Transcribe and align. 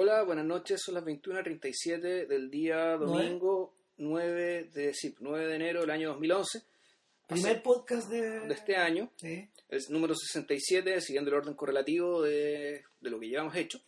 Hola, 0.00 0.22
buenas 0.22 0.44
noches. 0.44 0.80
Son 0.80 0.94
las 0.94 1.02
21.37 1.04 2.28
del 2.28 2.48
día 2.52 2.96
domingo 2.96 3.74
9 3.96 4.70
de, 4.72 4.94
sí, 4.94 5.12
9 5.18 5.46
de 5.48 5.54
enero 5.56 5.80
del 5.80 5.90
año 5.90 6.10
2011. 6.10 6.62
Primer 7.26 7.60
podcast 7.64 8.08
de, 8.08 8.40
de 8.46 8.54
este 8.54 8.76
año. 8.76 9.10
Sí. 9.16 9.48
Es 9.68 9.90
número 9.90 10.14
67, 10.14 11.00
siguiendo 11.00 11.30
el 11.32 11.38
orden 11.38 11.54
correlativo 11.54 12.22
de, 12.22 12.84
de 13.00 13.10
lo 13.10 13.18
que 13.18 13.26
llevamos 13.26 13.56
hecho. 13.56 13.80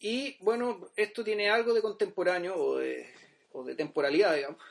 Y 0.00 0.42
bueno, 0.42 0.90
esto 0.96 1.22
tiene 1.22 1.50
algo 1.50 1.74
de 1.74 1.82
contemporáneo 1.82 2.56
o 2.56 2.78
de, 2.78 3.06
o 3.52 3.64
de 3.64 3.74
temporalidad, 3.74 4.34
digamos, 4.34 4.62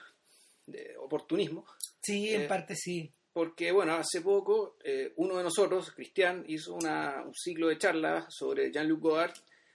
de 0.65 0.97
oportunismo. 0.97 1.67
Sí, 2.01 2.33
en 2.33 2.41
Eh, 2.41 2.47
parte 2.47 2.75
sí. 2.75 3.11
Porque, 3.31 3.71
bueno, 3.71 3.93
hace 3.93 4.21
poco 4.21 4.75
eh, 4.83 5.13
uno 5.17 5.37
de 5.37 5.43
nosotros, 5.43 5.91
Cristian, 5.91 6.45
hizo 6.47 6.73
una- 6.73 7.21
un 7.27 7.33
ciclo 7.35 7.67
de 7.67 7.77
charlas 7.77 8.25
sobre 8.35 8.71
Jean-Luc 8.71 9.01
Godard, 9.01 9.33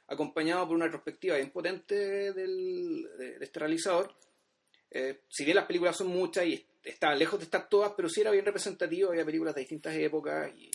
acompañado 0.08 0.66
por 0.66 0.76
una 0.76 0.86
retrospectiva 0.86 1.36
bien 1.36 1.50
potente 1.50 2.32
del- 2.32 3.08
de, 3.18 3.38
de 3.38 3.44
este 3.44 3.58
realizador. 3.60 4.14
Eh, 4.90 5.20
si 5.28 5.44
bien 5.44 5.56
las 5.56 5.66
películas 5.66 5.96
son 5.96 6.08
muchas 6.08 6.46
y 6.46 6.64
estaban 6.84 7.18
lejos 7.18 7.38
de 7.40 7.44
estar 7.46 7.68
todas, 7.68 7.92
pero 7.96 8.08
sí 8.08 8.20
era 8.20 8.30
bien 8.30 8.44
representativo, 8.44 9.10
había 9.10 9.24
películas 9.24 9.54
de 9.54 9.62
distintas 9.62 9.94
épocas 9.96 10.50
y, 10.56 10.70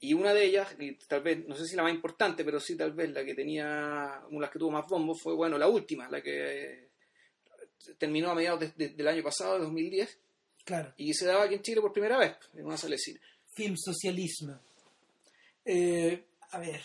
y 0.00 0.14
una 0.14 0.32
de 0.32 0.44
ellas, 0.44 0.74
y 0.78 0.92
tal 0.94 1.22
vez, 1.22 1.46
no 1.46 1.54
sé 1.56 1.66
si 1.66 1.76
la 1.76 1.82
más 1.82 1.92
importante, 1.94 2.44
pero 2.44 2.58
sí 2.60 2.76
tal 2.76 2.92
vez 2.92 3.10
la 3.10 3.24
que 3.24 3.34
tenía, 3.34 4.20
una 4.28 4.36
de 4.38 4.40
las 4.40 4.50
que 4.50 4.58
tuvo 4.58 4.70
más 4.70 4.86
bombo 4.88 5.14
fue, 5.14 5.34
bueno, 5.34 5.58
la 5.58 5.68
última, 5.68 6.08
la 6.08 6.20
que 6.22 6.72
eh, 6.72 6.88
terminó 7.98 8.30
a 8.30 8.34
mediados 8.34 8.60
de- 8.60 8.72
de- 8.76 8.94
del 8.94 9.08
año 9.08 9.22
pasado, 9.22 9.54
de 9.54 9.60
2010, 9.64 10.18
Claro. 10.64 10.92
y 10.96 11.12
se 11.14 11.26
daba 11.26 11.44
aquí 11.44 11.54
en 11.54 11.62
Chile 11.62 11.80
por 11.80 11.92
primera 11.92 12.16
vez 12.18 12.36
en 12.54 12.64
una 12.66 12.76
sala 12.76 12.92
de 12.92 12.98
cine. 12.98 13.20
Film 13.54 13.76
socialismo. 13.76 14.58
Eh, 15.64 16.24
a 16.52 16.58
ver. 16.60 16.80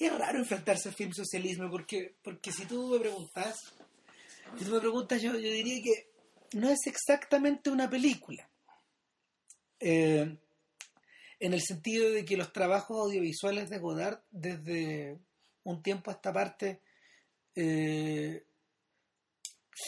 Es 0.00 0.18
raro 0.18 0.38
enfrentarse 0.38 0.88
al 0.88 0.94
film 0.94 1.12
socialismo 1.12 1.70
porque, 1.70 2.14
porque 2.22 2.50
si 2.52 2.64
tú 2.64 2.88
me 2.88 2.98
preguntas, 2.98 3.54
si 4.58 4.64
tú 4.64 4.72
me 4.72 4.80
preguntas, 4.80 5.20
yo, 5.20 5.32
yo 5.32 5.52
diría 5.52 5.82
que 5.82 6.58
no 6.58 6.70
es 6.70 6.78
exactamente 6.86 7.68
una 7.68 7.88
película. 7.90 8.48
Eh, 9.78 10.38
en 11.38 11.52
el 11.52 11.60
sentido 11.60 12.10
de 12.10 12.24
que 12.24 12.38
los 12.38 12.50
trabajos 12.50 12.98
audiovisuales 12.98 13.68
de 13.68 13.78
Godard, 13.78 14.20
desde 14.30 15.18
un 15.64 15.82
tiempo 15.82 16.10
a 16.10 16.14
esta 16.14 16.32
parte, 16.32 16.80
eh, 17.54 18.44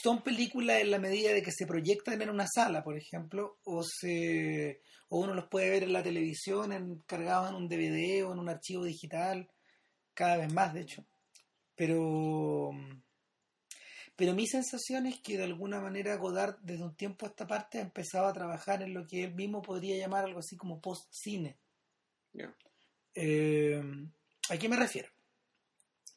son 0.02 0.22
películas 0.22 0.82
en 0.82 0.90
la 0.90 0.98
medida 0.98 1.32
de 1.32 1.42
que 1.42 1.52
se 1.52 1.66
proyectan 1.66 2.20
en 2.20 2.28
una 2.28 2.46
sala, 2.46 2.84
por 2.84 2.98
ejemplo, 2.98 3.58
o 3.64 3.82
se 3.82 4.82
o 5.08 5.20
uno 5.20 5.34
los 5.34 5.48
puede 5.48 5.70
ver 5.70 5.82
en 5.84 5.92
la 5.94 6.02
televisión, 6.02 7.02
cargados 7.06 7.48
en 7.48 7.56
un 7.56 7.68
DVD 7.68 8.24
o 8.24 8.32
en 8.32 8.38
un 8.38 8.48
archivo 8.50 8.84
digital, 8.84 9.50
cada 10.14 10.36
vez 10.36 10.52
más, 10.52 10.74
de 10.74 10.82
hecho. 10.82 11.04
Pero 11.74 12.72
pero 14.22 14.34
mi 14.34 14.46
sensación 14.46 15.06
es 15.06 15.20
que 15.20 15.36
de 15.36 15.44
alguna 15.44 15.80
manera 15.80 16.16
Godard 16.16 16.56
desde 16.60 16.84
un 16.84 16.94
tiempo 16.94 17.26
a 17.26 17.30
esta 17.30 17.46
parte 17.46 17.78
ha 17.78 17.82
empezado 17.82 18.26
a 18.26 18.32
trabajar 18.32 18.82
en 18.82 18.94
lo 18.94 19.06
que 19.06 19.24
él 19.24 19.34
mismo 19.34 19.62
podría 19.62 19.96
llamar 19.96 20.24
algo 20.24 20.40
así 20.40 20.56
como 20.56 20.80
post-cine. 20.80 21.58
Eh, 23.14 23.82
¿A 24.50 24.56
qué 24.56 24.68
me 24.68 24.76
refiero? 24.76 25.08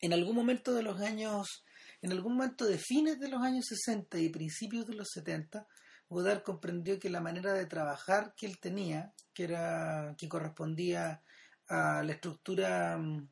En 0.02 0.14
algún 0.14 0.36
momento 0.36 0.74
de 0.74 0.84
los 0.84 1.00
años, 1.02 1.66
en 2.02 2.12
algún 2.12 2.36
momento 2.36 2.66
de 2.66 2.78
fines 2.78 3.20
de 3.20 3.30
los 3.30 3.42
años 3.42 3.66
60 3.70 4.20
y 4.20 4.30
principios 4.30 4.86
de 4.86 4.94
los 4.94 5.10
70, 5.12 5.66
Godard 6.10 6.44
comprendió 6.44 7.00
que 7.00 7.10
la 7.10 7.22
manera 7.22 7.54
de 7.54 7.66
trabajar 7.66 8.34
que 8.38 8.46
él 8.46 8.60
tenía, 8.60 9.14
que 9.34 9.46
era 9.46 10.16
que 10.18 10.30
correspondía 10.30 11.24
a 11.68 12.04
la 12.04 12.12
estructura 12.12 12.98
mm, 12.98 13.30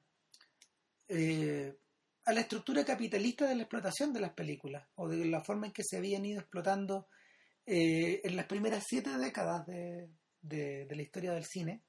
eh, 1.07 1.77
a 2.25 2.33
la 2.33 2.41
estructura 2.41 2.85
capitalista 2.85 3.47
de 3.47 3.55
la 3.55 3.63
explotación 3.63 4.13
de 4.13 4.21
las 4.21 4.33
películas 4.33 4.87
o 4.95 5.07
de 5.09 5.25
la 5.25 5.41
forma 5.43 5.67
en 5.67 5.73
que 5.73 5.83
se 5.83 5.97
habían 5.97 6.25
ido 6.25 6.39
explotando 6.39 7.07
eh, 7.65 8.21
en 8.23 8.35
las 8.35 8.45
primeras 8.45 8.83
siete 8.87 9.17
décadas 9.17 9.65
de- 9.67 10.09
de- 10.41 10.87
la 10.89 11.01
historia 11.01 11.31
del 11.33 11.45
cine 11.45 11.83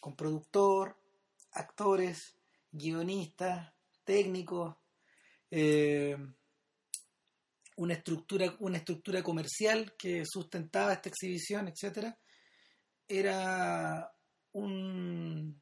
con 0.00 0.14
productor, 0.16 0.96
actores, 1.52 2.36
guionistas, 2.70 3.72
técnicos, 4.04 4.76
eh, 5.50 6.16
una 7.76 7.94
estructura, 7.94 8.54
una 8.60 8.78
estructura 8.78 9.22
comercial 9.22 9.94
que 9.96 10.24
sustentaba 10.24 10.92
esta 10.92 11.08
exhibición, 11.08 11.66
etcétera, 11.68 12.18
era 13.08 14.12
un 14.52 15.60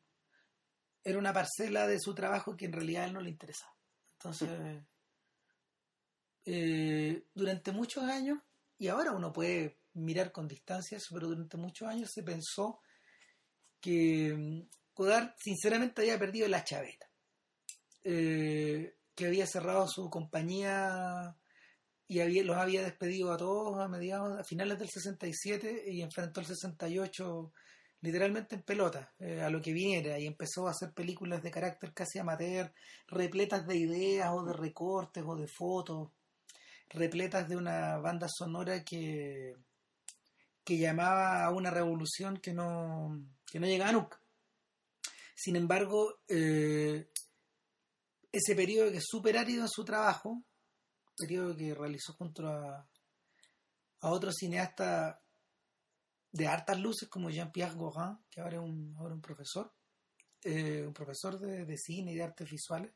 era 1.04 1.18
una 1.18 1.32
parcela 1.32 1.86
de 1.86 1.98
su 1.98 2.14
trabajo 2.14 2.56
que 2.56 2.66
en 2.66 2.72
realidad 2.72 3.04
a 3.04 3.06
él 3.06 3.12
no 3.12 3.20
le 3.20 3.30
interesaba. 3.30 3.74
Entonces, 4.14 4.50
eh, 6.44 7.24
durante 7.34 7.72
muchos 7.72 8.04
años, 8.04 8.38
y 8.78 8.88
ahora 8.88 9.12
uno 9.12 9.32
puede 9.32 9.78
mirar 9.94 10.32
con 10.32 10.48
distancia 10.48 10.96
eso, 10.96 11.08
pero 11.12 11.28
durante 11.28 11.56
muchos 11.56 11.88
años 11.88 12.10
se 12.12 12.22
pensó 12.22 12.80
que 13.80 14.34
mm, 14.34 14.68
Godard 14.94 15.34
sinceramente 15.38 16.02
había 16.02 16.18
perdido 16.18 16.48
la 16.48 16.64
chaveta, 16.64 17.10
eh, 18.04 18.96
que 19.14 19.26
había 19.26 19.46
cerrado 19.46 19.86
su 19.88 20.08
compañía 20.08 21.36
y 22.08 22.20
había, 22.20 22.44
los 22.44 22.56
había 22.56 22.82
despedido 22.82 23.32
a 23.32 23.36
todos 23.36 23.80
a 23.80 23.88
mediados, 23.88 24.38
a 24.38 24.44
finales 24.44 24.78
del 24.78 24.88
67 24.88 25.84
y 25.90 26.02
enfrentó 26.02 26.40
el 26.40 26.46
68 26.46 27.52
literalmente 28.02 28.56
en 28.56 28.62
pelota, 28.62 29.12
eh, 29.18 29.40
a 29.40 29.50
lo 29.50 29.60
que 29.60 29.72
viniera 29.72 30.18
y 30.18 30.26
empezó 30.26 30.68
a 30.68 30.72
hacer 30.72 30.92
películas 30.92 31.42
de 31.42 31.50
carácter 31.50 31.94
casi 31.94 32.18
amateur, 32.18 32.72
repletas 33.08 33.66
de 33.66 33.76
ideas 33.76 34.30
o 34.32 34.44
de 34.44 34.52
recortes 34.52 35.24
o 35.26 35.34
de 35.34 35.48
fotos, 35.48 36.10
repletas 36.90 37.48
de 37.48 37.56
una 37.56 37.96
banda 37.98 38.26
sonora 38.28 38.84
que 38.84 39.54
que 40.64 40.78
llamaba 40.78 41.44
a 41.44 41.50
una 41.50 41.70
revolución 41.70 42.38
que 42.38 42.52
no, 42.52 43.20
que 43.46 43.58
no 43.58 43.66
llegaba 43.66 43.92
nunca. 43.92 44.20
Sin 45.34 45.56
embargo, 45.56 46.20
eh, 46.28 47.10
ese 48.30 48.54
periodo 48.54 48.90
que 48.90 48.98
es 48.98 49.06
súper 49.06 49.38
árido 49.38 49.62
en 49.62 49.68
su 49.68 49.84
trabajo, 49.84 50.42
periodo 51.16 51.56
que 51.56 51.74
realizó 51.74 52.12
junto 52.14 52.46
a, 52.46 52.88
a 54.00 54.10
otro 54.10 54.32
cineasta 54.32 55.21
de 56.32 56.46
hartas 56.48 56.80
luces 56.80 57.08
como 57.08 57.30
Jean-Pierre 57.30 57.74
Gauguin, 57.76 58.18
que 58.30 58.40
ahora 58.40 58.56
es 58.56 58.62
un, 58.62 58.94
ahora 58.98 59.14
un 59.14 59.20
profesor, 59.20 59.72
eh, 60.42 60.84
un 60.86 60.92
profesor 60.94 61.38
de, 61.38 61.64
de 61.64 61.76
cine 61.76 62.12
y 62.12 62.16
de 62.16 62.22
artes 62.24 62.50
visuales 62.50 62.92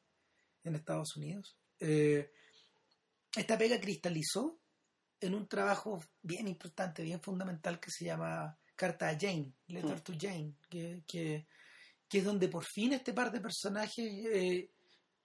en 0.64 0.74
Estados 0.74 1.16
Unidos. 1.16 1.56
Eh, 1.78 2.32
esta 3.36 3.58
pega 3.58 3.78
cristalizó 3.78 4.58
en 5.20 5.34
un 5.34 5.46
trabajo 5.46 6.02
bien 6.22 6.48
importante, 6.48 7.02
bien 7.02 7.20
fundamental 7.20 7.78
que 7.78 7.90
se 7.90 8.06
llama 8.06 8.58
Carta 8.74 9.08
a 9.08 9.18
Jane, 9.18 9.52
Letter 9.68 9.98
Mm. 9.98 10.02
to 10.02 10.12
Jane, 10.18 10.54
que, 10.68 11.04
que, 11.06 11.46
que 12.08 12.18
es 12.18 12.24
donde 12.24 12.48
por 12.48 12.64
fin 12.64 12.92
este 12.94 13.12
par 13.12 13.30
de 13.32 13.40
personajes 13.40 14.06
eh, 14.32 14.70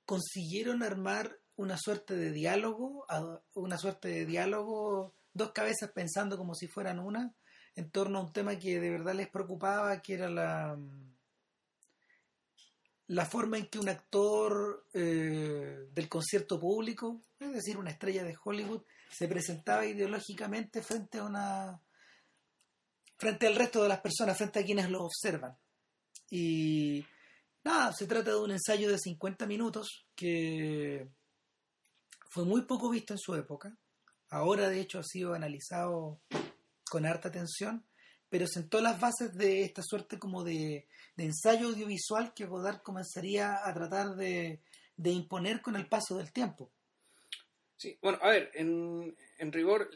consiguieron 0.06 0.84
armar 0.84 1.38
una 1.56 1.78
suerte 1.78 2.16
de 2.16 2.32
diálogo, 2.32 3.06
una 3.54 3.78
suerte 3.78 4.08
de 4.08 4.26
diálogo, 4.26 5.16
dos 5.34 5.52
cabezas 5.52 5.92
pensando 5.92 6.38
como 6.38 6.56
si 6.56 6.68
fueran 6.68 7.00
una, 7.00 7.34
en 7.76 7.90
torno 7.90 8.20
a 8.20 8.24
un 8.24 8.34
tema 8.34 8.58
que 8.58 8.80
de 8.80 8.90
verdad 8.90 9.14
les 9.14 9.30
preocupaba, 9.30 10.02
que 10.02 10.14
era 10.14 10.30
la 10.30 10.78
la 13.12 13.26
forma 13.26 13.58
en 13.58 13.66
que 13.66 13.78
un 13.78 13.90
actor 13.90 14.86
eh, 14.94 15.90
del 15.94 16.08
concierto 16.08 16.58
público, 16.58 17.22
es 17.40 17.52
decir, 17.52 17.78
una 17.78 17.92
estrella 17.92 18.24
de 18.24 18.38
Hollywood, 18.42 18.84
se 19.10 19.28
presentaba 19.28 19.86
ideológicamente 19.86 20.82
frente 20.82 21.18
a 21.18 21.26
una 21.26 21.82
frente 23.18 23.48
al 23.48 23.56
resto 23.56 23.84
de 23.84 23.90
las 23.90 24.00
personas, 24.00 24.38
frente 24.38 24.60
a 24.60 24.66
quienes 24.66 24.90
lo 24.90 25.04
observan. 25.04 25.58
Y 26.30 27.06
nada, 27.66 27.92
se 27.92 28.08
trata 28.08 28.32
de 28.32 28.40
un 28.40 28.52
ensayo 28.52 28.90
de 28.90 28.98
50 28.98 29.46
minutos 29.46 30.06
que 30.16 31.10
fue 32.30 32.46
muy 32.46 32.62
poco 32.62 32.90
visto 32.90 33.14
en 33.14 33.20
su 33.20 33.36
época. 33.36 33.76
Ahora, 34.30 34.70
de 34.70 34.80
hecho, 34.80 35.00
ha 35.00 35.04
sido 35.04 35.34
analizado 35.34 36.22
con 36.92 37.06
harta 37.06 37.30
atención, 37.30 37.86
pero 38.30 38.46
sentó 38.48 38.82
las 38.82 39.00
bases 39.00 39.34
de 39.34 39.64
esta 39.64 39.82
suerte 39.82 40.20
como 40.20 40.44
de, 40.44 40.88
de 41.16 41.24
ensayo 41.24 41.70
audiovisual 41.70 42.34
que 42.34 42.46
Godard 42.46 42.82
comenzaría 42.82 43.66
a 43.66 43.74
tratar 43.74 44.16
de, 44.18 44.60
de 44.98 45.10
imponer 45.12 45.62
con 45.62 45.78
el 45.78 45.88
paso 45.88 46.18
del 46.18 46.34
tiempo. 46.34 46.70
Sí, 47.78 47.98
bueno, 48.02 48.20
a 48.22 48.28
ver, 48.28 48.52
en, 48.56 49.16
en 49.38 49.52
rigor, 49.54 49.90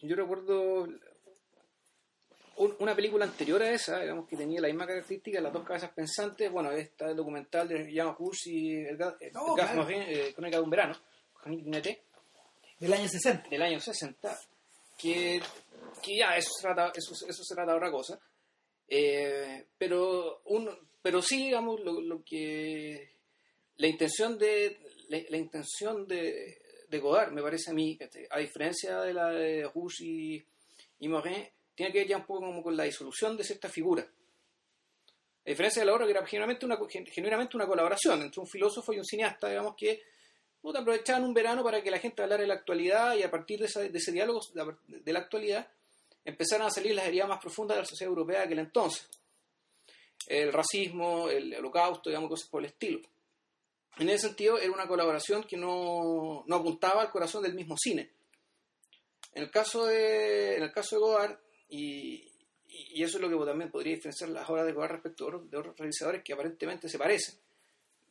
yo 0.00 0.16
recuerdo 0.16 0.88
un- 2.56 2.74
una 2.80 2.96
película 2.96 3.24
anterior 3.26 3.62
a 3.62 3.70
esa, 3.70 4.00
digamos 4.00 4.26
que 4.26 4.36
tenía 4.36 4.60
la 4.62 4.68
misma 4.68 4.86
característica, 4.86 5.40
las 5.42 5.52
dos 5.52 5.64
cabezas 5.64 5.90
pensantes, 5.92 6.50
bueno, 6.50 6.72
está 6.72 7.10
el 7.10 7.16
documental 7.16 7.68
de 7.68 7.92
Jean 7.92 8.14
Hus 8.18 8.46
y 8.46 8.76
el, 8.76 8.98
el 9.20 9.32
Oh, 9.36 9.54
claro. 9.54 9.82
Morin, 9.82 10.02
eh, 10.06 10.32
Crónica 10.34 10.56
de 10.56 10.62
un 10.62 10.70
verano, 10.70 10.96
Del 12.80 12.92
año 12.94 13.08
60. 13.08 13.48
del 13.50 13.62
año 13.62 13.78
60, 13.80 14.38
que, 14.98 15.40
que 16.02 16.16
ya 16.16 16.36
eso 16.36 16.50
se 16.54 16.62
trata, 16.62 16.92
eso, 16.94 17.14
eso 17.26 17.42
se 17.42 17.54
trata 17.54 17.72
de 17.72 17.76
otra 17.78 17.90
cosa. 17.90 18.20
Eh, 18.86 19.66
pero, 19.78 20.42
un, 20.46 20.68
pero 21.00 21.22
sí, 21.22 21.46
digamos, 21.46 21.80
lo, 21.80 22.00
lo 22.00 22.22
que 22.24 23.12
la 23.76 23.86
intención 23.86 24.36
de 24.36 24.78
la, 25.08 25.18
la 25.28 25.36
intención 25.36 26.06
de, 26.06 26.58
de, 26.88 26.98
Godard, 26.98 27.32
me 27.32 27.42
parece 27.42 27.70
a 27.70 27.74
mí, 27.74 27.98
a 28.30 28.38
diferencia 28.38 29.00
de 29.00 29.14
la 29.14 29.30
de 29.30 29.70
Rouge 29.74 30.04
y, 30.04 30.44
y 31.00 31.08
Morin, 31.08 31.48
tiene 31.74 31.92
que 31.92 32.00
ver 32.00 32.08
ya 32.08 32.16
un 32.16 32.26
poco 32.26 32.40
como 32.40 32.62
con 32.62 32.76
la 32.76 32.84
disolución 32.84 33.36
de 33.36 33.44
cierta 33.44 33.68
figura. 33.68 34.02
A 34.02 35.50
diferencia 35.50 35.80
de 35.80 35.86
la 35.86 35.94
obra 35.94 36.04
que 36.04 36.10
era 36.10 36.26
genuinamente 36.26 36.66
una, 36.66 36.76
genuinamente 37.10 37.56
una 37.56 37.66
colaboración 37.66 38.20
entre 38.22 38.40
un 38.40 38.46
filósofo 38.46 38.92
y 38.92 38.98
un 38.98 39.04
cineasta, 39.04 39.48
digamos 39.48 39.76
que 39.76 40.02
puta, 40.68 40.80
aprovechaban 40.80 41.24
un 41.24 41.32
verano 41.32 41.64
para 41.64 41.82
que 41.82 41.90
la 41.90 41.98
gente 41.98 42.22
hablara 42.22 42.42
de 42.42 42.48
la 42.48 42.54
actualidad 42.54 43.16
y 43.16 43.22
a 43.22 43.30
partir 43.30 43.58
de, 43.58 43.64
ese 43.66 44.12
diálogo 44.12 44.40
de 44.86 45.12
la 45.14 45.18
actualidad 45.20 45.66
empezaron 46.26 46.66
a 46.66 46.70
salir 46.70 46.94
las 46.94 47.06
heridas 47.06 47.26
más 47.26 47.40
profundas 47.40 47.76
de 47.76 47.82
la 47.82 47.88
sociedad 47.88 48.10
europea 48.10 48.40
de 48.40 48.44
aquel 48.44 48.58
entonces. 48.58 49.08
El 50.26 50.52
racismo, 50.52 51.30
el 51.30 51.54
holocausto, 51.54 52.10
digamos, 52.10 52.28
cosas 52.28 52.50
por 52.50 52.62
el 52.62 52.68
estilo. 52.68 53.00
En 53.96 54.10
ese 54.10 54.26
sentido, 54.26 54.58
era 54.58 54.70
una 54.70 54.86
colaboración 54.86 55.44
que 55.44 55.56
no, 55.56 56.44
apuntaba 56.50 57.00
al 57.00 57.10
corazón 57.10 57.42
del 57.42 57.54
mismo 57.54 57.74
cine. 57.78 58.10
En 59.32 59.44
el 59.44 59.50
caso 59.50 59.86
de, 59.86 60.56
en 60.56 60.64
el 60.64 60.72
caso 60.72 60.96
de 60.96 61.00
Godard, 61.00 61.38
y, 61.70 62.30
y 62.66 63.02
eso 63.02 63.16
es 63.16 63.22
lo 63.22 63.30
que 63.30 63.46
también 63.46 63.70
podría 63.70 63.94
diferenciar 63.94 64.28
las 64.28 64.50
obras 64.50 64.66
de 64.66 64.72
Godard 64.72 64.92
respecto 64.92 65.30
de 65.30 65.56
otros 65.56 65.78
realizadores 65.78 66.22
que 66.22 66.34
aparentemente 66.34 66.90
se 66.90 66.98
parecen. 66.98 67.36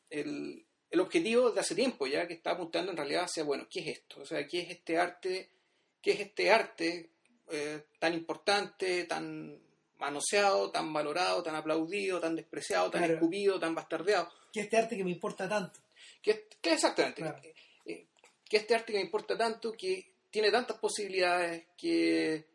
El, 0.09 0.66
el 0.89 0.99
objetivo 0.99 1.51
de 1.51 1.59
hace 1.59 1.75
tiempo 1.75 2.07
ya 2.07 2.27
que 2.27 2.35
está 2.35 2.51
apuntando 2.51 2.91
en 2.91 2.97
realidad 2.97 3.23
hacia, 3.23 3.43
bueno, 3.43 3.67
¿qué 3.69 3.81
es 3.81 3.87
esto? 3.99 4.21
O 4.21 4.25
sea, 4.25 4.47
¿qué 4.47 4.61
es 4.61 4.69
este 4.71 4.97
arte? 4.97 5.49
¿Qué 6.01 6.11
es 6.11 6.19
este 6.21 6.51
arte 6.51 7.09
eh, 7.49 7.85
tan 7.99 8.13
importante, 8.13 9.03
tan 9.05 9.59
manoseado, 9.97 10.71
tan 10.71 10.93
valorado, 10.93 11.43
tan 11.43 11.55
aplaudido, 11.55 12.19
tan 12.19 12.35
despreciado, 12.35 12.89
tan 12.89 13.03
escupido, 13.03 13.59
tan 13.59 13.75
bastardeado? 13.75 14.29
¿Qué 14.53 14.61
es 14.61 14.65
este 14.65 14.77
arte 14.77 14.97
que 14.97 15.03
me 15.03 15.11
importa 15.11 15.49
tanto? 15.49 15.79
¿Qué, 16.21 16.47
qué 16.61 16.73
exactamente? 16.73 17.21
¿Qué 17.83 17.91
eh, 17.91 18.07
¿Qué 18.47 18.57
este 18.57 18.75
arte 18.75 18.93
que 18.93 18.99
me 18.99 19.05
importa 19.05 19.37
tanto, 19.37 19.73
que 19.73 20.13
tiene 20.29 20.51
tantas 20.51 20.77
posibilidades, 20.77 21.65
que 21.77 22.35
eh, 22.35 22.45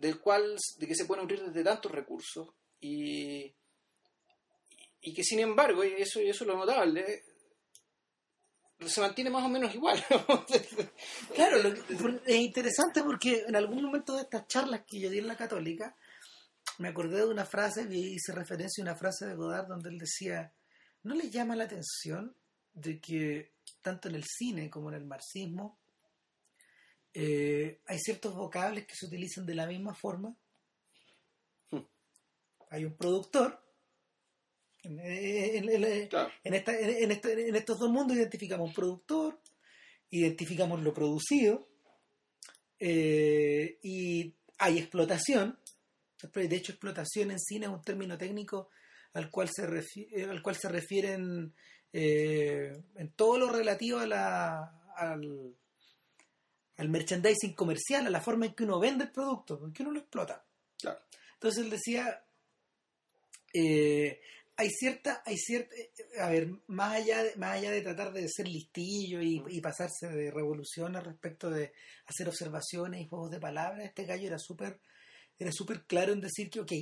del 0.00 0.18
cual 0.18 0.56
de 0.78 0.86
que 0.86 0.94
se 0.94 1.04
puede 1.04 1.22
nutrir 1.22 1.42
desde 1.44 1.62
tantos 1.62 1.92
recursos 1.92 2.48
y 2.80 3.52
y 5.02 5.14
que 5.14 5.24
sin 5.24 5.40
embargo, 5.40 5.84
y 5.84 5.92
eso, 5.94 6.20
eso 6.20 6.44
es 6.44 6.48
lo 6.48 6.56
notable, 6.56 7.22
se 8.86 9.00
mantiene 9.00 9.30
más 9.30 9.44
o 9.44 9.48
menos 9.48 9.74
igual. 9.74 10.02
claro, 11.34 11.74
es 12.26 12.36
interesante 12.36 13.02
porque 13.02 13.44
en 13.46 13.56
algún 13.56 13.82
momento 13.84 14.14
de 14.14 14.22
estas 14.22 14.46
charlas 14.46 14.82
que 14.86 15.00
yo 15.00 15.10
di 15.10 15.18
en 15.18 15.28
la 15.28 15.36
católica, 15.36 15.96
me 16.78 16.88
acordé 16.88 17.18
de 17.18 17.26
una 17.26 17.44
frase, 17.44 17.86
y 17.90 18.14
hice 18.14 18.32
referencia 18.32 18.82
a 18.82 18.86
una 18.86 18.96
frase 18.96 19.26
de 19.26 19.34
Godard 19.34 19.68
donde 19.68 19.90
él 19.90 19.98
decía, 19.98 20.52
¿no 21.02 21.14
le 21.14 21.30
llama 21.30 21.56
la 21.56 21.64
atención 21.64 22.34
de 22.72 23.00
que 23.00 23.52
tanto 23.82 24.08
en 24.08 24.14
el 24.14 24.24
cine 24.24 24.70
como 24.70 24.90
en 24.90 24.96
el 24.96 25.04
marxismo 25.04 25.78
eh, 27.12 27.80
hay 27.86 27.98
ciertos 27.98 28.34
vocables 28.34 28.86
que 28.86 28.94
se 28.94 29.06
utilizan 29.06 29.44
de 29.44 29.54
la 29.54 29.66
misma 29.66 29.94
forma? 29.94 30.34
Hmm. 31.70 31.84
Hay 32.70 32.84
un 32.84 32.96
productor 32.96 33.69
en, 34.82 35.00
estos 37.56 37.78
dos 37.78 37.90
mundos 37.90 38.16
identificamos 38.16 38.68
un 38.68 38.74
productor, 38.74 39.40
identificamos 40.10 40.82
lo 40.82 40.92
producido 40.94 41.68
eh, 42.78 43.78
y 43.82 44.34
hay 44.58 44.78
explotación. 44.78 45.58
De 46.32 46.56
hecho, 46.56 46.72
explotación 46.72 47.30
en 47.30 47.38
cine 47.38 47.66
es 47.66 47.72
un 47.72 47.82
término 47.82 48.18
técnico 48.18 48.70
al 49.14 49.30
cual 49.30 49.48
se, 49.52 49.66
refiere, 49.66 50.24
al 50.24 50.42
cual 50.42 50.56
se 50.56 50.68
refieren 50.68 51.54
eh, 51.92 52.82
en 52.94 53.10
todo 53.12 53.38
lo 53.38 53.50
relativo 53.50 53.98
a 53.98 54.06
la, 54.06 54.92
al, 54.96 55.54
al 56.76 56.88
merchandising 56.88 57.54
comercial, 57.54 58.06
a 58.06 58.10
la 58.10 58.20
forma 58.20 58.46
en 58.46 58.54
que 58.54 58.64
uno 58.64 58.78
vende 58.78 59.04
el 59.04 59.12
producto, 59.12 59.60
en 59.64 59.72
que 59.72 59.82
uno 59.82 59.92
lo 59.92 60.00
explota. 60.00 60.44
Entonces 61.34 61.64
él 61.64 61.70
decía, 61.70 62.22
eh, 63.54 64.20
hay 64.60 64.68
cierta, 64.68 65.22
hay 65.24 65.38
cierta, 65.38 65.74
a 66.20 66.28
ver, 66.28 66.50
más 66.66 66.92
allá 66.92 67.22
de, 67.22 67.34
más 67.36 67.52
allá 67.52 67.70
de 67.70 67.80
tratar 67.80 68.12
de 68.12 68.28
ser 68.28 68.46
listillo 68.46 69.22
y, 69.22 69.60
pasarse 69.62 70.06
de 70.06 70.30
revoluciones 70.30 71.02
respecto 71.02 71.48
de 71.48 71.72
hacer 72.06 72.28
observaciones 72.28 73.00
y 73.00 73.08
juegos 73.08 73.30
de 73.30 73.40
palabras, 73.40 73.86
este 73.86 74.04
gallo 74.04 74.26
era 74.26 74.38
súper, 74.38 74.78
era 75.38 75.50
súper 75.50 75.86
claro 75.86 76.12
en 76.12 76.20
decir 76.20 76.50
que, 76.50 76.60
ok, 76.60 76.72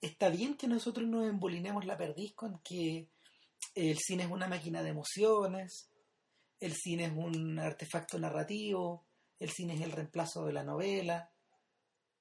está 0.00 0.30
bien 0.30 0.56
que 0.56 0.66
nosotros 0.66 1.06
nos 1.06 1.28
embolinemos 1.28 1.84
la 1.84 1.96
perdiz 1.96 2.34
con 2.34 2.60
que 2.64 3.08
el 3.76 3.98
cine 3.98 4.24
es 4.24 4.30
una 4.30 4.48
máquina 4.48 4.82
de 4.82 4.90
emociones, 4.90 5.90
el 6.58 6.74
cine 6.74 7.04
es 7.04 7.12
un 7.12 7.56
artefacto 7.60 8.18
narrativo, 8.18 9.06
el 9.38 9.50
cine 9.50 9.74
es 9.74 9.80
el 9.80 9.92
reemplazo 9.92 10.44
de 10.44 10.54
la 10.54 10.64
novela. 10.64 11.30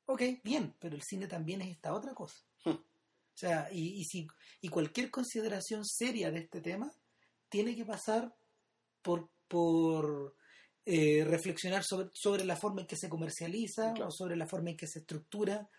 Ok, 0.06 0.22
bien, 0.44 0.76
pero 0.80 0.96
el 0.96 1.02
cine 1.02 1.26
también 1.26 1.62
es 1.62 1.70
esta 1.70 1.92
otra 1.92 2.14
cosa. 2.14 2.38
Hmm. 2.66 2.78
O 3.34 3.38
sea, 3.38 3.70
y, 3.72 4.02
y, 4.02 4.04
si, 4.04 4.28
y 4.62 4.70
cualquier 4.70 5.10
consideración 5.10 5.86
seria 5.86 6.32
de 6.32 6.40
este 6.40 6.62
tema 6.62 6.92
tiene 7.50 7.76
que 7.76 7.86
pasar 7.86 8.34
por, 9.02 9.30
por 9.48 10.36
eh, 10.86 11.24
reflexionar 11.24 11.84
sobre, 11.84 12.10
sobre, 12.14 12.44
la 12.46 12.56
forma 12.56 12.82
en 12.82 12.88
que 12.88 12.96
se 12.96 13.10
comercializa 13.10 13.94
o 14.06 14.12
sobre 14.12 14.36
la 14.36 14.48
forma 14.48 14.72
en 14.72 14.78
que 14.78 14.88
se 14.88 15.00
estructura. 15.00 15.70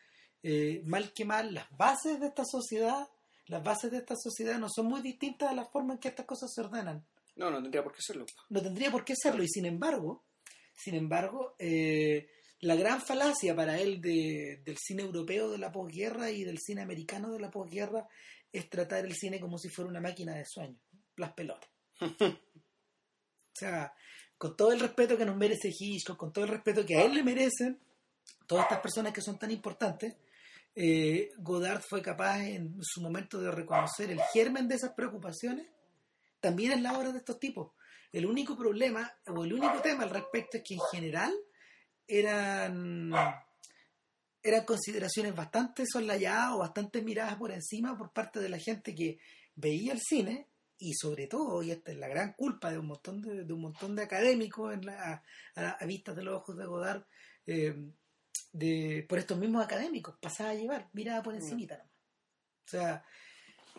Eh, 0.42 0.82
mal 0.86 1.12
que 1.12 1.24
mal, 1.24 1.54
las 1.54 1.70
bases 1.76 2.20
de 2.20 2.26
esta 2.26 2.44
sociedad, 2.44 3.08
las 3.46 3.62
bases 3.62 3.90
de 3.90 3.98
esta 3.98 4.16
sociedad 4.16 4.58
no 4.58 4.68
son 4.68 4.86
muy 4.86 5.00
distintas 5.00 5.50
a 5.50 5.54
la 5.54 5.64
forma 5.64 5.94
en 5.94 6.00
que 6.00 6.08
estas 6.08 6.26
cosas 6.26 6.52
se 6.52 6.60
ordenan. 6.60 7.06
No, 7.36 7.50
no 7.50 7.62
tendría 7.62 7.82
por 7.82 7.92
qué 7.92 8.02
serlo. 8.02 8.26
No 8.50 8.60
tendría 8.60 8.90
por 8.90 9.04
qué 9.04 9.14
serlo, 9.16 9.42
y 9.42 9.48
sin 9.48 9.66
embargo, 9.66 10.24
sin 10.74 10.94
embargo, 10.94 11.54
eh, 11.58 12.28
la 12.62 12.76
gran 12.76 13.00
falacia 13.00 13.56
para 13.56 13.78
él 13.78 14.00
del 14.00 14.76
cine 14.78 15.02
europeo 15.02 15.50
de 15.50 15.58
la 15.58 15.72
posguerra 15.72 16.30
y 16.30 16.44
del 16.44 16.58
cine 16.58 16.82
americano 16.82 17.32
de 17.32 17.40
la 17.40 17.50
posguerra 17.50 18.06
es 18.52 18.70
tratar 18.70 19.04
el 19.04 19.14
cine 19.14 19.40
como 19.40 19.58
si 19.58 19.68
fuera 19.68 19.90
una 19.90 20.00
máquina 20.00 20.36
de 20.36 20.44
sueños, 20.46 20.80
las 21.16 21.32
pelotas. 21.32 21.68
o 22.00 22.38
sea, 23.52 23.92
con 24.38 24.56
todo 24.56 24.72
el 24.72 24.78
respeto 24.78 25.16
que 25.16 25.26
nos 25.26 25.36
merece 25.36 25.72
Hitchcock, 25.76 26.16
con 26.16 26.32
todo 26.32 26.44
el 26.44 26.52
respeto 26.52 26.86
que 26.86 26.96
a 26.96 27.04
él 27.04 27.14
le 27.14 27.24
merecen 27.24 27.80
todas 28.46 28.66
estas 28.66 28.80
personas 28.80 29.12
que 29.12 29.22
son 29.22 29.40
tan 29.40 29.50
importantes, 29.50 30.14
eh, 30.76 31.30
Godard 31.38 31.82
fue 31.82 32.00
capaz 32.00 32.44
en 32.44 32.76
su 32.80 33.02
momento 33.02 33.40
de 33.40 33.50
reconocer 33.50 34.12
el 34.12 34.20
germen 34.32 34.68
de 34.68 34.76
esas 34.76 34.92
preocupaciones, 34.94 35.66
también 36.38 36.70
en 36.70 36.84
la 36.84 36.96
obra 36.96 37.10
de 37.10 37.18
estos 37.18 37.40
tipos. 37.40 37.72
El 38.12 38.24
único 38.24 38.56
problema 38.56 39.12
o 39.26 39.44
el 39.44 39.52
único 39.52 39.80
tema 39.80 40.04
al 40.04 40.10
respecto 40.10 40.58
es 40.58 40.62
que 40.64 40.74
en 40.74 40.80
general 40.92 41.34
eran, 42.06 43.12
eran 44.42 44.64
consideraciones 44.64 45.34
bastante 45.34 45.84
soslayadas 45.86 46.54
o 46.54 46.58
bastante 46.58 47.02
miradas 47.02 47.36
por 47.36 47.52
encima 47.52 47.96
por 47.96 48.12
parte 48.12 48.40
de 48.40 48.48
la 48.48 48.58
gente 48.58 48.94
que 48.94 49.18
veía 49.54 49.92
el 49.92 50.00
cine 50.00 50.48
y 50.78 50.94
sobre 50.94 51.28
todo, 51.28 51.62
y 51.62 51.70
esta 51.70 51.92
es 51.92 51.98
la 51.98 52.08
gran 52.08 52.32
culpa 52.32 52.70
de 52.72 52.78
un 52.78 52.86
montón 52.86 53.22
de, 53.22 53.52
un 53.52 53.60
montón 53.60 53.94
de 53.94 54.02
académicos 54.02 54.74
en 54.74 54.84
la, 54.84 55.22
a, 55.54 55.86
vistas 55.86 56.16
de 56.16 56.24
los 56.24 56.34
ojos 56.34 56.56
de 56.56 56.66
Godard, 56.66 57.04
eh, 57.46 57.76
de, 58.52 59.06
por 59.08 59.20
estos 59.20 59.38
mismos 59.38 59.64
académicos, 59.64 60.16
pasaba 60.20 60.50
a 60.50 60.54
llevar, 60.54 60.88
mirada 60.92 61.22
por 61.22 61.34
encima 61.34 61.76
nomás. 61.76 61.86
O 62.66 62.68
sea, 62.68 63.04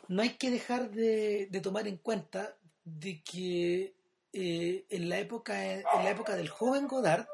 no 0.07 0.21
hay 0.21 0.37
que 0.37 0.49
dejar 0.49 0.91
de, 0.91 1.47
de 1.51 1.59
tomar 1.59 1.89
en 1.89 1.97
cuenta 1.97 2.57
de 2.85 3.21
que 3.21 3.95
eh, 4.31 4.85
en 4.89 5.09
la 5.09 5.19
época 5.19 5.73
en 5.73 5.83
la 5.83 6.09
época 6.09 6.35
del 6.35 6.49
joven 6.49 6.87
Godard 6.87 7.27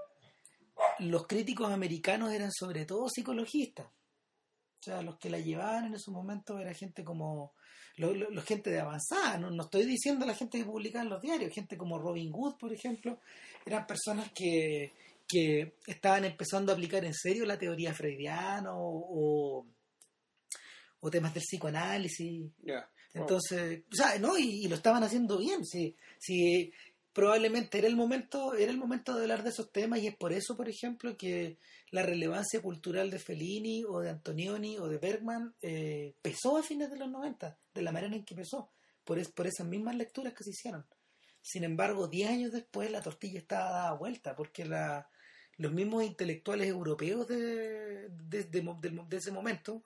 los 1.00 1.28
críticos 1.28 1.72
americanos 1.72 2.32
eran 2.32 2.52
sobre 2.52 2.86
todo 2.86 3.10
psicologistas. 3.10 3.88
O 3.88 4.84
sea, 4.84 5.02
los 5.02 5.18
que 5.18 5.30
la 5.30 5.40
llevaban 5.40 5.86
en 5.86 5.96
esos 5.96 6.14
momentos 6.14 6.60
era 6.60 6.74
gente 6.74 7.04
como. 7.04 7.54
Los 7.98 8.46
gente 8.46 8.70
de 8.70 8.80
avanzada, 8.80 9.38
¿no? 9.38 9.62
estoy 9.62 9.86
diciendo 9.86 10.26
la 10.26 10.34
gente 10.34 10.58
que 10.58 10.64
publicaba 10.64 11.04
en 11.04 11.10
los 11.10 11.22
diarios, 11.22 11.54
gente 11.54 11.76
como 11.76 12.00
Robin 12.00 12.32
Hood, 12.32 12.56
por 12.58 12.72
ejemplo, 12.72 13.20
eran 13.66 13.86
personas 13.86 14.32
que, 14.32 14.94
que 15.28 15.76
estaban 15.86 16.24
empezando 16.24 16.72
a 16.72 16.76
aplicar 16.76 17.04
en 17.04 17.14
serio 17.14 17.46
la 17.46 17.60
teoría 17.60 17.94
freudiana 17.94 18.74
o, 18.74 19.66
o, 21.02 21.12
temas 21.12 21.34
del 21.34 21.44
psicoanálisis. 21.44 22.50
Entonces, 23.14 23.84
o 23.92 23.96
sea, 23.96 24.18
¿no? 24.18 24.38
Y, 24.38 24.68
lo 24.68 24.76
estaban 24.76 25.04
haciendo 25.04 25.38
bien. 25.38 25.66
Si, 25.66 25.96
si 26.20 26.72
probablemente 27.20 27.80
era 27.80 27.88
el 27.88 27.98
momento 27.98 28.54
era 28.54 28.72
el 28.72 28.78
momento 28.78 29.14
de 29.14 29.24
hablar 29.24 29.44
de 29.44 29.50
esos 29.50 29.74
temas 29.74 30.00
y 30.00 30.08
es 30.08 30.16
por 30.16 30.32
eso 30.32 30.56
por 30.56 30.70
ejemplo 30.70 31.18
que 31.18 31.58
la 31.92 32.02
relevancia 32.02 32.62
cultural 32.62 33.12
de 33.12 33.20
Fellini 33.20 33.84
o 33.84 34.00
de 34.00 34.10
Antonioni 34.10 34.78
o 34.78 34.88
de 34.88 35.00
Bergman 35.00 35.54
eh, 35.62 36.16
pesó 36.22 36.58
a 36.58 36.64
fines 36.64 36.90
de 36.90 36.98
los 36.98 37.10
90 37.10 37.60
de 37.74 37.82
la 37.82 37.92
manera 37.92 38.16
en 38.16 38.24
que 38.24 38.36
pesó 38.36 38.72
por, 39.04 39.22
por 39.34 39.48
esas 39.48 39.68
mismas 39.68 39.98
lecturas 39.98 40.34
que 40.34 40.46
se 40.46 40.52
hicieron 40.52 40.86
sin 41.42 41.66
embargo 41.66 42.08
10 42.08 42.30
años 42.30 42.52
después 42.54 42.90
la 42.90 43.02
tortilla 43.02 43.40
estaba 43.40 43.70
dada 43.70 43.94
vuelta 43.96 44.34
porque 44.34 44.64
la, 44.64 45.10
los 45.58 45.74
mismos 45.74 46.06
intelectuales 46.06 46.70
europeos 46.70 47.28
de, 47.28 48.10
ese 49.12 49.32
momento 49.32 49.84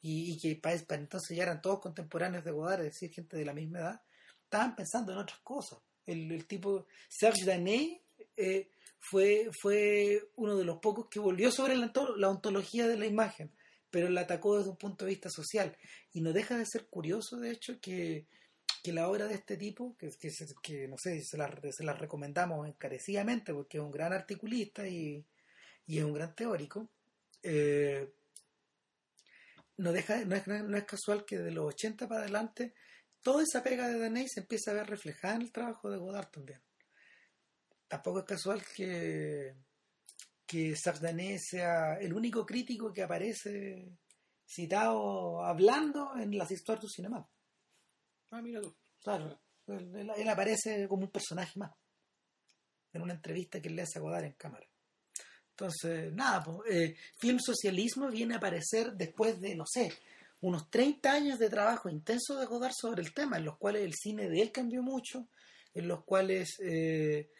y, 0.00 0.38
que 0.38 0.54
para, 0.54 0.76
entonces 1.00 1.36
ya 1.36 1.42
eran 1.42 1.60
todos 1.60 1.80
contemporáneos 1.80 2.44
de 2.44 2.52
Godard, 2.52 2.82
es 2.82 2.92
decir, 2.92 3.12
gente 3.12 3.36
de 3.36 3.44
la 3.44 3.52
misma 3.52 3.80
edad, 3.80 4.02
estaban 4.44 4.76
pensando 4.76 5.10
en 5.12 5.18
otras 5.18 5.40
cosas. 5.40 5.80
El, 6.10 6.46
tipo 6.46 6.86
Serge 7.08 7.44
Danet 7.44 8.00
eh, 8.36 8.68
fue, 8.98 9.48
fue 9.60 10.30
uno 10.36 10.56
de 10.56 10.64
los 10.64 10.78
pocos 10.78 11.08
que 11.08 11.20
volvió 11.20 11.50
sobre 11.50 11.76
la, 11.76 12.28
ontología 12.28 12.86
de 12.86 12.98
la 12.98 13.06
imagen, 13.06 13.50
pero 13.90 14.08
la 14.08 14.22
atacó 14.22 14.58
desde 14.58 14.70
un 14.70 14.76
punto 14.76 15.04
de 15.04 15.10
vista 15.10 15.30
social. 15.30 15.76
Y 16.12 16.20
no 16.20 16.32
deja 16.32 16.56
de 16.56 16.66
ser 16.66 16.86
curioso, 16.86 17.38
de 17.38 17.50
hecho, 17.50 17.80
que, 17.80 18.26
que 18.82 18.92
la 18.92 19.08
obra 19.08 19.26
de 19.26 19.34
este 19.34 19.56
tipo, 19.56 19.96
que, 19.96 20.10
que, 20.18 20.30
que 20.62 20.88
no 20.88 20.96
sé, 20.98 21.22
se 21.22 21.36
la, 21.36 21.50
se 21.70 21.84
la 21.84 21.94
recomendamos 21.94 22.68
encarecidamente 22.68 23.52
porque 23.52 23.78
es 23.78 23.84
un 23.84 23.90
gran 23.90 24.12
articulista 24.12 24.86
y, 24.86 25.24
y 25.86 25.98
es 25.98 26.04
un 26.04 26.12
gran 26.12 26.34
teórico, 26.34 26.88
eh, 27.42 28.12
no, 29.78 29.92
deja, 29.92 30.24
no, 30.24 30.36
es, 30.36 30.46
no 30.46 30.76
es 30.76 30.84
casual 30.84 31.24
que 31.24 31.38
de 31.38 31.50
los 31.50 31.66
80 31.74 32.06
para 32.06 32.22
adelante 32.22 32.74
toda 33.22 33.42
esa 33.42 33.62
pega 33.62 33.88
de 33.88 33.98
Daney 33.98 34.28
se 34.28 34.40
empieza 34.40 34.70
a 34.70 34.74
ver 34.74 34.86
reflejada 34.86 35.36
en 35.36 35.42
el 35.42 35.52
trabajo 35.52 35.90
de 35.90 35.98
Godard 35.98 36.30
también. 36.30 36.60
Tampoco 37.88 38.20
es 38.20 38.24
casual 38.24 38.62
que, 38.74 39.54
que 40.46 40.76
Sardané 40.76 41.38
sea 41.38 41.94
el 42.00 42.12
único 42.12 42.46
crítico 42.46 42.92
que 42.92 43.02
aparece 43.02 43.88
citado 44.46 45.44
hablando 45.44 46.16
en 46.16 46.36
las 46.36 46.50
historias 46.50 46.82
del 46.82 46.90
cinema. 46.90 47.28
Ah, 48.30 48.42
mira 48.42 48.60
tú. 48.60 48.74
Claro, 49.00 49.40
él, 49.66 50.28
aparece 50.28 50.86
como 50.88 51.04
un 51.04 51.10
personaje 51.10 51.58
más 51.58 51.72
en 52.92 53.02
una 53.02 53.14
entrevista 53.14 53.60
que 53.60 53.70
le 53.70 53.82
hace 53.82 53.98
a 53.98 54.02
Godard 54.02 54.24
en 54.24 54.32
cámara. 54.32 54.66
Entonces, 55.50 56.12
nada, 56.12 56.42
pues, 56.42 56.96
Film 57.18 57.38
Socialismo 57.38 58.08
viene 58.08 58.34
a 58.34 58.38
aparecer 58.38 58.92
después 58.92 59.40
de, 59.40 59.54
no 59.54 59.64
sé, 59.66 59.92
unos 60.40 60.70
30 60.70 61.12
años 61.12 61.38
de 61.38 61.50
trabajo 61.50 61.88
intenso 61.88 62.38
de 62.38 62.46
Godard 62.46 62.72
sobre 62.72 63.02
el 63.02 63.12
tema, 63.12 63.36
en 63.36 63.44
los 63.44 63.58
cuales 63.58 63.82
el 63.82 63.94
cine 63.94 64.28
de 64.28 64.40
él 64.40 64.52
cambió 64.52 64.82
mucho, 64.82 65.28
en 65.74 65.88
los 65.88 66.04
cuales 66.04 66.58
eh, 66.60 67.30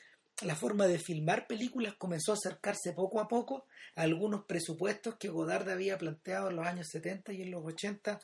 la 0.42 0.54
forma 0.54 0.86
de 0.86 0.98
filmar 0.98 1.46
películas 1.46 1.94
comenzó 1.94 2.32
a 2.32 2.34
acercarse 2.34 2.92
poco 2.92 3.20
a 3.20 3.28
poco 3.28 3.66
a 3.96 4.02
algunos 4.02 4.44
presupuestos 4.44 5.16
que 5.16 5.28
Godard 5.28 5.68
había 5.68 5.98
planteado 5.98 6.50
en 6.50 6.56
los 6.56 6.66
años 6.66 6.88
70 6.90 7.32
y 7.32 7.42
en 7.42 7.50
los 7.50 7.64
80, 7.64 8.20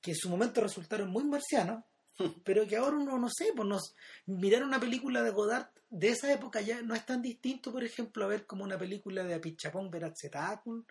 que 0.00 0.12
en 0.12 0.16
su 0.16 0.28
momento 0.28 0.60
resultaron 0.60 1.10
muy 1.10 1.24
marcianos, 1.24 1.84
pero 2.44 2.66
que 2.66 2.76
ahora 2.76 2.96
uno 2.96 3.18
no 3.18 3.28
sé, 3.30 3.52
pues 3.54 3.68
nos 3.68 3.94
mirar 4.26 4.62
una 4.62 4.80
película 4.80 5.22
de 5.22 5.30
Godard 5.30 5.68
de 5.90 6.10
esa 6.10 6.30
época 6.32 6.60
ya 6.60 6.82
no 6.82 6.94
es 6.94 7.06
tan 7.06 7.22
distinto, 7.22 7.72
por 7.72 7.82
ejemplo, 7.82 8.24
a 8.24 8.28
ver 8.28 8.46
como 8.46 8.64
una 8.64 8.78
película 8.78 9.24
de 9.24 9.34
Apichapón 9.34 9.90
Veratzetakul 9.90 10.84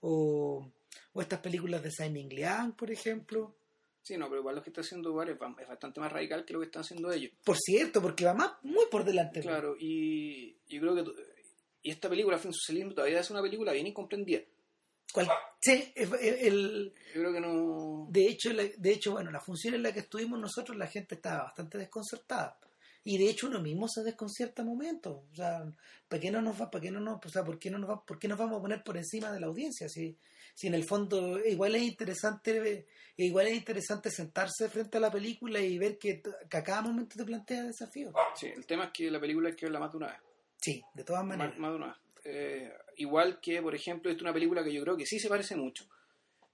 o, 0.00 0.66
o 1.12 1.20
estas 1.20 1.40
películas 1.40 1.82
de 1.82 1.90
Simon 1.90 2.28
Liang, 2.28 2.72
por 2.72 2.90
ejemplo. 2.90 3.56
Sí, 4.02 4.16
no, 4.16 4.28
pero 4.28 4.40
igual 4.40 4.56
lo 4.56 4.62
que 4.62 4.70
está 4.70 4.80
haciendo 4.80 5.12
Godard 5.12 5.30
es, 5.30 5.68
bastante 5.68 6.00
más 6.00 6.10
radical 6.10 6.44
que 6.44 6.52
lo 6.52 6.60
que 6.60 6.66
están 6.66 6.82
haciendo 6.82 7.12
ellos. 7.12 7.32
Por 7.44 7.56
cierto, 7.58 8.00
porque 8.00 8.24
va 8.24 8.34
más 8.34 8.52
muy 8.62 8.86
por 8.90 9.04
delante. 9.04 9.40
Claro, 9.40 9.76
y 9.78 10.56
yo 10.66 10.80
creo 10.80 10.94
que 10.94 11.04
y 11.82 11.90
esta 11.90 12.08
película, 12.08 12.38
Fin 12.38 12.52
Socialismo, 12.52 12.94
todavía 12.94 13.20
es 13.20 13.30
una 13.30 13.42
película 13.42 13.72
bien 13.72 13.86
incomprendida. 13.86 14.40
¿Cuál? 15.12 15.28
Sí, 15.60 15.92
el, 15.96 16.92
Yo 17.14 17.20
creo 17.20 17.32
que 17.32 17.40
no. 17.40 18.06
De 18.10 18.26
hecho, 18.26 18.50
de 18.54 18.92
hecho, 18.92 19.12
bueno, 19.12 19.30
la 19.30 19.40
función 19.40 19.74
en 19.74 19.82
la 19.82 19.92
que 19.92 20.00
estuvimos 20.00 20.38
nosotros, 20.38 20.76
la 20.76 20.86
gente 20.86 21.16
estaba 21.16 21.44
bastante 21.44 21.78
desconcertada. 21.78 22.58
Y 23.02 23.16
de 23.16 23.30
hecho 23.30 23.46
uno 23.46 23.60
mismo 23.60 23.88
se 23.88 24.02
desconcierta 24.02 24.62
momentos. 24.62 25.24
O 25.32 25.34
sea, 25.34 25.64
¿para 26.06 26.20
qué 26.20 26.30
no 26.30 26.42
nos 26.42 26.60
va, 26.60 26.70
para 26.70 26.82
qué 26.82 26.90
no 26.90 27.00
nos, 27.00 27.24
o 27.24 27.28
sea, 27.28 27.42
¿por 27.42 27.58
qué 27.58 27.70
no 27.70 27.78
nos 27.78 27.90
va, 27.90 28.04
por 28.04 28.18
qué 28.18 28.28
nos 28.28 28.38
vamos 28.38 28.58
a 28.58 28.62
poner 28.62 28.84
por 28.84 28.98
encima 28.98 29.32
de 29.32 29.40
la 29.40 29.46
audiencia? 29.46 29.88
Si, 29.88 30.16
si 30.60 30.66
en 30.66 30.74
el 30.74 30.84
fondo 30.84 31.42
igual 31.42 31.74
es 31.74 31.82
interesante, 31.84 32.86
igual 33.16 33.46
es 33.46 33.54
interesante 33.54 34.10
sentarse 34.10 34.68
frente 34.68 34.98
a 34.98 35.00
la 35.00 35.10
película 35.10 35.58
y 35.58 35.78
ver 35.78 35.96
que, 35.96 36.20
a 36.52 36.62
cada 36.62 36.82
momento 36.82 37.16
te 37.16 37.24
plantea 37.24 37.62
desafíos. 37.62 38.12
Sí, 38.34 38.48
el 38.48 38.66
tema 38.66 38.84
es 38.84 38.90
que 38.92 39.10
la 39.10 39.18
película 39.18 39.48
hay 39.48 39.56
que 39.56 39.64
verla 39.64 39.80
más 39.80 39.90
de 39.90 39.96
una 39.96 40.08
vez. 40.08 40.20
Sí, 40.60 40.82
de 40.92 41.02
todas 41.02 41.24
maneras. 41.24 41.58
Más, 41.58 41.70
de 41.70 41.76
una 41.76 41.86
vez. 41.86 41.96
Eh, 42.24 42.74
igual 42.98 43.40
que, 43.40 43.62
por 43.62 43.74
ejemplo, 43.74 44.10
esta 44.10 44.18
es 44.18 44.22
una 44.22 44.34
película 44.34 44.62
que 44.62 44.70
yo 44.70 44.82
creo 44.82 44.98
que 44.98 45.06
sí 45.06 45.18
se 45.18 45.30
parece 45.30 45.56
mucho. 45.56 45.86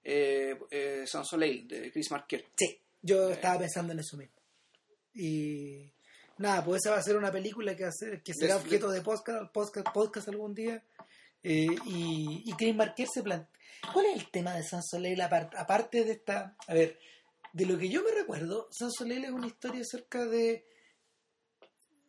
Eh, 0.04 0.56
eh 0.70 1.02
Sans 1.04 1.26
Soleil, 1.28 1.66
de 1.66 1.90
Chris 1.90 2.08
Marker. 2.12 2.44
Sí, 2.54 2.78
yo 3.02 3.30
estaba 3.30 3.58
pensando 3.58 3.92
en 3.92 3.98
eso 3.98 4.16
mismo. 4.16 4.36
Y 5.14 5.90
nada, 6.38 6.64
pues 6.64 6.82
esa 6.84 6.92
va 6.92 6.98
a 6.98 7.02
ser 7.02 7.16
una 7.16 7.32
película 7.32 7.74
que, 7.74 7.88
que 8.22 8.34
será 8.34 8.54
objeto 8.54 8.88
de 8.88 9.00
podcast, 9.00 9.52
podcast, 9.52 9.88
podcast 9.92 10.28
algún 10.28 10.54
día. 10.54 10.80
Eh, 11.48 11.76
y, 11.86 12.42
y 12.44 12.52
Chris 12.54 12.74
Marker 12.74 13.06
se 13.06 13.22
plantea. 13.22 13.48
¿Cuál 13.92 14.06
es 14.06 14.16
el 14.16 14.30
tema 14.32 14.52
de 14.54 14.64
Sans 14.64 14.84
Soleil 14.90 15.20
aparte 15.20 16.04
de 16.04 16.10
esta? 16.10 16.56
A 16.66 16.74
ver, 16.74 16.98
de 17.52 17.66
lo 17.66 17.78
que 17.78 17.88
yo 17.88 18.02
me 18.02 18.10
recuerdo, 18.10 18.66
Sans 18.72 18.92
Soleil 18.92 19.26
es 19.26 19.30
una 19.30 19.46
historia 19.46 19.82
acerca 19.82 20.24
de. 20.26 20.66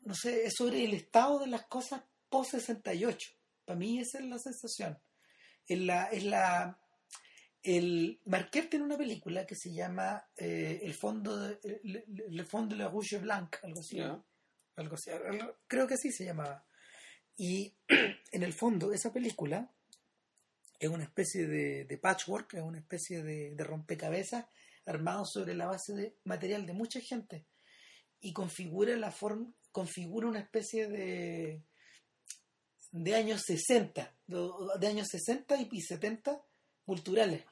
No 0.01 0.15
sé, 0.15 0.46
es 0.46 0.56
sobre 0.58 0.84
el 0.84 0.96
estado 0.96 1.38
de 1.38 1.48
las 1.48 1.67
cosas 1.67 2.01
post 2.29 2.51
68. 2.51 3.29
Para 3.63 3.77
mí 3.77 4.00
esa 4.00 4.17
es 4.17 4.25
la 4.25 4.39
sensación. 4.39 4.98
Es 5.67 5.79
la, 5.82 6.06
es 6.06 6.24
la, 6.24 6.79
el 7.62 8.20
Marquer 8.25 8.72
tiene 8.72 8.86
una 8.86 8.98
película 8.98 9.46
que 9.46 9.56
se 9.56 9.72
llama 9.72 10.32
eh, 10.36 10.79
El 10.82 10.96
fondo 10.96 11.38
de, 11.38 11.60
le, 11.84 12.44
fondo 12.44 12.75
de 12.75 12.82
la 12.84 12.89
Rouge 12.89 13.20
Blanc, 13.20 13.58
algo 13.62 13.82
así, 13.82 14.00
algo 14.00 14.96
así, 14.96 15.12
creo 15.67 15.86
que 15.86 15.94
así 15.94 16.12
se 16.12 16.25
llamaba. 16.25 16.67
Y 17.38 17.74
en 18.32 18.44
el 18.44 18.53
fondo 18.53 18.91
esa 18.91 19.13
película 19.13 19.72
es 20.79 20.89
una 20.89 21.03
especie 21.06 21.48
de, 21.48 21.98
patchwork, 21.98 22.56
es 22.56 22.62
una 22.62 22.79
especie 22.79 23.24
de, 23.24 23.56
de, 23.56 23.63
rompecabezas 23.63 24.46
armado 24.86 25.25
sobre 25.25 25.53
la 25.56 25.67
base 25.67 25.94
de 25.94 26.17
material 26.24 26.65
de 26.65 26.74
mucha 26.74 27.00
gente 27.01 27.46
y 28.20 28.34
configura 28.34 28.96
la 28.96 29.12
forma, 29.12 29.51
configura 29.72 30.27
una 30.27 30.39
especie 30.39 30.88
de 30.88 31.63
de 32.91 33.15
años 33.15 33.41
60, 33.46 34.15
de, 34.27 34.88
años 34.88 35.08
60 35.10 35.56
y 35.72 35.82
70 35.82 36.41
culturales. 36.86 37.44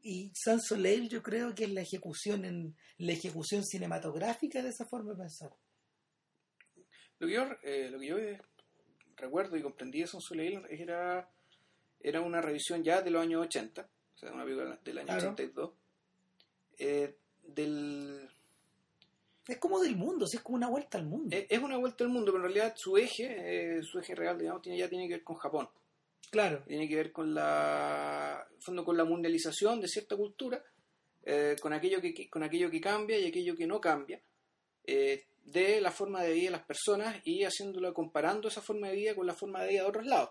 Y 0.00 0.32
San 0.34 0.60
Soleil 0.60 1.08
yo 1.08 1.22
creo 1.22 1.54
que 1.54 1.64
es 1.64 1.72
la 1.72 1.80
ejecución 1.80 2.44
en 2.44 2.76
la 2.98 3.12
ejecución 3.12 3.64
cinematográfica 3.64 4.62
de 4.62 4.68
esa 4.68 4.86
forma 4.86 5.12
de 5.12 5.18
pensar. 5.18 5.56
Lo 7.18 7.26
que 7.26 7.32
yo, 7.32 7.46
eh, 7.62 7.90
lo 7.90 7.98
que 7.98 8.06
yo 8.06 8.16
recuerdo 9.16 9.56
y 9.56 9.62
comprendí 9.62 10.00
de 10.00 10.06
San 10.06 10.20
Soleil 10.20 10.62
era, 10.68 11.28
era 12.00 12.20
una 12.20 12.40
revisión 12.40 12.82
ya 12.82 13.02
de 13.02 13.10
los 13.10 13.22
años 13.22 13.42
80, 13.46 13.82
o 13.82 14.18
sea, 14.18 14.32
una 14.32 14.44
película 14.44 14.78
del 14.84 14.98
año 14.98 15.16
82, 15.16 15.70
eh, 16.78 17.16
del 17.42 18.28
es 19.46 19.58
como 19.58 19.78
del 19.80 19.96
mundo, 19.96 20.24
es 20.24 20.40
como 20.40 20.56
una 20.56 20.68
vuelta 20.68 20.96
al 20.96 21.04
mundo. 21.04 21.36
Es, 21.36 21.58
una 21.58 21.76
vuelta 21.76 22.02
al 22.04 22.10
mundo, 22.10 22.32
pero 22.32 22.46
en 22.46 22.52
realidad 22.52 22.74
su 22.76 22.96
eje, 22.96 23.76
eh, 23.76 23.82
su 23.82 23.98
eje 23.98 24.14
real, 24.14 24.38
digamos, 24.38 24.62
tiene, 24.62 24.78
ya 24.78 24.88
tiene 24.88 25.06
que 25.06 25.14
ver 25.14 25.24
con 25.24 25.36
Japón. 25.36 25.68
Claro. 26.30 26.62
Tiene 26.66 26.88
que 26.88 26.96
ver 26.96 27.12
con 27.12 27.34
la, 27.34 28.46
fondo 28.60 28.84
con 28.84 28.96
la 28.96 29.04
mundialización 29.04 29.80
de 29.80 29.88
cierta 29.88 30.16
cultura, 30.16 30.64
eh, 31.24 31.56
con 31.60 31.72
aquello 31.74 32.00
que 32.00 32.28
con 32.28 32.42
aquello 32.42 32.70
que 32.70 32.80
cambia 32.80 33.18
y 33.18 33.26
aquello 33.26 33.54
que 33.54 33.66
no 33.66 33.80
cambia, 33.80 34.20
eh, 34.86 35.24
de 35.44 35.80
la 35.80 35.90
forma 35.90 36.22
de 36.22 36.32
vida 36.32 36.44
de 36.46 36.50
las 36.50 36.64
personas 36.64 37.16
y 37.24 37.44
haciéndolo 37.44 37.92
comparando 37.92 38.48
esa 38.48 38.62
forma 38.62 38.88
de 38.88 38.96
vida 38.96 39.14
con 39.14 39.26
la 39.26 39.34
forma 39.34 39.62
de 39.62 39.68
vida 39.68 39.82
de 39.82 39.88
otros 39.88 40.06
lados. 40.06 40.30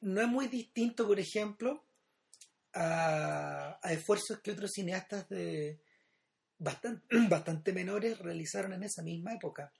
no 0.00 0.20
es 0.20 0.28
muy 0.28 0.48
distinto, 0.48 1.06
por 1.06 1.18
ejemplo, 1.18 1.82
a 2.72 3.78
esfuerzos 3.90 4.40
que 4.40 4.50
otros 4.50 4.70
cineastas 4.72 5.28
de 5.28 5.80
bastante, 6.58 7.06
bastante 7.28 7.72
menores 7.72 8.18
realizaron 8.18 8.72
en 8.72 8.84
esa 8.84 9.02
misma 9.02 9.34
época. 9.34 9.72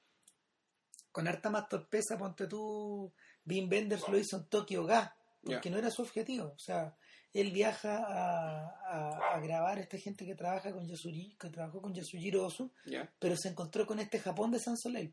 Con 1.11 1.29
harta 1.29 1.49
más 1.51 1.69
torpeza, 1.69 2.19
ponte 2.19 2.47
tú, 2.47 3.13
Wim 3.47 3.71
Wenders 3.71 4.09
lo 4.09 4.19
hizo 4.19 4.37
en 4.37 4.45
Tokyo 4.47 4.85
Gas, 4.85 5.11
porque 5.43 5.71
no 5.71 5.79
era 5.79 5.91
su 5.91 6.03
objetivo. 6.03 6.53
O 6.55 6.59
sea, 6.59 6.95
él 7.41 7.53
viaja 7.53 7.99
a, 7.99 9.35
a, 9.35 9.41
grabar 9.41 9.79
esta 9.79 9.99
gente 9.99 10.25
que 10.25 10.35
trabaja 10.35 10.73
con 10.73 10.87
Yasuri, 10.87 11.37
que 11.39 11.51
trabajó 11.51 11.83
con 11.83 11.95
Yasujiro 11.95 12.47
Ozu, 12.47 12.71
pero 13.19 13.37
se 13.37 13.49
encontró 13.49 13.87
con 13.87 13.99
este 13.99 14.19
Japón 14.19 14.51
de 14.51 14.61
San 14.61 14.77
Soleil. 14.77 15.13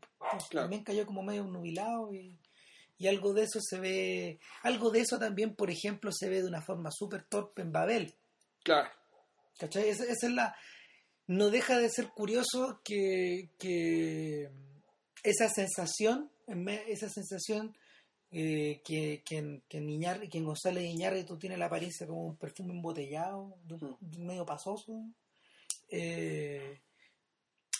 También 0.50 0.84
cayó 0.84 1.06
como 1.06 1.22
medio 1.22 1.44
nubilado 1.44 2.12
y, 2.12 2.38
y, 2.98 3.08
algo 3.08 3.32
de 3.32 3.42
eso 3.42 3.60
se 3.60 3.78
ve, 3.78 4.38
algo 4.62 4.90
de 4.90 5.00
eso 5.00 5.18
también, 5.18 5.54
por 5.54 5.70
ejemplo, 5.70 6.10
se 6.12 6.28
ve 6.28 6.42
de 6.42 6.48
una 6.48 6.62
forma 6.62 6.90
súper 6.90 7.24
torpe 7.24 7.62
en 7.62 7.72
Babel. 7.72 8.14
Claro. 8.62 8.90
¿Cachai? 9.58 9.88
esa 9.88 10.04
es 10.04 10.22
la, 10.32 10.56
no 11.26 11.50
deja 11.50 11.78
de 11.78 11.88
ser 11.88 12.08
curioso 12.08 12.80
que, 12.84 13.48
esa 15.22 15.48
sensación, 15.48 16.30
esa 16.86 17.08
sensación 17.08 17.76
eh, 18.36 18.80
que, 18.84 19.22
que, 19.24 19.62
que, 19.68 19.78
en 19.78 20.28
que 20.28 20.38
en 20.38 20.44
González 20.44 20.82
Iñárritu 20.82 21.38
tiene 21.38 21.56
la 21.56 21.66
apariencia 21.66 22.04
como 22.04 22.26
un 22.26 22.36
perfume 22.36 22.72
embotellado, 22.72 23.56
medio 24.18 24.44
pasoso, 24.44 25.04
eh, 25.88 26.80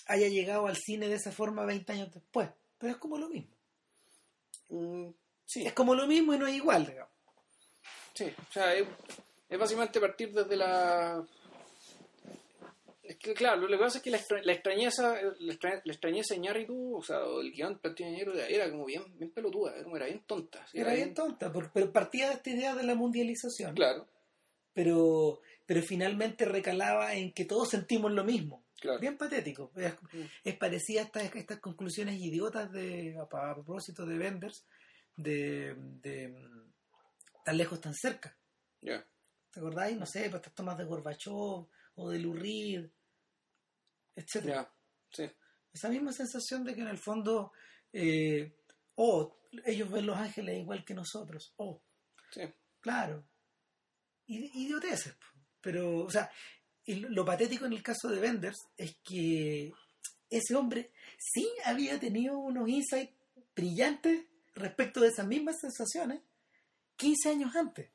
haya 0.06 0.28
llegado 0.28 0.68
al 0.68 0.76
cine 0.76 1.08
de 1.08 1.16
esa 1.16 1.32
forma 1.32 1.64
20 1.64 1.92
años 1.92 2.14
después. 2.14 2.50
Pero 2.78 2.92
es 2.92 2.98
como 2.98 3.18
lo 3.18 3.28
mismo. 3.28 3.50
Mm, 4.68 5.08
sí. 5.44 5.66
Es 5.66 5.72
como 5.72 5.92
lo 5.92 6.06
mismo 6.06 6.32
y 6.32 6.38
no 6.38 6.46
es 6.46 6.54
igual, 6.54 6.86
digamos. 6.86 7.12
Sí, 8.14 8.26
o 8.26 8.52
sea, 8.52 8.74
es, 8.76 8.86
Es 9.48 9.58
básicamente 9.58 9.98
partir 9.98 10.32
desde 10.32 10.54
la... 10.54 11.26
Es 13.06 13.16
que, 13.18 13.34
claro, 13.34 13.60
lo 13.60 13.68
que 13.68 13.76
pasa 13.76 13.98
es 13.98 14.04
que 14.04 14.10
la, 14.10 14.16
extra- 14.16 14.42
la 14.42 14.52
extrañeza 14.52 15.14
la, 15.38 15.52
extra- 15.52 15.82
la 15.84 15.92
extrañeza 15.92 16.34
de 16.34 16.40
Ñarritu, 16.40 16.96
o 16.96 17.02
sea, 17.02 17.18
o 17.24 17.40
el 17.42 17.52
guion 17.52 17.78
de 17.82 18.46
era 18.48 18.70
como 18.70 18.86
bien, 18.86 19.02
bien 19.18 19.30
pelotuda, 19.30 19.74
era, 19.74 19.84
como- 19.84 19.96
era 19.96 20.06
bien 20.06 20.22
tonta. 20.26 20.66
Era 20.72 20.94
bien 20.94 21.12
tonta, 21.12 21.52
por- 21.52 21.70
pero 21.70 21.92
partía 21.92 22.28
de 22.28 22.34
esta 22.36 22.50
idea 22.50 22.74
de 22.74 22.82
la 22.82 22.94
mundialización. 22.94 23.74
Claro, 23.74 24.08
Pero, 24.72 25.40
pero 25.66 25.82
finalmente 25.82 26.44
recalaba 26.46 27.14
en 27.14 27.32
que 27.32 27.44
todos 27.44 27.68
sentimos 27.68 28.10
lo 28.12 28.24
mismo. 28.24 28.64
claro. 28.80 28.98
Bien 29.00 29.16
patético. 29.16 29.70
Es, 29.76 29.94
Mm. 30.12 30.24
es 30.44 30.56
parecida 30.56 31.00
a 31.00 31.04
estas, 31.04 31.34
estas 31.36 31.58
conclusiones 31.60 32.16
idiotas 32.20 32.70
de, 32.72 33.16
a, 33.18 33.22
a 33.50 33.54
propósito 33.54 34.04
de 34.06 34.18
Benders, 34.18 34.64
de, 35.16 35.74
de 36.02 36.28
mm, 36.28 36.72
tan 37.44 37.56
lejos, 37.58 37.80
tan 37.80 37.94
cerca. 37.94 38.36
Ya, 38.82 39.06
¿Te 39.52 39.60
acordáis? 39.60 39.96
No 39.96 40.04
sé, 40.06 40.20
pues 40.30 40.36
estas 40.36 40.54
tomas 40.54 40.76
de 40.76 40.84
Gorbachev 40.84 41.66
o 41.96 42.10
de 42.10 42.18
Lurid, 42.18 42.86
etc. 44.16 44.66
sí. 45.12 45.30
Esa 45.72 45.88
misma 45.88 46.12
sensación 46.12 46.64
de 46.64 46.74
que 46.74 46.82
en 46.82 46.88
el 46.88 46.98
fondo, 46.98 47.52
eh, 47.92 48.56
oh, 48.94 49.36
ellos 49.64 49.90
ven 49.90 50.06
los 50.06 50.16
ángeles 50.16 50.60
igual 50.60 50.84
que 50.84 50.94
nosotros. 50.94 51.52
Oh, 51.56 51.82
sí. 52.30 52.42
claro. 52.80 53.26
Idioteces. 54.26 55.14
Pero, 55.60 56.04
o 56.04 56.10
sea, 56.10 56.30
y 56.84 56.96
lo 56.96 57.24
patético 57.24 57.66
en 57.66 57.72
el 57.72 57.82
caso 57.82 58.08
de 58.08 58.20
Benders 58.20 58.68
es 58.76 58.96
que 59.02 59.72
ese 60.30 60.54
hombre 60.54 60.92
sí 61.18 61.48
había 61.64 61.98
tenido 61.98 62.38
unos 62.38 62.68
insights 62.68 63.14
brillantes 63.54 64.26
respecto 64.54 65.00
de 65.00 65.08
esas 65.08 65.26
mismas 65.26 65.60
sensaciones 65.60 66.22
15 66.96 67.30
años 67.30 67.56
antes. 67.56 67.90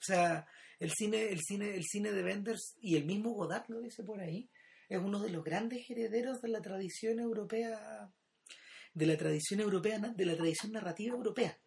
O 0.00 0.04
sea, 0.06 0.46
el 0.78 0.92
cine, 0.92 1.30
el 1.30 1.40
cine, 1.40 1.74
el 1.74 1.84
cine 1.84 2.12
de 2.12 2.22
Benders 2.22 2.76
y 2.80 2.96
el 2.96 3.04
mismo 3.04 3.30
Godard 3.32 3.64
lo 3.68 3.80
dice 3.80 4.02
por 4.04 4.20
ahí, 4.20 4.48
es 4.88 4.98
uno 4.98 5.20
de 5.20 5.30
los 5.30 5.42
grandes 5.44 5.88
herederos 5.90 6.40
de 6.42 6.48
la 6.48 6.60
tradición 6.60 7.18
europea, 7.18 8.10
de 8.94 9.06
la 9.06 9.16
tradición 9.16 9.60
europea, 9.60 9.98
de 9.98 10.24
la 10.26 10.36
tradición 10.36 10.72
narrativa 10.72 11.14
europea. 11.14 11.58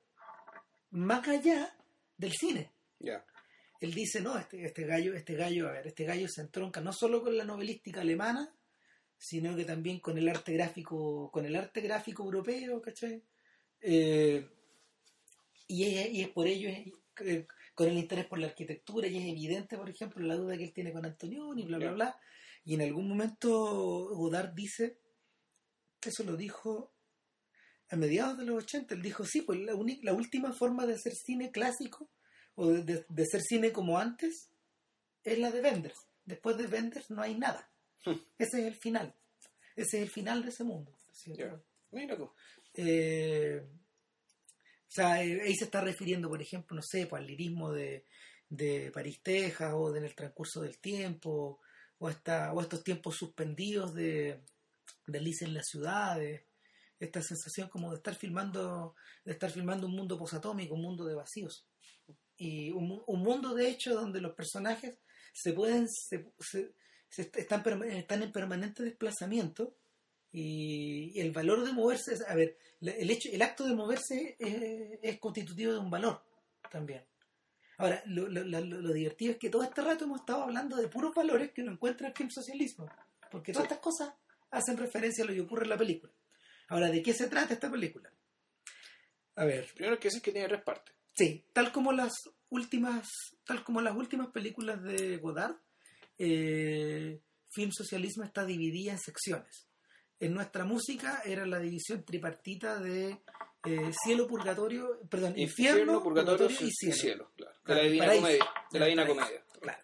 Más 0.91 1.27
allá 1.27 1.75
del 2.17 2.33
cine 2.33 2.71
él 3.81 3.93
dice, 3.93 4.21
no, 4.21 4.37
este, 4.37 4.63
este 4.65 4.83
gallo, 4.85 5.13
este 5.15 5.35
gallo, 5.35 5.67
a 5.69 5.71
ver, 5.73 5.87
este 5.87 6.03
gallo 6.05 6.27
se 6.27 6.41
entronca 6.41 6.81
no 6.81 6.91
solo 6.93 7.21
con 7.23 7.37
la 7.37 7.45
novelística 7.45 8.01
alemana, 8.01 8.53
sino 9.17 9.55
que 9.55 9.65
también 9.65 9.99
con 9.99 10.17
el 10.17 10.27
arte 10.29 10.53
gráfico, 10.53 11.29
con 11.31 11.45
el 11.45 11.55
arte 11.55 11.81
gráfico 11.81 12.23
europeo, 12.23 12.81
¿cachai? 12.81 13.21
Eh, 13.81 14.47
y, 15.67 15.83
es, 15.85 16.09
y 16.13 16.21
es 16.23 16.29
por 16.29 16.47
ello, 16.47 16.69
es- 16.69 16.87
eh, 17.25 17.45
con 17.79 17.87
el 17.87 17.97
interés 17.97 18.25
por 18.27 18.39
la 18.39 18.47
arquitectura, 18.47 19.07
y 19.07 19.17
es 19.17 19.23
evidente, 19.25 19.77
por 19.77 19.89
ejemplo, 19.89 20.21
la 20.25 20.35
duda 20.35 20.57
que 20.57 20.65
él 20.65 20.73
tiene 20.73 20.91
con 20.91 21.05
Antonioni, 21.05 21.63
bla, 21.63 21.77
bla, 21.77 21.91
bla. 21.93 22.19
Y 22.65 22.73
en 22.73 22.81
algún 22.81 23.07
momento 23.07 23.49
Godard 23.49 24.53
dice, 24.53 24.99
eso 26.01 26.23
lo 26.25 26.35
dijo 26.35 26.93
a 27.89 27.95
mediados 27.95 28.37
de 28.37 28.43
los 28.43 28.63
80, 28.65 28.95
él 28.95 29.01
dijo, 29.01 29.23
sí, 29.23 29.43
pues 29.43 29.59
la, 29.61 29.73
la 30.03 30.13
última 30.13 30.51
forma 30.51 30.85
de 30.85 30.95
hacer 30.95 31.13
cine 31.13 31.51
clásico 31.51 32.11
o 32.55 32.67
de, 32.67 33.05
de- 33.07 33.39
cine 33.47 33.71
como 33.71 33.97
antes 33.97 34.51
es 35.23 35.39
la 35.39 35.49
de 35.49 35.61
Benders. 35.61 35.99
Después 36.25 36.57
de 36.57 36.67
Benders 36.67 37.09
no 37.09 37.21
hay 37.21 37.35
nada. 37.35 37.71
Hmm. 38.05 38.19
Ese 38.37 38.59
es 38.59 38.67
el 38.67 38.75
final. 38.75 39.15
Ese 39.77 39.97
es 39.99 40.03
el 40.03 40.09
final 40.09 40.43
de 40.43 40.49
ese 40.49 40.65
mundo. 40.65 40.91
Mira 41.91 42.17
tú. 42.17 42.29
Eh, 42.73 43.65
o 44.89 44.91
sea, 44.91 45.23
eh, 45.23 45.41
ahí 45.43 45.55
se 45.55 45.65
está 45.65 45.81
refiriendo, 45.81 46.29
por 46.29 46.41
ejemplo, 46.41 46.75
no 46.75 46.81
sé, 46.81 47.07
pues, 47.07 47.21
al 47.21 47.27
lirismo 47.27 47.71
de, 47.71 48.05
de 48.49 48.91
París, 48.93 49.21
Texas, 49.23 49.73
o 49.75 49.91
de 49.91 49.99
en 49.99 50.05
el 50.05 50.15
transcurso 50.15 50.61
del 50.61 50.79
tiempo, 50.79 51.59
o, 51.99 52.09
esta, 52.09 52.53
o 52.53 52.61
estos 52.61 52.83
tiempos 52.83 53.15
suspendidos 53.17 53.93
de, 53.93 54.41
de 55.07 55.19
Alice 55.19 55.45
en 55.45 55.53
las 55.53 55.67
ciudades, 55.67 56.43
esta 56.99 57.21
sensación 57.21 57.69
como 57.69 57.91
de 57.91 57.97
estar 57.97 58.15
filmando, 58.15 58.95
de 59.25 59.31
estar 59.33 59.51
filmando 59.51 59.87
un 59.87 59.95
mundo 59.95 60.17
posatómico, 60.17 60.75
un 60.75 60.81
mundo 60.83 61.05
de 61.05 61.15
vacíos. 61.15 61.67
Y 62.37 62.71
un, 62.71 63.03
un 63.07 63.19
mundo, 63.23 63.53
de 63.55 63.69
hecho, 63.69 63.95
donde 63.95 64.21
los 64.21 64.33
personajes 64.35 64.97
se 65.33 65.53
pueden, 65.53 65.87
se, 65.89 66.31
se- 66.39 66.73
se 67.09 67.23
est- 67.23 67.37
están, 67.37 67.83
están 67.83 68.23
en 68.23 68.31
permanente 68.31 68.83
desplazamiento 68.83 69.78
y, 70.31 71.19
el 71.19 71.31
valor 71.31 71.63
de 71.65 71.71
moverse, 71.73 72.13
es- 72.13 72.27
a 72.27 72.35
ver, 72.35 72.57
el 72.81 73.09
hecho, 73.09 73.29
el 73.31 73.41
acto 73.41 73.65
de 73.65 73.73
moverse 73.75 74.35
es, 74.39 74.99
es 75.01 75.19
constitutivo 75.19 75.73
de 75.73 75.79
un 75.79 75.89
valor 75.89 76.21
también. 76.71 77.03
Ahora, 77.77 78.03
lo, 78.05 78.27
lo- 78.27 78.43
lo- 78.43 78.61
lo 78.61 78.93
divertido 78.93 79.31
es 79.33 79.37
que 79.37 79.49
todo 79.49 79.63
este 79.63 79.81
rato 79.81 80.03
hemos 80.05 80.19
estado 80.19 80.43
hablando 80.43 80.75
de 80.77 80.87
puros 80.89 81.13
valores 81.15 81.51
que 81.51 81.61
uno 81.61 81.71
encuentra 81.71 82.07
en 82.07 82.11
el 82.11 82.17
film 82.17 82.29
socialismo, 82.29 82.89
porque 83.31 83.53
todas 83.53 83.67
Sí. 83.67 83.73
estas 83.73 83.83
cosas 83.83 84.13
hacen 84.51 84.77
referencia 84.77 85.23
a 85.23 85.27
lo 85.27 85.33
que 85.33 85.41
ocurre 85.41 85.63
en 85.63 85.69
la 85.69 85.77
película. 85.77 86.11
Ahora, 86.67 86.89
¿de 86.91 87.01
qué 87.01 87.13
se 87.13 87.27
trata 87.27 87.53
esta 87.53 87.71
película? 87.71 88.11
A 89.35 89.45
ver, 89.45 89.65
Primero 89.73 89.97
que 89.99 90.09
decir 90.09 90.21
que 90.21 90.31
tiene 90.31 90.47
tres 90.49 90.61
partes. 90.63 90.93
Sí, 91.15 91.45
tal 91.53 91.71
como 91.71 91.91
las 91.93 92.11
últimas, 92.49 93.07
tal 93.45 93.63
como 93.63 93.79
las 93.81 93.95
últimas 93.95 94.27
películas 94.27 94.81
de 94.83 95.17
Godard, 95.17 95.55
eh, 96.17 97.21
Film 97.49 97.71
Socialismo 97.71 98.23
está 98.25 98.45
dividida 98.45 98.91
en 98.91 98.99
secciones. 98.99 99.68
En 100.19 100.33
nuestra 100.33 100.65
música 100.65 101.21
era 101.25 101.45
la 101.45 101.59
división 101.59 102.03
tripartita 102.03 102.79
de 102.79 103.21
eh, 103.65 103.91
cielo, 104.03 104.27
purgatorio, 104.27 104.99
perdón, 105.09 105.37
infierno, 105.37 106.03
purgatorio, 106.03 106.49
y 106.49 106.71
cielo. 106.71 107.31
claro. 107.35 107.55
De 107.65 107.75
la 107.75 107.81
Divina 107.83 108.05
paraíso. 108.05 108.21
Comedia. 108.21 108.45
De 108.71 108.79
la 108.79 108.85
Divina 108.85 109.03
paraíso, 109.03 109.25
Comedia. 109.25 109.45
Claro. 109.61 109.83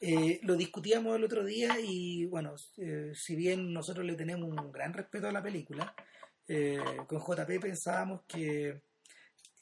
Eh, 0.00 0.40
lo 0.42 0.56
discutíamos 0.56 1.16
el 1.16 1.24
otro 1.24 1.44
día 1.44 1.76
y 1.82 2.26
bueno, 2.26 2.54
eh, 2.78 3.12
si 3.14 3.36
bien 3.36 3.72
nosotros 3.72 4.04
le 4.04 4.14
tenemos 4.14 4.48
un 4.48 4.72
gran 4.72 4.92
respeto 4.92 5.28
a 5.28 5.32
la 5.32 5.42
película, 5.42 5.94
con 7.06 7.20
JP 7.20 7.60
pensábamos 7.60 8.22
que 8.26 8.82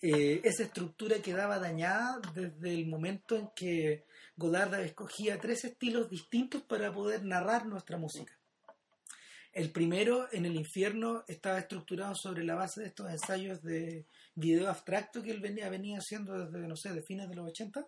eh, 0.00 0.40
esa 0.44 0.62
estructura 0.62 1.20
quedaba 1.20 1.59
dañada 1.59 2.20
desde 2.33 2.72
el 2.72 2.87
momento 2.87 3.35
en 3.35 3.48
que 3.54 4.04
Godard 4.37 4.74
escogía 4.81 5.40
tres 5.40 5.64
estilos 5.64 6.09
distintos 6.09 6.62
para 6.62 6.92
poder 6.92 7.24
narrar 7.24 7.66
nuestra 7.66 7.98
música. 7.98 8.38
El 9.58 9.70
primero, 9.72 10.28
en 10.30 10.46
el 10.46 10.54
infierno, 10.54 11.24
estaba 11.26 11.58
estructurado 11.58 12.14
sobre 12.14 12.44
la 12.44 12.54
base 12.54 12.80
de 12.80 12.86
estos 12.86 13.10
ensayos 13.10 13.60
de 13.62 14.06
video 14.36 14.68
abstracto 14.68 15.20
que 15.22 15.32
él 15.32 15.40
venía, 15.40 15.68
venía 15.68 15.98
haciendo 15.98 16.46
desde, 16.46 16.66
no 16.68 16.76
sé, 16.76 16.92
de 16.92 17.02
fines 17.02 17.28
de 17.28 17.34
los 17.34 17.48
80. 17.48 17.86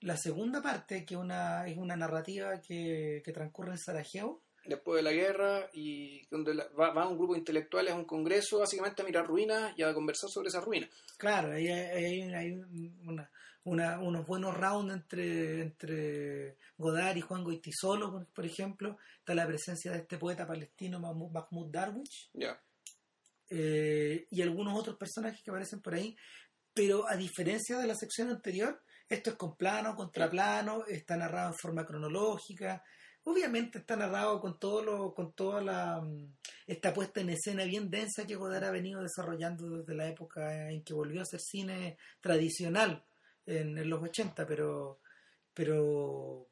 La 0.00 0.16
segunda 0.18 0.60
parte, 0.60 1.04
que 1.06 1.16
una, 1.16 1.66
es 1.66 1.78
una 1.78 1.96
narrativa 1.96 2.60
que, 2.60 3.22
que 3.24 3.32
transcurre 3.32 3.72
en 3.72 3.78
Sarajevo, 3.78 4.42
Después 4.66 4.98
de 4.98 5.02
la 5.02 5.12
guerra 5.12 5.70
y 5.72 6.26
donde 6.30 6.52
la- 6.52 6.68
va, 6.78 6.90
va 6.92 7.08
un 7.08 7.16
grupo 7.16 7.32
de 7.32 7.38
intelectuales 7.38 7.94
a 7.94 7.96
un 7.96 8.04
congreso 8.04 8.58
básicamente 8.58 9.00
a 9.00 9.06
mirar 9.06 9.26
ruinas 9.26 9.72
y 9.74 9.82
a 9.82 9.94
conversar 9.94 10.28
sobre 10.28 10.48
esas 10.48 10.62
ruinas. 10.62 10.90
Claro, 11.16 11.52
ahí 11.52 11.66
hay, 11.68 12.04
hay- 12.04 12.34
hay 12.34 12.52
un- 12.52 13.00
una- 13.06 13.30
una- 13.64 13.98
unos 14.00 14.26
buenos 14.26 14.56
rounds 14.56 14.92
entre, 14.94 15.62
entre 15.62 16.56
Godard 16.78 17.16
y 17.16 17.20
Juan 17.20 17.44
Goitisolo, 17.44 18.10
por, 18.10 18.26
por 18.26 18.44
ejemplo. 18.46 18.96
Está 19.18 19.34
la 19.34 19.46
presencia 19.46 19.92
de 19.92 19.98
este 19.98 20.18
poeta 20.18 20.46
palestino 20.46 20.98
Mahmoud, 21.00 21.70
Darwish 21.70 22.30
eh, 23.50 24.26
y 24.30 24.42
algunos 24.42 24.78
otros 24.78 24.96
personajes 24.96 25.42
que 25.42 25.50
aparecen 25.50 25.80
por 25.80 25.94
ahí. 25.94 26.16
Pero 26.72 27.08
a 27.08 27.16
diferencia 27.16 27.78
de 27.78 27.86
la 27.86 27.94
sección 27.94 28.30
anterior, 28.30 28.80
esto 29.08 29.30
es 29.30 29.36
con 29.36 29.56
plano, 29.56 29.94
contraplano, 29.96 30.84
está 30.86 31.16
narrado 31.16 31.48
en 31.48 31.58
forma 31.58 31.84
cronológica. 31.84 32.82
Obviamente 33.24 33.78
está 33.78 33.96
narrado 33.96 34.40
con 34.40 34.58
todo 34.58 34.82
lo, 34.82 35.12
con 35.14 35.32
toda 35.34 35.60
la 35.60 36.00
mm, 36.00 36.32
esta 36.68 36.94
puesta 36.94 37.20
en 37.20 37.30
escena 37.30 37.64
bien 37.64 37.90
densa 37.90 38.24
que 38.24 38.36
Godard 38.36 38.64
ha 38.64 38.70
venido 38.70 39.02
desarrollando 39.02 39.68
desde 39.68 39.94
la 39.94 40.08
época 40.08 40.70
en 40.70 40.82
que 40.82 40.94
volvió 40.94 41.20
a 41.20 41.24
hacer 41.24 41.40
cine 41.40 41.98
tradicional 42.20 43.04
en, 43.46 43.78
en 43.78 43.88
los 43.90 44.02
80, 44.02 44.46
pero 44.46 45.00
pero 45.54 46.48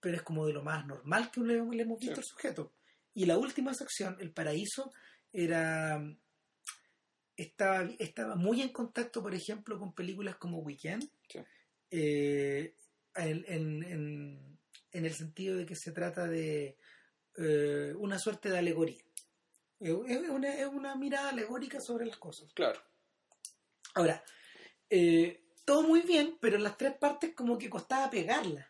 pero 0.00 0.16
es 0.16 0.22
como 0.22 0.46
de 0.46 0.52
lo 0.54 0.62
más 0.62 0.86
normal 0.86 1.30
que 1.30 1.40
le, 1.42 1.62
le 1.62 1.82
hemos 1.82 1.98
visto 1.98 2.16
Sí. 2.16 2.20
al 2.20 2.24
sujeto. 2.24 2.74
Y 3.14 3.26
la 3.26 3.36
última 3.36 3.74
sección, 3.74 4.16
El 4.20 4.32
Paraíso, 4.32 4.92
era 5.32 6.00
estaba, 7.36 7.88
estaba 7.98 8.34
muy 8.36 8.60
en 8.62 8.70
contacto, 8.70 9.22
por 9.22 9.34
ejemplo, 9.34 9.78
con 9.78 9.94
películas 9.94 10.36
como 10.36 10.58
Weekend, 10.60 11.10
Sí. 11.28 11.38
eh, 11.90 12.76
en, 13.14 13.44
en- 13.48 13.82
en- 14.92 15.04
el 15.04 15.12
sentido 15.14 15.56
de 15.56 15.66
que 15.66 15.76
se 15.76 15.92
trata 15.92 16.26
de 16.26 16.76
eh, 17.36 17.94
una 17.96 18.18
suerte 18.18 18.50
de 18.50 18.58
alegoría. 18.58 19.02
Es 19.78 19.90
es 20.08 20.28
una, 20.28 20.54
es 20.54 20.66
una 20.66 20.94
mirada 20.96 21.30
alegórica 21.30 21.80
sobre 21.80 22.06
las 22.06 22.16
cosas. 22.18 22.52
Claro. 22.54 22.80
Ahora, 23.94 24.22
eh, 24.90 25.42
todo 25.70 25.82
muy 25.84 26.00
bien, 26.00 26.36
pero 26.40 26.56
en 26.56 26.64
las 26.64 26.76
tres 26.76 26.94
partes 26.96 27.32
como 27.34 27.56
que 27.56 27.70
costaba 27.70 28.10
pegarlas. 28.10 28.66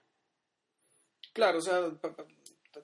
Claro, 1.33 1.59
o 1.59 1.63
sea, 1.63 1.81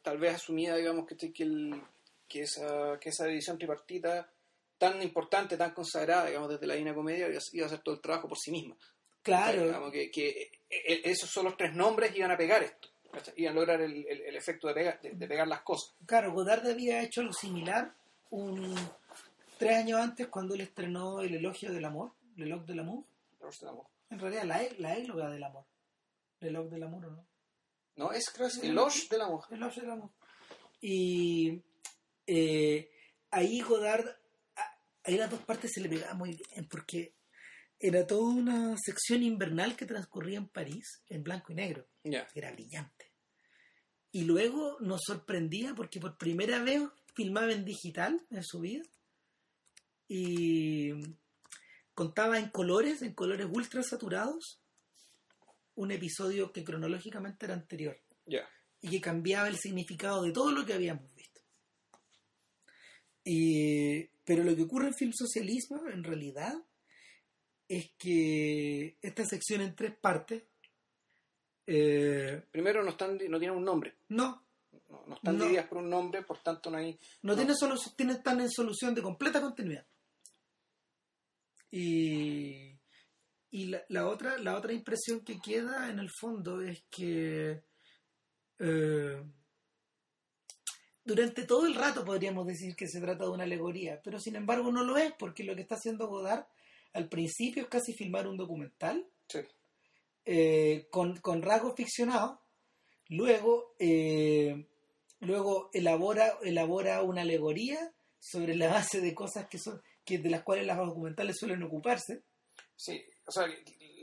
tal 0.03 0.17
vez 0.19 0.37
asumida, 0.37 0.77
digamos, 0.77 1.07
que, 1.07 1.17
que, 1.33 1.43
el- 1.43 1.83
que, 2.29 2.43
esa, 2.43 2.99
que 2.99 3.11
esa 3.11 3.27
división 3.27 3.59
tripartita 3.59 4.31
tan 4.79 5.03
importante, 5.03 5.57
tan 5.59 5.73
consagrada, 5.75 6.27
digamos, 6.27 6.49
desde 6.49 6.67
la 6.67 6.75
Divina 6.75 6.95
Comedia, 6.95 7.29
iba 7.53 7.65
a- 7.65 7.67
hacer 7.67 7.81
todo 7.81 7.95
el 7.95 8.01
trabajo 8.01 8.27
por 8.29 8.39
sí 8.39 8.51
misma. 8.51 8.75
Claro. 9.23 9.65
Digamos 9.65 9.93
que, 9.93 10.11
que 10.11 10.51
eh, 10.71 11.01
esos 11.05 11.29
son 11.31 11.45
los 11.45 11.57
tres 11.59 11.75
nombres 11.75 12.17
iban 12.17 12.31
a 12.31 12.37
pegar 12.39 12.63
esto. 12.63 12.89
Iban 13.37 13.53
a 13.53 13.61
lograr 13.61 13.81
el, 13.83 14.07
el- 14.07 14.21
el 14.23 14.37
efecto 14.37 14.69
de 14.69 14.75
pegar, 14.75 15.01
de, 15.03 15.11
de 15.11 15.27
pegar 15.29 15.47
las 15.49 15.61
cosas. 15.63 15.95
Claro, 16.07 16.33
Godard 16.33 16.67
había 16.67 17.03
hecho 17.03 17.21
algo 17.21 17.33
similar 17.35 17.93
un 18.31 18.75
tres 19.59 19.77
años 19.77 20.01
antes 20.01 20.27
cuando 20.29 20.55
él 20.55 20.61
estrenó 20.63 21.21
El 21.21 21.35
elogio 21.35 21.71
del 21.73 21.85
amor, 21.85 22.13
El 22.37 22.45
elogio 22.45 22.67
del 22.67 22.81
amor. 22.81 23.05
En 24.11 24.19
realidad, 24.19 24.45
la, 24.45 24.63
e- 24.63 24.77
la 24.79 24.97
éloga 24.97 25.31
del 25.31 25.45
amor. 25.45 25.67
El 26.41 26.49
elogio 26.49 26.71
del 26.71 26.83
amor, 26.83 27.07
¿o 27.07 27.11
no? 27.11 27.29
No, 27.97 28.13
es 28.13 28.31
creo 28.31 28.49
que 28.49 28.57
es 28.57 28.63
Eloge 28.63 29.09
de 29.11 29.19
la 29.19 29.29
mujer. 29.29 29.55
El 29.55 29.63
elogio 29.63 29.83
del 29.83 29.91
amor. 29.93 30.11
Y 30.81 31.63
eh, 32.27 32.91
ahí 33.31 33.61
Godard, 33.61 34.07
ahí 35.05 35.17
las 35.17 35.31
dos 35.31 35.41
partes 35.41 35.73
se 35.73 35.81
le 35.81 35.89
pegaban 35.89 36.19
muy 36.19 36.37
bien 36.37 36.69
porque 36.69 37.15
era 37.79 38.07
toda 38.07 38.35
una 38.35 38.77
sección 38.79 39.23
invernal 39.23 39.77
que 39.77 39.87
transcurría 39.87 40.39
en 40.39 40.49
París 40.49 41.03
en 41.09 41.23
blanco 41.23 41.53
y 41.53 41.57
negro. 41.57 41.89
Ya. 42.05 42.27
era 42.35 42.53
brillante. 42.53 43.13
Y 44.13 44.25
luego 44.25 44.79
nos 44.81 45.01
sorprendía 45.05 45.75
porque 45.75 46.01
por 46.01 46.17
primera 46.17 46.63
vez 46.63 46.83
filmaba 47.15 47.53
en 47.53 47.65
digital 47.65 48.27
en 48.31 48.45
su 48.45 48.61
vida 48.61 48.83
y 50.09 50.93
contaba 51.97 52.39
en 52.39 52.51
colores, 52.51 53.01
en 53.03 53.15
colores 53.15 53.49
ultra 53.51 53.83
saturados, 53.83 54.61
un 55.75 55.91
episodio 55.91 56.53
que 56.53 56.63
cronológicamente 56.63 57.47
era 57.47 57.55
anterior 57.55 57.99
Ya. 58.27 58.49
y 58.83 58.91
que 58.91 59.01
cambiaba 59.01 59.49
el 59.49 59.57
significado 59.57 60.23
de 60.23 60.31
todo 60.33 60.53
lo 60.53 60.65
que 60.67 60.75
habíamos 60.75 61.13
visto. 61.15 61.41
Y- 63.25 64.05
pero 64.25 64.45
lo 64.45 64.55
que 64.55 64.63
ocurre 64.63 64.89
en 64.89 64.95
Film 64.95 65.13
Socialismo, 65.15 65.87
en 65.89 66.05
realidad, 66.05 66.55
es 67.69 67.91
que 67.99 68.97
esta 69.03 69.25
sección 69.25 69.61
en 69.63 69.75
tres 69.75 69.97
partes, 69.97 70.45
eh, 71.67 72.43
Primero 72.53 72.83
no 72.85 72.91
están 72.91 73.19
no 73.29 73.39
tienen 73.39 73.57
un 73.57 73.65
nombre. 73.65 73.97
no, 74.09 74.45
No, 74.89 75.05
no 75.07 75.15
están 75.17 75.37
No. 75.37 75.45
divididas 75.45 75.67
por 75.69 75.79
un 75.79 75.91
nombre, 75.91 76.23
por 76.23 76.39
tanto 76.43 76.71
no 76.71 76.77
hay. 76.77 76.93
no, 77.23 77.33
No. 77.33 77.37
Tiene 77.37 77.55
solo, 77.57 77.75
tiene, 77.97 78.13
están 78.13 78.41
en 78.41 78.51
solución 78.51 78.95
de 78.95 79.03
completa 79.03 79.41
continuidad. 79.41 79.85
Y, 81.71 82.79
y 83.51 83.67
la, 83.67 83.83
la 83.89 84.07
otra, 84.09 84.39
la 84.39 84.57
otra 84.57 84.73
impresión 84.73 85.21
que 85.25 85.39
queda 85.41 85.91
en 85.91 85.99
el 85.99 86.11
fondo 86.11 86.61
es 86.63 86.83
que 86.91 87.63
eh, 88.59 89.23
durante 91.05 91.45
todo 91.45 91.67
el 91.67 91.75
rato 91.75 92.05
podríamos 92.05 92.47
decir 92.47 92.75
que 92.75 92.89
se 92.89 93.01
trata 93.01 93.25
de 93.25 93.31
una 93.31 93.45
alegoría, 93.45 94.01
pero 94.03 94.19
sin 94.19 94.37
embargo 94.37 94.73
no 94.73 94.85
lo 94.85 94.97
es, 94.97 95.13
porque 95.19 95.45
lo 95.45 95.55
que 95.55 95.63
está 95.63 95.77
haciendo 95.77 96.09
Godard 96.09 96.47
al 96.95 97.09
principio 97.09 97.63
es 97.63 97.69
casi 97.69 97.93
filmar 97.93 98.27
un 98.27 98.37
documental 98.37 99.07
Sí. 99.29 99.41
eh, 100.25 100.87
con, 100.91 101.17
con 101.19 101.43
rasgos 101.43 101.75
ficcionados, 101.77 102.39
luego, 103.09 103.75
eh, 103.79 104.67
luego 105.21 105.69
elabora, 105.73 106.39
elabora 106.43 107.03
una 107.03 107.23
alegoría 107.23 107.93
sobre 108.19 108.55
la 108.57 108.69
base 108.69 109.01
de 109.01 109.15
cosas 109.15 109.49
que 109.49 109.59
son 109.59 109.81
que 110.07 110.19
de 110.19 110.31
las 110.31 110.43
cuales 110.43 110.65
las 110.67 110.79
documentales 110.79 111.37
suelen 111.39 111.63
ocuparse. 111.63 112.23
Sí. 112.75 113.05
O 113.27 113.31
sea, 113.33 113.47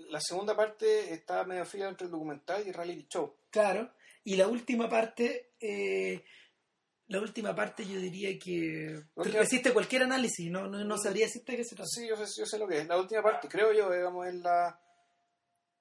la 0.09 0.19
segunda 0.21 0.55
parte 0.55 1.13
está 1.13 1.43
medio 1.45 1.65
fría 1.65 1.87
entre 1.89 2.05
el 2.05 2.11
documental 2.11 2.61
y 2.63 2.69
el 2.69 2.75
reality 2.75 3.07
show. 3.09 3.35
Claro. 3.49 3.89
Y 4.25 4.35
la 4.35 4.47
última 4.47 4.87
parte, 4.89 5.53
eh, 5.59 6.23
la 7.07 7.19
última 7.19 7.55
parte 7.55 7.85
yo 7.85 7.99
diría 7.99 8.37
que 8.37 9.01
última- 9.15 9.39
resiste 9.39 9.73
cualquier 9.73 10.03
análisis, 10.03 10.49
no, 10.51 10.67
no, 10.67 10.83
no 10.83 10.97
sabría 10.97 11.25
decirte 11.25 11.55
qué 11.55 11.63
se 11.63 11.75
trata. 11.75 11.89
Sí, 11.89 12.07
yo 12.07 12.15
sé, 12.17 12.39
yo 12.39 12.45
sé 12.45 12.57
lo 12.59 12.67
que 12.67 12.79
es. 12.79 12.87
La 12.87 12.97
última 12.99 13.21
parte, 13.23 13.47
creo 13.47 13.71
yo, 13.73 13.91
digamos, 13.91 14.27
es 14.27 14.35
la, 14.35 14.79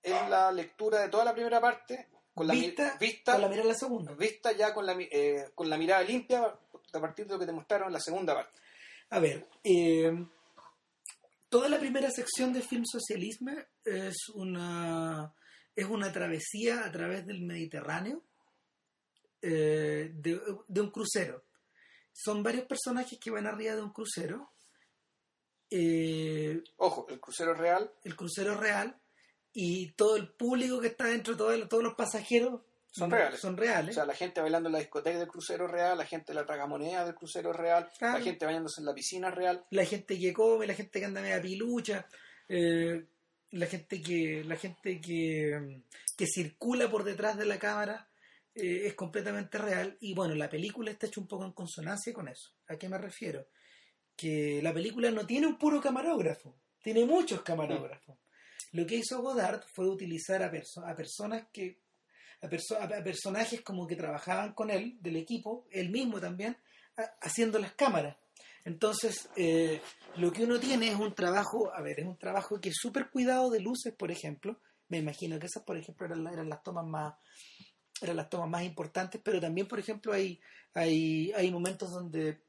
es 0.03 0.29
la 0.29 0.51
lectura 0.53 1.01
de 1.01 1.09
toda 1.09 1.25
la 1.25 1.33
primera 1.35 1.61
parte 1.61 2.09
con 2.35 2.47
la 2.47 2.55
mi- 2.55 2.61
vista, 2.61 2.97
vista, 2.99 3.33
con 3.33 3.43
la 3.43 3.49
mirada 3.49 3.69
la 3.69 3.75
segunda. 3.75 4.13
vista 4.15 4.53
ya 4.53 4.73
con 4.75 4.87
la, 4.87 4.97
eh, 4.99 5.51
con 5.55 5.69
la 5.69 5.77
mirada 5.77 6.03
limpia 6.03 6.43
a 6.95 7.01
partir 7.01 7.27
de 7.27 7.35
lo 7.35 7.39
que 7.39 7.47
te 7.47 7.53
mostraron 7.53 7.89
en 7.89 7.93
la 7.95 8.01
segunda 8.01 8.35
parte. 8.35 8.59
A 9.13 9.21
ver, 9.21 9.47
eh, 9.63 10.11
toda 11.49 11.69
la 11.69 11.79
primera 11.79 12.11
sección 12.11 12.53
de 12.53 12.63
Film 12.63 12.85
Socialismo 12.87 13.51
es 13.85 14.29
una, 14.35 15.35
es 15.77 15.85
una 15.87 16.11
travesía 16.13 16.85
a 16.85 16.91
través 16.91 17.27
del 17.27 17.43
Mediterráneo 17.43 18.23
eh, 19.43 20.11
de, 20.15 20.41
de 20.67 20.81
un 20.81 20.91
crucero. 20.91 21.45
Son 22.13 22.43
varios 22.43 22.65
personajes 22.67 23.19
que 23.19 23.31
van 23.31 23.47
arriba 23.47 23.75
de 23.75 23.83
un 23.83 23.93
crucero. 23.93 24.51
Eh, 25.71 26.63
Ojo, 26.77 27.07
el 27.11 27.21
crucero 27.21 27.53
real, 27.55 27.93
el 28.05 28.17
crucero 28.17 28.57
real 28.57 28.99
y 29.53 29.93
todo 29.93 30.17
el 30.17 30.29
público 30.33 30.81
que 30.81 30.87
está 30.89 31.05
dentro, 31.07 31.37
todo- 31.37 31.69
todos 31.69 31.83
los 31.83 31.95
pasajeros 31.95 32.63
Son 32.95 33.11
reales. 33.11 33.41
Son 33.41 33.55
o 33.55 33.57
reales. 33.57 33.95
sea, 33.95 34.05
la 34.05 34.15
gente 34.15 34.41
bailando 34.41 34.69
en 34.69 34.75
la 34.75 34.79
discoteca 34.79 35.19
del 35.19 35.27
crucero 35.29 35.67
real, 35.67 35.97
la 35.99 36.05
gente 36.07 36.33
en 36.33 36.37
la 36.37 36.45
tragamoneda 36.47 37.05
del 37.05 37.15
crucero 37.15 37.53
real, 37.53 37.89
Claro. 37.99 38.19
la 38.19 38.25
gente 38.25 38.45
bañándose 38.45 38.81
en 38.83 38.87
la 38.87 38.95
piscina 38.95 39.31
real. 39.31 39.65
la 39.71 39.85
gente 39.85 40.19
que 40.19 40.33
come, 40.33 40.67
la 40.67 40.75
gente 40.75 41.01
que 41.01 41.07
anda 41.07 41.23
media 41.23 41.41
pilucha, 41.41 42.07
eh, 42.49 43.05
la 43.53 43.67
gente 43.67 44.01
que 44.03 44.45
la 44.45 44.57
gente 44.57 45.01
que, 45.01 45.81
que 46.17 46.27
circula 46.27 46.91
por 46.91 47.05
detrás 47.05 47.37
de 47.39 47.47
la 47.47 47.59
cámara 47.59 48.09
eh, 48.55 48.83
es 48.87 48.95
completamente 48.95 49.57
real 49.59 49.97
y 50.01 50.13
bueno, 50.15 50.35
la 50.35 50.49
película 50.51 50.91
está 50.91 51.07
hecha 51.07 51.21
un 51.21 51.27
poco 51.29 51.45
en 51.47 51.53
consonancia 51.53 52.13
con 52.13 52.29
eso. 52.29 52.51
¿A 52.69 52.77
qué 52.77 52.89
me 52.91 52.99
refiero? 52.99 53.49
Que 54.17 54.61
la 54.63 54.73
película 54.75 55.11
no 55.11 55.27
tiene 55.27 55.47
un 55.47 55.57
puro 55.59 55.81
camarógrafo, 55.81 56.55
tiene 56.83 57.05
muchos 57.07 57.41
camarógrafos. 57.43 58.19
Lo 58.73 58.87
que 58.87 58.97
hizo 58.97 59.23
Godard 59.23 59.63
fue 59.73 59.89
utilizar 59.89 60.43
a, 60.43 60.51
perso- 60.51 60.85
a 60.87 60.95
personas 60.95 61.47
que 61.53 61.81
a, 62.41 62.49
perso- 62.49 62.79
a- 62.81 63.03
personajes 63.05 63.61
como 63.63 63.87
que 63.87 63.97
trabajaban 63.97 64.53
con 64.55 64.71
él, 64.71 64.97
del 65.01 65.17
equipo, 65.17 65.67
él 65.71 65.91
mismo 65.91 66.21
también, 66.21 66.57
haciendo 67.21 67.59
las 67.59 67.73
cámaras. 67.75 68.17
Entonces, 68.65 69.29
eh, 69.37 69.81
lo 70.17 70.31
que 70.33 70.45
uno 70.45 70.61
tiene 70.61 70.89
es 70.89 70.95
un 70.95 71.15
trabajo, 71.15 71.73
a 71.75 71.83
ver, 71.83 72.01
es 72.01 72.07
un 72.07 72.17
trabajo 72.19 72.61
que 72.61 72.69
es 72.69 72.77
súper 72.79 73.11
cuidado 73.11 73.51
de 73.51 73.61
luces, 73.61 73.93
por 73.95 74.11
ejemplo. 74.13 74.61
Me 74.89 74.99
imagino 74.99 75.39
que 75.39 75.47
esas, 75.47 75.65
por 75.65 75.77
ejemplo, 75.77 76.07
eran, 76.07 76.23
la- 76.25 76.33
eran 76.33 76.49
las 76.49 76.63
tomas 76.63 76.87
más 76.87 77.15
eran 78.01 78.17
las 78.17 78.29
tomas 78.29 78.49
más 78.49 78.65
importantes, 78.65 79.21
pero 79.23 79.41
también, 79.41 79.69
por 79.69 79.79
ejemplo, 79.79 80.13
hay, 80.13 80.41
hay, 80.75 81.31
hay 81.37 81.53
momentos 81.53 81.93
donde 81.93 82.43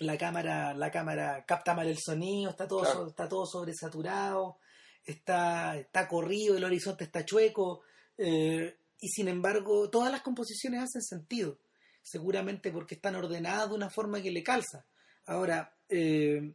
la 0.00 0.18
cámara, 0.18 0.74
la 0.74 0.90
cámara 0.90 1.44
capta 1.46 1.72
mal 1.74 1.88
el 1.88 1.96
sonido, 1.98 2.50
está 2.50 2.68
todo, 2.68 2.80
Claro. 2.80 2.94
so- 3.04 3.06
está 3.08 3.26
todo 3.26 3.46
sobresaturado, 3.46 4.58
está, 5.02 5.78
está 5.78 6.06
corrido, 6.06 6.56
el 6.58 6.64
horizonte 6.64 7.04
está 7.04 7.24
chueco, 7.24 7.82
eh, 8.18 8.76
y 9.00 9.08
sin 9.08 9.28
embargo, 9.28 9.88
todas 9.90 10.10
las 10.10 10.22
composiciones 10.22 10.82
hacen 10.82 11.02
sentido, 11.02 11.60
seguramente 12.02 12.72
porque 12.72 12.96
están 12.96 13.14
ordenadas 13.14 13.68
de 13.68 13.74
una 13.76 13.90
forma 13.90 14.20
que 14.20 14.30
le 14.30 14.42
calza. 14.42 14.86
Ahora, 15.26 15.76
eh, 15.88 16.54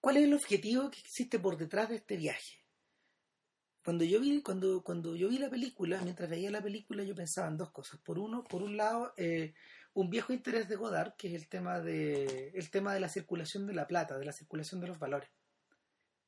¿cuál 0.00 0.16
es 0.16 0.24
el 0.24 0.34
objetivo 0.34 0.90
que 0.90 1.00
existe 1.00 1.38
por 1.38 1.56
detrás 1.56 1.90
de 1.90 1.96
este 1.96 2.16
viaje? 2.16 2.62
Cuando 3.84 4.04
yo 4.04 4.20
vi, 4.20 4.40
cuando, 4.42 4.82
cuando 4.82 5.16
yo 5.16 5.28
vi 5.28 5.38
la 5.38 5.50
película, 5.50 6.00
mientras 6.02 6.30
veía 6.30 6.50
la 6.50 6.62
película, 6.62 7.02
yo 7.02 7.14
pensaba 7.14 7.48
en 7.48 7.56
dos 7.56 7.72
cosas. 7.72 8.00
Por 8.00 8.18
uno, 8.18 8.44
por 8.44 8.62
un 8.62 8.76
lado, 8.76 9.12
eh, 9.16 9.54
un 9.94 10.08
viejo 10.08 10.32
interés 10.32 10.68
de 10.68 10.76
Godard, 10.76 11.16
que 11.16 11.28
es 11.28 11.34
el 11.34 11.48
tema 11.48 11.80
de, 11.80 12.52
el 12.54 12.70
tema 12.70 12.94
de 12.94 13.00
la 13.00 13.08
circulación 13.08 13.66
de 13.66 13.74
la 13.74 13.88
plata, 13.88 14.16
de 14.16 14.24
la 14.24 14.32
circulación 14.32 14.80
de 14.80 14.86
los 14.86 15.00
valores, 15.00 15.28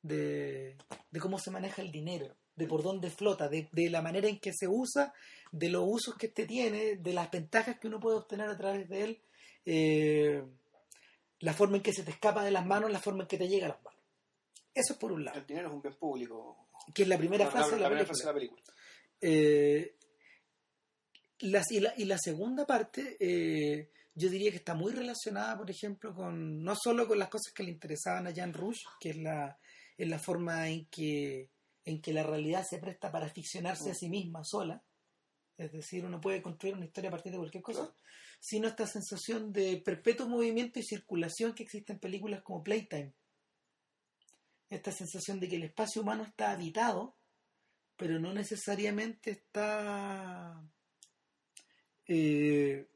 de, 0.01 0.77
de 1.09 1.19
cómo 1.19 1.39
se 1.39 1.49
maneja 1.49 1.81
el 1.81 1.91
dinero, 1.91 2.35
de 2.55 2.67
por 2.67 2.83
dónde 2.83 3.09
flota, 3.09 3.49
de, 3.49 3.67
de 3.71 3.89
la 3.89 4.01
manera 4.01 4.27
en 4.27 4.39
que 4.39 4.51
se 4.53 4.67
usa, 4.67 5.13
de 5.51 5.69
los 5.69 5.83
usos 5.85 6.15
que 6.15 6.27
este 6.27 6.45
tiene, 6.45 6.95
de 6.97 7.13
las 7.13 7.29
ventajas 7.31 7.79
que 7.79 7.87
uno 7.87 7.99
puede 7.99 8.17
obtener 8.17 8.49
a 8.49 8.57
través 8.57 8.87
de 8.89 9.01
él, 9.03 9.21
eh, 9.65 10.43
la 11.39 11.53
forma 11.53 11.77
en 11.77 11.83
que 11.83 11.93
se 11.93 12.03
te 12.03 12.11
escapa 12.11 12.43
de 12.43 12.51
las 12.51 12.65
manos, 12.65 12.91
la 12.91 12.99
forma 12.99 13.23
en 13.23 13.27
que 13.27 13.37
te 13.37 13.47
llega 13.47 13.65
a 13.65 13.69
las 13.69 13.83
manos. 13.83 13.99
Eso 14.73 14.93
es 14.93 14.99
por 14.99 15.11
un 15.11 15.23
lado, 15.25 15.39
El 15.39 15.45
dinero 15.45 15.67
es 15.69 15.73
un 15.73 15.81
bien 15.81 15.95
público. 15.95 16.67
que 16.93 17.03
es 17.03 17.07
la 17.09 17.17
primera 17.17 17.45
La- 17.45 17.51
frase 17.51 17.71
la- 17.71 17.75
de 17.77 17.81
la, 17.81 17.87
primera 17.89 18.05
película. 18.07 18.23
frase 18.23 18.23
de 18.23 18.27
la 18.27 18.33
película. 18.33 18.61
Eh, 19.21 19.95
las- 21.39 21.71
y, 21.71 21.79
la, 21.79 21.93
y 21.97 22.05
la 22.05 22.17
segunda 22.17 22.65
parte, 22.65 23.17
eh, 23.19 23.89
yo 24.13 24.29
diría 24.29 24.51
que 24.51 24.57
está 24.57 24.73
muy 24.75 24.91
relacionada, 24.93 25.57
por 25.57 25.69
ejemplo, 25.69 26.13
con 26.13 26.63
no 26.63 26.75
solo 26.75 27.07
con 27.07 27.19
las 27.19 27.29
cosas 27.29 27.53
que 27.53 27.63
le 27.63 27.71
interesaban 27.71 28.27
a 28.27 28.31
Jean 28.31 28.53
Rouge, 28.53 28.81
que 28.99 29.09
es 29.11 29.17
la, 29.17 29.57
es 29.97 30.07
la 30.07 30.19
forma 30.19 30.69
en 30.69 30.85
que, 30.85 31.49
en 31.85 32.01
que 32.01 32.13
la 32.13 32.23
realidad 32.23 32.65
se 32.67 32.79
presta 32.79 33.11
para 33.11 33.29
ficcionarse 33.29 33.91
a 33.91 33.93
sí 33.95 34.09
misma 34.09 34.43
sola, 34.43 34.83
es 35.57 35.71
decir, 35.71 36.03
uno 36.05 36.19
puede 36.19 36.41
construir 36.41 36.75
una 36.75 36.85
historia 36.85 37.09
a 37.09 37.11
partir 37.11 37.31
de 37.31 37.37
cualquier 37.37 37.63
cosa, 37.63 37.81
Claro. 37.81 37.95
sino 38.39 38.67
esta 38.67 38.85
sensación 38.87 39.53
de 39.53 39.77
perpetuo 39.77 40.27
movimiento 40.27 40.79
y 40.79 40.83
circulación 40.83 41.53
que 41.53 41.63
existe 41.63 41.93
en 41.93 41.99
películas 41.99 42.41
como 42.43 42.63
Playtime. 42.63 43.13
Esta 44.69 44.91
sensación 44.91 45.39
de 45.39 45.47
que 45.47 45.55
el 45.57 45.63
espacio 45.63 46.01
humano 46.01 46.23
está 46.23 46.51
habitado, 46.51 47.15
pero 47.95 48.19
no 48.19 48.33
necesariamente 48.33 49.31
está 49.31 50.61
eh, 52.07 52.87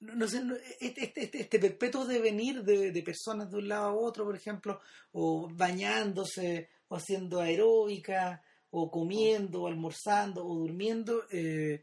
no, 0.00 0.28
sé, 0.28 0.42
este, 0.80 1.04
este- 1.04 1.22
este- 1.24 1.40
este 1.42 1.58
perpetuo 1.58 2.04
devenir 2.06 2.62
de, 2.62 2.92
de 2.92 3.02
personas 3.02 3.50
de 3.50 3.58
un 3.58 3.68
lado 3.68 3.86
a 3.86 3.94
otro, 3.94 4.24
por 4.24 4.36
ejemplo, 4.36 4.80
o 5.12 5.48
bañándose, 5.52 6.68
o 6.88 6.96
haciendo 6.96 7.40
aeróbica, 7.40 8.42
o 8.70 8.90
comiendo, 8.90 9.62
o 9.62 9.66
almorzando, 9.66 10.46
o 10.46 10.54
durmiendo, 10.54 11.24
eh, 11.30 11.82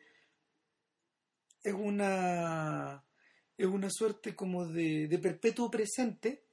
es 1.64 1.74
una 1.74 3.04
es 3.56 3.68
una 3.68 3.90
suerte 3.90 4.36
como 4.36 4.66
de, 4.66 5.08
de 5.08 5.20
perpetuo 5.20 5.70
presente 5.70 6.44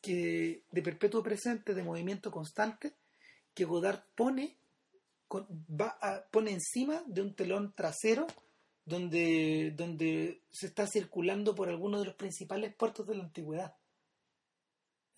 que 0.00 0.64
de 0.70 0.82
perpetuo 0.82 1.22
presente 1.22 1.74
de 1.74 1.82
movimiento 1.82 2.30
constante 2.30 2.94
que 3.54 3.64
Godard 3.64 4.02
pone 4.14 4.56
pone 6.30 6.50
encima 6.50 7.02
de 7.06 7.22
un 7.22 7.34
telón 7.34 7.72
trasero 7.74 8.26
donde, 8.88 9.74
donde 9.76 10.42
se 10.50 10.66
está 10.66 10.86
circulando 10.86 11.54
por 11.54 11.68
algunos 11.68 12.00
de 12.00 12.06
los 12.06 12.14
principales 12.14 12.74
puertos 12.74 13.06
de 13.06 13.16
la 13.16 13.24
antigüedad. 13.24 13.74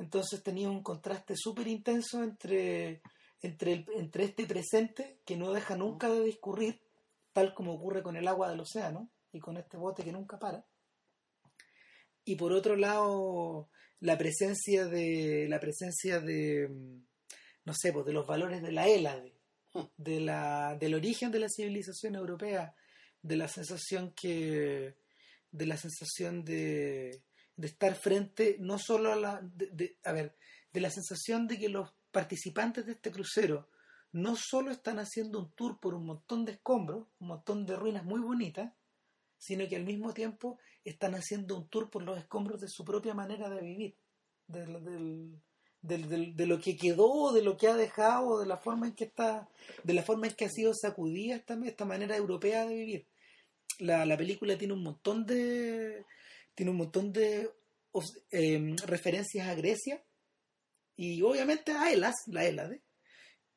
Entonces 0.01 0.43
tenía 0.43 0.71
un 0.71 0.83
contraste 0.83 1.35
súper 1.37 1.69
intenso 1.69 2.23
entre, 2.23 3.03
entre, 3.43 3.85
este 4.25 4.47
presente 4.47 5.21
que 5.27 5.37
no 5.37 5.53
deja 5.53 5.77
nunca 5.77 6.09
de 6.09 6.25
discurrir, 6.25 6.81
tal 7.35 7.53
como 7.53 7.75
ocurre 7.75 8.03
con 8.03 8.17
el 8.17 8.27
agua 8.27 8.49
del 8.49 8.61
océano 8.61 9.11
y 9.31 9.41
con 9.41 9.59
este 9.59 9.77
bote 9.77 10.03
que 10.03 10.11
nunca 10.11 10.39
para. 10.39 10.65
Y 12.25 12.37
por 12.37 12.55
otro 12.55 12.77
lado, 12.77 13.69
la 14.01 14.17
presencia 14.17 14.87
de 14.87 15.47
la 15.51 15.61
presencia 15.61 16.19
de 16.19 16.71
no 17.67 17.75
sé, 17.75 17.93
pues 17.93 18.07
de 18.07 18.15
los 18.15 18.27
valores 18.27 18.63
de 18.63 18.73
la 18.73 18.89
Hélade, 18.89 19.35
de 19.99 20.21
la, 20.21 20.79
del 20.81 20.95
origen 20.95 21.31
de 21.31 21.41
la 21.41 21.49
civilización 21.51 22.15
europea, 22.15 22.75
de 23.21 23.37
la 23.37 23.49
sensación 23.49 24.13
que 24.13 24.97
de 25.53 25.67
la 25.67 25.77
sensación 25.77 26.43
de, 26.43 27.23
de 27.61 27.67
estar 27.67 27.95
frente 27.95 28.57
no 28.61 28.79
solo 28.79 29.13
a 29.13 29.17
la 29.17 29.41
de, 29.43 29.97
a 30.05 30.13
ver 30.13 30.37
de 30.73 30.81
la 30.81 30.91
sensación 30.91 31.47
de 31.47 31.59
que 31.59 31.69
los 31.69 31.91
participantes 32.11 32.87
de 32.87 32.93
este 32.93 33.11
crucero 33.11 33.69
no 34.13 34.35
solo 34.37 34.71
están 34.71 34.99
haciendo 34.99 35.39
un 35.39 35.53
tour 35.53 35.79
por 35.79 35.95
un 35.95 36.07
montón 36.07 36.45
de 36.45 36.53
escombros 36.53 37.07
un 37.19 37.29
montón 37.29 37.67
de 37.67 37.77
ruinas 37.77 38.05
muy 38.05 38.21
bonitas 38.21 38.73
sino 39.39 39.67
que 39.69 39.77
al 39.77 39.85
mismo 39.85 40.13
tiempo 40.13 40.59
están 40.85 41.15
haciendo 41.15 41.57
un 41.57 41.69
tour 41.69 41.91
por 41.91 42.03
los 42.03 42.19
escombros 42.19 42.61
de 42.61 42.69
su 42.69 42.85
propia 42.85 43.15
manera 43.15 43.49
de 43.49 43.61
vivir 43.61 43.97
del, 44.49 46.37
de 46.37 46.47
lo 46.47 46.61
que 46.61 46.77
quedó, 46.77 47.33
de 47.33 47.43
lo 47.43 47.57
que 47.57 47.69
ha 47.69 47.75
dejado, 47.75 48.41
de 48.41 48.47
la 48.47 48.57
forma 48.57 48.87
en 48.87 48.95
que 48.95 49.05
está, 49.05 49.49
de 49.83 49.95
la 49.95 50.03
forma 50.03 50.27
en 50.27 50.35
que 50.35 50.45
ha 50.45 50.51
sido 50.51 50.75
sacudida 50.75 51.37
esta, 51.37 51.59
esta 51.65 51.85
manera 51.85 52.17
europea 52.17 52.67
de 52.67 52.75
vivir. 52.75 53.07
La, 53.79 54.05
la 54.05 54.17
película 54.17 54.59
tiene 54.59 54.75
un 54.75 54.83
montón 54.83 55.25
de 55.25 56.05
tiene 56.61 56.73
un 56.73 56.77
montón 56.77 57.11
de 57.11 57.51
em, 58.31 58.77
referencias 58.85 59.49
a 59.49 59.55
Grecia 59.55 60.05
y 60.95 61.23
obviamente 61.23 61.73
a 61.73 61.91
Elas, 61.91 62.17
la 62.27 62.45
Hélade, 62.45 62.83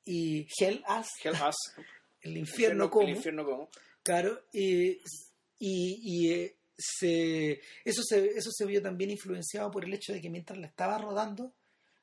y 0.05 0.47
Hell 0.57 0.81
As, 0.87 1.09
el 2.21 2.37
infierno, 2.37 2.89
como, 2.89 3.09
el 3.09 3.17
infierno 3.17 3.43
como. 3.43 3.69
Claro, 4.03 4.45
y, 4.53 4.91
y, 5.59 5.99
y 5.99 6.31
eh, 6.31 6.55
se, 6.77 7.59
eso, 7.83 8.03
se, 8.03 8.25
eso 8.25 8.49
se 8.53 8.65
vio 8.65 8.81
también 8.81 9.11
influenciado 9.11 9.69
por 9.69 9.83
el 9.83 9.93
hecho 9.93 10.13
de 10.13 10.21
que 10.21 10.29
mientras 10.29 10.57
la 10.57 10.67
estaba 10.67 10.97
rodando, 10.97 11.53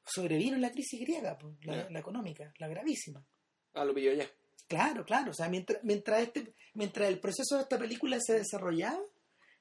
sobrevino 0.04 0.58
la 0.58 0.70
crisis 0.70 1.00
griega, 1.00 1.38
pues, 1.38 1.54
la, 1.64 1.98
económica, 1.98 2.52
la 2.58 2.68
gravísima. 2.68 3.24
Ah, 3.72 3.86
lo 3.86 3.94
pilló 3.94 4.12
ya. 4.12 4.30
Claro, 4.68 5.06
claro. 5.06 5.30
O 5.30 5.34
sea, 5.34 5.48
mientras, 5.48 5.82
mientras, 5.82 6.20
este, 6.20 6.52
mientras 6.74 7.08
el 7.08 7.20
proceso 7.20 7.56
de 7.56 7.62
esta 7.62 7.78
película 7.78 8.18
se 8.20 8.34
desarrollaba, 8.34 9.00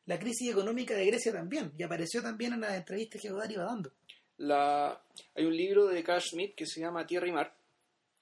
la 0.10 0.17
crisis 0.17 0.50
económica 0.50 0.95
de 0.95 1.06
Grecia 1.06 1.32
también. 1.32 1.72
Y 1.78 1.84
apareció 1.84 2.24
también 2.24 2.54
en 2.54 2.62
las 2.62 2.74
entrevistas 2.74 3.22
que 3.22 3.30
Godard 3.30 3.52
iba 3.52 3.63
dando. 3.63 3.91
La, 4.38 5.00
hay 5.36 5.45
un 5.45 5.56
libro 5.56 5.86
de 5.86 6.04
Carl 6.04 6.19
Schmitt 6.19 6.56
que 6.56 6.65
se 6.65 6.80
llama 6.80 7.06
Tierra 7.06 7.28
y 7.28 7.32
Mar, 7.32 7.56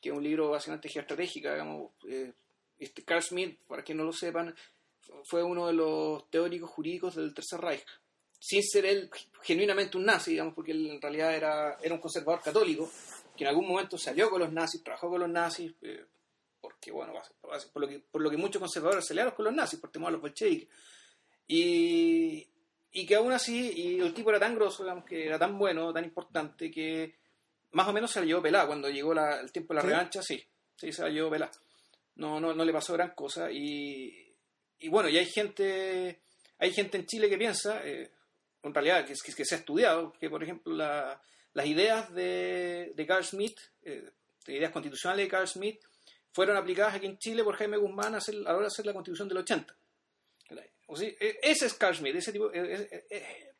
que 0.01 0.09
es 0.09 0.15
un 0.15 0.21
libro 0.21 0.49
básicamente 0.49 0.89
geoestratégica, 0.89 1.53
digamos. 1.53 1.93
Eh, 2.09 2.33
este 2.77 3.05
Carl 3.05 3.23
Schmitt, 3.23 3.59
para 3.69 3.83
quien 3.83 3.99
no 3.99 4.03
lo 4.03 4.11
sepan, 4.11 4.53
fue 5.23 5.41
uno 5.43 5.67
de 5.67 5.73
los 5.73 6.29
teóricos 6.29 6.69
jurídicos 6.71 7.15
del 7.15 7.33
Tercer 7.33 7.61
Reich 7.61 7.85
sin 8.39 8.61
ser 8.61 8.85
él 8.85 9.09
genuinamente 9.41 9.97
un 9.97 10.05
nazi, 10.05 10.31
digamos, 10.31 10.53
porque 10.53 10.71
él 10.71 10.87
en 10.91 11.01
realidad 11.01 11.35
era, 11.35 11.77
era 11.81 11.95
un 11.95 11.99
conservador 11.99 12.39
católico, 12.39 12.91
que 13.35 13.45
en 13.45 13.47
algún 13.47 13.67
momento 13.67 13.97
salió 13.97 14.29
con 14.29 14.41
los 14.41 14.51
nazis, 14.51 14.83
trabajó 14.83 15.09
con 15.09 15.21
los 15.21 15.29
nazis, 15.29 15.73
eh, 15.81 16.05
porque, 16.61 16.91
bueno, 16.91 17.13
por 17.41 17.81
lo, 17.81 17.87
que, 17.87 17.99
por 17.99 18.21
lo 18.21 18.29
que 18.29 18.37
muchos 18.37 18.59
conservadores 18.59 19.07
se 19.07 19.15
con 19.33 19.45
los 19.45 19.55
nazis, 19.55 19.79
por 19.79 19.89
temor 19.89 20.09
a 20.09 20.11
los 20.11 20.21
bolcheviques. 20.21 20.69
Y, 21.47 22.47
y 22.91 23.05
que 23.05 23.15
aún 23.15 23.31
así, 23.31 23.71
y 23.75 23.99
el 23.99 24.13
tipo 24.13 24.29
era 24.29 24.39
tan 24.39 24.55
grosso, 24.55 24.83
digamos, 24.83 25.05
que 25.05 25.25
era 25.25 25.39
tan 25.39 25.57
bueno, 25.57 25.93
tan 25.93 26.03
importante, 26.03 26.69
que 26.69 27.15
más 27.71 27.87
o 27.87 27.93
menos 27.93 28.11
se 28.11 28.25
la 28.25 28.41
pelá 28.41 28.65
cuando 28.65 28.89
llegó 28.89 29.13
el 29.13 29.51
tiempo 29.51 29.73
de 29.73 29.81
la 29.81 29.85
revancha, 29.85 30.21
sí, 30.21 30.43
sí, 30.75 30.91
se 30.91 31.03
la 31.03 31.09
llevó 31.09 31.29
pelá. 31.29 31.49
No, 32.15 32.39
no, 32.39 32.53
no 32.53 32.65
le 32.65 32.73
pasó 32.73 32.93
gran 32.93 33.11
cosa. 33.11 33.51
Y, 33.51 34.35
y 34.79 34.89
bueno, 34.89 35.09
y 35.09 35.17
hay 35.17 35.25
gente, 35.25 36.21
hay 36.57 36.71
gente 36.71 36.97
en 36.97 37.05
Chile 37.05 37.29
que 37.29 37.37
piensa, 37.37 37.85
eh, 37.85 38.11
en 38.63 38.73
realidad 38.73 39.05
que, 39.05 39.13
que, 39.13 39.33
que, 39.33 39.45
se 39.45 39.55
ha 39.55 39.59
estudiado, 39.59 40.13
que 40.13 40.29
por 40.29 40.43
ejemplo 40.43 40.73
las 40.73 41.65
ideas 41.65 42.13
de, 42.13 42.93
de 42.95 43.05
Carl 43.05 43.23
Smith, 43.23 43.57
eh, 43.83 44.11
las 44.45 44.55
ideas 44.55 44.71
constitucionales 44.71 45.25
de 45.25 45.29
Carl 45.29 45.47
Smith, 45.47 45.79
fueron 46.31 46.57
aplicadas 46.57 46.95
aquí 46.95 47.05
en 47.05 47.17
Chile 47.17 47.43
por 47.43 47.55
Jaime 47.55 47.77
Guzmán 47.77 48.15
a, 48.15 48.19
la 48.31 48.53
hora 48.53 48.61
de 48.61 48.67
hacer 48.67 48.85
la 48.85 48.93
constitución 48.93 49.27
del 49.27 49.39
80. 49.39 49.75
O 50.87 50.95
sea, 50.95 51.07
e, 51.07 51.39
ese 51.41 51.67
es 51.67 51.77
Smith, 51.93 52.15
ese 52.15 52.31
tipo, 52.31 52.51
e, 52.51 53.05
e, 53.09 53.53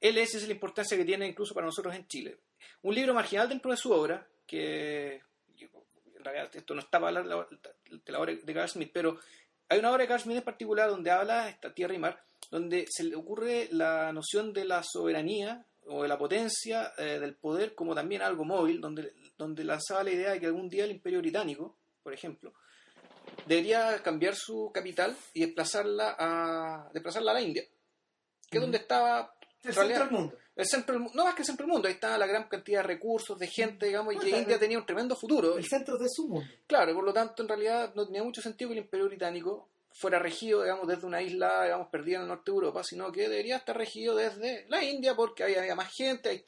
él 0.00 0.18
esa 0.18 0.36
es 0.36 0.46
la 0.46 0.52
importancia 0.52 0.96
que 0.96 1.04
tiene 1.04 1.26
incluso 1.26 1.54
para 1.54 1.66
nosotros 1.66 1.94
en 1.94 2.06
Chile. 2.06 2.38
Un 2.82 2.94
libro 2.94 3.14
marginal 3.14 3.48
dentro 3.48 3.70
de 3.70 3.76
su 3.76 3.90
obra, 3.90 4.26
que 4.46 5.22
en 5.54 6.24
realidad 6.24 6.54
esto 6.54 6.74
no 6.74 6.80
estaba 6.80 7.08
hablando 7.08 7.48
de 7.48 8.12
la 8.12 8.20
obra 8.20 8.34
de 8.34 8.54
Carl 8.54 8.90
pero 8.92 9.18
hay 9.68 9.78
una 9.78 9.90
obra 9.90 10.02
de 10.02 10.08
Carl 10.08 10.30
en 10.30 10.42
particular 10.42 10.90
donde 10.90 11.10
habla 11.10 11.48
esta 11.48 11.72
tierra 11.72 11.94
y 11.94 11.98
mar, 11.98 12.22
donde 12.50 12.86
se 12.88 13.04
le 13.04 13.16
ocurre 13.16 13.68
la 13.72 14.12
noción 14.12 14.52
de 14.52 14.64
la 14.64 14.82
soberanía 14.82 15.64
o 15.86 16.02
de 16.02 16.08
la 16.08 16.18
potencia 16.18 16.92
eh, 16.98 17.18
del 17.18 17.34
poder 17.34 17.74
como 17.74 17.94
también 17.94 18.22
algo 18.22 18.44
móvil, 18.44 18.80
donde, 18.80 19.14
donde 19.36 19.64
lanzaba 19.64 20.04
la 20.04 20.10
idea 20.10 20.32
de 20.32 20.40
que 20.40 20.46
algún 20.46 20.68
día 20.68 20.84
el 20.84 20.92
imperio 20.92 21.20
británico, 21.20 21.76
por 22.02 22.12
ejemplo, 22.12 22.54
debería 23.46 24.02
cambiar 24.02 24.34
su 24.34 24.70
capital 24.72 25.16
y 25.32 25.40
desplazarla 25.40 26.16
a, 26.18 26.90
desplazarla 26.92 27.32
a 27.32 27.34
la 27.34 27.42
India, 27.42 27.64
que 28.50 28.58
es 28.58 28.60
donde 28.60 28.78
estaba... 28.78 29.34
El 29.62 29.72
centro 29.72 30.04
del 30.04 30.10
mundo. 30.10 30.38
El 30.56 30.66
centro 30.66 30.98
no 30.98 31.24
más 31.24 31.34
que 31.34 31.42
el 31.42 31.46
centro 31.46 31.66
del 31.66 31.72
mundo, 31.72 31.88
ahí 31.88 31.94
estaba 31.94 32.16
la 32.18 32.26
gran 32.26 32.48
cantidad 32.48 32.80
de 32.80 32.86
recursos, 32.86 33.38
de 33.38 33.46
gente, 33.48 33.86
digamos, 33.86 34.14
y 34.14 34.18
que 34.18 34.30
India 34.30 34.58
tenía 34.58 34.78
un 34.78 34.86
tremendo 34.86 35.16
futuro. 35.16 35.56
El 35.56 35.64
centro 35.64 35.98
de 35.98 36.08
su 36.08 36.28
mundo. 36.28 36.48
Claro, 36.66 36.94
por 36.94 37.04
lo 37.04 37.12
tanto, 37.12 37.42
en 37.42 37.48
realidad 37.48 37.92
no 37.94 38.06
tenía 38.06 38.22
mucho 38.22 38.40
sentido 38.40 38.68
que 38.68 38.78
el 38.78 38.84
imperio 38.84 39.06
británico 39.06 39.70
fuera 39.94 40.18
regido, 40.18 40.62
digamos, 40.62 40.88
desde 40.88 41.06
una 41.06 41.22
isla, 41.22 41.64
digamos, 41.64 41.88
perdida 41.88 42.16
en 42.16 42.22
el 42.22 42.28
norte 42.28 42.50
de 42.50 42.54
Europa, 42.56 42.82
sino 42.82 43.12
que 43.12 43.28
debería 43.28 43.58
estar 43.58 43.76
regido 43.76 44.16
desde 44.16 44.66
la 44.68 44.82
India, 44.82 45.14
porque 45.14 45.44
ahí 45.44 45.54
había 45.54 45.76
más 45.76 45.92
gente, 45.92 46.28
ahí 46.28 46.44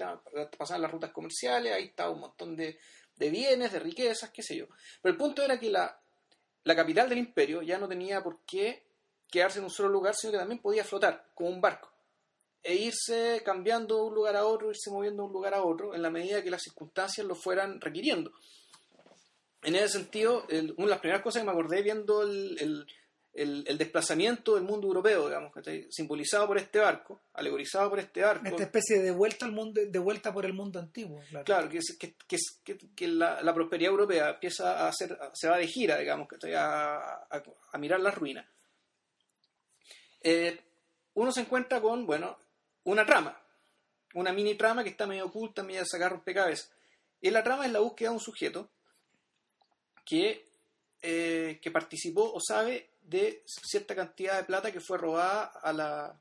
pasaban 0.59 0.83
las 0.83 0.91
rutas 0.91 1.13
comerciales, 1.13 1.73
ahí 1.73 1.85
estaba 1.85 2.11
un 2.11 2.21
montón 2.21 2.57
de, 2.57 2.79
bienes, 3.19 3.73
de 3.73 3.79
riquezas, 3.79 4.31
qué 4.31 4.43
sé 4.43 4.57
yo. 4.57 4.67
Pero 5.01 5.13
el 5.13 5.19
punto 5.19 5.43
era 5.43 5.61
que 5.61 5.71
la, 5.71 5.97
la 6.67 6.75
capital 6.75 7.09
del 7.09 7.19
imperio 7.19 7.63
ya 7.63 7.79
no 7.79 7.87
tenía 7.87 8.21
por 8.25 8.41
qué 8.45 8.83
quedarse 9.31 9.61
en 9.61 9.67
un 9.67 9.71
solo 9.71 9.89
lugar, 9.89 10.17
sino 10.17 10.33
que 10.33 10.39
también 10.39 10.61
podía 10.61 10.83
flotar, 10.83 11.31
como 11.33 11.49
un 11.51 11.61
barco, 11.61 11.93
e 12.61 12.75
irse 12.75 13.41
cambiando 13.45 13.95
de 13.95 14.03
un 14.03 14.15
lugar 14.15 14.35
a 14.35 14.45
otro, 14.45 14.71
irse 14.71 14.91
moviendo 14.91 15.23
de 15.23 15.27
un 15.29 15.33
lugar 15.33 15.55
a 15.55 15.63
otro, 15.63 15.95
en 15.95 16.03
la 16.03 16.11
medida 16.11 16.43
que 16.43 16.51
las 16.51 16.63
circunstancias 16.63 17.25
lo 17.25 17.37
fueran 17.37 17.81
requiriendo. 17.81 18.33
En 19.63 19.77
ese 19.77 19.91
sentido, 19.91 20.45
una 20.77 20.87
de 20.87 20.91
las 20.91 20.99
primeras 20.99 21.23
cosas 21.23 21.43
que 21.43 21.47
me 21.47 21.53
acordé 21.53 21.83
viendo 21.83 22.23
el 22.23 22.57
el, 22.61 22.87
desplazamiento 23.37 24.55
del 24.55 24.65
mundo 24.65 24.87
europeo, 24.87 25.27
digamos, 25.27 25.53
simbolizado 25.91 26.47
por 26.47 26.57
este 26.59 26.79
barco, 26.79 27.21
alegorizado 27.35 27.91
por 27.91 27.99
este 27.99 28.23
barco. 28.23 28.47
Esta 28.47 28.63
especie 28.63 29.01
de 29.01 29.11
vuelta 29.11 29.45
al 29.45 29.53
mundo, 29.53 29.81
de 29.87 29.99
vuelta 29.99 30.33
por 30.33 30.47
el 30.47 30.55
mundo 30.55 30.79
antiguo. 30.79 31.23
Claro, 31.45 31.69
que, 31.69 31.81
que, 31.99 32.79
que, 32.95 33.09
la, 33.09 33.55
prosperidad 33.55 33.91
europea 33.91 34.31
empieza 34.31 34.85
a 34.85 34.89
hacer, 34.89 35.19
se 35.35 35.49
va 35.49 35.59
de 35.59 35.67
gira, 35.67 35.99
digamos, 35.99 36.29
a, 36.57 37.27
a, 37.73 37.79
mirar 37.79 38.01
las 38.01 38.15
ruinas. 38.15 38.47
Eh, 40.23 40.59
uno 41.15 41.31
se 41.31 41.43
encuentra 41.43 41.81
con, 41.81 42.07
bueno, 42.07 42.39
una 42.85 43.05
trama, 43.05 43.39
una 44.15 44.33
mini 44.33 44.55
trama 44.55 44.83
que 44.83 44.91
está 44.91 45.07
medio 45.07 45.27
oculta, 45.27 45.63
medio 45.63 45.85
sacar 45.85 46.13
rompecabezas. 46.13 46.73
Y 47.21 47.31
la 47.31 47.43
trama 47.43 47.67
es 47.67 47.73
la 47.73 47.81
búsqueda 47.81 48.11
de 48.11 48.15
un 48.15 48.21
sujeto 48.21 48.71
que, 50.07 50.47
eh, 51.03 51.59
que 51.61 51.71
participó 51.71 52.33
o 52.33 52.41
sabe 52.41 52.89
de 53.07 53.43
cierta 53.47 53.95
cantidad 53.95 54.37
de 54.37 54.45
plata 54.45 54.73
que 54.73 54.81
fue 54.81 54.99
robada 54.99 55.45
a 55.63 55.73
la, 55.73 56.21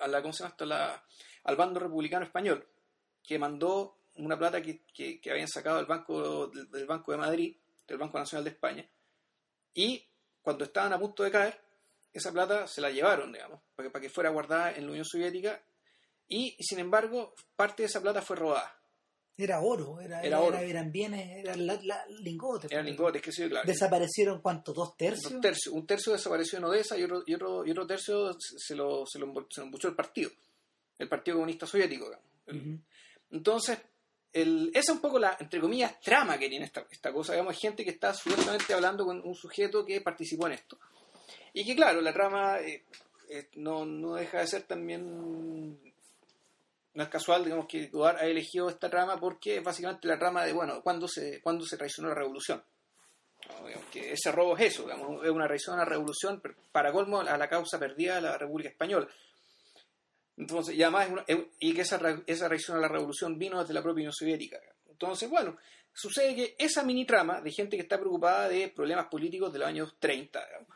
a 0.00 0.08
la, 0.08 0.22
¿cómo 0.22 0.32
se 0.32 0.44
llama 0.44 1.02
al 1.44 1.56
bando 1.56 1.80
republicano 1.80 2.24
español, 2.24 2.66
que 3.22 3.38
mandó 3.38 3.98
una 4.16 4.38
plata 4.38 4.60
que, 4.60 4.82
que, 4.92 5.30
habían 5.30 5.48
sacado 5.48 5.76
del 5.76 5.86
banco, 5.86 6.48
del, 6.48 6.86
Banco 6.86 7.12
de 7.12 7.18
Madrid, 7.18 7.56
del 7.86 7.98
Banco 7.98 8.18
Nacional 8.18 8.44
de 8.44 8.50
España, 8.50 8.88
y 9.74 10.04
cuando 10.42 10.64
estaban 10.64 10.92
a 10.92 10.98
punto 10.98 11.22
de 11.22 11.30
caer, 11.30 11.60
esa 12.12 12.32
plata 12.32 12.66
se 12.66 12.80
la 12.80 12.90
llevaron, 12.90 13.32
digamos, 13.32 13.60
para 13.76 13.88
que, 13.88 13.92
para 13.92 14.02
que 14.02 14.10
fuera 14.10 14.30
guardada 14.30 14.72
en 14.72 14.84
la 14.84 14.90
Unión 14.90 15.04
Soviética, 15.04 15.62
y 16.26 16.56
sin 16.60 16.78
embargo, 16.78 17.34
parte 17.56 17.82
de 17.82 17.86
esa 17.86 18.00
plata 18.00 18.20
fue 18.20 18.36
robada. 18.36 18.77
Era 19.40 19.60
oro, 19.60 20.00
era, 20.00 20.18
Era 20.18 20.26
era- 20.26 20.40
oro. 20.40 20.58
eran 20.58 20.90
bienes, 20.90 21.38
eran 21.44 21.64
la- 21.64 21.78
la- 21.84 22.04
lingotes. 22.20 22.72
Eran 22.72 22.86
lingotes, 22.86 23.22
que 23.22 23.30
sí, 23.30 23.48
claro. 23.48 23.64
Desaparecieron, 23.66 24.40
¿cuánto? 24.42 24.72
¿Dos 24.72 24.96
tercios? 24.96 25.32
un 25.32 25.40
tercio, 25.40 25.72
un 25.72 25.86
tercio 25.86 26.12
desapareció 26.12 26.58
en 26.58 26.64
Odessa 26.64 26.98
y 26.98 27.04
otro, 27.04 27.22
y 27.24 27.34
otro, 27.34 27.64
y 27.64 27.70
otro 27.70 27.86
tercio 27.86 28.32
se 28.40 28.74
lo, 28.74 29.06
se, 29.06 29.18
lo, 29.20 29.32
se 29.48 29.60
lo 29.60 29.66
embuchó 29.66 29.88
el 29.88 29.94
partido, 29.94 30.30
el 30.98 31.08
Partido 31.08 31.36
Comunista 31.36 31.66
Soviético. 31.66 32.06
Ujú. 32.48 32.78
Entonces, 33.30 33.78
el, 34.32 34.70
esa 34.74 34.80
es 34.80 34.88
un 34.90 35.00
poco 35.00 35.18
la, 35.20 35.36
entre 35.38 35.60
comillas, 35.60 36.00
trama 36.00 36.36
que 36.36 36.48
tiene 36.48 36.64
esta, 36.64 36.84
esta 36.90 37.12
cosa. 37.12 37.32
Digamos, 37.32 37.56
gente 37.56 37.84
que 37.84 37.90
está 37.90 38.12
supuestamente 38.14 38.74
hablando 38.74 39.04
con 39.06 39.20
un 39.24 39.34
sujeto 39.36 39.84
que 39.86 40.00
participó 40.00 40.48
en 40.48 40.54
esto. 40.54 40.78
Y 41.52 41.64
que, 41.64 41.76
claro, 41.76 42.00
la 42.00 42.12
trama 42.12 42.58
eh, 42.60 42.84
eh, 43.30 43.48
no, 43.54 43.86
no 43.86 44.14
deja 44.16 44.40
de 44.40 44.46
ser 44.48 44.62
también. 44.64 45.78
No 46.98 47.04
es 47.04 47.10
casual, 47.10 47.44
digamos, 47.44 47.68
que 47.68 47.86
Godard 47.86 48.16
ha 48.16 48.26
elegido 48.26 48.68
esta 48.68 48.90
trama 48.90 49.20
porque 49.20 49.58
es 49.58 49.62
básicamente 49.62 50.08
la 50.08 50.18
trama 50.18 50.44
de, 50.44 50.52
bueno, 50.52 50.82
cuándo 50.82 51.06
se, 51.06 51.40
cuándo 51.40 51.64
se 51.64 51.76
traicionó 51.76 52.08
la 52.08 52.16
revolución. 52.16 52.60
Ese 53.94 54.32
robo 54.32 54.56
es 54.56 54.72
eso, 54.72 54.82
digamos, 54.82 55.24
es 55.24 55.30
una 55.30 55.46
traición 55.46 55.76
a 55.76 55.78
la 55.78 55.84
revolución, 55.84 56.42
para 56.72 56.90
colmo 56.90 57.20
a 57.20 57.38
la 57.38 57.48
causa 57.48 57.78
perdida 57.78 58.16
de 58.16 58.22
la 58.22 58.36
República 58.36 58.70
Española. 58.70 59.06
Entonces, 60.36 60.74
y 60.74 60.82
además, 60.82 61.08
y 61.60 61.72
que 61.72 61.82
esa, 61.82 62.00
esa 62.26 62.48
reacción 62.48 62.78
a 62.78 62.80
la 62.80 62.88
revolución 62.88 63.38
vino 63.38 63.60
desde 63.60 63.74
la 63.74 63.82
propia 63.82 64.00
Unión 64.00 64.12
Soviética. 64.12 64.58
Entonces, 64.88 65.30
bueno, 65.30 65.56
sucede 65.92 66.34
que 66.34 66.56
esa 66.58 66.82
mini 66.82 67.06
trama 67.06 67.40
de 67.40 67.52
gente 67.52 67.76
que 67.76 67.84
está 67.84 68.00
preocupada 68.00 68.48
de 68.48 68.70
problemas 68.70 69.06
políticos 69.06 69.52
de 69.52 69.60
los 69.60 69.68
años 69.68 69.94
30 70.00 70.44
digamos, 70.44 70.68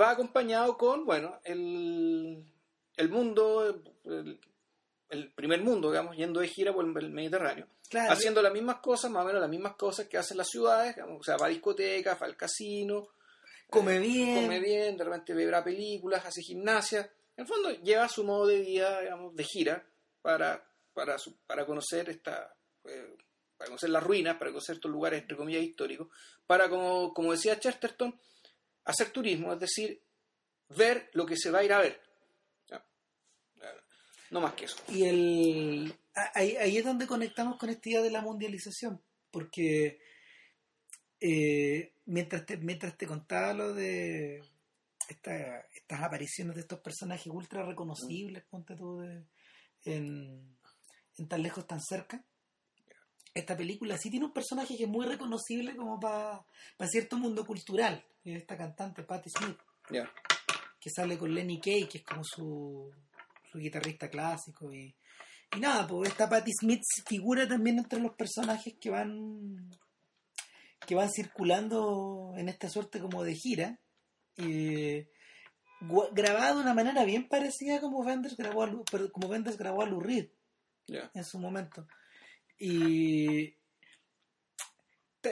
va 0.00 0.12
acompañado 0.12 0.78
con, 0.78 1.04
bueno, 1.04 1.40
el, 1.44 2.42
el 2.96 3.08
mundo, 3.10 3.82
el 5.10 5.32
primer 5.32 5.62
mundo, 5.62 5.90
digamos, 5.90 6.16
yendo 6.16 6.40
de 6.40 6.48
gira 6.48 6.72
por 6.72 6.84
el 6.84 7.10
Mediterráneo, 7.10 7.66
Claro, 7.88 8.12
haciendo 8.12 8.42
las 8.42 8.52
mismas 8.52 8.76
cosas, 8.76 9.10
más 9.10 9.22
o 9.22 9.26
menos 9.26 9.40
las 9.40 9.50
mismas 9.50 9.74
cosas 9.76 10.06
que 10.06 10.18
hacen 10.18 10.36
las 10.36 10.48
ciudades, 10.48 10.94
digamos, 10.96 11.20
o 11.20 11.22
sea, 11.24 11.36
va 11.36 11.46
a 11.46 11.50
discotecas, 11.50 12.20
va 12.20 12.26
al 12.26 12.36
casino, 12.36 13.08
come 13.70 13.98
bien. 13.98 14.34
come 14.34 14.60
bien, 14.60 14.96
de 14.96 15.04
repente 15.04 15.32
verá 15.34 15.64
películas, 15.64 16.24
hace 16.26 16.42
gimnasia. 16.42 17.00
En 17.36 17.42
el 17.42 17.46
fondo 17.46 17.70
lleva 17.70 18.08
su 18.08 18.24
modo 18.24 18.46
de 18.46 18.58
vida, 18.60 19.00
digamos, 19.00 19.34
de 19.34 19.44
gira 19.44 19.86
para, 20.22 20.64
para, 20.92 21.18
su- 21.18 21.36
para 21.46 21.64
conocer 21.64 22.08
esta, 22.10 22.54
eh, 22.84 23.16
para 23.56 23.68
conocer 23.68 23.90
las 23.90 24.02
ruinas, 24.02 24.36
para 24.36 24.50
conocer 24.50 24.74
estos 24.76 24.90
lugares 24.90 25.22
entre 25.22 25.36
comillas 25.36 25.62
históricos, 25.62 26.08
para 26.46 26.68
como, 26.68 27.14
como 27.14 27.32
decía 27.32 27.58
Chesterton, 27.58 28.18
hacer 28.84 29.10
turismo, 29.10 29.52
es 29.52 29.60
decir, 29.60 30.02
ver 30.70 31.08
lo 31.12 31.24
que 31.24 31.36
se 31.36 31.50
va 31.50 31.60
a 31.60 31.64
ir 31.64 31.72
a 31.72 31.78
ver. 31.78 32.00
No 34.30 34.40
más 34.40 34.54
que 34.54 34.64
eso. 34.66 34.76
Y 34.88 35.04
el 35.04 35.94
ahí, 36.34 36.56
ahí 36.56 36.76
es 36.76 36.84
donde 36.84 37.06
conectamos 37.06 37.56
con 37.58 37.70
esta 37.70 37.88
idea 37.88 38.02
de 38.02 38.10
la 38.10 38.20
mundialización, 38.22 39.00
porque 39.30 40.00
eh, 41.20 41.94
mientras, 42.06 42.46
te, 42.46 42.56
mientras 42.58 42.96
te 42.96 43.06
contaba 43.06 43.52
lo 43.54 43.72
de 43.74 44.42
esta- 45.08 45.60
estas 45.74 46.02
apariciones 46.02 46.54
de 46.54 46.60
estos 46.62 46.80
personajes 46.80 47.26
ultra 47.32 47.64
reconocibles, 47.64 48.44
ponte 48.48 48.76
tú, 48.76 48.98
de- 49.00 49.24
en, 49.84 50.56
en 51.16 51.28
tan 51.28 51.42
lejos, 51.42 51.66
tan 51.66 51.80
cerca, 51.80 52.24
esta 53.34 53.56
película 53.56 53.96
sí 53.98 54.10
tiene 54.10 54.26
un 54.26 54.32
personaje 54.32 54.76
que 54.76 54.84
es 54.84 54.88
muy 54.88 55.06
reconocible 55.06 55.76
como 55.76 55.98
para 56.00 56.44
cierto 56.90 57.16
mundo 57.16 57.44
cultural, 57.46 58.04
esta 58.24 58.56
cantante 58.56 59.02
Patti 59.04 59.30
Smith 59.30 59.58
que 60.80 60.90
sale 60.90 61.16
con 61.18 61.34
Lenny 61.34 61.60
Kay, 61.60 61.88
que 61.88 61.98
es 61.98 62.04
como 62.04 62.22
su, 62.24 62.92
guitarrista 63.58 64.08
clásico. 64.08 64.72
Y, 64.72 64.94
y 65.56 65.60
nada, 65.60 65.86
pues 65.86 66.10
esta 66.10 66.28
Patti 66.28 66.52
Smith 66.52 66.82
figura 67.06 67.46
también 67.48 67.78
entre 67.78 68.00
los 68.00 68.14
personajes 68.14 68.74
que 68.80 68.90
van 68.90 69.70
que 70.86 70.94
van 70.94 71.10
circulando 71.10 72.32
en 72.36 72.48
esta 72.48 72.68
suerte 72.70 73.00
como 73.00 73.22
de 73.24 73.34
gira. 73.34 73.78
Y, 74.36 75.00
gua- 75.80 76.10
grabada 76.14 76.54
de 76.54 76.60
una 76.60 76.72
manera 76.74 77.04
bien 77.04 77.28
parecida 77.28 77.80
como 77.80 78.00
Wenders 78.00 78.36
grabó 78.36 78.62
a, 78.62 78.66
Lu- 78.68 78.84
como 79.12 79.28
Wenders 79.28 79.58
grabó 79.58 79.82
a 79.82 79.86
Lou 79.86 80.00
Reed 80.00 80.28
en 81.14 81.24
su 81.24 81.38
momento. 81.38 81.86
Y. 82.58 83.54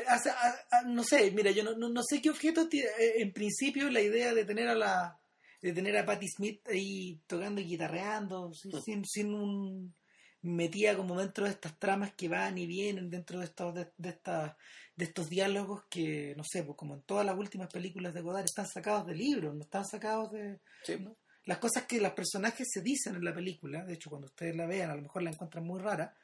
a- 0.08 0.76
a- 0.76 0.82
no 0.82 1.02
sé, 1.04 1.30
mira, 1.30 1.50
yo 1.52 1.62
no, 1.64 1.74
no, 1.76 1.88
no 1.88 2.02
sé 2.02 2.20
qué 2.20 2.30
objeto 2.30 2.68
tiene. 2.68 2.88
eh, 2.98 3.22
En 3.22 3.32
principio, 3.32 3.88
la 3.90 4.00
idea 4.00 4.34
de 4.34 4.44
tener 4.44 4.68
a 4.68 4.74
la. 4.74 5.18
De 5.62 5.72
tener 5.72 5.96
a 5.96 6.04
Patti 6.06 6.28
Smith 6.28 6.66
ahí 6.68 7.20
tocando 7.26 7.60
y 7.60 7.64
guitarreando, 7.64 8.52
sin, 8.54 8.72
Mm. 8.76 8.82
sin, 8.82 9.04
sin 9.04 9.34
un. 9.34 9.94
metida 10.42 10.96
como 10.96 11.18
dentro 11.18 11.44
de 11.44 11.50
estas 11.50 11.76
tramas 11.76 12.14
que 12.14 12.28
van 12.28 12.56
y 12.56 12.66
vienen, 12.68 13.10
dentro 13.10 13.40
de 13.40 13.46
estos, 13.46 13.74
de, 13.74 13.90
de 13.96 14.10
estas 14.10 14.54
de 14.94 15.04
estos 15.04 15.28
diálogos 15.28 15.84
que, 15.90 16.34
no 16.36 16.44
sé, 16.44 16.62
pues 16.62 16.76
como 16.76 16.94
en 16.94 17.02
todas 17.02 17.26
las 17.26 17.36
últimas 17.36 17.68
películas 17.72 18.14
de 18.14 18.20
Godard, 18.22 18.44
están 18.44 18.66
sacados 18.68 19.06
de 19.06 19.14
libros, 19.14 19.54
no 19.54 19.62
están 19.62 19.84
sacados 19.84 20.30
de, 20.32 20.60
Sí. 20.84 20.96
¿no? 21.00 21.16
las 21.46 21.58
cosas 21.58 21.84
que 21.86 22.00
los 22.00 22.12
personajes 22.12 22.66
se 22.72 22.80
dicen 22.80 23.14
en 23.16 23.24
la 23.24 23.34
película, 23.34 23.84
de 23.84 23.94
hecho 23.94 24.08
cuando 24.08 24.26
ustedes 24.26 24.54
la 24.56 24.66
vean 24.66 24.90
a 24.90 24.94
lo 24.96 25.02
mejor 25.02 25.22
la 25.22 25.30
encuentran 25.30 25.64
muy 25.64 25.80
rara, 25.80 26.14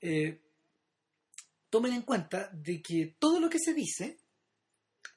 eh, 0.00 0.40
tomen 1.70 1.92
en 1.94 2.02
cuenta 2.02 2.50
de 2.52 2.80
que 2.82 3.16
todo 3.18 3.40
lo 3.40 3.48
que 3.50 3.58
se 3.58 3.72
dice, 3.74 4.18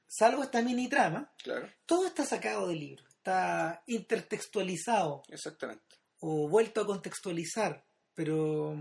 salvo 0.08 0.43
esta 0.43 0.62
mini 0.62 0.88
trama, 0.89 1.32
Claro. 1.43 1.67
todo 1.86 2.08
está 2.08 2.26
sacado 2.26 2.67
de 2.67 2.76
libros, 2.76 3.07
está 3.28 3.84
intertextualizado 3.88 5.24
Exactamente. 5.28 5.98
o 6.22 6.48
vuelto 6.48 6.80
a 6.82 6.86
contextualizar, 6.86 7.86
pero 8.13 8.74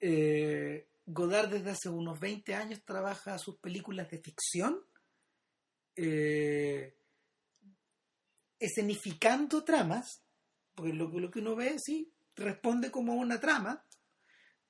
eh, 0.00 0.88
Godard 1.04 1.50
desde 1.50 1.70
hace 1.70 1.88
unos 1.90 2.18
20 2.18 2.54
años 2.54 2.82
trabaja 2.86 3.36
sus 3.38 3.58
películas 3.58 4.08
de 4.10 4.18
ficción 4.18 4.80
eh, 5.96 6.96
escenificando 8.58 9.62
tramas, 9.62 10.22
porque 10.74 10.94
lo, 10.94 11.10
que- 11.10 11.20
lo 11.20 11.30
que 11.30 11.40
uno 11.40 11.54
ve, 11.54 11.76
sí, 11.78 12.10
responde 12.36 12.90
como 12.90 13.12
a 13.12 13.16
una 13.16 13.38
trama, 13.40 13.84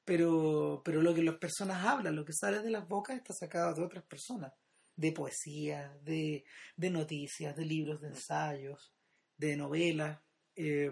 pero, 0.04 0.82
pero 0.84 1.00
lo 1.00 1.14
que 1.14 1.22
las 1.22 1.36
personas 1.36 1.84
hablan, 1.86 2.16
lo 2.16 2.24
que 2.24 2.32
sale 2.34 2.60
de 2.60 2.70
las 2.70 2.86
bocas 2.88 3.16
está 3.16 3.32
sacado 3.32 3.72
de 3.74 3.84
otras 3.84 4.04
personas, 4.04 4.52
de 4.96 5.12
poesía, 5.12 5.96
de, 6.02 6.44
de 6.76 6.90
noticias, 6.90 7.56
de 7.56 7.64
libros 7.64 8.00
de 8.00 8.08
ensayos, 8.08 8.92
de 9.36 9.56
novelas. 9.56 10.20
eh, 10.56 10.90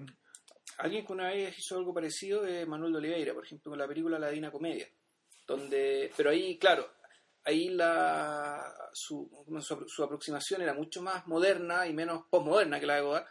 Alguien 0.78 1.04
que 1.04 1.12
una 1.12 1.28
vez 1.28 1.58
hizo 1.58 1.76
algo 1.76 1.94
parecido 1.94 2.46
es 2.46 2.66
Manuel 2.66 2.92
de 2.92 2.98
Oliveira, 2.98 3.34
por 3.34 3.44
ejemplo, 3.44 3.70
con 3.70 3.78
la 3.78 3.86
película 3.86 4.18
La 4.18 4.30
Divina 4.30 4.50
Comedia. 4.50 4.88
Donde, 5.46 6.10
pero 6.16 6.30
ahí, 6.30 6.58
claro, 6.58 6.88
ahí 7.44 7.68
la, 7.68 8.74
su, 8.92 9.28
su, 9.86 10.02
aproximación 10.02 10.62
era 10.62 10.72
mucho 10.72 11.02
más 11.02 11.26
moderna 11.26 11.86
y 11.86 11.92
menos 11.92 12.24
postmoderna 12.30 12.80
que 12.80 12.86
la 12.86 12.96
de 12.96 13.02
Godard, 13.02 13.26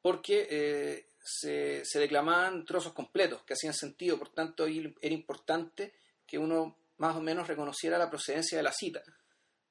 porque 0.00 0.46
eh, 0.50 1.08
se, 1.22 1.84
se 1.84 1.98
declamaban 1.98 2.64
trozos 2.64 2.92
completos 2.92 3.42
que 3.42 3.54
hacían 3.54 3.74
sentido, 3.74 4.18
por 4.18 4.28
tanto 4.28 4.64
ahí 4.64 4.94
era 5.00 5.14
importante 5.14 5.94
que 6.26 6.38
uno 6.38 6.78
más 6.98 7.16
o 7.16 7.20
menos 7.20 7.48
reconociera 7.48 7.98
la 7.98 8.10
procedencia 8.10 8.58
de 8.58 8.64
la 8.64 8.72
cita 8.72 9.02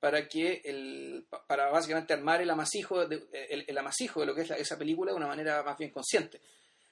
para 0.03 0.27
que 0.27 0.61
el, 0.65 1.25
pa- 1.29 1.45
para 1.47 1.69
básicamente 1.71 2.11
armar 2.13 2.41
el 2.41 2.49
amasijo 2.49 3.05
de, 3.07 3.23
el, 3.49 3.63
el 3.65 3.77
amasijo 3.77 4.19
de 4.19 4.25
lo 4.25 4.35
que 4.35 4.41
es 4.41 4.51
esa 4.51 4.77
película 4.77 5.11
de 5.13 5.17
una 5.17 5.27
manera 5.27 5.63
más 5.63 5.77
bien 5.77 5.91
consciente. 5.91 6.41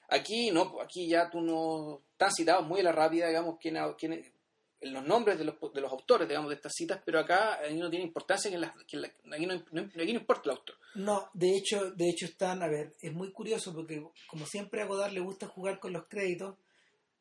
Aquí 0.08 0.50
no, 0.50 0.80
aquí 0.80 1.06
ya 1.10 1.28
tú 1.28 1.42
no 1.42 2.00
están 2.12 2.32
citados 2.32 2.66
muy 2.66 2.80
a 2.80 2.84
la 2.84 2.92
rápida, 2.92 3.28
digamos, 3.28 3.58
quién, 3.60 3.76
quién, 3.98 4.32
los 4.80 5.04
nombres 5.04 5.38
de 5.38 5.44
los, 5.44 5.56
de 5.74 5.80
los 5.82 5.92
autores, 5.92 6.26
digamos, 6.26 6.48
de 6.48 6.56
estas 6.56 6.72
citas, 6.74 7.02
pero 7.04 7.20
acá 7.20 7.58
ahí 7.60 7.76
no 7.76 7.90
tiene 7.90 8.06
importancia 8.06 8.50
que, 8.50 8.56
la, 8.56 8.74
que 8.86 8.96
aquí, 9.30 9.44
no, 9.46 9.62
no- 9.72 9.82
aquí 10.02 10.12
no 10.14 10.20
importa 10.20 10.42
el 10.46 10.56
autor. 10.56 10.76
No, 10.94 11.28
de 11.34 11.54
hecho, 11.54 11.90
de 11.90 12.08
hecho 12.08 12.24
están, 12.24 12.62
a 12.62 12.68
ver, 12.68 12.94
es 13.02 13.12
muy 13.12 13.30
curioso 13.30 13.74
porque 13.74 14.02
como 14.26 14.46
siempre 14.46 14.80
a 14.80 14.86
Godard 14.86 15.12
le 15.12 15.20
gusta 15.20 15.46
jugar 15.48 15.78
con 15.78 15.92
los 15.92 16.06
créditos, 16.08 16.56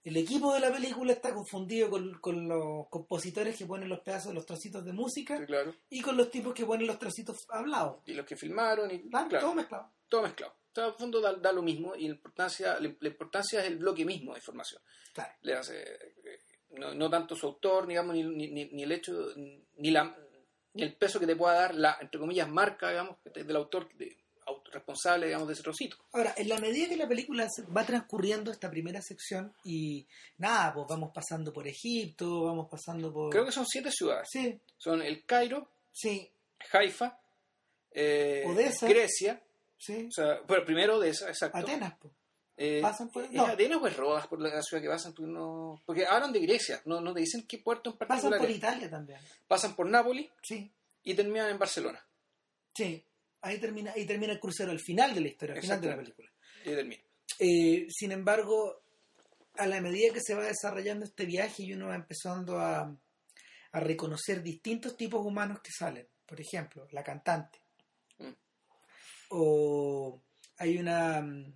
el 0.04 0.18
equipo 0.18 0.54
de 0.54 0.60
la 0.60 0.72
película 0.72 1.14
está 1.14 1.34
confundido 1.34 1.90
con, 1.90 2.14
con 2.20 2.48
los 2.48 2.88
compositores 2.90 3.58
que 3.58 3.66
ponen 3.66 3.90
los 3.90 4.00
pedazos, 4.00 4.34
los 4.34 4.46
trocitos 4.46 4.84
de 4.84 4.94
música 4.94 5.38
Sí, 5.38 5.46
claro. 5.46 5.76
y 5.90 6.02
con 6.02 6.18
los 6.18 6.30
tipos 6.32 6.54
que 6.54 6.66
ponen 6.66 6.88
los 6.88 6.98
trocitos 7.00 7.38
hablados. 7.50 7.98
Y 8.06 8.14
los 8.14 8.26
que 8.26 8.36
filmaron, 8.36 8.90
y 8.92 9.10
Claro, 9.10 9.30
claro, 9.30 9.46
todo 9.46 9.56
mezclado. 9.56 9.92
todo 10.10 10.22
mezclado. 10.24 10.54
O 10.54 10.74
sea, 10.74 10.86
al 10.86 10.94
fondo 10.96 11.20
da, 11.22 11.34
da 11.34 11.52
lo 11.52 11.62
mismo 11.62 11.96
y 11.96 12.08
la 12.08 12.16
importancia, 12.16 12.80
la, 12.80 12.88
importancia 13.08 13.60
es 13.62 13.68
el 13.68 13.78
bloque 13.78 14.06
mismo 14.06 14.34
de 14.34 14.40
información. 14.40 14.82
Claro. 15.14 15.34
le 15.42 15.54
hace 15.56 15.82
eh, 15.82 16.40
no, 16.78 16.94
no 16.96 17.10
tanto 17.10 17.36
su 17.36 17.46
autor 17.46 17.86
digamos 17.86 18.16
ni, 18.16 18.24
ni, 18.24 18.48
ni- 18.72 18.84
el 18.84 18.92
hecho 18.94 19.12
ni 19.76 19.92
la 19.92 20.16
ni 20.74 20.84
el 20.84 20.96
peso 20.96 21.20
que 21.20 21.28
te 21.28 21.36
pueda 21.36 21.54
dar 21.56 21.76
la 21.76 21.98
entre 22.00 22.18
comillas 22.18 22.48
marca 22.48 22.90
digamos 22.92 23.18
del 23.26 23.56
autor 23.58 23.94
de- 23.96 24.18
responsable 24.72 25.28
digamos 25.28 25.48
de 25.48 25.54
ese 25.54 25.64
trocito 25.64 25.98
Ahora, 26.14 26.34
en 26.38 26.50
la 26.50 26.58
medida 26.60 26.88
que 26.90 26.96
la 26.98 27.08
película 27.08 27.48
va 27.76 27.86
transcurriendo 27.86 28.52
esta 28.52 28.70
primera 28.70 29.02
sección 29.02 29.54
y 29.64 30.06
nada, 30.38 30.74
pues 30.74 30.86
vamos 30.90 31.12
pasando 31.14 31.52
por 31.54 31.68
Egipto, 31.68 32.44
vamos 32.46 32.68
pasando 32.70 33.12
por... 33.14 33.30
creo 33.32 33.46
que 33.46 33.52
son 33.52 33.66
siete 33.66 33.92
ciudades 33.92 34.28
Sí, 34.32 34.60
son 34.78 35.02
el 35.02 35.26
Cairo 35.26 35.68
sí, 35.92 36.30
Haifa 36.74 37.18
eh, 37.92 38.44
Odessa. 38.48 38.88
Grecia 38.88 39.42
sí. 39.78 40.08
o 40.08 40.12
sea 40.12 40.40
bueno, 40.48 40.66
primero 40.66 41.00
de 41.00 41.10
esa 41.10 41.28
exacto 41.28 41.58
Atenas, 41.58 41.94
pues. 42.02 42.14
Eh, 42.58 42.80
¿Pasan 42.82 43.10
por- 43.10 43.24
¿Es 43.24 43.32
no. 43.32 43.46
Atenas 43.46 43.82
o 43.82 43.88
es 43.88 43.98
Rodas 43.98 44.28
por 44.28 44.40
la 44.40 44.62
ciudad 44.62 44.84
que 44.84 44.90
pasan? 44.90 45.14
Porque, 45.14 45.32
no, 45.32 45.82
porque 45.86 46.06
hablan 46.06 46.32
de 46.32 46.40
Grecia, 46.42 46.80
no, 46.86 47.02
no 47.02 47.12
te 47.14 47.22
dicen 47.22 47.46
qué 47.48 47.58
puerto 47.58 47.90
en 47.90 47.98
Pasan 47.98 48.08
particular. 48.30 48.40
por 48.40 48.50
es. 48.52 48.58
Italia 48.58 48.90
también. 48.90 49.20
Pasan 49.48 49.76
por 49.76 49.88
Nápoles 49.90 50.28
Sí, 50.44 50.70
y 51.04 51.14
terminan 51.16 51.50
en 51.50 51.58
Barcelona. 51.60 52.04
sí. 52.76 53.04
Ahí 53.42 53.60
termina, 53.60 53.92
ahí 53.94 54.06
termina 54.06 54.34
el 54.34 54.40
crucero 54.40 54.72
al 54.72 54.80
final 54.80 55.14
de 55.16 55.22
la 55.22 55.28
historia, 55.28 55.56
al 55.56 55.62
final 55.62 55.82
de 55.82 55.88
la 55.88 55.98
película. 55.98 56.32
Y 56.64 56.70
terminan. 56.70 57.04
Eh, 57.40 57.88
sin 57.90 58.12
embargo, 58.12 58.84
a 59.56 59.66
la 59.68 59.82
medida 59.82 60.14
que 60.14 60.22
se 60.22 60.36
va 60.36 60.46
desarrollando 60.46 61.06
este 61.06 61.26
viaje 61.26 61.64
y 61.64 61.74
uno 61.74 61.88
va 61.88 61.96
empezando 61.96 62.60
a, 62.60 62.96
a 63.72 63.80
reconocer 63.80 64.44
distintos 64.44 64.96
tipos 64.96 65.26
humanos 65.26 65.60
que 65.64 65.72
salen, 65.72 66.08
por 66.26 66.40
ejemplo, 66.40 66.88
la 66.92 67.04
cantante, 67.04 67.60
Mm. 68.20 68.34
o 69.30 70.22
hay 70.58 70.78
una, 70.78 71.22
mm, 71.22 71.54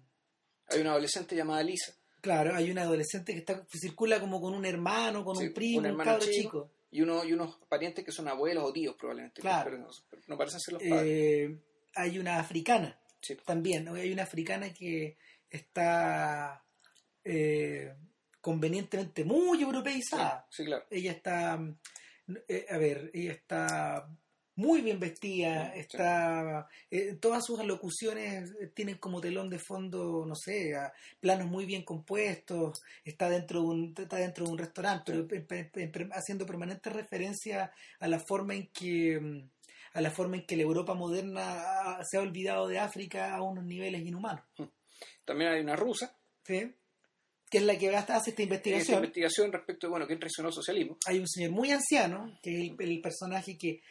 Hay 0.69 0.81
una 0.81 0.91
adolescente 0.91 1.35
llamada 1.35 1.61
Lisa. 1.61 1.93
claro, 2.21 2.55
hay 2.55 2.71
una 2.71 2.81
adolescente 2.83 3.33
que 3.33 3.39
está 3.39 3.63
que 3.65 3.77
circula 3.77 4.19
como 4.19 4.41
con 4.41 4.55
un 4.55 4.65
hermano, 4.65 5.23
con 5.23 5.35
Sí, 5.35 5.47
un 5.47 5.53
primo, 5.53 5.79
un 5.79 5.85
hermano 5.85 6.17
chico. 6.19 6.31
chico. 6.31 6.71
Y, 6.91 7.01
uno, 7.01 7.23
y 7.25 7.33
unos 7.33 7.57
parientes 7.67 8.03
que 8.05 8.11
son 8.11 8.27
abuelos 8.29 8.63
o 8.63 8.71
tíos 8.73 8.95
probablemente. 8.97 9.41
Claro. 9.41 9.69
Pero 9.69 9.77
no, 9.83 9.89
no 10.27 10.37
parecen 10.37 10.59
ser 10.61 10.73
los 10.75 10.83
padres. 10.83 11.03
Eh, 11.51 11.57
hay 11.95 12.19
una 12.19 12.39
africana 12.39 12.99
Sí. 13.21 13.35
también, 13.45 13.87
hay 13.87 14.11
una 14.11 14.23
africana 14.23 14.71
que 14.73 15.17
está 15.49 16.63
eh, 17.23 17.95
convenientemente 18.41 19.23
muy 19.23 19.61
europeizada. 19.63 20.45
Sí, 20.51 20.65
claro. 20.65 20.85
ella 20.91 21.11
está, 21.11 21.57
mm, 21.57 21.75
eh, 22.47 22.65
a 22.69 22.77
ver, 22.77 23.09
ella 23.13 23.31
está 23.31 24.07
muy 24.57 24.81
bien 24.81 24.99
vestida, 24.99 25.73
Sí. 25.73 25.79
está, 25.79 26.67
eh, 26.91 27.17
todas 27.19 27.43
sus 27.43 27.59
alocuciones 27.59 28.51
eh, 28.61 28.67
tienen 28.67 28.97
como 28.99 29.19
telón 29.19 29.49
de 29.49 29.59
fondo, 29.59 30.23
no 30.25 30.35
sé, 30.35 30.75
a- 30.75 30.93
planos 31.19 31.47
muy 31.47 31.65
bien 31.65 31.83
compuestos, 31.83 32.81
está 33.03 33.27
dentro 33.29 33.61
de 33.61 33.65
un, 33.67 33.93
está 33.97 34.17
dentro 34.17 34.45
de 34.45 34.51
un 34.51 34.57
restaurante, 34.59 35.11
pero 35.11 35.27
pe- 35.27 35.41
pe- 35.41 35.65
pe- 35.65 35.87
pe- 35.89 36.09
haciendo 36.13 36.45
permanente 36.45 36.89
referencia 36.89 37.71
a 37.99 38.07
la 38.07 38.19
forma 38.19 38.53
en 38.53 38.67
que 38.67 39.19
mm, 39.19 39.49
a 39.95 40.01
la 40.01 40.11
forma 40.11 40.35
en 40.35 40.45
que 40.45 40.55
la 40.55 40.61
Europa 40.63 40.93
moderna 40.93 41.97
se 42.03 42.17
ha 42.17 42.21
olvidado 42.21 42.67
de 42.67 42.77
África 42.79 43.33
a 43.35 43.41
unos 43.41 43.63
niveles 43.65 44.01
inhumanos, 44.05 44.43
También 45.25 45.51
hay 45.51 45.61
una 45.61 45.75
rusa. 45.75 46.15
¿sí? 46.43 46.71
que 47.49 47.59
es 47.59 47.63
la 47.63 47.77
que 47.77 47.95
hace 47.95 48.11
esta 48.11 48.17
Esta 48.29 48.41
investigación. 48.43 48.97
investigación 48.97 49.51
respecto 49.51 49.87
de, 49.87 49.91
bueno, 49.91 50.07
quién 50.07 50.19
traicionó 50.19 50.49
el 50.49 50.55
socialismo. 50.55 50.97
hay 51.07 51.19
un 51.19 51.27
señor 51.27 51.51
muy 51.51 51.71
anciano, 51.71 52.37
que 52.43 52.51
es 52.51 52.71
el, 52.71 52.75
el 52.79 53.01
personaje 53.01 53.55
que, 53.57 53.81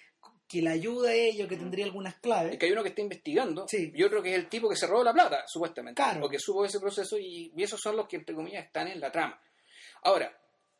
que 0.46 0.60
la 0.60 0.72
ayuda 0.72 1.10
a 1.10 1.14
ello, 1.14 1.48
que 1.48 1.56
tendría 1.56 1.84
algunas 1.86 2.14
Es 2.14 2.20
claves. 2.20 2.58
que 2.58 2.66
hay 2.66 2.72
uno 2.72 2.82
que 2.82 2.88
está 2.90 3.00
investigando. 3.00 3.66
Sí. 3.68 3.92
Yo 3.94 4.10
creo 4.10 4.22
que 4.22 4.30
es 4.32 4.36
el 4.36 4.48
tipo 4.48 4.68
que 4.68 4.76
se 4.76 4.86
robó 4.86 5.02
la 5.04 5.12
plata, 5.14 5.44
supuestamente. 5.46 6.02
Claro. 6.02 6.26
O 6.26 6.28
que 6.28 6.38
supo 6.38 6.64
ese 6.64 6.80
proceso 6.80 7.16
y, 7.18 7.52
y 7.56 7.62
esos 7.62 7.80
son 7.80 7.96
los 7.96 8.06
que, 8.08 8.16
entre 8.16 8.34
comillas, 8.34 8.66
están 8.66 8.88
en 8.88 9.00
la 9.00 9.10
trama. 9.10 9.40
Ahora, 10.02 10.36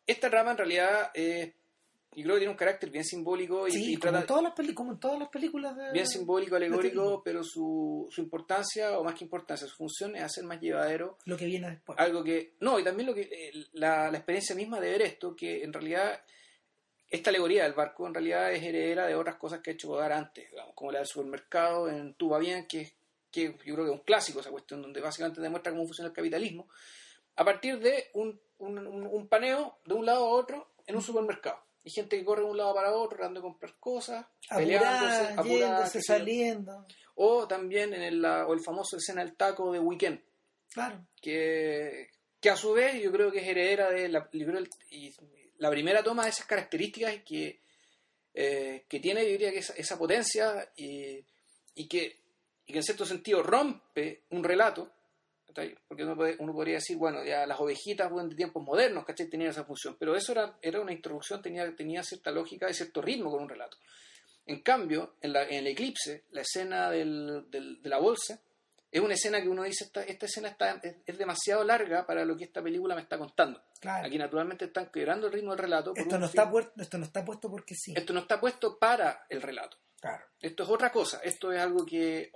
esta 0.06 0.28
trama 0.28 0.50
en 0.50 0.58
realidad, 0.58 1.10
eh, 1.14 1.54
yo 2.16 2.22
creo 2.24 2.34
que 2.36 2.40
tiene 2.40 2.50
un 2.52 2.56
carácter 2.56 2.90
bien 2.90 3.04
simbólico 3.04 3.66
y, 3.68 3.72
Sí, 3.72 3.92
y 3.92 3.96
como, 3.96 4.00
trata 4.02 4.20
en 4.20 4.26
todas 4.26 4.42
las 4.42 4.52
peli- 4.52 4.74
como 4.74 4.92
en 4.92 5.00
todas 5.00 5.18
las 5.18 5.28
películas 5.28 5.76
de... 5.76 5.92
bien 5.92 6.06
simbólico, 6.06 6.56
este 6.56 6.66
alegórico, 6.66 7.22
pero 7.24 7.42
su, 7.44 8.08
su 8.10 8.20
importancia, 8.20 8.98
o 8.98 9.04
más 9.04 9.14
que 9.14 9.24
importancia, 9.24 9.66
su 9.66 9.76
función 9.76 10.14
es 10.16 10.22
hacer 10.22 10.44
más 10.44 10.60
llevadero 10.60 11.18
Lo 11.24 11.36
que 11.36 11.46
viene 11.46 11.70
después. 11.70 11.98
algo 11.98 12.22
que 12.24 12.54
no 12.60 12.78
y 12.78 12.84
también 12.84 13.06
lo 13.08 13.14
que 13.14 13.22
eh, 13.22 13.52
la, 13.72 14.10
la 14.10 14.18
experiencia 14.18 14.54
misma 14.54 14.80
de 14.80 14.90
ver 14.90 15.02
esto 15.02 15.34
que 15.34 15.62
en 15.64 15.72
realidad 15.72 16.20
esta 17.08 17.30
alegoría 17.30 17.64
del 17.64 17.74
barco 17.74 18.06
en 18.06 18.14
realidad 18.14 18.52
es 18.52 18.62
heredera 18.62 19.06
de 19.06 19.14
otras 19.14 19.36
cosas 19.36 19.60
que 19.60 19.70
ha 19.70 19.74
hecho 19.74 19.88
Godard 19.88 20.12
antes 20.12 20.50
digamos, 20.50 20.74
como 20.74 20.90
la 20.90 20.98
del 20.98 21.06
supermercado 21.06 21.88
en 21.88 22.14
Tu 22.14 22.28
va 22.28 22.38
bien 22.38 22.66
que, 22.66 22.92
que 23.30 23.44
yo 23.64 23.74
creo 23.74 23.84
que 23.84 23.92
es 23.92 23.98
un 23.98 24.04
clásico 24.04 24.40
esa 24.40 24.50
cuestión 24.50 24.82
donde 24.82 25.00
básicamente 25.00 25.40
demuestra 25.40 25.72
cómo 25.72 25.84
funciona 25.84 26.08
el 26.08 26.14
capitalismo 26.14 26.68
a 27.36 27.44
partir 27.44 27.78
de 27.78 28.10
un, 28.14 28.40
un- 28.58 28.78
un 29.06 29.28
paneo 29.28 29.78
de 29.84 29.94
un 29.94 30.06
lado 30.06 30.24
a 30.24 30.28
otro 30.28 30.72
en 30.86 30.96
un 30.96 31.02
supermercado 31.02 31.58
y 31.85 31.91
gente 31.91 32.16
que 32.18 32.24
corre 32.24 32.43
de 32.43 32.49
un 32.51 32.57
lado 32.57 32.74
para 32.74 32.93
otro 32.93 33.16
tratando 33.18 33.41
de 33.41 33.45
comprar 33.45 33.74
cosas 33.78 34.26
peleándose 34.49 35.35
yéndose, 35.49 35.99
yo. 35.99 36.03
saliendo. 36.03 36.87
o 37.16 37.47
también 37.47 37.93
en 37.95 38.03
el, 38.03 38.22
la- 38.22 38.47
o 38.47 38.55
el 38.55 38.61
famoso 38.61 38.97
escena 38.97 39.22
del 39.22 39.37
taco 39.37 39.70
de 39.72 39.78
Weekend 39.78 40.20
Claro. 40.72 41.07
que, 41.20 42.09
que 42.41 42.51
a 42.51 42.57
su 42.57 42.72
vez 42.72 43.01
yo 43.03 43.12
creo 43.12 43.30
que 43.30 43.39
es 43.41 43.47
heredera 43.49 43.91
de 43.91 44.09
la, 44.09 44.28
el- 44.32 44.68
y 44.91 45.14
la 45.59 45.70
primera 45.70 46.03
toma 46.03 46.24
de 46.24 46.30
esas 46.30 46.47
características 46.47 47.16
que, 47.24 47.61
eh, 48.35 48.85
que 48.89 48.99
tiene, 49.01 49.22
yo 49.24 49.30
diría 49.30 49.53
que 49.53 49.59
esa, 49.59 49.74
esa 49.74 49.97
potencia 49.99 50.68
y, 50.76 51.24
y 51.76 51.87
que, 51.87 52.18
y 52.66 52.72
que 52.72 52.78
en 52.78 52.82
cierto 52.85 53.07
sentido 53.07 53.43
rompe 53.43 54.22
un 54.30 54.43
relato, 54.43 54.91
¿cachai? 55.55 55.76
porque 55.86 56.05
uno, 56.05 56.16
puede- 56.16 56.36
uno 56.38 56.52
podría 56.52 56.74
decir, 56.74 56.96
bueno, 56.96 57.24
ya 57.24 57.46
las 57.46 57.59
ovejitas 57.61 58.11
bueno, 58.11 58.28
de 58.28 58.34
tiempos 58.36 58.62
modernos, 58.62 59.05
¿cachai? 59.05 59.28
Tenían 59.28 59.50
esa 59.50 59.64
función, 59.64 59.96
pero 59.98 60.14
eso 60.16 60.32
era, 60.32 60.59
era 60.61 60.80
una 60.80 60.92
introducción, 60.92 61.40
tenía, 61.42 61.74
tenía 61.76 62.02
cierta 62.02 62.30
lógica 62.30 62.68
y 62.68 62.74
cierto 62.74 63.00
ritmo 63.00 63.30
con 63.30 63.42
un 63.42 63.48
relato. 63.48 63.76
En 64.46 64.61
cambio, 64.62 65.14
en, 65.22 65.32
la- 65.32 65.44
en 65.44 65.55
el 65.55 65.66
eclipse, 65.68 66.24
la 66.32 66.42
escena 66.42 66.90
del- 66.90 67.44
del- 67.50 67.80
de 67.82 67.88
la 67.88 67.98
bolsa, 67.98 68.40
es 68.90 69.00
una 69.00 69.14
escena 69.14 69.40
que 69.42 69.48
uno 69.48 69.64
dice, 69.64 69.84
esta, 69.84 70.02
esta 70.05 70.26
escena 70.26 70.48
está, 70.48 70.78
es, 70.82 70.96
es 71.05 71.18
demasiado 71.18 71.64
larga 71.64 72.07
para 72.07 72.24
lo 72.24 72.36
que 72.36 72.44
esta 72.44 72.62
película 72.62 72.94
me 72.94 73.00
está 73.02 73.18
contando. 73.18 73.61
Claro. 73.80 74.07
Aquí 74.07 74.18
naturalmente 74.18 74.66
están 74.66 74.90
quebrando 74.92 75.26
el 75.26 75.32
ritmo 75.32 75.50
del 75.50 75.59
relato. 75.59 75.92
Esto 75.96 76.18
no, 76.18 76.26
está 76.26 76.48
puesto, 76.50 76.72
esto 76.80 76.98
no 76.98 77.05
está 77.05 77.24
puesto 77.24 77.50
porque 77.50 77.74
sí. 77.74 77.92
esto 77.96 78.12
no 78.12 78.20
está 78.20 78.38
puesto 78.40 78.78
para 78.78 79.26
el 79.28 79.42
relato. 79.42 79.76
Claro. 80.05 80.24
Esto 80.40 80.62
es 80.64 80.68
otra 80.68 80.92
cosa. 80.92 81.20
Esto 81.24 81.50
es 81.50 81.59
algo 81.61 81.86
que 81.86 82.30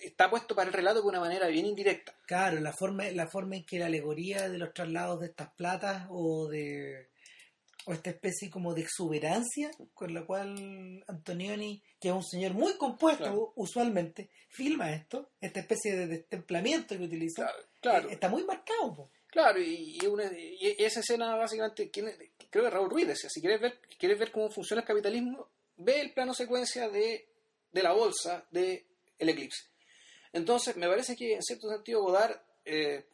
está 0.00 0.30
puesto 0.30 0.54
para 0.54 0.68
el 0.68 0.72
relato 0.72 1.02
de 1.02 1.08
una 1.08 1.18
manera 1.18 1.48
bien 1.48 1.66
indirecta. 1.66 2.14
Claro, 2.24 2.60
la 2.60 2.72
forma, 2.72 3.04
la 3.10 3.26
forma 3.26 3.56
en 3.56 3.64
que 3.64 3.80
la 3.80 3.86
alegoría 3.86 4.48
de 4.48 4.58
los 4.58 4.72
traslados 4.72 5.18
de 5.20 5.26
estas 5.26 5.52
platas 5.54 6.06
o 6.10 6.46
de 6.48 7.08
o 7.86 7.92
esta 7.94 8.10
especie 8.10 8.50
como 8.50 8.74
de 8.74 8.82
exuberancia 8.82 9.70
con 9.94 10.12
la 10.14 10.24
cual 10.26 11.02
Antonioni, 11.08 11.82
que 11.98 12.08
es 12.10 12.14
un 12.14 12.22
señor 12.22 12.52
muy 12.52 12.74
compuesto 12.74 13.24
Claro. 13.24 13.52
usualmente, 13.56 14.30
filma 14.50 14.92
esto, 14.92 15.30
esta 15.40 15.60
especie 15.60 15.96
de 15.96 16.06
destemplamiento 16.06 16.96
que 16.96 17.04
utiliza, 17.04 17.46
Claro, 17.46 17.58
claro. 17.80 18.08
eh, 18.10 18.12
está 18.12 18.28
muy 18.28 18.44
marcado. 18.44 18.94
po. 18.94 19.10
Claro, 19.28 19.60
y, 19.60 19.96
y 20.00 20.06
una- 20.06 20.30
y 20.36 20.76
esa 20.78 21.00
escena 21.00 21.34
básicamente, 21.36 21.90
creo 21.90 22.64
que 22.64 22.70
Raúl 22.70 22.90
Ruiz 22.90 23.08
decía, 23.08 23.30
si 23.30 23.40
quieres 23.40 23.60
ver, 23.62 23.80
quieres 23.98 24.18
ver 24.18 24.30
cómo 24.30 24.50
funciona 24.50 24.82
el 24.82 24.86
capitalismo, 24.86 25.48
ve 25.80 26.00
el 26.00 26.12
plano 26.12 26.34
secuencia 26.34 26.88
de, 26.88 27.28
de 27.72 27.82
la 27.82 27.92
bolsa 27.92 28.46
de 28.50 28.86
el 29.18 29.28
eclipse. 29.28 29.64
Entonces, 30.32 30.76
me 30.76 30.88
parece 30.88 31.16
que 31.16 31.34
en 31.34 31.42
cierto 31.42 31.68
sentido 31.68 32.02
Godard, 32.02 32.36
eh, 32.64 33.06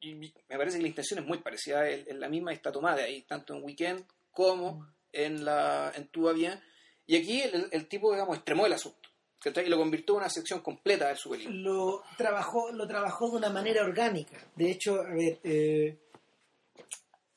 y 0.00 0.14
me 0.14 0.32
parece 0.56 0.78
que 0.78 0.82
la 0.82 0.88
intención 0.88 1.20
es 1.20 1.26
muy 1.26 1.38
parecida, 1.38 1.88
es, 1.88 2.06
es 2.06 2.16
la 2.16 2.28
misma 2.28 2.52
está 2.52 2.72
tomada 2.72 2.96
de 2.96 3.04
ahí, 3.04 3.22
tanto 3.22 3.54
en 3.54 3.62
Weekend 3.62 4.04
como 4.30 4.86
en 5.12 5.44
la 5.44 5.92
en 5.94 6.08
Tu 6.08 6.22
va 6.22 6.32
bien. 6.32 6.60
Y 7.06 7.16
aquí 7.16 7.42
el, 7.42 7.68
el 7.70 7.86
tipo, 7.86 8.12
digamos, 8.12 8.36
extremó 8.36 8.66
el 8.66 8.72
asunto. 8.72 9.10
Y 9.44 9.68
lo 9.68 9.76
convirtió 9.76 10.14
en 10.14 10.20
una 10.20 10.30
sección 10.30 10.60
completa 10.60 11.08
de 11.08 11.16
su 11.16 11.28
película. 11.28 11.54
Lo 11.54 12.02
trabajó, 12.16 12.72
lo 12.72 12.86
trabajó 12.86 13.30
de 13.30 13.36
una 13.36 13.50
manera 13.50 13.84
orgánica. 13.84 14.42
De 14.56 14.70
hecho, 14.70 15.02
a 15.02 15.12
ver, 15.12 15.38
eh, 15.44 15.98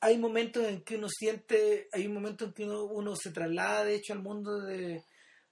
hay 0.00 0.18
momentos 0.18 0.66
en 0.66 0.82
que 0.82 0.96
uno 0.96 1.08
siente, 1.08 1.88
hay 1.92 2.06
un 2.06 2.14
momento 2.14 2.44
en 2.44 2.52
que 2.52 2.64
uno, 2.64 2.84
uno 2.84 3.16
se 3.16 3.30
traslada 3.30 3.84
de 3.84 3.96
hecho 3.96 4.12
al 4.12 4.22
mundo 4.22 4.60
de 4.60 5.04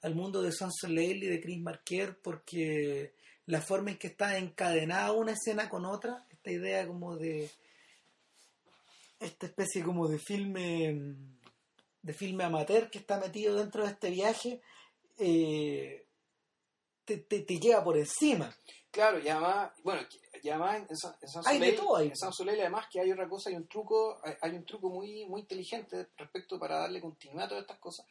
al 0.02 0.14
mundo 0.14 0.42
de 0.42 0.52
Sans 0.52 0.74
Soleil 0.80 1.22
y 1.22 1.26
de 1.26 1.40
Chris 1.40 1.60
Marker 1.60 2.18
porque 2.22 3.14
la 3.46 3.60
forma 3.60 3.90
en 3.90 3.98
que 3.98 4.08
está 4.08 4.38
encadenada 4.38 5.12
una 5.12 5.32
escena 5.32 5.68
con 5.68 5.84
otra, 5.84 6.24
esta 6.30 6.50
idea 6.50 6.86
como 6.86 7.16
de 7.16 7.50
esta 9.18 9.46
especie 9.46 9.82
como 9.82 10.06
de 10.06 10.18
filme 10.18 11.16
de 12.02 12.12
filme 12.12 12.44
amateur 12.44 12.88
que 12.88 12.98
está 12.98 13.18
metido 13.18 13.56
dentro 13.56 13.82
de 13.82 13.90
este 13.90 14.10
viaje 14.10 14.60
eh, 15.18 16.04
te, 17.04 17.18
te, 17.18 17.40
te 17.40 17.54
llega 17.58 17.82
por 17.82 17.96
encima. 17.96 18.54
Claro, 18.90 19.18
y 19.18 19.28
además, 19.28 19.72
bueno, 19.82 20.02
y 20.46 20.50
además 20.50 20.82
en 20.88 20.96
San, 20.96 21.14
en 21.20 21.28
San 21.28 21.42
Hay 21.46 21.58
de 21.58 21.64
Soleil, 21.66 21.76
todo 21.80 21.96
ahí. 21.96 22.08
en 22.08 22.16
San 22.16 22.32
Soleil, 22.32 22.60
además 22.60 22.86
que 22.90 23.00
hay 23.00 23.10
otra 23.12 23.28
cosa, 23.28 23.50
hay 23.50 23.56
un 23.56 23.66
truco, 23.68 24.20
hay, 24.24 24.34
hay 24.40 24.50
un 24.52 24.64
truco 24.64 24.88
muy, 24.88 25.24
muy 25.26 25.40
inteligente 25.42 26.08
respecto 26.16 26.58
para 26.58 26.78
darle 26.78 27.00
continuidad 27.00 27.46
a 27.46 27.48
todas 27.48 27.62
estas 27.62 27.78
cosas, 27.78 28.06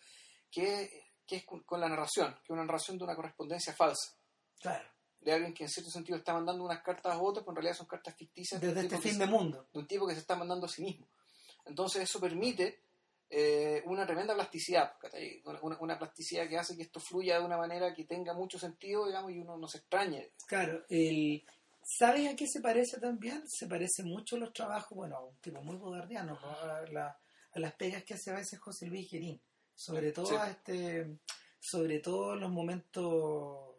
que, 0.51 0.89
que 1.25 1.37
es 1.37 1.45
con, 1.45 1.61
con 1.63 1.79
la 1.79 1.87
narración, 1.89 2.33
que 2.35 2.43
es 2.43 2.49
una 2.49 2.65
narración 2.65 2.97
de 2.97 3.03
una 3.05 3.15
correspondencia 3.15 3.73
falsa, 3.73 4.15
Claro. 4.59 4.87
de 5.21 5.31
alguien 5.33 5.53
que 5.53 5.63
en 5.63 5.69
cierto 5.69 5.89
sentido 5.91 6.17
está 6.17 6.33
mandando 6.33 6.63
unas 6.63 6.81
cartas 6.83 7.13
a 7.13 7.19
otros, 7.21 7.43
pero 7.43 7.51
en 7.51 7.55
realidad 7.57 7.77
son 7.77 7.87
cartas 7.87 8.15
ficticias 8.15 8.59
de 8.61 8.67
Desde 8.67 8.81
este 8.81 8.89
tipo 8.89 9.01
que 9.01 9.09
fin 9.09 9.17
se- 9.17 9.25
de 9.25 9.31
mundo. 9.31 9.67
de 9.73 9.79
un 9.79 9.87
tipo 9.87 10.07
que 10.07 10.13
se 10.13 10.19
está 10.19 10.35
mandando 10.35 10.65
a 10.65 10.69
sí 10.69 10.83
mismo. 10.83 11.07
Entonces 11.65 12.03
eso 12.03 12.19
permite 12.19 12.79
eh, 13.27 13.81
una 13.87 14.05
tremenda 14.05 14.35
plasticidad, 14.35 14.93
una- 15.63 15.77
una 15.79 15.97
plasticidad 15.97 16.47
que 16.47 16.57
hace 16.59 16.75
que 16.77 16.83
esto 16.83 16.99
fluya 16.99 17.39
de 17.39 17.45
una 17.45 17.57
manera 17.57 17.91
que 17.93 18.03
tenga 18.05 18.33
mucho 18.35 18.59
sentido, 18.59 19.07
digamos, 19.07 19.31
y 19.31 19.39
uno 19.39 19.57
no 19.57 19.67
se 19.67 19.79
extrañe. 19.79 20.29
Claro, 20.47 20.85
el, 20.89 21.43
¿sabes 21.87 22.27
a 22.31 22.35
qué 22.35 22.47
se 22.47 22.61
parece 22.61 22.99
también? 22.99 23.43
Se 23.47 23.67
parece 23.67 24.03
mucho 24.03 24.35
a 24.35 24.39
los 24.39 24.51
trabajos, 24.53 24.95
bueno, 24.97 25.17
a 25.17 25.23
un 25.25 25.35
tipo 25.39 25.61
muy 25.61 25.77
godardiano, 25.77 26.39
¿no? 26.41 26.49
a, 26.49 26.81
la- 26.91 27.19
a 27.53 27.59
las 27.59 27.73
pegas 27.75 28.03
que 28.03 28.15
hace 28.15 28.31
a 28.31 28.35
veces 28.35 28.59
José 28.59 28.87
Luis 28.87 29.07
Gerín, 29.09 29.39
sobre 29.75 30.11
todo 30.11 30.25
Sí. 30.25 30.35
a 30.35 30.49
este, 30.49 31.19
sobre 31.59 31.99
todo 31.99 32.33
en 32.33 32.39
los 32.41 32.51
momentos 32.51 33.75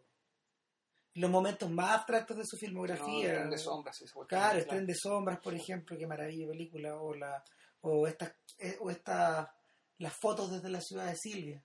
los 1.15 1.31
momentos 1.31 1.69
más 1.71 1.95
abstractos 1.95 2.37
de 2.37 2.45
su 2.45 2.57
filmografía. 2.57 3.29
el 3.31 3.35
tren 3.37 3.49
de 3.49 3.57
sombras. 3.57 3.97
cuestión, 3.99 4.27
Claro, 4.27 4.59
el 4.59 4.67
tren 4.67 4.85
de 4.85 4.93
sombras, 4.95 5.39
por 5.39 5.53
ejemplo, 5.55 5.97
qué 5.97 6.05
maravilla 6.05 6.47
película. 6.47 6.95
O, 7.01 7.15
la, 7.15 7.43
o 7.81 8.07
estas 8.07 8.35
eh, 8.59 8.77
o 8.79 8.91
esta, 8.91 9.51
las 9.97 10.13
fotos 10.13 10.51
desde 10.51 10.69
la 10.69 10.79
ciudad 10.79 11.07
de 11.07 11.15
Silvia. 11.15 11.63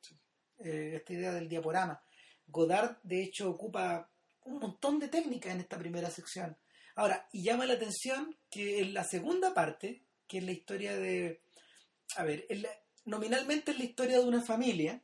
Sí. 0.00 0.18
eh, 0.58 0.94
esta 0.96 1.12
idea 1.12 1.32
del 1.32 1.48
diaporama. 1.48 2.02
Godard, 2.48 2.96
de 3.04 3.22
hecho, 3.22 3.50
ocupa 3.50 4.10
un 4.48 4.58
montón 4.58 4.98
de 4.98 5.08
técnicas 5.08 5.52
en 5.54 5.60
esta 5.60 5.78
primera 5.78 6.10
sección. 6.10 6.56
Ahora, 6.96 7.28
y 7.32 7.42
llama 7.44 7.66
la 7.66 7.74
atención 7.74 8.36
que 8.50 8.80
en 8.80 8.94
la 8.94 9.04
segunda 9.04 9.54
parte, 9.54 10.02
que 10.26 10.38
es 10.38 10.44
la 10.44 10.52
historia 10.52 10.96
de... 10.96 11.40
A 12.16 12.24
ver, 12.24 12.44
en 12.48 12.62
la- 12.62 12.76
nominalmente 13.04 13.70
es 13.72 13.78
la 13.78 13.84
historia 13.84 14.18
de 14.18 14.24
una 14.24 14.42
familia, 14.42 15.00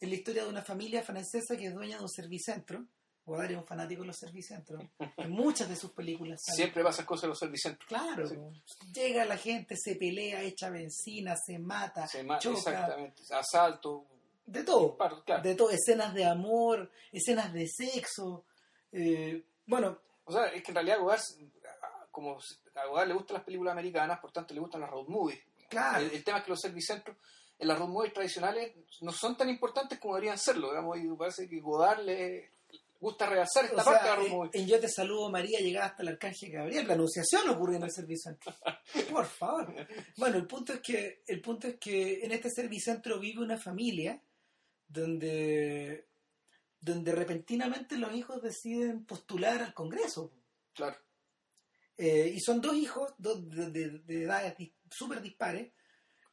es 0.00 0.08
la 0.08 0.14
historia 0.14 0.42
de 0.44 0.48
una 0.48 0.62
familia 0.62 1.02
francesa 1.02 1.56
que 1.56 1.66
es 1.66 1.74
dueña 1.74 1.96
de 1.98 2.02
un 2.02 2.08
servicentro. 2.08 2.86
Godard 3.24 3.52
es 3.52 3.56
un 3.56 3.66
fanático 3.66 4.00
de 4.00 4.08
los 4.08 4.16
servicentros. 4.18 4.82
En 5.16 5.30
muchas 5.30 5.68
de 5.68 5.76
sus 5.76 5.92
películas. 5.92 6.40
sale. 6.44 6.56
Siempre 6.56 6.82
pasan 6.82 7.06
cosas 7.06 7.24
en 7.24 7.28
los 7.30 7.38
servicentros. 7.38 7.86
Claro, 7.88 8.26
Sí. 8.26 8.34
llega 8.92 9.24
la 9.24 9.36
gente, 9.36 9.76
se 9.76 9.94
pelea, 9.94 10.42
echa 10.42 10.70
benzina, 10.70 11.36
se 11.36 11.60
mata, 11.60 12.08
Se 12.08 12.24
ma- 12.24 12.38
choca, 12.40 12.58
exactamente. 12.58 13.22
Asalto. 13.30 14.06
de 14.44 14.64
todo 14.64 14.96
claro. 14.96 15.22
de 15.40 15.54
todo, 15.54 15.70
escenas 15.70 16.12
de 16.14 16.24
amor, 16.24 16.90
escenas 17.12 17.52
de 17.52 17.68
sexo. 17.68 18.44
Eh, 18.92 19.42
bueno, 19.66 19.98
O 20.24 20.32
sea, 20.32 20.46
es 20.46 20.62
que 20.62 20.70
en 20.70 20.74
realidad 20.74 21.00
Godard, 21.00 21.20
como 22.10 22.38
a 22.74 22.86
Godard 22.86 23.08
le 23.08 23.14
gustan 23.14 23.34
las 23.34 23.44
películas 23.44 23.72
americanas, 23.72 24.20
por 24.20 24.32
tanto 24.32 24.54
le 24.54 24.60
gustan 24.60 24.80
las 24.82 24.90
road 24.90 25.08
movies. 25.08 25.40
claro, 25.68 26.04
El, 26.04 26.12
el 26.12 26.24
tema 26.24 26.38
es 26.38 26.44
que 26.44 26.50
los 26.50 26.60
servicentros 26.60 27.16
en 27.58 27.68
las 27.68 27.78
road 27.78 27.88
movies 27.88 28.12
tradicionales 28.12 28.72
no 29.00 29.12
son 29.12 29.36
tan 29.36 29.48
importantes 29.48 29.98
como 29.98 30.14
deberían 30.14 30.38
serlo. 30.38 30.70
Digamos, 30.70 30.98
y 30.98 31.06
parece 31.16 31.48
que 31.48 31.60
Godard 31.60 32.02
le 32.02 32.52
gusta 33.02 33.26
realzar 33.26 33.64
esta 33.64 33.82
o 33.82 33.84
parte 33.84 34.04
de 34.04 34.04
sea, 34.04 34.10
la 34.10 34.16
road 34.16 34.26
en, 34.26 34.32
movie. 34.32 34.50
en 34.54 34.66
Yo 34.66 34.80
te 34.80 34.88
saludo 34.88 35.28
María 35.30 35.58
llegaba 35.58 35.86
hasta 35.86 36.02
el 36.02 36.08
arcángel 36.08 36.52
Gabriel, 36.52 36.86
la 36.86 36.94
anunciación 36.94 37.48
ocurrió 37.50 37.76
en 37.76 37.82
el 37.82 37.90
servicentro. 37.90 38.54
Por 39.10 39.26
favor. 39.26 39.74
Bueno, 40.16 40.36
el 40.36 40.46
punto 40.46 40.74
es 40.74 40.80
que 40.80 41.22
el 41.26 41.40
punto 41.40 41.66
es 41.66 41.78
que 41.78 42.24
en 42.24 42.30
este 42.32 42.48
servicentro 42.50 43.18
vive 43.18 43.42
una 43.42 43.58
familia 43.58 44.20
donde 44.88 46.06
donde 46.82 47.12
repentinamente 47.12 47.96
los 47.96 48.12
hijos 48.14 48.42
deciden 48.42 49.06
postular 49.06 49.62
al 49.62 49.72
Congreso. 49.72 50.30
Claro. 50.74 50.96
Eh, 51.96 52.32
y 52.34 52.40
son 52.40 52.60
dos 52.60 52.74
hijos 52.74 53.14
dos 53.18 53.48
de, 53.48 53.70
de- 53.70 53.98
de 54.00 54.24
edades 54.24 54.56
dis- 54.58 54.72
súper 54.90 55.22
dispares. 55.22 55.72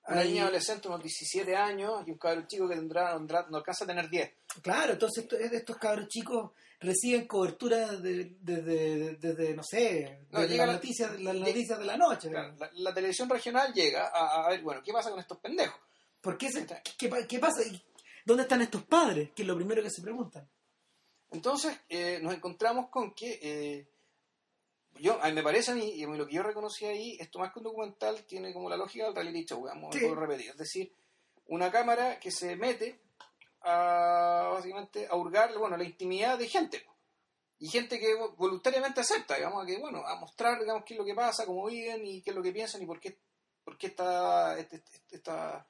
Una 0.07 0.21
Hay- 0.21 0.29
niña 0.29 0.43
adolescente, 0.43 0.87
unos 0.87 1.03
17 1.03 1.55
años, 1.55 2.03
y 2.07 2.11
un 2.11 2.17
cabrón 2.17 2.47
chico 2.47 2.67
que 2.67 2.75
tendrá, 2.75 3.17
no 3.19 3.57
alcanza 3.57 3.83
a 3.83 3.87
tener 3.87 4.09
10. 4.09 4.31
Claro, 4.63 4.93
entonces 4.93 5.23
esto- 5.23 5.37
estos 5.37 5.77
cabros 5.77 6.07
chicos 6.07 6.51
reciben 6.79 7.27
cobertura 7.27 7.91
desde, 7.91 8.35
desde, 8.39 9.15
desde, 9.17 9.53
no 9.53 9.61
sé, 9.63 10.25
No, 10.31 10.39
llega 10.45 10.65
las 10.65 10.67
la- 10.67 10.73
noticias, 10.73 11.11
las 11.21 11.33
llega- 11.35 11.45
noticias 11.47 11.77
de 11.79 11.85
la 11.85 11.97
noche. 11.97 12.29
Claro, 12.29 12.55
la, 12.57 12.69
la 12.73 12.93
televisión 12.93 13.29
regional 13.29 13.71
llega 13.73 14.07
a, 14.07 14.45
a 14.45 14.49
ver, 14.49 14.61
bueno, 14.63 14.81
¿qué 14.83 14.91
pasa 14.91 15.11
con 15.11 15.19
estos 15.19 15.37
pendejos? 15.37 15.79
¿Por 16.21 16.37
qué, 16.37 16.49
se- 16.49 16.65
qué, 16.65 16.81
qué 16.97 17.07
pa- 17.09 17.27
qué 17.27 17.37
pasa? 17.37 17.61
¿Y 17.63 17.79
¿Dónde 18.29 18.43
están 18.43 18.61
estos 18.61 18.83
padres? 18.83 19.31
Que 19.31 19.41
es 19.41 19.47
lo 19.47 19.55
primero 19.55 19.81
que 19.81 19.89
se 19.89 20.03
preguntan. 20.03 20.47
Entonces 21.31 21.75
eh, 21.89 22.19
nos 22.21 22.31
encontramos 22.35 22.89
con 22.89 23.15
que 23.15 23.39
eh, 23.41 23.87
yo, 24.99 25.19
a 25.19 25.27
mí 25.29 25.33
me 25.33 25.41
parece 25.41 25.71
a 25.71 25.73
mí, 25.73 25.93
y 25.95 26.05
lo 26.05 26.27
que 26.27 26.33
yo 26.35 26.43
reconocí 26.43 26.85
ahí, 26.85 27.17
esto 27.19 27.39
más 27.39 27.51
que 27.51 27.57
un 27.57 27.63
documental 27.65 28.23
tiene 28.25 28.53
como 28.53 28.69
la 28.69 28.77
lógica 28.77 29.05
del 29.05 29.15
reality 29.15 29.45
show, 29.45 29.63
vamos 29.63 29.95
Sí. 29.95 30.05
a 30.05 30.13
repetir. 30.13 30.51
Es 30.51 30.57
decir, 30.57 30.93
una 31.47 31.71
cámara 31.71 32.19
que 32.19 32.29
se 32.29 32.55
mete 32.55 32.99
a 33.61 34.51
básicamente 34.53 35.07
a 35.09 35.15
hurgar 35.15 35.57
bueno, 35.57 35.75
la 35.75 35.83
intimidad 35.83 36.37
de 36.37 36.47
gente. 36.47 36.85
Y 37.57 37.67
gente 37.67 37.99
que 37.99 38.13
voluntariamente 38.37 39.01
acepta, 39.01 39.37
digamos, 39.37 39.65
que 39.65 39.79
bueno, 39.79 40.05
a 40.05 40.15
mostrar 40.19 40.59
digamos 40.59 40.83
qué 40.85 40.93
es 40.93 40.99
lo 40.99 41.05
que 41.05 41.15
pasa, 41.15 41.47
cómo 41.47 41.65
viven 41.65 42.05
y 42.05 42.21
qué 42.21 42.29
es 42.29 42.35
lo 42.35 42.43
que 42.43 42.51
piensan 42.53 42.83
y 42.83 42.85
por 42.85 42.99
qué, 42.99 43.17
por 43.63 43.75
qué 43.75 43.87
esta, 43.87 44.55
este- 44.59 44.75
este- 44.75 45.15
esta, 45.15 45.67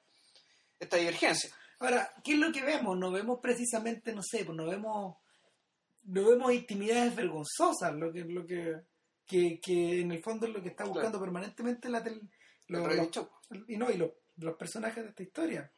esta 0.78 0.96
divergencia. 0.98 1.50
Ahora, 1.80 2.12
¿qué 2.22 2.32
es 2.34 2.38
lo 2.38 2.52
que 2.52 2.62
vemos? 2.62 2.96
No 2.98 3.10
vemos 3.10 3.38
precisamente, 3.40 4.12
no 4.14 4.22
sé, 4.22 4.44
pues 4.44 4.56
no 4.56 4.66
vemos, 4.66 5.16
no 6.04 6.24
vemos 6.28 6.52
intimidades 6.52 7.16
vergonzosas, 7.16 7.94
lo 7.94 8.12
que, 8.12 8.24
lo 8.24 8.46
que, 8.46 8.76
que, 9.26 9.58
que 9.60 10.00
en 10.02 10.12
el 10.12 10.22
fondo 10.22 10.46
es 10.46 10.52
lo 10.52 10.62
que 10.62 10.68
está 10.68 10.84
Claro. 10.84 10.92
buscando 10.94 11.20
permanentemente 11.20 11.88
la 11.88 12.02
tel- 12.04 12.20
El 12.68 12.74
lo- 12.76 12.86
reality 12.86 13.06
lo- 13.06 13.10
show. 13.12 13.30
y 13.68 13.76
no, 13.76 13.90
y 13.90 13.96
los, 13.96 14.10
los 14.36 14.56
personajes 14.56 15.02
de 15.02 15.10
esta 15.10 15.22
historia. 15.22 15.72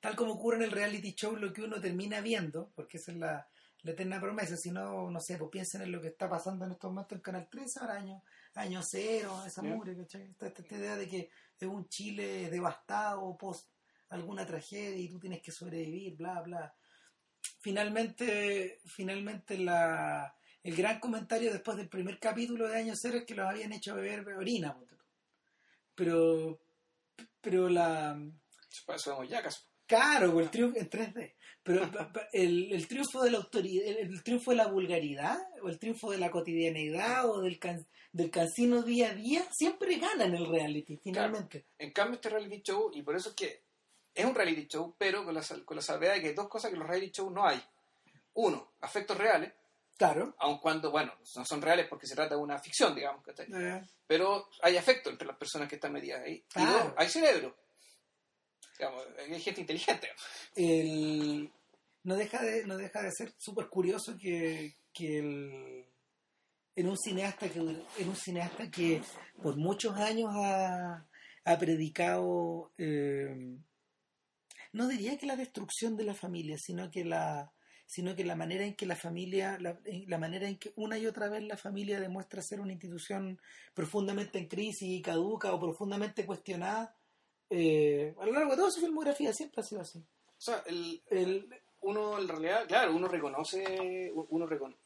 Tal 0.00 0.14
como 0.14 0.34
ocurre 0.34 0.58
en 0.58 0.62
el 0.62 0.70
reality 0.70 1.14
show, 1.14 1.34
lo 1.36 1.52
que 1.52 1.62
uno 1.62 1.80
termina 1.80 2.20
viendo, 2.20 2.70
porque 2.76 2.98
esa 2.98 3.10
es 3.10 3.18
la, 3.18 3.48
la 3.82 3.90
eterna 3.90 4.20
promesa, 4.20 4.56
si 4.56 4.70
no, 4.70 5.10
no 5.10 5.20
sé, 5.20 5.36
pues 5.36 5.50
piensen 5.50 5.82
en 5.82 5.90
lo 5.90 6.00
que 6.00 6.08
está 6.08 6.28
pasando 6.30 6.64
en 6.64 6.72
estos 6.72 6.90
momentos 6.92 7.16
en 7.16 7.22
Canal 7.22 7.48
13, 7.50 7.80
ahora 7.80 7.94
año, 7.94 8.22
año 8.54 8.80
cero, 8.84 9.42
esa 9.44 9.62
mugre, 9.62 9.96
¿cachai? 9.96 10.30
Esta, 10.30 10.46
esta- 10.46 10.62
esta 10.62 10.76
idea 10.76 10.96
de 10.96 11.08
que 11.08 11.30
es 11.58 11.66
un 11.68 11.88
Chile 11.88 12.48
devastado, 12.50 13.36
post 13.36 13.68
alguna 14.10 14.46
tragedia 14.46 14.96
y 14.96 15.08
tú 15.08 15.18
tienes 15.18 15.42
que 15.42 15.52
sobrevivir, 15.52 16.16
bla, 16.16 16.40
bla. 16.42 16.74
Finalmente, 17.60 18.80
finalmente 18.86 19.58
la, 19.58 20.36
el 20.62 20.74
gran 20.76 21.00
comentario 21.00 21.52
después 21.52 21.76
del 21.76 21.88
primer 21.88 22.18
capítulo 22.18 22.68
de 22.68 22.76
Año 22.76 22.94
Cero 22.96 23.18
es 23.18 23.24
que 23.24 23.34
los 23.34 23.46
habían 23.48 23.72
hecho 23.72 23.94
beber 23.94 24.26
orina. 24.36 24.76
Pero, 25.94 26.60
pero 27.40 27.68
la... 27.68 28.18
Para 28.84 28.96
eso 28.96 29.10
vemos 29.12 29.28
yacas. 29.28 29.68
Claro, 29.86 30.32
pues, 30.32 30.46
el 30.46 30.50
triunfo 30.50 30.78
en 30.78 30.90
3D. 30.90 31.34
Pero 31.62 31.90
el, 32.32 32.72
el 32.72 32.86
triunfo 32.88 33.22
de 33.22 33.30
la 33.30 33.38
autoridad, 33.38 33.86
el, 33.86 33.96
el 34.12 34.22
triunfo 34.22 34.50
de 34.50 34.56
la 34.58 34.66
vulgaridad, 34.66 35.38
o 35.62 35.68
el 35.68 35.78
triunfo 35.78 36.10
de 36.10 36.18
la 36.18 36.30
cotidianeidad, 36.30 37.28
o 37.30 37.40
del, 37.40 37.58
can- 37.58 37.86
del 38.12 38.30
cansino 38.30 38.82
día 38.82 39.10
a 39.10 39.14
día, 39.14 39.46
siempre 39.52 39.96
gana 39.98 40.24
en 40.26 40.34
el 40.34 40.46
reality, 40.46 40.96
finalmente. 40.98 41.66
En 41.78 41.92
cambio, 41.92 42.16
este 42.16 42.28
reality 42.28 42.62
show, 42.62 42.90
y 42.92 43.02
por 43.02 43.16
eso 43.16 43.30
es 43.30 43.34
que 43.36 43.65
es 44.16 44.24
un 44.24 44.34
reality 44.34 44.66
show, 44.66 44.94
pero 44.98 45.24
con 45.24 45.34
la, 45.34 45.42
con 45.64 45.76
la 45.76 45.82
salvedad 45.82 46.14
de 46.14 46.20
que 46.22 46.28
hay 46.28 46.34
dos 46.34 46.48
cosas 46.48 46.70
que 46.70 46.76
los 46.76 46.88
reality 46.88 47.12
shows 47.12 47.32
no 47.32 47.46
hay. 47.46 47.62
Uno, 48.34 48.72
afectos 48.80 49.16
reales, 49.16 49.52
Claro. 49.96 50.34
aun 50.38 50.58
cuando, 50.58 50.90
bueno, 50.90 51.12
no 51.36 51.44
son 51.44 51.62
reales 51.62 51.86
porque 51.88 52.06
se 52.06 52.14
trata 52.14 52.34
de 52.34 52.40
una 52.40 52.58
ficción, 52.58 52.94
digamos, 52.94 53.24
¿cachai? 53.24 53.46
Eh, 53.54 53.82
pero 54.06 54.48
hay 54.62 54.76
afecto 54.76 55.08
entre 55.10 55.26
las 55.26 55.36
personas 55.38 55.68
que 55.68 55.76
están 55.76 55.92
metidas 55.92 56.22
ahí. 56.22 56.34
Y 56.34 56.44
Claro. 56.52 56.84
dos, 56.84 56.92
hay 56.98 57.08
cerebro. 57.08 57.56
Digamos, 58.78 59.04
hay 59.18 59.40
gente 59.40 59.60
inteligente. 59.62 60.08
el- 60.54 61.50
no, 62.04 62.14
deja 62.14 62.42
de, 62.42 62.64
no 62.66 62.76
deja 62.76 63.02
de 63.02 63.10
ser 63.10 63.32
súper 63.38 63.68
curioso 63.68 64.16
que, 64.20 64.74
que 64.92 65.18
el, 65.18 65.84
en 66.76 66.88
un 66.88 66.96
cineasta 66.96 67.48
que 67.48 67.58
en 67.58 68.08
un 68.08 68.16
cineasta 68.16 68.70
que 68.70 69.02
por 69.42 69.56
muchos 69.56 69.96
años 69.96 70.30
ha, 70.36 71.04
ha 71.44 71.58
predicado 71.58 72.70
eh, 72.78 73.56
no 74.76 74.86
diría 74.88 75.16
que 75.18 75.26
la 75.26 75.36
destrucción 75.36 75.96
de 75.96 76.04
la 76.04 76.14
familia 76.14 76.56
sino 76.58 76.90
que 76.90 77.04
la 77.04 77.52
sino 77.88 78.16
que 78.16 78.24
la 78.24 78.34
manera 78.34 78.64
en 78.64 78.74
que 78.74 78.84
la 78.86 78.96
familia 78.96 79.58
la, 79.60 80.18
manera 80.18 80.48
en 80.48 80.58
que 80.58 80.72
una 80.76 80.98
y 80.98 81.06
otra 81.06 81.28
vez 81.28 81.42
la 81.44 81.56
familia 81.56 82.00
demuestra 82.00 82.42
ser 82.42 82.60
una 82.60 82.72
institución 82.72 83.40
profundamente 83.74 84.38
en 84.38 84.48
crisis 84.48 84.88
y 84.88 85.00
caduca 85.02 85.52
o 85.52 85.60
profundamente 85.60 86.26
cuestionada 86.26 86.94
eh, 87.48 88.12
a 88.20 88.26
lo 88.26 88.32
largo 88.32 88.50
de 88.50 88.56
toda 88.56 88.70
su 88.72 88.80
filmografía 88.80 89.32
siempre 89.32 89.60
ha 89.60 89.64
sido 89.64 89.80
así. 89.82 89.98
O 90.00 90.40
sea, 90.40 90.62
el, 90.66 91.00
el, 91.10 91.48
uno 91.82 92.18
en 92.18 92.26
realidad, 92.26 92.66
claro, 92.66 92.94
uno 92.96 93.06
reconoce, 93.06 94.12
uno 94.12 94.46
reconoce, 94.46 94.80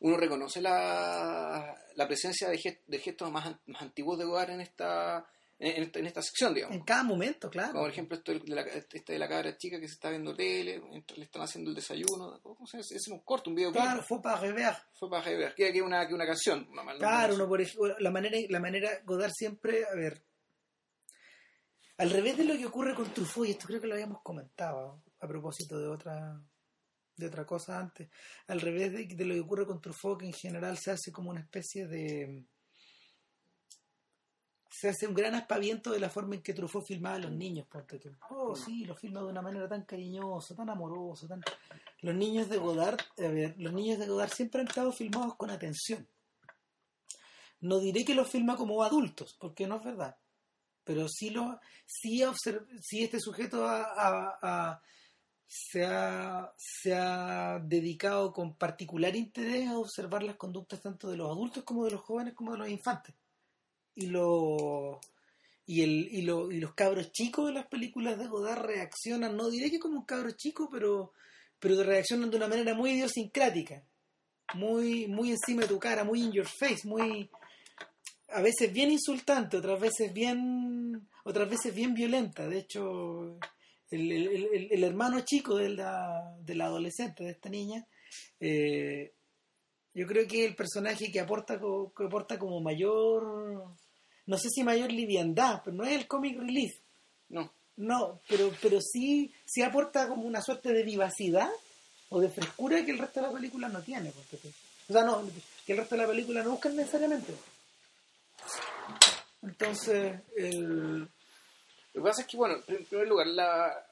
uno 0.00 0.16
reconoce 0.16 0.62
la, 0.62 1.76
la 1.94 2.06
presencia 2.06 2.48
de, 2.48 2.56
gest- 2.58 2.80
de 2.86 2.98
gestos 2.98 3.30
más, 3.30 3.54
más 3.66 3.82
antiguos 3.82 4.18
de 4.18 4.24
Godard 4.24 4.52
en 4.52 4.62
esta, 4.62 5.26
en, 5.58 5.82
esta, 5.84 5.98
en 6.00 6.06
esta 6.06 6.20
sección, 6.22 6.52
digamos. 6.52 6.76
en 6.76 6.82
cada 6.84 7.02
momento 7.02 7.48
claro 7.48 7.72
Como 7.72 7.84
por 7.84 7.90
ejemplo 7.90 8.16
esto 8.16 8.32
de 8.32 8.40
la, 8.54 8.60
este 8.62 9.02
de 9.12 9.18
la 9.18 9.26
cabra 9.28 9.56
chica 9.56 9.80
que 9.80 9.88
se 9.88 9.94
está 9.94 10.10
viendo 10.10 10.34
tele, 10.34 10.80
le 11.16 11.24
están 11.24 11.42
haciendo 11.42 11.70
el 11.70 11.76
desayuno. 11.76 12.38
¿cómo 12.42 12.66
se? 12.66 12.80
Es 12.80 13.08
un 13.08 13.20
corto, 13.20 13.48
un 13.50 13.56
video 13.56 13.72
claro 13.72 14.02
fue 14.02 14.20
para 14.20 14.38
rever 14.40 14.74
Fue 14.98 15.08
para 15.08 15.24
ver, 15.30 15.54
que 15.54 15.72
que 15.72 15.80
una, 15.82 16.06
que 16.06 16.14
una 16.14 16.26
canción. 16.26 16.66
una 16.70 16.82
mal- 16.82 16.98
Claro, 16.98 17.34
uno 17.36 17.48
por 17.48 17.60
ejemplo, 17.60 17.96
la 17.98 18.10
manera, 18.10 18.36
la 18.50 18.60
manera, 18.60 18.90
Godard 19.04 19.32
siempre, 19.32 19.84
a 19.90 19.94
ver, 19.94 20.22
al 21.98 22.10
revés 22.10 22.36
de 22.36 22.44
lo 22.44 22.54
que 22.56 22.66
ocurre 22.66 22.94
con 22.94 23.12
Truffaut, 23.14 23.46
y 23.48 23.52
esto 23.52 23.66
creo 23.66 23.80
que 23.80 23.86
lo 23.86 23.94
habíamos 23.94 24.20
comentado 24.22 25.02
a 25.20 25.26
propósito 25.26 25.78
de 25.78 25.88
otra, 25.88 26.38
de 27.16 27.26
otra 27.26 27.46
cosa 27.46 27.78
antes, 27.78 28.10
al 28.48 28.60
revés 28.60 28.92
de, 28.92 29.06
de 29.06 29.24
lo 29.24 29.32
que 29.34 29.40
ocurre 29.40 29.66
con 29.66 29.80
Truffaut, 29.80 30.20
que 30.20 30.26
en 30.26 30.34
general 30.34 30.76
se 30.76 30.90
hace 30.90 31.10
como 31.10 31.30
una 31.30 31.40
especie 31.40 31.86
de, 31.86 32.44
se 34.78 34.90
hace 34.90 35.06
un 35.06 35.14
gran 35.14 35.34
aspaviento 35.34 35.90
de 35.90 36.00
la 36.00 36.10
forma 36.10 36.34
en 36.34 36.42
que 36.42 36.52
Truffaut 36.52 36.84
filmaba 36.84 37.16
a 37.16 37.20
los 37.20 37.32
niños, 37.32 37.66
tú. 37.70 38.10
Oh, 38.28 38.54
sí, 38.54 38.84
lo 38.84 38.94
filma 38.94 39.20
de 39.20 39.26
una 39.26 39.40
manera 39.40 39.66
tan 39.68 39.84
cariñosa, 39.84 40.54
tan 40.54 40.68
amorosa, 40.68 41.26
tan... 41.26 41.42
Los 42.02 42.14
niños 42.14 42.50
de 42.50 42.58
Godard, 42.58 43.00
a 43.18 43.28
ver, 43.28 43.54
los 43.58 43.72
niños 43.72 43.98
de 43.98 44.06
Godard 44.06 44.30
siempre 44.30 44.60
han 44.60 44.68
estado 44.68 44.92
filmados 44.92 45.36
con 45.36 45.50
atención. 45.50 46.06
No 47.60 47.78
diré 47.78 48.04
que 48.04 48.14
los 48.14 48.28
filma 48.28 48.56
como 48.56 48.82
adultos, 48.82 49.34
porque 49.40 49.66
no 49.66 49.76
es 49.76 49.84
verdad. 49.84 50.18
Pero 50.84 51.08
sí, 51.08 51.30
lo, 51.30 51.58
sí, 51.86 52.20
observ- 52.20 52.68
sí 52.82 53.02
este 53.02 53.18
sujeto 53.18 53.66
se 55.48 55.86
ha, 55.86 56.52
se 56.56 56.94
ha 56.94 57.60
dedicado 57.60 58.32
con 58.32 58.56
particular 58.56 59.16
interés 59.16 59.68
a 59.68 59.78
observar 59.78 60.22
las 60.22 60.36
conductas 60.36 60.82
tanto 60.82 61.08
de 61.08 61.16
los 61.16 61.28
adultos 61.30 61.64
como 61.64 61.84
de 61.86 61.92
los 61.92 62.02
jóvenes 62.02 62.34
como 62.34 62.52
de 62.52 62.58
los 62.58 62.68
infantes. 62.68 63.14
Y, 63.96 64.06
lo, 64.06 65.00
y, 65.66 65.82
el, 65.82 66.08
y, 66.12 66.22
lo, 66.22 66.52
y 66.52 66.60
los 66.60 66.74
cabros 66.74 67.10
chicos 67.10 67.48
de 67.48 67.54
las 67.54 67.66
películas 67.66 68.18
de 68.18 68.28
Godard 68.28 68.64
reaccionan, 68.64 69.36
no 69.36 69.50
diré 69.50 69.70
que 69.70 69.80
como 69.80 69.98
un 69.98 70.04
cabro 70.04 70.30
chico, 70.30 70.68
pero, 70.70 71.12
pero 71.58 71.82
reaccionan 71.82 72.30
de 72.30 72.36
una 72.36 72.46
manera 72.46 72.74
muy 72.74 72.92
idiosincrática, 72.92 73.82
muy, 74.54 75.08
muy 75.08 75.30
encima 75.30 75.62
de 75.62 75.68
tu 75.68 75.78
cara, 75.80 76.04
muy 76.04 76.22
in 76.22 76.32
your 76.32 76.46
face, 76.46 76.86
muy 76.86 77.28
a 78.28 78.42
veces 78.42 78.72
bien 78.72 78.90
insultante, 78.90 79.56
otras 79.56 79.80
veces 79.80 80.12
bien 80.12 81.08
otras 81.26 81.50
veces 81.50 81.74
bien 81.74 81.92
violenta. 81.92 82.46
De 82.48 82.58
hecho, 82.58 83.36
el, 83.90 84.84
hermano 84.84 85.20
chico 85.20 85.56
de 85.56 85.70
la, 85.70 86.36
de 86.40 86.54
la 86.54 86.66
adolescente, 86.66 87.24
de 87.24 87.30
esta 87.30 87.48
niña, 87.48 87.84
eh, 88.38 89.12
yo 89.92 90.06
creo 90.06 90.26
que 90.28 90.44
el 90.44 90.54
personaje 90.54 91.10
que 91.10 91.18
aporta, 91.18 91.58
que 91.58 92.04
aporta 92.04 92.38
como 92.38 92.60
mayor, 92.60 93.74
no 94.26 94.38
sé 94.38 94.48
si 94.50 94.62
mayor 94.62 94.92
liviandad, 94.92 95.62
pero 95.64 95.76
no 95.76 95.84
es 95.84 95.92
el 95.92 96.06
comic 96.06 96.38
relief. 96.38 96.74
No. 97.28 97.52
No, 97.76 98.20
pero, 98.28 98.50
pero 98.62 98.80
sí, 98.80 99.32
sí 99.44 99.62
aporta 99.62 100.08
como 100.08 100.22
una 100.22 100.40
suerte 100.40 100.72
de 100.72 100.82
vivacidad 100.82 101.50
o 102.08 102.20
de 102.20 102.30
frescura 102.30 102.84
que 102.84 102.92
el 102.92 102.98
resto 102.98 103.20
de 103.20 103.26
la 103.26 103.32
película 103.32 103.68
no 103.68 103.80
tiene. 103.82 104.10
o 104.88 104.92
sea, 104.92 105.04
no, 105.04 105.22
que 105.66 105.72
el 105.72 105.78
resto 105.78 105.94
de 105.94 106.02
la 106.02 106.08
película 106.08 106.42
no 106.42 106.52
busca 106.52 106.68
necesariamente. 106.70 107.34
Entonces, 109.42 110.20
el... 110.36 111.00
Lo 111.00 112.02
que 112.02 112.08
pasa 112.08 112.22
es 112.22 112.28
que, 112.28 112.36
bueno, 112.36 112.56
en 112.66 112.84
primer 112.84 113.08
lugar, 113.08 113.26
la... 113.26 113.86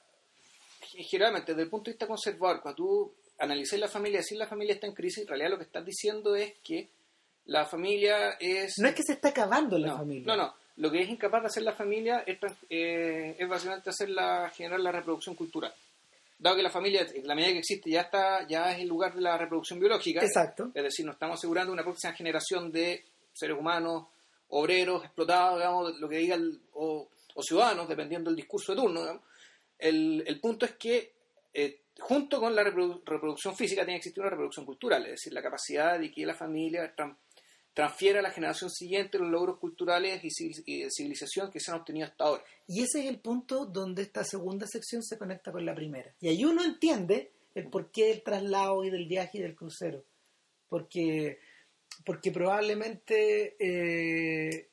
generalmente 1.10 1.52
desde 1.52 1.64
el 1.64 1.70
punto 1.70 1.86
de 1.86 1.92
vista 1.92 2.06
conservador, 2.06 2.60
cuando 2.62 2.76
tú 2.76 3.14
analizas 3.38 3.78
la 3.78 3.88
familia, 3.88 4.22
si 4.22 4.36
la 4.36 4.46
familia 4.46 4.74
está 4.74 4.86
en 4.86 4.94
crisis, 4.94 5.22
en 5.22 5.28
realidad 5.28 5.50
lo 5.50 5.58
que 5.58 5.64
estás 5.64 5.84
diciendo 5.84 6.34
es 6.36 6.54
que 6.62 6.88
la 7.46 7.66
familia 7.66 8.36
es... 8.40 8.78
No 8.78 8.88
es 8.88 8.94
que 8.94 9.02
se 9.02 9.14
está 9.14 9.28
acabando 9.28 9.78
la 9.78 9.96
familia. 9.96 10.26
No, 10.26 10.36
no. 10.36 10.54
Lo 10.76 10.90
que 10.90 11.02
es 11.02 11.08
incapaz 11.08 11.42
de 11.42 11.46
hacer 11.48 11.62
la 11.62 11.72
familia 11.72 12.24
es, 12.26 12.38
eh, 12.68 13.36
es 13.38 13.48
básicamente 13.48 13.90
hacer 13.90 14.10
la, 14.10 14.50
generar 14.50 14.80
la 14.80 14.90
reproducción 14.90 15.36
cultural. 15.36 15.72
Dado 16.38 16.56
que 16.56 16.62
la 16.62 16.70
familia, 16.70 17.06
la 17.22 17.34
medida 17.34 17.52
que 17.52 17.58
existe, 17.58 17.90
ya 17.90 18.02
está 18.02 18.46
ya 18.46 18.72
es 18.72 18.80
el 18.80 18.88
lugar 18.88 19.14
de 19.14 19.20
la 19.20 19.38
reproducción 19.38 19.78
biológica. 19.78 20.20
Exacto. 20.24 20.70
Es 20.74 20.82
decir, 20.82 21.06
nos 21.06 21.14
estamos 21.14 21.38
asegurando 21.38 21.72
una 21.72 21.84
próxima 21.84 22.12
generación 22.12 22.72
de 22.72 23.04
seres 23.32 23.56
humanos 23.56 24.06
obreros 24.48 25.04
explotados, 25.04 25.58
digamos, 25.58 25.98
lo 25.98 26.08
que 26.08 26.18
digan, 26.18 26.58
o, 26.74 27.08
ciudadanos, 27.40 27.88
dependiendo 27.88 28.30
del 28.30 28.36
discurso 28.36 28.74
de 28.74 28.80
turno. 28.80 29.22
El, 29.78 30.38
punto 30.40 30.66
es 30.66 30.72
que, 30.72 31.12
eh, 31.52 31.80
junto 31.98 32.40
con 32.40 32.54
la 32.54 32.64
reproducción 32.64 33.56
física, 33.56 33.84
tiene 33.84 33.98
que 33.98 34.08
existir 34.08 34.20
una 34.20 34.30
reproducción 34.30 34.66
cultural, 34.66 35.04
es 35.04 35.12
decir, 35.12 35.32
la 35.32 35.42
capacidad 35.42 35.98
de 35.98 36.10
que 36.10 36.26
la 36.26 36.34
familia 36.34 36.84
transfiera 37.74 38.20
a 38.20 38.22
la 38.22 38.30
generación 38.30 38.70
siguiente 38.70 39.18
los 39.18 39.28
logros 39.28 39.58
culturales 39.58 40.20
y, 40.22 40.82
de 40.82 40.90
civilización 40.90 41.50
que 41.50 41.60
se 41.60 41.70
han 41.70 41.80
obtenido 41.80 42.06
hasta 42.06 42.24
ahora. 42.24 42.44
Y 42.66 42.82
ese 42.82 43.00
es 43.00 43.06
el 43.06 43.18
punto 43.18 43.66
donde 43.66 44.02
esta 44.02 44.24
segunda 44.24 44.66
sección 44.66 45.02
se 45.02 45.18
conecta 45.18 45.52
con 45.52 45.66
la 45.66 45.74
primera. 45.74 46.14
Y 46.20 46.28
ahí 46.28 46.44
uno 46.44 46.64
entiende 46.64 47.32
el 47.54 47.68
porqué 47.68 48.06
del 48.06 48.22
traslado 48.22 48.84
y 48.84 48.90
del 48.90 49.06
viaje 49.06 49.38
y 49.38 49.42
del 49.42 49.56
crucero. 49.56 50.04
Porque 50.68 51.38
porque 52.04 52.32
probablemente, 52.32 53.56
eh, 53.58 54.68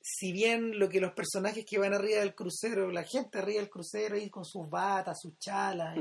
si 0.00 0.32
bien 0.32 0.78
lo 0.78 0.88
que 0.88 1.00
los 1.00 1.12
personajes 1.12 1.64
que 1.64 1.78
van 1.78 1.94
arriba 1.94 2.20
del 2.20 2.34
crucero, 2.34 2.90
la 2.90 3.04
gente 3.04 3.38
arriba 3.38 3.60
del 3.60 3.70
crucero, 3.70 4.14
ahí 4.14 4.30
con 4.30 4.44
sus 4.44 4.68
batas, 4.68 5.18
sus 5.20 5.38
chalas, 5.38 5.98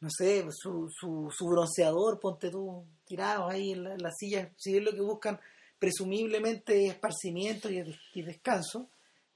no 0.00 0.08
sé, 0.10 0.44
su, 0.50 0.88
su, 0.90 1.46
bronceador, 1.46 2.20
ponte 2.20 2.50
tú, 2.50 2.84
tirado 3.04 3.48
ahí 3.48 3.72
en 3.72 3.84
la, 3.84 4.12
silla, 4.12 4.52
si 4.56 4.72
bien 4.72 4.84
lo 4.84 4.92
que 4.92 5.00
buscan 5.00 5.40
presumiblemente 5.78 6.86
es 6.86 6.92
esparcimiento 6.92 7.68
y, 7.70 8.22
descanso, 8.22 8.88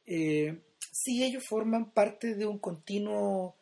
eh, 0.06 0.60
ellos 1.06 1.44
forman 1.48 1.90
parte 1.90 2.34
de 2.34 2.46
un 2.46 2.58
continuo 2.58 3.56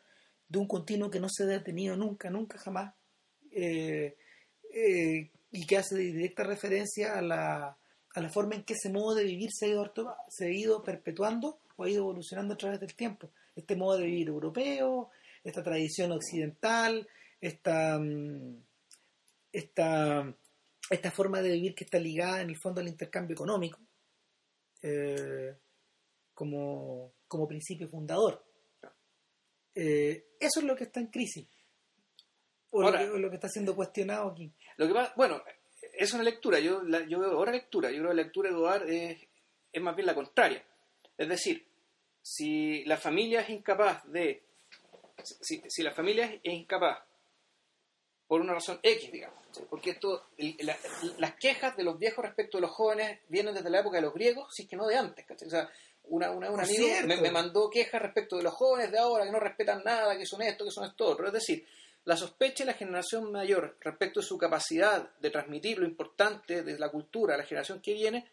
de 0.48 0.58
un 0.58 0.66
continuo 0.66 1.10
que 1.10 1.20
no 1.20 1.28
se 1.28 1.44
ha 1.44 1.46
detenido 1.46 1.96
nunca, 1.96 2.28
nunca 2.28 2.58
jamás, 2.58 2.92
eh, 3.52 4.16
eh 4.74 5.30
y 5.52 5.66
que 5.66 5.76
hace 5.76 5.96
directa 5.96 6.44
referencia 6.44 7.18
a 7.18 7.22
la, 7.22 7.76
a 8.14 8.20
la 8.20 8.28
forma 8.28 8.54
en 8.54 8.64
que 8.64 8.74
ese 8.74 8.90
modo 8.90 9.14
de 9.14 9.24
vivir 9.24 9.50
se 9.52 9.66
ha, 9.66 9.68
ido, 9.68 9.92
se 10.28 10.46
ha 10.46 10.50
ido 10.50 10.82
perpetuando 10.82 11.58
o 11.76 11.84
ha 11.84 11.90
ido 11.90 12.02
evolucionando 12.02 12.54
a 12.54 12.56
través 12.56 12.80
del 12.80 12.94
tiempo. 12.94 13.30
Este 13.56 13.76
modo 13.76 13.98
de 13.98 14.06
vivir 14.06 14.28
europeo, 14.28 15.10
esta 15.44 15.62
tradición 15.62 16.12
occidental, 16.12 17.08
esta, 17.40 17.98
mm, 17.98 18.62
esta, 19.52 20.36
esta 20.90 21.10
forma 21.10 21.40
de 21.40 21.52
vivir 21.52 21.74
que 21.74 21.84
está 21.84 21.98
ligada 21.98 22.40
en 22.40 22.50
el 22.50 22.58
fondo 22.58 22.80
al 22.80 22.88
intercambio 22.88 23.34
económico 23.34 23.78
eh, 24.82 25.56
como, 26.34 27.14
como 27.28 27.48
principio 27.48 27.88
fundador. 27.88 28.44
Eh, 29.74 30.26
eso 30.38 30.60
es 30.60 30.66
lo 30.66 30.76
que 30.76 30.84
está 30.84 31.00
en 31.00 31.08
crisis. 31.08 31.46
O, 32.72 32.82
lo, 32.82 33.28
que, 33.30 33.34
está 33.34 33.48
siendo 33.48 33.74
cuestionado 33.74 34.30
aquí. 34.30 34.52
Lo 34.76 34.86
que 34.86 34.94
bueno, 35.16 35.42
es 35.92 36.12
una 36.14 36.22
lectura. 36.22 36.60
Yo, 36.60 36.82
yo 37.08 37.18
veo 37.18 37.32
ahora 37.32 37.52
lectura. 37.52 37.90
Yo 37.90 37.98
creo 37.98 38.10
que 38.10 38.16
la 38.16 38.22
lectura 38.22 38.48
de 38.48 38.54
Godard 38.54 38.88
es, 38.88 39.28
es 39.72 39.82
más 39.82 39.96
bien 39.96 40.06
la 40.06 40.14
contraria. 40.14 40.64
Es 41.18 41.28
decir, 41.28 41.66
si 42.22 42.84
la 42.84 42.96
familia 42.96 43.40
es 43.40 43.50
incapaz 43.50 44.04
de. 44.10 44.44
Si, 45.24 45.62
si 45.68 45.82
la 45.82 45.92
familia 45.92 46.26
es 46.42 46.52
incapaz, 46.52 46.98
por 48.26 48.40
una 48.40 48.54
razón 48.54 48.78
X, 48.80 49.10
digamos, 49.10 49.38
porque 49.68 49.90
esto, 49.90 50.28
las 51.18 51.34
quejas 51.34 51.76
de 51.76 51.82
los 51.82 51.98
viejos 51.98 52.24
respecto 52.24 52.58
de 52.58 52.62
los 52.62 52.70
jóvenes 52.70 53.18
vienen 53.28 53.54
desde 53.54 53.70
la 53.70 53.80
época 53.80 53.96
de 53.96 54.02
los 54.02 54.14
griegos, 54.14 54.54
si 54.54 54.62
es 54.62 54.68
que 54.68 54.76
no 54.76 54.86
de 54.86 54.96
antes. 54.96 55.26
O 55.28 55.50
sea, 55.50 55.68
una, 56.04 56.30
una, 56.30 56.48
un 56.48 56.60
amigo 56.60 56.86
me, 57.06 57.16
me, 57.16 57.30
mandó 57.32 57.68
quejas 57.68 58.00
respecto 58.00 58.36
de 58.36 58.44
los 58.44 58.54
jóvenes 58.54 58.92
de 58.92 59.00
ahora 59.00 59.24
que 59.24 59.32
no 59.32 59.40
respetan 59.40 59.82
nada, 59.84 60.16
que 60.16 60.26
son 60.26 60.42
esto, 60.42 60.64
que 60.64 60.70
son 60.70 60.84
esto 60.84 61.06
otro. 61.06 61.26
Es 61.26 61.32
decir, 61.32 61.66
la 62.04 62.16
sospecha 62.16 62.64
de 62.64 62.70
la 62.70 62.78
generación 62.78 63.32
mayor 63.32 63.76
respecto 63.80 64.20
de 64.20 64.26
su 64.26 64.38
capacidad 64.38 65.10
de 65.18 65.30
transmitir 65.30 65.78
lo 65.78 65.86
importante 65.86 66.62
de 66.62 66.78
la 66.78 66.88
cultura 66.88 67.34
a 67.34 67.38
la 67.38 67.44
generación 67.44 67.80
que 67.80 67.94
viene 67.94 68.30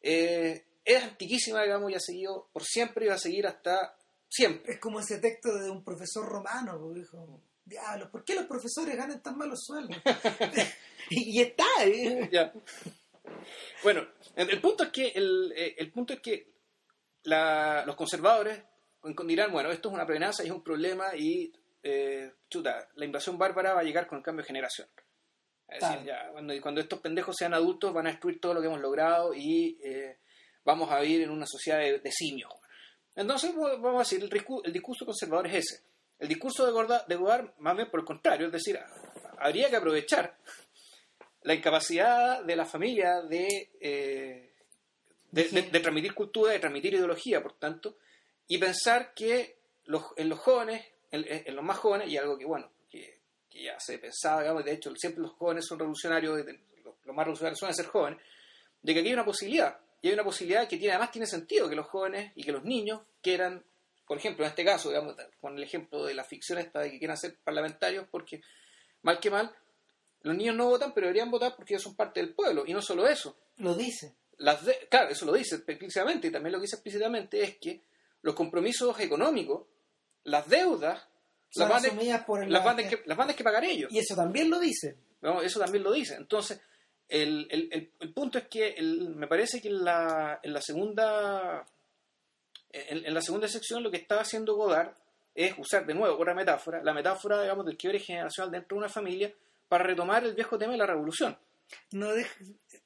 eh, 0.00 0.64
es 0.84 1.02
antiquísima, 1.02 1.62
digamos, 1.62 1.90
y 1.92 1.94
ha 1.94 2.00
seguido 2.00 2.48
por 2.50 2.64
siempre 2.64 3.04
y 3.04 3.08
va 3.08 3.16
a 3.16 3.18
seguir 3.18 3.46
hasta 3.46 3.94
siempre. 4.28 4.74
Es 4.74 4.80
como 4.80 5.00
ese 5.00 5.18
texto 5.18 5.54
de 5.56 5.70
un 5.70 5.84
profesor 5.84 6.26
romano, 6.26 6.78
que 6.92 7.00
dijo, 7.00 7.42
diablos, 7.64 8.10
¿por 8.10 8.24
qué 8.24 8.34
los 8.34 8.46
profesores 8.46 8.96
ganan 8.96 9.22
tan 9.22 9.36
malos 9.36 9.60
sueldos? 9.64 9.96
y, 11.10 11.40
está. 11.40 11.66
¿eh? 11.84 12.52
Bueno, 13.82 14.06
el, 14.34 14.60
punto 14.60 14.84
es 14.84 14.90
que, 14.90 15.08
el, 15.08 15.52
eh, 15.56 15.74
el 15.78 15.90
punto 15.92 16.12
es 16.14 16.20
que 16.20 16.52
los 17.24 17.96
conservadores 17.96 18.62
dirán, 19.26 19.52
bueno, 19.52 19.70
esto 19.70 19.88
es 19.88 19.94
una 19.94 20.04
amenaza 20.04 20.42
y 20.42 20.46
es 20.46 20.52
un 20.52 20.62
problema 20.62 21.14
y 21.16 21.52
eh, 21.82 22.32
chuta, 22.48 22.88
la 22.96 23.04
invasión 23.04 23.38
bárbara 23.38 23.74
va 23.74 23.80
a 23.80 23.84
llegar 23.84 24.06
con 24.06 24.18
el 24.18 24.24
cambio 24.24 24.42
de 24.42 24.48
generación. 24.48 24.88
Es 25.68 25.80
decir, 25.80 26.06
ya, 26.06 26.30
cuando, 26.32 26.80
estos 26.80 26.98
pendejos 27.00 27.36
sean 27.36 27.52
adultos 27.52 27.92
van 27.92 28.06
a 28.06 28.10
destruir 28.10 28.40
todo 28.40 28.54
lo 28.54 28.60
que 28.60 28.68
hemos 28.68 28.80
logrado 28.80 29.34
y 29.34 29.78
eh, 29.84 30.18
vamos 30.64 30.90
a 30.90 31.00
vivir 31.00 31.22
en 31.22 31.30
una 31.30 31.46
sociedad 31.46 31.78
de, 31.78 32.10
simios. 32.10 32.50
Entonces, 33.18 33.52
vamos 33.54 33.96
a 33.96 33.98
decir, 33.98 34.22
el, 34.22 34.72
discurso 34.72 35.04
conservador 35.04 35.48
es 35.48 35.66
ese. 35.66 35.82
El 36.20 36.28
discurso 36.28 36.64
de 36.64 36.70
Godard, 36.70 37.06
de 37.06 37.52
más 37.58 37.76
bien 37.76 37.90
por 37.90 38.00
el 38.00 38.06
contrario, 38.06 38.46
es 38.46 38.52
decir, 38.52 38.78
habría 39.38 39.68
que 39.68 39.76
aprovechar 39.76 40.38
la 41.42 41.54
incapacidad 41.54 42.44
de 42.44 42.54
la 42.54 42.64
familia 42.64 43.22
de, 43.22 43.70
eh, 43.80 44.52
transmitir 45.82 46.14
cultura, 46.14 46.52
de 46.52 46.60
transmitir 46.60 46.94
ideología, 46.94 47.42
por 47.42 47.54
tanto, 47.54 47.96
y 48.46 48.56
pensar 48.58 49.12
que 49.14 49.58
los, 49.86 50.04
en 50.16 50.28
los 50.28 50.38
jóvenes 50.38 50.84
en, 51.10 51.56
los 51.56 51.64
más 51.64 51.78
jóvenes, 51.78 52.08
y 52.08 52.16
algo 52.16 52.38
que, 52.38 52.44
bueno, 52.44 52.70
que, 52.88 53.18
ya 53.50 53.80
se 53.80 53.98
pensaba, 53.98 54.42
digamos, 54.42 54.64
de 54.64 54.74
hecho, 54.74 54.94
siempre 54.94 55.22
los 55.22 55.32
jóvenes 55.32 55.66
son 55.66 55.80
revolucionarios, 55.80 56.38
los, 56.84 56.94
más 57.06 57.24
revolucionarios 57.24 57.58
suelen 57.58 57.74
ser 57.74 57.86
jóvenes, 57.86 58.20
de 58.80 58.94
que 58.94 59.00
aquí 59.00 59.08
hay 59.08 59.14
una 59.14 59.24
posibilidad, 59.24 59.76
y 60.00 60.08
hay 60.08 60.14
una 60.14 60.24
posibilidad 60.24 60.68
que 60.68 60.76
tiene, 60.76 60.94
además 60.94 61.10
tiene 61.10 61.26
sentido 61.26 61.68
que 61.68 61.76
los 61.76 61.86
jóvenes 61.86 62.32
y 62.34 62.44
que 62.44 62.52
los 62.52 62.64
niños 62.64 63.02
quieran, 63.22 63.64
por 64.06 64.18
ejemplo, 64.18 64.44
en 64.44 64.50
este 64.50 64.64
caso, 64.64 64.88
digamos, 64.90 65.16
con 65.40 65.56
el 65.56 65.62
ejemplo 65.62 66.04
de 66.04 66.14
la 66.14 66.24
ficción 66.24 66.58
esta 66.58 66.80
de 66.80 66.90
que 66.90 66.98
quieran 66.98 67.16
ser 67.16 67.36
parlamentarios, 67.42 68.06
porque 68.10 68.40
mal 69.02 69.18
que 69.18 69.30
mal, 69.30 69.52
los 70.22 70.36
niños 70.36 70.56
no 70.56 70.66
votan, 70.66 70.92
pero 70.94 71.06
deberían 71.06 71.30
votar 71.30 71.54
porque 71.56 71.74
ellos 71.74 71.82
son 71.82 71.96
parte 71.96 72.20
del 72.20 72.34
pueblo, 72.34 72.64
y 72.66 72.72
no 72.72 72.82
solo 72.82 73.06
eso. 73.06 73.36
Lo 73.56 73.74
dice. 73.74 74.14
Las 74.38 74.60
claro, 74.88 75.08
eso 75.10 75.26
lo 75.26 75.32
dice 75.32 75.56
explícitamente, 75.56 76.28
y 76.28 76.30
también 76.30 76.52
lo 76.52 76.58
que 76.58 76.62
dice 76.62 76.76
explícitamente 76.76 77.42
es 77.42 77.58
que 77.58 77.82
los 78.22 78.34
compromisos 78.34 78.98
económicos 79.00 79.66
las 80.24 80.48
deudas 80.48 81.08
las 81.54 82.24
por 82.24 82.46
las, 82.46 82.64
van 82.64 82.76
que, 82.76 83.02
las 83.06 83.34
que 83.34 83.44
pagar 83.44 83.64
ellos. 83.64 83.90
Y 83.90 83.98
eso 83.98 84.14
también 84.14 84.50
lo 84.50 84.58
dice. 84.60 84.96
No, 85.22 85.42
eso 85.42 85.58
también 85.58 85.82
lo 85.82 85.92
dice. 85.92 86.14
Entonces, 86.14 86.60
el, 87.08 87.46
el, 87.50 87.92
el, 87.98 88.12
punto 88.12 88.38
es 88.38 88.48
que 88.48 88.76
me 88.82 89.26
parece 89.26 89.60
que 89.60 89.68
en 89.68 89.84
la, 89.84 90.40
en 90.42 90.52
la 90.52 90.60
segunda 90.60 91.64
en, 92.70 93.14
la 93.14 93.22
segunda 93.22 93.48
sección 93.48 93.82
lo 93.82 93.90
que 93.90 93.96
está 93.96 94.20
haciendo 94.20 94.54
Godard 94.54 94.92
es 95.34 95.54
usar 95.58 95.86
de 95.86 95.94
nuevo 95.94 96.18
otra 96.18 96.34
metáfora, 96.34 96.82
la 96.82 96.92
metáfora, 96.92 97.40
digamos, 97.40 97.64
del 97.64 97.76
quiebre 97.76 98.00
generacional 98.00 98.50
dentro 98.50 98.76
de 98.76 98.80
una 98.80 98.88
familia 98.88 99.32
para 99.68 99.84
retomar 99.84 100.24
el 100.24 100.34
viejo 100.34 100.58
tema 100.58 100.72
de 100.72 100.78
la 100.78 100.86
revolución. 100.86 101.38
No 101.92 102.12
deja, 102.12 102.34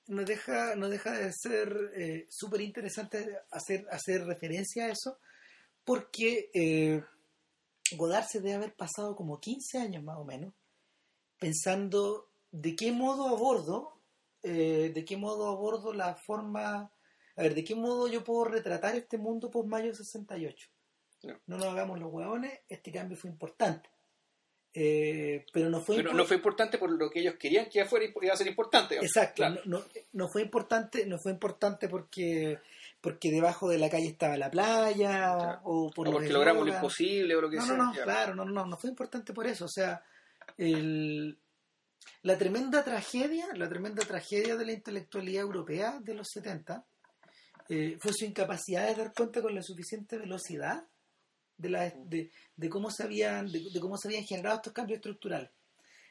no 0.09 0.23
deja, 0.25 0.75
no 0.75 0.89
deja 0.89 1.13
de 1.13 1.33
ser 1.33 1.93
eh, 1.97 2.27
súper 2.29 2.61
interesante 2.61 3.39
hacer, 3.51 3.87
hacer 3.91 4.25
referencia 4.25 4.85
a 4.85 4.91
eso, 4.91 5.19
porque 5.85 6.51
eh, 6.53 7.03
Godard 7.93 8.27
se 8.27 8.41
debe 8.41 8.55
haber 8.55 8.75
pasado 8.75 9.17
como 9.17 9.41
15 9.41 9.79
años 9.79 10.03
más 10.03 10.19
o 10.19 10.25
menos 10.25 10.53
pensando 11.43 12.29
de 12.53 12.77
qué 12.77 12.93
modo 12.93 13.29
abordo, 13.29 13.99
eh, 14.43 14.91
de 14.95 15.05
qué 15.05 15.17
modo 15.17 15.49
abordo 15.49 15.93
la 15.93 16.15
forma, 16.15 16.91
a 17.37 17.43
ver, 17.43 17.55
de 17.55 17.65
qué 17.65 17.75
modo 17.75 18.09
yo 18.09 18.25
puedo 18.25 18.45
retratar 18.45 18.95
este 18.97 19.19
mundo 19.19 19.51
post 19.51 19.69
mayo 19.69 19.95
68. 19.95 20.69
No. 21.25 21.41
No 21.47 21.57
nos 21.59 21.67
hagamos 21.69 22.01
los 22.01 22.13
hueones, 22.13 22.61
este 22.69 22.91
cambio 22.91 23.17
fue 23.17 23.31
importante. 23.31 23.89
Eh, 24.75 25.45
pero 25.53 25.69
no 25.69 25.81
fue 25.83 25.97
Pero 25.97 26.15
no 26.15 26.25
fue 26.25 26.37
importante 26.37 26.79
por 26.79 26.91
lo 26.91 27.11
que 27.11 27.21
ellos 27.21 27.35
querían 27.39 27.69
que 27.69 27.85
fuera, 27.85 28.07
iba 28.07 28.33
a 28.33 28.37
ser 28.37 28.47
importante. 28.47 28.95
digamos. 28.95 29.11
Exacto, 29.11 29.35
Claro. 29.37 29.61
no, 29.67 29.79
no, 29.81 29.85
no 30.15 30.29
fue 30.29 30.41
importante, 30.43 31.05
no 31.07 31.19
fue 31.19 31.33
importante 31.33 31.89
porque 31.89 32.59
porque 33.03 33.31
debajo 33.33 33.69
de 33.69 33.79
la 33.79 33.91
calle 33.91 34.07
estaba 34.07 34.37
la 34.37 34.49
playa 34.51 35.35
Claro. 35.37 35.61
o 35.65 35.91
por 35.91 36.09
O 36.09 36.13
porque 36.13 36.29
logramos 36.33 36.65
lo 36.67 36.73
imposible 36.73 37.35
o 37.37 37.41
lo 37.43 37.51
que 37.51 37.57
No, 37.57 37.67
sea. 37.67 37.77
no, 37.77 37.85
no, 37.93 37.93
claro, 38.03 38.35
no, 38.35 38.45
no, 38.47 38.65
no 38.65 38.77
fue 38.79 38.89
importante 38.91 39.33
por 39.35 39.47
eso. 39.47 39.65
O 39.67 39.69
sea, 39.69 40.03
el- 40.57 41.37
la 42.23 42.39
tremenda 42.39 42.85
tragedia, 42.85 43.49
la 43.55 43.69
tremenda 43.69 44.05
tragedia 44.05 44.57
de 44.57 44.67
la 44.67 44.73
intelectualidad 44.73 45.43
europea 45.43 45.99
de 46.01 46.15
los 46.15 46.29
70 46.29 46.85
eh, 47.69 47.97
fue 47.99 48.13
su 48.13 48.25
incapacidad 48.25 48.87
de 48.89 48.95
dar 48.95 49.13
cuenta 49.13 49.43
con 49.43 49.55
la 49.55 49.63
suficiente 49.63 50.19
velocidad 50.19 50.85
de, 51.57 52.69
cómo 52.69 52.91
se 52.91 53.03
habían, 53.03 53.51
de, 53.51 53.81
cómo 53.81 53.97
se 53.97 54.09
habían 54.09 54.25
generado 54.25 54.57
estos 54.57 54.73
cambios 54.73 54.97
estructurales. 54.97 55.51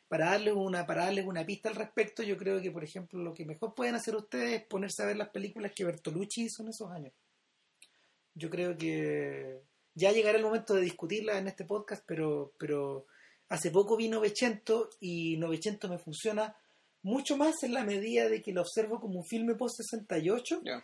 Para 0.07 0.31
darles 0.31 0.53
una, 0.55 0.85
para 0.85 1.05
darles 1.05 1.25
una 1.25 1.45
pista 1.45 1.69
al 1.69 1.75
respecto, 1.75 2.23
yo 2.23 2.35
creo 2.37 2.61
que, 2.61 2.71
por 2.71 2.83
ejemplo, 2.83 3.21
lo 3.21 3.33
que 3.33 3.45
mejor 3.45 3.73
pueden 3.73 3.95
hacer 3.95 4.15
ustedes 4.15 4.61
es 4.61 4.67
ponerse 4.67 5.03
a 5.03 5.05
ver 5.05 5.17
las 5.17 5.29
películas 5.29 5.71
que 5.73 5.85
Bertolucci 5.85 6.43
hizo 6.43 6.63
en 6.63 6.69
esos 6.69 6.91
años. 6.91 7.13
Yo 8.33 8.49
creo 8.49 8.77
que 8.77 9.61
ya 9.93 10.11
llegará 10.11 10.37
el 10.37 10.43
momento 10.43 10.73
de 10.73 10.81
discutirla 10.81 11.37
en 11.37 11.47
este 11.47 11.65
podcast, 11.65 12.03
pero, 12.05 12.53
pero 12.57 13.05
hace 13.51 13.69
poco 13.71 13.95
vi 13.97 14.07
Novecento 14.09 14.89
y 14.99 15.37
Novecento 15.37 15.87
me 15.89 15.97
funciona 15.99 16.55
mucho 17.03 17.35
más 17.37 17.63
en 17.63 17.73
la 17.73 17.83
medida 17.83 18.29
de 18.29 18.41
que 18.41 18.53
lo 18.53 18.61
observo 18.61 18.99
como 18.99 19.19
un 19.19 19.25
filme 19.25 19.55
post-68 19.55 20.61
Ya. 20.63 20.83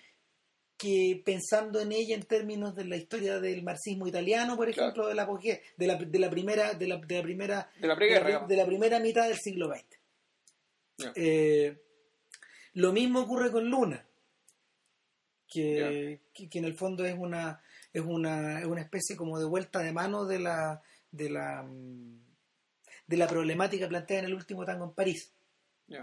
que 0.78 1.22
pensando 1.26 1.80
en 1.80 1.92
ella 1.92 2.16
en 2.16 2.24
términos 2.24 2.76
de 2.76 2.86
la 2.86 2.98
historia 2.98 3.40
del 3.40 3.64
marxismo 3.64 4.08
italiano, 4.08 4.56
por 4.58 4.66
Claro. 4.72 4.82
ejemplo, 4.90 5.08
de 5.08 5.16
la 5.16 5.24
apogea- 5.28 5.60
de 5.78 5.88
la, 5.88 5.96
de 5.96 6.20
la 6.20 6.30
primera 6.30 6.74
de 6.74 6.88
la, 6.88 6.98
de 6.98 7.16
la 7.18 7.22
primera 7.24 7.70
De 7.80 7.88
la 7.88 7.96
de 7.96 8.66
primera 8.66 9.00
mitad 9.00 9.28
del 9.28 9.38
siglo 9.38 9.68
XX. 9.74 9.86
Ya. 10.98 11.14
Eh, 11.16 11.82
lo 12.74 12.92
mismo 12.94 13.22
ocurre 13.22 13.52
con 13.52 13.70
Luna, 13.70 14.06
que, 15.48 16.22
que, 16.34 16.50
que 16.50 16.60
en 16.60 16.66
el 16.66 16.74
fondo 16.76 17.06
es 17.06 17.16
una, 17.18 17.62
es 17.94 18.02
una, 18.02 18.60
es 18.60 18.66
una 18.66 18.82
especie 18.82 19.16
como 19.16 19.40
de 19.40 19.46
vuelta 19.46 19.80
de 19.80 19.94
mano 19.94 20.26
de 20.26 20.40
la, 20.40 20.82
de 21.12 21.30
la, 21.30 21.64
mm, 21.64 22.27
de 23.08 23.18
la 23.18 23.28
problemática 23.28 23.88
planteada 23.88 24.20
en 24.24 24.26
el 24.28 24.34
último 24.36 24.66
tango 24.66 24.86
en 24.86 24.92
París. 24.92 25.34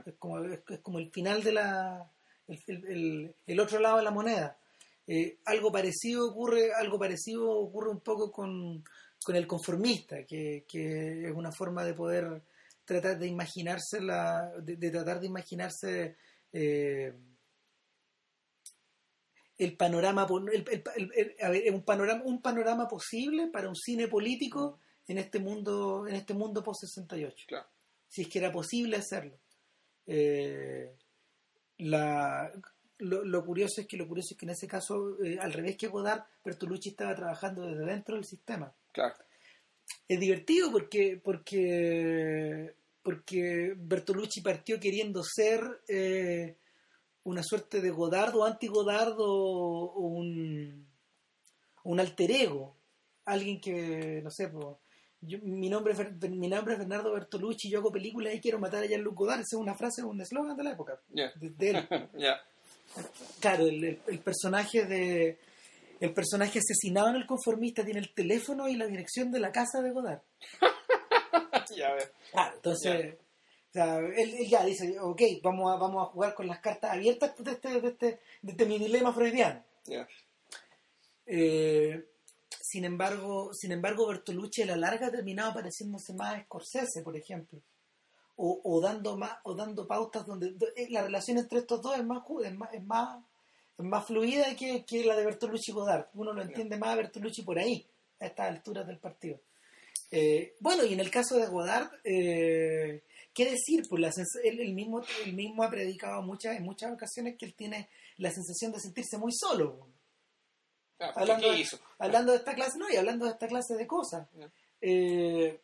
Es, 0.07 0.15
como, 0.19 0.39
es, 0.43 0.61
es 0.69 0.81
como 0.81 0.99
el 0.99 1.11
final 1.11 1.43
de 1.43 1.53
la, 1.53 2.11
el, 2.49 2.63
el- 2.67 2.85
el- 2.87 3.35
el 3.47 3.61
otro 3.61 3.79
lado 3.79 3.99
de 3.99 4.03
la 4.05 4.11
moneda. 4.11 4.59
Eh, 5.07 5.39
algo 5.45 5.71
parecido 5.71 6.27
ocurre, 6.31 6.73
algo 6.73 6.99
parecido 6.99 7.51
ocurre 7.51 7.91
un 7.91 8.01
poco 8.01 8.33
con, 8.33 8.83
con 9.23 9.37
el 9.37 9.47
conformista, 9.47 10.25
que, 10.25 10.65
que 10.67 11.27
es 11.27 11.33
una 11.33 11.53
forma 11.53 11.85
de 11.85 11.93
poder 11.93 12.43
tratar 12.87 13.19
de 13.19 13.27
imaginarse 13.27 14.01
la, 14.01 14.51
de, 14.63 14.77
de 14.77 14.91
tratar 14.91 15.21
de 15.21 15.27
imaginarse 15.27 16.17
eh, 16.53 17.13
el 19.59 19.77
panorama 19.77 20.27
el, 20.53 20.65
el- 20.71 20.83
el- 20.97 21.13
el- 21.15 21.37
a 21.43 21.49
ver, 21.51 21.73
un 21.73 21.83
panorama 21.85 22.23
un 22.25 22.43
panorama 22.43 22.89
posible 22.89 23.49
para 23.49 23.69
un 23.69 23.77
cine 23.77 24.09
político 24.09 24.81
en 25.09 25.19
este 25.19 25.39
mundo 25.39 26.07
en 26.07 26.15
este 26.15 26.35
mundo 26.35 26.63
post 26.63 26.83
68 26.83 27.45
Claro. 27.49 27.67
si 28.09 28.23
es 28.23 28.29
que 28.29 28.39
era 28.39 28.51
posible 28.53 28.97
hacerlo 28.97 29.39
Eh, 30.07 30.95
la, 31.79 32.53
lo, 32.99 33.25
lo 33.25 33.45
curioso 33.45 33.81
es 33.81 33.87
que 33.87 33.97
lo 33.97 34.07
curioso 34.07 34.35
es 34.35 34.39
que 34.39 34.47
en 34.47 34.51
ese 34.51 34.69
caso 34.69 35.17
eh, 35.25 35.39
al 35.41 35.53
revés 35.53 35.77
que 35.77 35.89
Godard 35.89 36.23
Bertolucci 36.45 36.91
estaba 36.91 37.15
trabajando 37.15 37.63
desde 37.67 37.85
dentro 37.87 38.15
del 38.17 38.25
sistema 38.25 38.73
Claro. 38.93 39.15
es 40.09 40.21
divertido 40.21 40.71
porque 40.71 41.21
porque 41.23 42.75
porque 43.03 43.75
Bertolucci 43.77 44.41
partió 44.41 44.79
queriendo 44.81 45.23
ser 45.25 45.61
eh, 45.89 46.57
una 47.25 47.43
suerte 47.43 47.81
de 47.81 47.91
Godard 47.91 48.35
o 48.37 48.45
anti-Godard 48.45 49.17
o, 49.19 49.93
o 49.95 50.01
un 50.07 50.87
un 51.85 52.01
alter 52.01 52.31
ego 52.31 52.77
alguien 53.25 53.61
que 53.61 54.21
no 54.23 54.31
sé 54.31 54.49
po, 54.49 54.81
yo- 55.27 55.39
mi 55.43 55.69
nombre 55.69 55.93
es 55.95 56.31
mi 56.31 56.49
nombre 56.49 56.75
es 56.75 56.79
Bernardo 56.81 57.13
Bertolucci 57.13 57.69
yo 57.71 57.79
hago 57.81 57.91
películas 57.93 58.35
y 58.35 58.41
quiero 58.41 58.59
matar 58.59 58.83
a 58.83 58.87
Jean-Luc 58.87 59.15
Godard 59.17 59.41
esa 59.41 59.57
es 59.57 59.61
una 59.61 59.75
frase 59.75 60.03
un 60.03 60.21
eslogan 60.21 60.57
de 60.57 60.63
la 60.65 60.73
época 60.73 61.01
Ya. 61.11 61.33
de, 61.37 61.51
de 61.51 61.71
él 61.71 61.89
Ya. 62.19 62.41
claro 63.41 63.67
el, 63.67 63.85
el- 63.85 64.01
el 64.07 64.19
personaje 64.21 64.85
de 64.87 65.39
el 66.01 66.13
personaje 66.13 66.59
asesinado 66.59 67.09
en 67.11 67.17
el 67.17 67.27
conformista 67.27 67.85
tiene 67.85 68.01
el 68.01 68.13
teléfono 68.15 68.69
y 68.69 68.77
la 68.77 68.87
dirección 68.87 69.31
de 69.31 69.41
la 69.41 69.53
casa 69.53 69.81
de 69.83 69.91
Godard 69.93 70.21
Ya, 71.77 71.89
a 71.89 71.95
ver. 71.95 72.13
Claro, 72.31 72.55
entonces, 72.57 73.15
o 73.15 73.73
sea, 73.73 73.99
él, 73.99 74.35
él 74.39 74.49
ya 74.49 74.65
dice, 74.65 74.97
ok, 75.01 75.21
vamos 75.43 75.73
a, 75.73 75.77
vamos 75.77 76.03
a 76.07 76.11
jugar 76.11 76.35
con 76.35 76.47
las 76.47 76.61
cartas 76.61 76.93
abiertas 76.93 77.35
de 77.39 77.51
este, 77.53 77.81
de 77.81 77.89
este, 77.89 78.21
de 78.43 78.53
este 78.53 78.67
mi 78.67 78.79
dilema 78.79 79.13
freudiano. 79.15 79.65
Ya. 79.87 80.07
Eh, 81.27 82.05
sin 82.67 82.85
embargo, 82.87 83.53
sin 83.53 83.73
embargo, 83.73 84.07
Bertolucci 84.07 84.63
a 84.63 84.67
la 84.67 84.77
larga 84.77 85.09
ha 85.09 85.11
terminado 85.11 85.53
pareciéndose 85.53 86.15
más 86.15 86.35
a 86.35 86.43
Scorsese, 86.45 87.03
por 87.03 87.15
ejemplo. 87.17 87.61
O, 88.37 88.61
o 88.65 88.81
dando 88.81 89.17
más, 89.17 89.37
o 89.45 89.55
dando 89.55 89.87
pautas 89.87 90.27
donde 90.27 90.53
do- 90.53 90.67
eh, 90.75 90.89
la 90.91 91.03
relación 91.03 91.37
entre 91.39 91.59
estos 91.59 91.83
dos 91.83 91.97
es 91.99 92.05
más 92.05 92.23
es 92.45 92.55
más, 92.55 92.73
es 92.73 92.83
más, 92.83 93.23
es 93.79 93.85
más 93.85 94.07
fluida 94.07 94.57
que, 94.57 94.85
que 94.85 95.05
la 95.05 95.15
de 95.15 95.25
Bertolucci 95.27 95.71
y 95.71 95.75
Godard. 95.75 96.07
Uno 96.15 96.33
lo 96.33 96.43
entiende 96.43 96.79
más 96.79 96.91
a 96.91 96.97
Bertolucci 96.97 97.43
por 97.43 97.59
ahí, 97.59 97.87
a 98.21 98.27
estas 98.27 98.49
alturas 98.49 98.87
del 98.87 98.99
partido. 98.99 99.39
Eh, 100.11 100.55
bueno, 100.61 100.85
y 100.85 100.95
en 100.95 101.01
el 101.01 101.11
caso 101.11 101.37
de 101.37 101.47
Godard, 101.47 101.91
eh, 102.03 103.03
¿qué 103.35 103.45
decir? 103.51 103.85
Pues 103.89 104.01
la 104.01 104.11
él, 104.43 104.61
él 104.61 104.73
mismo, 104.73 105.03
él 105.27 105.35
mismo 105.35 105.63
ha 105.63 105.71
predicado 105.71 106.23
muchas, 106.23 106.57
en 106.57 106.65
muchas 106.65 106.93
ocasiones 106.93 107.37
que 107.39 107.45
él 107.45 107.55
tiene 107.55 107.89
la 108.17 108.31
sensación 108.31 108.73
de 108.73 108.81
sentirse 108.81 109.19
muy 109.19 109.33
solo. 109.33 109.89
Ah, 111.09 111.13
¿qué- 111.15 111.21
Hablando, 111.21 111.51
¿Qué 111.53 111.59
hizo? 111.61 111.79
hablando 111.99 112.33
de 112.33 112.39
esta 112.39 112.55
clase, 112.55 112.79
no, 112.79 112.91
y 112.91 112.97
hablando 112.97 113.25
de 113.27 113.33
esta 113.33 113.47
clase 113.49 113.75
de 113.77 113.87
cosas. 113.87 114.29
Eh, 114.81 115.61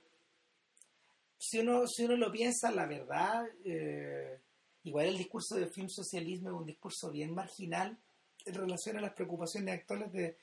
si, 1.39 1.59
uno, 1.61 1.87
si 1.87 2.05
uno 2.05 2.17
lo 2.17 2.31
piensa, 2.31 2.71
la 2.71 2.87
verdad, 2.87 3.47
eh, 3.65 4.39
igual 4.85 5.07
el 5.07 5.19
discurso 5.19 5.57
del 5.57 5.71
film 5.71 5.89
socialismo 5.89 6.51
es 6.51 6.55
un 6.57 6.67
discurso 6.67 7.11
bien 7.11 7.33
marginal 7.35 7.97
en 8.45 8.55
relación 8.55 8.97
a 8.99 9.01
las 9.01 9.13
preocupaciones 9.13 9.75
actuales 9.75 10.13
de, 10.13 10.37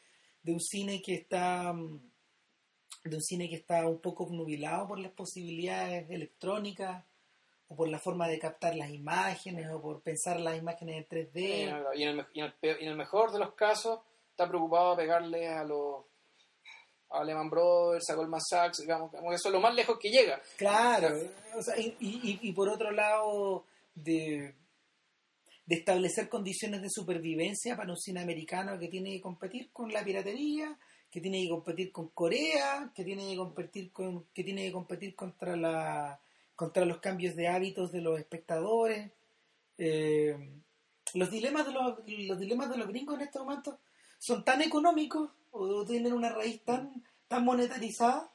de 0.44 0.52
un 0.52 0.60
cine 0.60 1.02
que 1.02 1.16
está 1.16 1.72
mm, 1.74 2.00
de 3.04 3.16
un 3.16 3.22
cine 3.22 3.48
que 3.50 3.56
está 3.56 3.88
un 3.88 4.00
poco 4.00 4.24
obnubilado 4.26 4.88
por 4.88 5.00
las 5.00 5.12
posibilidades 5.12 6.10
electrónicas 6.10 7.06
o 7.70 7.76
por 7.76 7.90
la 7.90 8.00
forma 8.00 8.28
de 8.28 8.40
captar 8.40 8.76
las 8.76 8.90
imágenes 8.92 9.70
o 9.72 9.82
por 9.82 10.02
pensar 10.02 10.40
las 10.40 10.58
imágenes 10.58 10.98
en 10.98 11.08
3D. 11.08 11.36
Y 11.96 12.04
en, 12.04 12.20
el, 12.20 12.26
y 12.34 12.40
en 12.40 12.46
el 12.46 12.54
peor- 12.54 12.78
y 12.80 12.84
en 12.86 12.90
el 12.92 12.96
mejor 12.98 13.32
de 13.32 13.40
los 13.40 13.54
casos, 13.54 14.00
está 14.38 14.48
preocupado 14.48 14.92
de 14.96 15.02
pegarle 15.04 15.48
a 15.48 15.64
los 15.64 16.06
a 17.10 17.24
Lehman 17.24 17.50
Brothers, 17.50 18.10
a 18.10 18.16
Goldman 18.16 18.42
Sachs, 18.42 18.80
digamos, 18.82 19.10
como 19.12 19.30
que 19.30 19.36
eso 19.36 19.48
es 19.48 19.54
lo 19.54 19.62
más 19.62 19.74
lejos 19.74 19.98
que 19.98 20.10
llega. 20.10 20.40
Claro, 20.58 21.18
o 21.58 21.62
sea, 21.64 21.78
y, 21.80 21.96
y- 22.02 22.40
y 22.42 22.52
por 22.54 22.68
otro 22.70 22.92
lado, 22.92 23.66
de, 23.96 24.54
de 25.66 25.76
establecer 25.76 26.28
condiciones 26.30 26.82
de 26.82 26.90
supervivencia 26.90 27.76
para 27.78 27.92
un 27.92 27.98
cine 27.98 28.20
americano 28.22 28.78
que 28.78 28.90
tiene 28.90 29.12
que 29.12 29.22
competir 29.22 29.72
con 29.72 29.92
la 29.92 30.04
piratería, 30.04 30.78
que 31.10 31.22
tiene 31.22 31.42
que 31.44 31.50
competir 31.50 31.92
con 31.94 32.10
Corea, 32.10 32.92
que 32.94 33.06
tiene 33.06 33.30
que 33.32 33.38
competir 33.38 33.92
con, 33.94 34.26
que 34.34 34.44
tiene 34.44 34.66
que 34.66 34.72
competir 34.74 35.16
contra 35.16 35.56
la 35.56 36.20
contra 36.56 36.84
los 36.86 37.00
cambios 37.00 37.36
de 37.36 37.48
hábitos 37.48 37.92
de 37.94 38.02
los 38.02 38.20
espectadores. 38.20 39.12
Eh, 39.78 40.36
los 41.14 41.32
dilemas 41.32 41.66
de 41.68 41.72
los, 41.72 42.00
los 42.06 42.38
dilemas 42.40 42.70
de 42.70 42.78
los 42.78 42.88
gringos 42.90 43.16
en 43.16 43.22
este 43.22 43.40
momento 43.40 43.80
son 44.20 44.44
tan 44.44 44.62
económicos 44.62 45.30
o 45.52 45.86
tienen 45.86 46.14
una 46.14 46.30
raíz 46.30 46.62
tan, 46.64 47.04
tan 47.28 47.44
monetarizada 47.46 48.32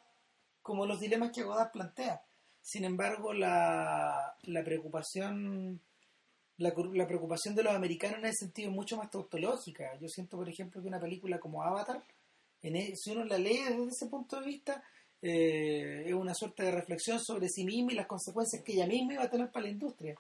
como 0.63 0.87
los 0.87 1.01
dilemas 1.01 1.33
que 1.33 1.43
Godard 1.43 1.73
plantea. 1.73 2.23
Sin 2.61 2.85
embargo, 2.85 3.33
la, 3.33 4.37
la 4.43 4.65
preocupación 4.65 5.81
la, 6.59 6.73
la 6.93 7.07
preocupación 7.09 7.55
de 7.57 7.63
los 7.65 7.75
americanos 7.75 8.19
en 8.19 8.27
ese 8.27 8.45
sentido 8.45 8.71
es 8.71 8.75
mucho 8.77 8.97
más 8.97 9.11
tautológica. 9.11 9.99
Yo 10.01 10.07
siento, 10.09 10.37
por 10.37 10.49
ejemplo, 10.49 10.81
que 10.81 10.87
una 10.89 11.01
película 11.01 11.41
como 11.41 11.63
Avatar, 11.63 12.05
en 12.63 12.77
e- 12.77 12.95
si 12.95 13.11
uno 13.11 13.25
la 13.25 13.39
lee 13.39 13.59
desde 13.69 13.89
ese 13.89 14.07
punto 14.07 14.39
de 14.39 14.47
vista, 14.47 14.85
eh, 15.21 16.05
es 16.07 16.15
una 16.15 16.35
suerte 16.35 16.63
de 16.65 16.71
reflexión 16.71 17.19
sobre 17.21 17.49
sí 17.49 17.65
misma 17.65 17.93
y 17.93 17.97
las 17.97 18.07
consecuencias 18.07 18.63
que 18.63 18.75
ella 18.75 18.87
misma 18.87 19.15
iba 19.15 19.25
a 19.25 19.31
tener 19.31 19.51
para 19.51 19.65
la 19.67 19.73
industria. 19.73 20.15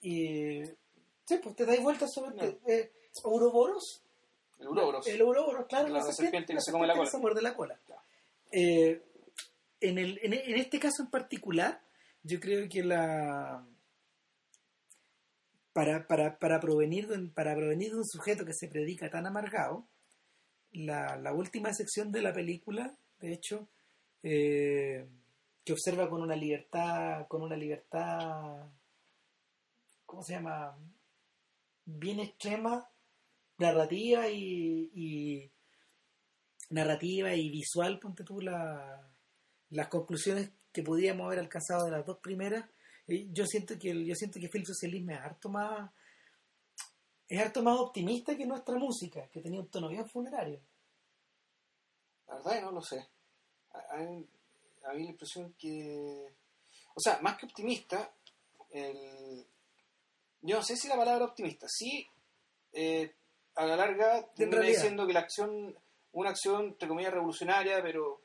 Y 0.00 0.62
sí, 1.26 1.38
pues 1.42 1.54
te 1.56 1.66
dais 1.66 1.82
vuelta 1.82 2.06
sobre 2.08 2.34
No. 2.36 2.58
eh, 2.66 2.90
Ouroboros. 3.24 4.02
El 4.60 4.66
Ouroboros. 4.68 5.06
El 5.06 5.22
Ouroboros, 5.22 5.66
claro, 5.66 5.88
La 5.88 6.02
serpiente 6.02 6.52
que 6.54 6.60
se 6.60 6.70
come 6.70 6.86
la 6.86 6.92
serpiente 6.94 6.94
que 6.94 6.98
cola. 6.98 7.10
se 7.10 7.18
muerde 7.18 7.42
la 7.42 7.54
cola. 7.56 7.80
Eh, 8.52 9.02
en, 9.80 9.98
el, 9.98 10.20
en, 10.22 10.34
en 10.34 10.54
este 10.56 10.78
caso 10.78 11.02
en 11.02 11.10
particular, 11.10 11.80
yo 12.22 12.38
creo 12.38 12.68
que 12.68 12.84
la 12.84 13.64
para, 15.72 16.06
para, 16.06 16.38
para, 16.38 16.60
provenir 16.60 17.06
de, 17.08 17.14
un- 17.16 17.30
para 17.30 17.54
provenir 17.54 17.90
de 17.92 17.96
un 17.98 18.06
sujeto 18.06 18.44
que 18.44 18.52
se 18.52 18.68
predica 18.68 19.08
tan 19.10 19.26
amargado, 19.26 19.86
la, 20.72 21.16
la 21.16 21.32
última 21.32 21.72
sección 21.72 22.12
de 22.12 22.22
la 22.22 22.32
película, 22.32 22.94
de 23.20 23.32
hecho, 23.32 23.68
eh, 24.22 25.08
que 25.64 25.72
observa 25.72 26.08
con 26.10 26.22
una 26.22 26.36
libertad, 26.36 27.26
con 27.28 27.42
una 27.42 27.56
libertad, 27.56 28.66
¿cómo 30.06 30.22
se 30.22 30.34
llama? 30.34 30.76
Bien 31.84 32.20
extrema, 32.20 32.88
narrativa 33.60 34.28
y, 34.28 34.90
y- 34.94 35.52
narrativa 36.70 37.34
y 37.34 37.50
visual, 37.50 37.98
ponte 37.98 38.24
tú 38.24 38.40
la- 38.40 39.08
las 39.70 39.88
conclusiones 39.88 40.50
que 40.72 40.82
podíamos 40.82 41.26
haber 41.26 41.40
alcanzado 41.40 41.84
de 41.86 41.92
las 41.92 42.06
dos 42.06 42.18
primeras. 42.18 42.64
yo 43.06 43.44
siento 43.46 43.76
que 43.78 43.90
el, 43.90 44.04
yo 44.06 44.14
siento 44.14 44.38
que 44.38 44.48
el 44.52 44.66
socialismo 44.66 45.10
es 45.12 45.18
harto 45.18 45.48
más 45.48 45.90
es 47.28 47.40
harto 47.40 47.62
más 47.62 47.78
optimista 47.78 48.36
que 48.36 48.44
nuestra 48.46 48.76
música, 48.76 49.28
que 49.28 49.40
tenía 49.40 49.60
un 49.60 49.68
tono 49.68 49.88
bien 49.88 50.08
funerario. 50.08 50.60
La 52.26 52.34
verdad 52.34 52.52
que 52.54 52.60
no 52.62 52.72
lo 52.72 52.82
sé. 52.82 53.08
A 53.72 53.96
mí 53.98 55.04
la 55.04 55.10
impresión 55.10 55.52
que... 55.54 56.34
O 56.94 57.00
sea, 57.00 57.20
más 57.22 57.36
que 57.38 57.46
optimista, 57.46 58.12
el... 58.70 59.46
yo 60.42 60.56
no 60.56 60.62
sé 60.64 60.76
si 60.76 60.88
la 60.88 60.96
palabra 60.96 61.24
optimista, 61.26 61.66
sí, 61.68 62.04
eh, 62.72 63.14
a 63.62 63.66
la 63.66 63.76
larga 63.76 64.26
termina 64.34 64.60
diciendo 64.76 65.06
que 65.06 65.12
la 65.12 65.20
acción, 65.20 65.76
una 66.12 66.30
acción, 66.30 66.66
entre 66.66 66.88
comillas, 66.88 67.12
revolucionaria, 67.12 67.82
pero... 67.82 68.20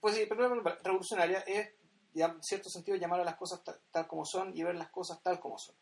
Pues 0.00 0.14
sí, 0.14 0.26
pero 0.28 0.48
revolucionaria 0.82 1.40
es, 1.40 1.70
ya, 2.12 2.26
en 2.26 2.42
cierto 2.42 2.68
sentido, 2.68 2.96
llamar 2.96 3.20
a 3.20 3.24
las 3.24 3.36
cosas 3.36 3.62
ta- 3.64 3.78
tal, 3.90 4.06
como 4.06 4.24
son 4.24 4.56
y 4.56 4.62
ver 4.62 4.74
las 4.76 4.90
cosas 4.90 5.22
tal 5.22 5.40
como 5.40 5.58
son. 5.58 5.74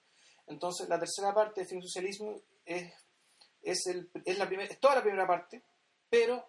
Entonces, 0.47 0.89
la 0.89 0.99
tercera 0.99 1.35
parte 1.35 1.63
de 1.63 1.67
Fin 1.67 1.83
Socialismo 1.83 2.41
es, 2.65 2.93
es, 3.63 3.87
el, 3.87 4.11
es, 4.25 4.39
la 4.39 4.47
primer- 4.47 4.71
es 4.71 4.79
toda 4.79 4.95
la 4.97 5.03
primera 5.03 5.27
parte, 5.27 5.63
pero... 6.09 6.47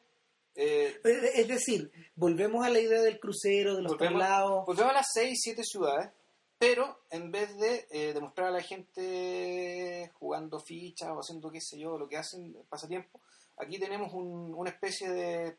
eh, 0.56 1.00
Es 1.04 1.36
es 1.40 1.48
decir, 1.48 1.92
volvemos 2.16 2.66
a 2.66 2.70
la 2.70 2.80
idea 2.80 3.02
del 3.02 3.20
crucero, 3.20 3.76
de 3.76 3.82
los 3.82 3.92
traslados. 3.98 4.66
Volvemos 4.66 4.92
a 4.92 4.96
las 4.96 5.08
6, 5.14 5.40
7 5.42 5.64
ciudades, 5.64 6.12
pero 6.58 7.02
en 7.10 7.32
vez 7.32 7.58
de 7.58 7.88
eh, 7.92 8.14
demostrar 8.14 8.48
a 8.48 8.52
la 8.52 8.62
gente 8.62 10.12
jugando 10.16 10.60
fichas 10.60 11.10
o 11.10 11.20
haciendo 11.20 11.52
qué 11.52 11.60
sé 11.62 11.78
yo, 11.80 11.98
lo 11.98 12.08
que 12.08 12.18
hacen 12.18 12.56
pasatiempo, 12.70 13.20
aquí 13.58 13.78
tenemos 13.80 14.14
un- 14.14 14.54
una 14.56 14.70
especie 14.70 15.10
de... 15.10 15.46
es 15.48 15.58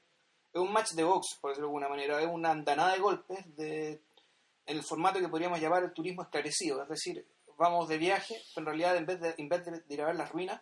un 0.61 0.73
match 0.73 0.93
de 0.93 1.05
box, 1.05 1.39
por 1.41 1.51
decirlo 1.51 1.69
de 1.69 1.71
alguna 1.71 1.89
manera, 1.89 2.21
es 2.21 2.29
una 2.29 2.51
andanada 2.51 2.93
de 2.93 2.99
golpes 3.01 3.57
de, 3.57 3.93
en 4.67 4.77
el 4.77 4.83
formato 4.83 5.19
que 5.21 5.29
podríamos 5.29 5.61
llamar 5.61 5.83
el 5.85 5.93
turismo 5.93 6.23
esclarecido, 6.23 6.83
es 6.83 6.89
decir, 6.89 7.27
vamos 7.59 7.89
de 7.89 7.99
viaje, 7.99 8.35
pero 8.55 8.63
en 8.63 8.67
realidad 8.67 8.97
en 8.97 9.07
vez 9.07 9.21
de, 9.21 9.35
en 9.39 9.49
vez 9.49 9.65
de 9.65 9.83
ir 9.95 10.03
a 10.03 10.07
ver 10.07 10.17
las 10.17 10.31
ruinas, 10.33 10.61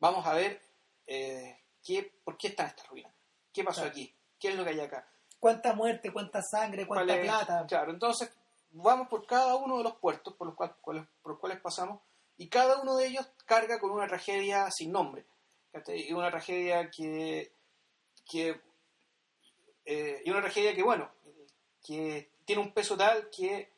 vamos 0.00 0.26
a 0.26 0.32
ver 0.34 0.60
eh, 1.06 1.58
qué, 1.84 2.12
por 2.24 2.36
qué 2.36 2.48
están 2.48 2.66
estas 2.66 2.88
ruinas, 2.88 3.12
qué 3.52 3.62
pasó 3.64 3.80
Claro. 3.82 3.90
aquí, 3.92 4.14
qué 4.38 4.48
es 4.48 4.56
lo 4.56 4.64
que 4.64 4.70
hay 4.70 4.80
acá. 4.80 5.08
Cuánta 5.38 5.74
muerte, 5.74 6.12
cuánta 6.12 6.40
sangre, 6.42 6.86
cuánta 6.86 7.20
plata. 7.20 7.64
Claro, 7.68 7.92
entonces 7.92 8.30
vamos 8.82 9.08
por 9.08 9.26
cada 9.26 9.56
uno 9.56 9.78
de 9.78 9.84
los 9.84 9.96
puertos 9.96 10.34
por 10.34 10.46
los, 10.48 10.56
cuales, 10.56 10.76
cuales- 10.80 11.06
por 11.22 11.32
los 11.32 11.40
cuales 11.40 11.60
pasamos 11.60 12.00
y 12.36 12.48
cada 12.48 12.80
uno 12.82 12.96
de 12.96 13.06
ellos 13.06 13.26
carga 13.46 13.78
con 13.80 13.90
una 13.90 14.06
tragedia 14.06 14.70
sin 14.70 14.92
nombre. 14.92 15.24
Y 15.88 16.12
una 16.12 16.30
tragedia 16.30 16.90
que... 16.90 17.52
que 18.30 18.60
eh, 19.84 20.22
y 20.24 20.30
una 20.30 20.40
tragedia 20.40 20.74
que, 20.74 20.82
bueno, 20.82 21.10
que 21.86 22.30
tiene 22.44 22.62
un 22.62 22.72
peso 22.72 22.96
tal 22.96 23.30
que 23.30 23.70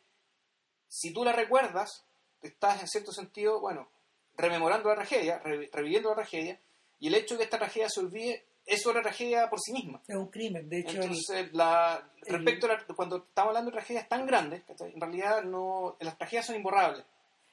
si 0.88 1.12
tú 1.12 1.24
la 1.24 1.32
recuerdas, 1.32 2.04
estás 2.40 2.80
en 2.80 2.88
cierto 2.88 3.12
sentido, 3.12 3.60
bueno, 3.60 3.90
rememorando 4.36 4.88
la 4.88 4.94
tragedia, 4.96 5.38
re- 5.40 5.68
reviviendo 5.72 6.08
la 6.10 6.14
tragedia, 6.16 6.60
y 6.98 7.08
el 7.08 7.14
hecho 7.14 7.34
de 7.34 7.38
que 7.38 7.44
esta 7.44 7.58
tragedia 7.58 7.88
se 7.90 8.00
olvide 8.00 8.46
es 8.68 8.86
otra 8.86 9.02
tragedia 9.02 9.48
por 9.50 9.58
sí 9.60 9.72
misma. 9.72 10.00
Es 10.06 10.14
un 10.16 10.28
crimen. 10.28 10.68
De 10.68 10.80
hecho, 10.80 11.00
Entonces, 11.00 11.52
la, 11.52 12.08
el- 12.26 12.34
respecto 12.34 12.66
a 12.66 12.70
la- 12.76 12.84
cuando 12.94 13.16
estamos 13.16 13.48
hablando 13.50 13.70
de 13.70 13.76
tragedias 13.78 14.08
tan 14.08 14.26
grandes, 14.26 14.62
en 14.80 15.00
realidad 15.00 15.42
no, 15.42 15.96
las 16.00 16.16
tragedias 16.18 16.46
son 16.46 16.56
imborrables. 16.56 17.04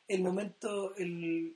el 0.07 0.21
momento, 0.21 0.93
el, 0.97 1.55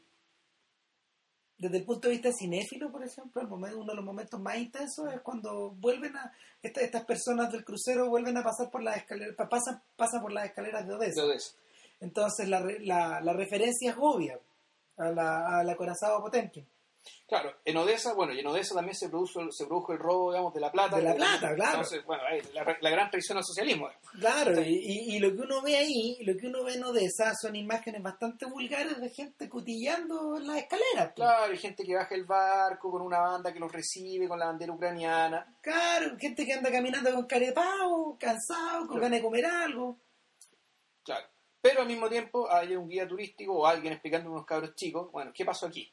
desde 1.58 1.78
el 1.78 1.84
punto 1.86 2.08
de 2.08 2.14
vista 2.14 2.32
cinéfilo, 2.32 2.90
por 2.92 3.04
ejemplo, 3.06 3.42
el 3.42 3.48
momento, 3.50 3.78
uno 3.80 3.92
de 3.92 3.96
los 3.98 4.06
momentos 4.06 4.40
más 4.40 4.58
intensos 4.58 5.14
es 5.14 5.20
cuando 5.22 5.72
vuelven 5.72 6.16
a, 6.16 6.32
esta- 6.64 6.82
estas 6.82 7.04
personas 7.06 7.52
del 7.52 7.66
crucero 7.66 8.10
vuelven 8.10 8.38
a 8.38 8.44
pasar 8.44 8.72
por 8.72 8.82
las 8.82 8.98
escaleras, 8.98 9.36
pa- 9.36 9.50
pasan, 9.50 9.82
pasan 9.98 10.22
por 10.22 10.32
las 10.32 10.46
escaleras 10.46 10.88
de 10.88 10.94
Odessa. 10.94 11.22
de 11.22 11.28
Odessa. 11.28 11.56
Entonces 12.00 12.48
la, 12.48 12.62
la, 12.80 13.20
la 13.22 13.34
referencia 13.34 13.92
es 13.92 13.98
obvia 14.00 14.40
a 14.98 15.10
la, 15.12 15.60
al 15.60 15.70
acorazado 15.70 16.22
Potemkin. 16.22 16.66
Claro, 17.28 17.54
en 17.64 17.78
Odessa, 17.78 18.14
bueno, 18.14 18.34
y 18.34 18.40
en 18.40 18.48
Odessa 18.48 18.74
también 18.76 18.96
se 18.96 19.08
produjo, 19.08 19.52
se 19.52 19.66
produjo 19.68 19.94
el 19.94 20.00
robo, 20.00 20.32
digamos, 20.32 20.54
de 20.54 20.60
la 20.60 20.72
plata. 20.72 20.98
De 20.98 21.04
la 21.04 21.16
plata, 21.16 21.54
claro. 21.56 21.72
Entonces, 21.78 22.04
bueno, 22.06 22.24
ahí, 22.28 22.42
la, 22.54 22.78
la 22.82 22.90
gran 22.90 23.10
traición 23.12 23.38
al 23.38 23.44
socialismo. 23.44 23.88
Claro, 24.20 24.60
y, 24.62 24.74
y- 24.76 25.16
y 25.16 25.20
lo 25.20 25.32
que 25.36 25.42
uno 25.42 25.62
ve 25.62 25.78
ahí, 25.78 26.18
lo 26.24 26.36
que 26.38 26.48
uno 26.48 26.64
ve 26.64 26.74
en 26.74 26.84
Odessa 26.84 27.34
son 27.40 27.56
imágenes 27.56 28.02
bastante 28.02 28.46
vulgares 28.48 29.00
de 29.00 29.10
gente 29.12 29.48
cotillando 29.48 30.38
en 30.38 30.48
las 30.48 30.58
escaleras. 30.58 31.14
pues. 31.14 31.14
Claro, 31.16 31.52
hay 31.52 31.58
gente 31.58 31.84
que 31.84 31.96
baja 31.96 32.16
el 32.16 32.26
barco 32.26 32.92
con 32.92 33.02
una 33.04 33.20
banda 33.20 33.54
que 33.54 33.60
los 33.60 33.72
recibe 33.72 34.28
con 34.28 34.40
la 34.40 34.48
bandera 34.48 34.74
ucraniana. 34.74 35.56
Claro, 35.62 36.18
gente 36.20 36.46
que 36.46 36.54
anda 36.54 36.72
caminando 36.72 37.14
con 37.14 37.28
pavo, 37.54 38.18
cansado, 38.20 38.80
con 38.80 38.88
Claro. 38.88 39.02
ganas 39.02 39.20
de 39.20 39.24
comer 39.24 39.46
algo. 39.46 40.00
Claro. 41.04 41.28
Pero 41.62 41.82
al 41.82 41.88
mismo 41.88 42.10
tiempo 42.10 42.52
hay 42.52 42.76
un 42.76 42.88
guía 42.88 43.08
turístico 43.08 43.54
o 43.54 43.66
alguien 43.68 43.94
explicando 43.94 44.30
a 44.30 44.34
unos 44.34 44.46
cabros 44.46 44.74
chicos, 44.76 45.12
bueno, 45.12 45.32
¿qué 45.34 45.44
pasó 45.46 45.68
aquí? 45.68 45.92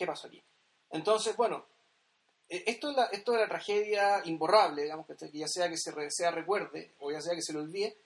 ¿Qué 0.00 0.06
pasó 0.06 0.28
aquí? 0.28 0.42
Entonces, 0.92 1.36
bueno, 1.36 1.66
eh, 2.48 2.64
esto 2.66 2.88
es 2.88 2.96
la, 2.96 3.04
esto 3.12 3.32
de 3.32 3.38
la 3.40 3.48
tragedia 3.48 4.22
imborrable, 4.24 4.84
digamos, 4.84 5.06
que 5.06 5.14
ya 5.30 5.46
sea 5.46 5.68
que 5.68 5.76
se 5.76 5.90
re- 5.92 6.10
sea 6.10 6.30
recuerde 6.30 6.94
o 7.00 7.12
ya 7.12 7.20
sea 7.20 7.34
que 7.34 7.42
se 7.42 7.52
lo 7.52 7.60
olvide. 7.60 7.98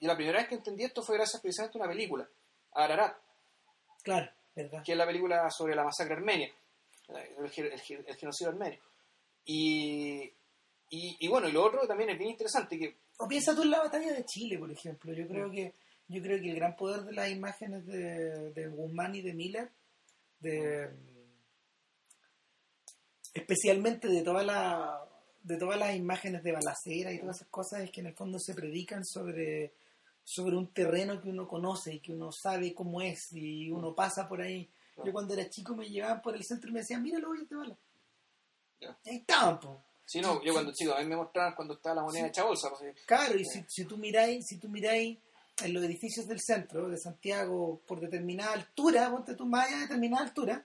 y 0.00 0.06
la 0.06 0.16
primera 0.16 0.38
vez 0.38 0.48
que 0.48 0.54
entendí 0.54 0.84
esto 0.84 1.02
fue 1.02 1.16
gracias 1.16 1.42
precisamente 1.42 1.76
a 1.76 1.82
una 1.82 1.90
película, 1.90 2.26
Ararat, 2.72 3.14
Claro, 4.02 4.30
¿verdad? 4.56 4.82
que 4.82 4.92
es 4.92 4.96
la 4.98 5.04
película 5.04 5.50
sobre 5.50 5.74
la 5.76 5.84
masacre 5.84 6.14
armenia, 6.14 6.50
el, 7.38 7.50
ge- 7.50 7.74
el 7.74 7.80
ge- 7.80 8.04
el 8.06 8.16
genocidio 8.16 8.48
armenio. 8.52 8.80
Y, 9.44 10.22
y, 10.88 11.16
y 11.20 11.28
bueno, 11.28 11.46
y 11.46 11.52
lo 11.52 11.62
otro 11.62 11.86
también 11.86 12.08
es 12.08 12.18
bien 12.18 12.30
interesante, 12.30 12.78
que 12.78 12.96
O 13.18 13.28
piensa 13.28 13.54
tú 13.54 13.64
en 13.64 13.70
la 13.70 13.80
batalla 13.82 14.14
de 14.14 14.24
Chile, 14.24 14.58
por 14.58 14.70
ejemplo. 14.72 15.12
Yo 15.12 15.28
creo 15.28 15.50
que 15.50 15.74
yo 16.08 16.22
creo 16.22 16.40
que 16.40 16.48
el 16.48 16.56
gran 16.56 16.74
poder 16.74 17.02
de 17.02 17.12
las 17.12 17.28
imágenes 17.30 17.84
de, 17.84 18.50
de 18.52 18.68
Guzmán 18.68 19.14
y 19.14 19.20
de 19.20 19.34
Miller, 19.34 19.70
de 20.40 20.88
especialmente 23.38 24.08
de 24.08 24.22
toda 24.22 24.42
la 24.42 25.04
de 25.42 25.56
todas 25.56 25.78
las 25.78 25.94
imágenes 25.94 26.42
de 26.42 26.52
balacera 26.52 27.12
y 27.12 27.20
todas 27.20 27.36
esas 27.36 27.48
cosas 27.48 27.80
es 27.80 27.90
que 27.90 28.00
en 28.00 28.08
el 28.08 28.14
fondo 28.14 28.38
se 28.38 28.54
predican 28.54 29.04
sobre 29.04 29.72
sobre 30.24 30.56
un 30.56 30.72
terreno 30.74 31.20
que 31.22 31.30
uno 31.30 31.48
conoce 31.48 31.94
y 31.94 32.00
que 32.00 32.12
uno 32.12 32.30
sabe 32.32 32.74
cómo 32.74 33.00
es 33.00 33.32
y 33.32 33.70
uno 33.70 33.94
pasa 33.94 34.28
por 34.28 34.42
ahí. 34.42 34.68
Yo 35.02 35.10
cuando 35.10 35.32
era 35.32 35.48
chico 35.48 35.74
me 35.74 35.88
llevaban 35.88 36.20
por 36.20 36.34
el 36.34 36.44
centro 36.44 36.68
y 36.68 36.72
me 36.74 36.80
decían, 36.80 37.02
mira 37.02 37.18
los 37.18 37.30
hoyos 37.30 37.48
de 37.48 37.56
bala. 37.56 37.78
Ya. 38.80 38.98
Ahí 39.06 39.16
estaban, 39.16 39.58
po. 39.58 39.82
si 40.04 40.20
no, 40.20 40.42
yo 40.44 40.52
cuando 40.52 40.72
chico, 40.72 40.92
a 40.92 41.00
mí 41.00 41.06
me 41.06 41.16
mostraban 41.16 41.54
cuando 41.54 41.74
estaba 41.74 41.96
la 41.96 42.02
moneda 42.02 42.26
hecha 42.26 42.44
bolsa, 42.44 42.68
pues, 42.68 42.94
Claro, 43.06 43.38
y 43.38 43.44
si, 43.44 43.64
si 43.68 43.84
tú 43.86 43.96
miráis, 43.96 44.46
si 44.46 44.58
tú 44.58 44.68
miráis 44.68 45.18
en 45.64 45.72
los 45.72 45.82
edificios 45.82 46.26
del 46.26 46.40
centro 46.40 46.88
de 46.88 46.98
Santiago 46.98 47.80
por 47.86 48.00
determinada 48.00 48.52
altura, 48.52 49.10
ponte 49.10 49.34
tú 49.34 49.46
más 49.46 49.66
allá 49.66 49.76
de 49.76 49.82
determinada 49.82 50.24
altura, 50.24 50.64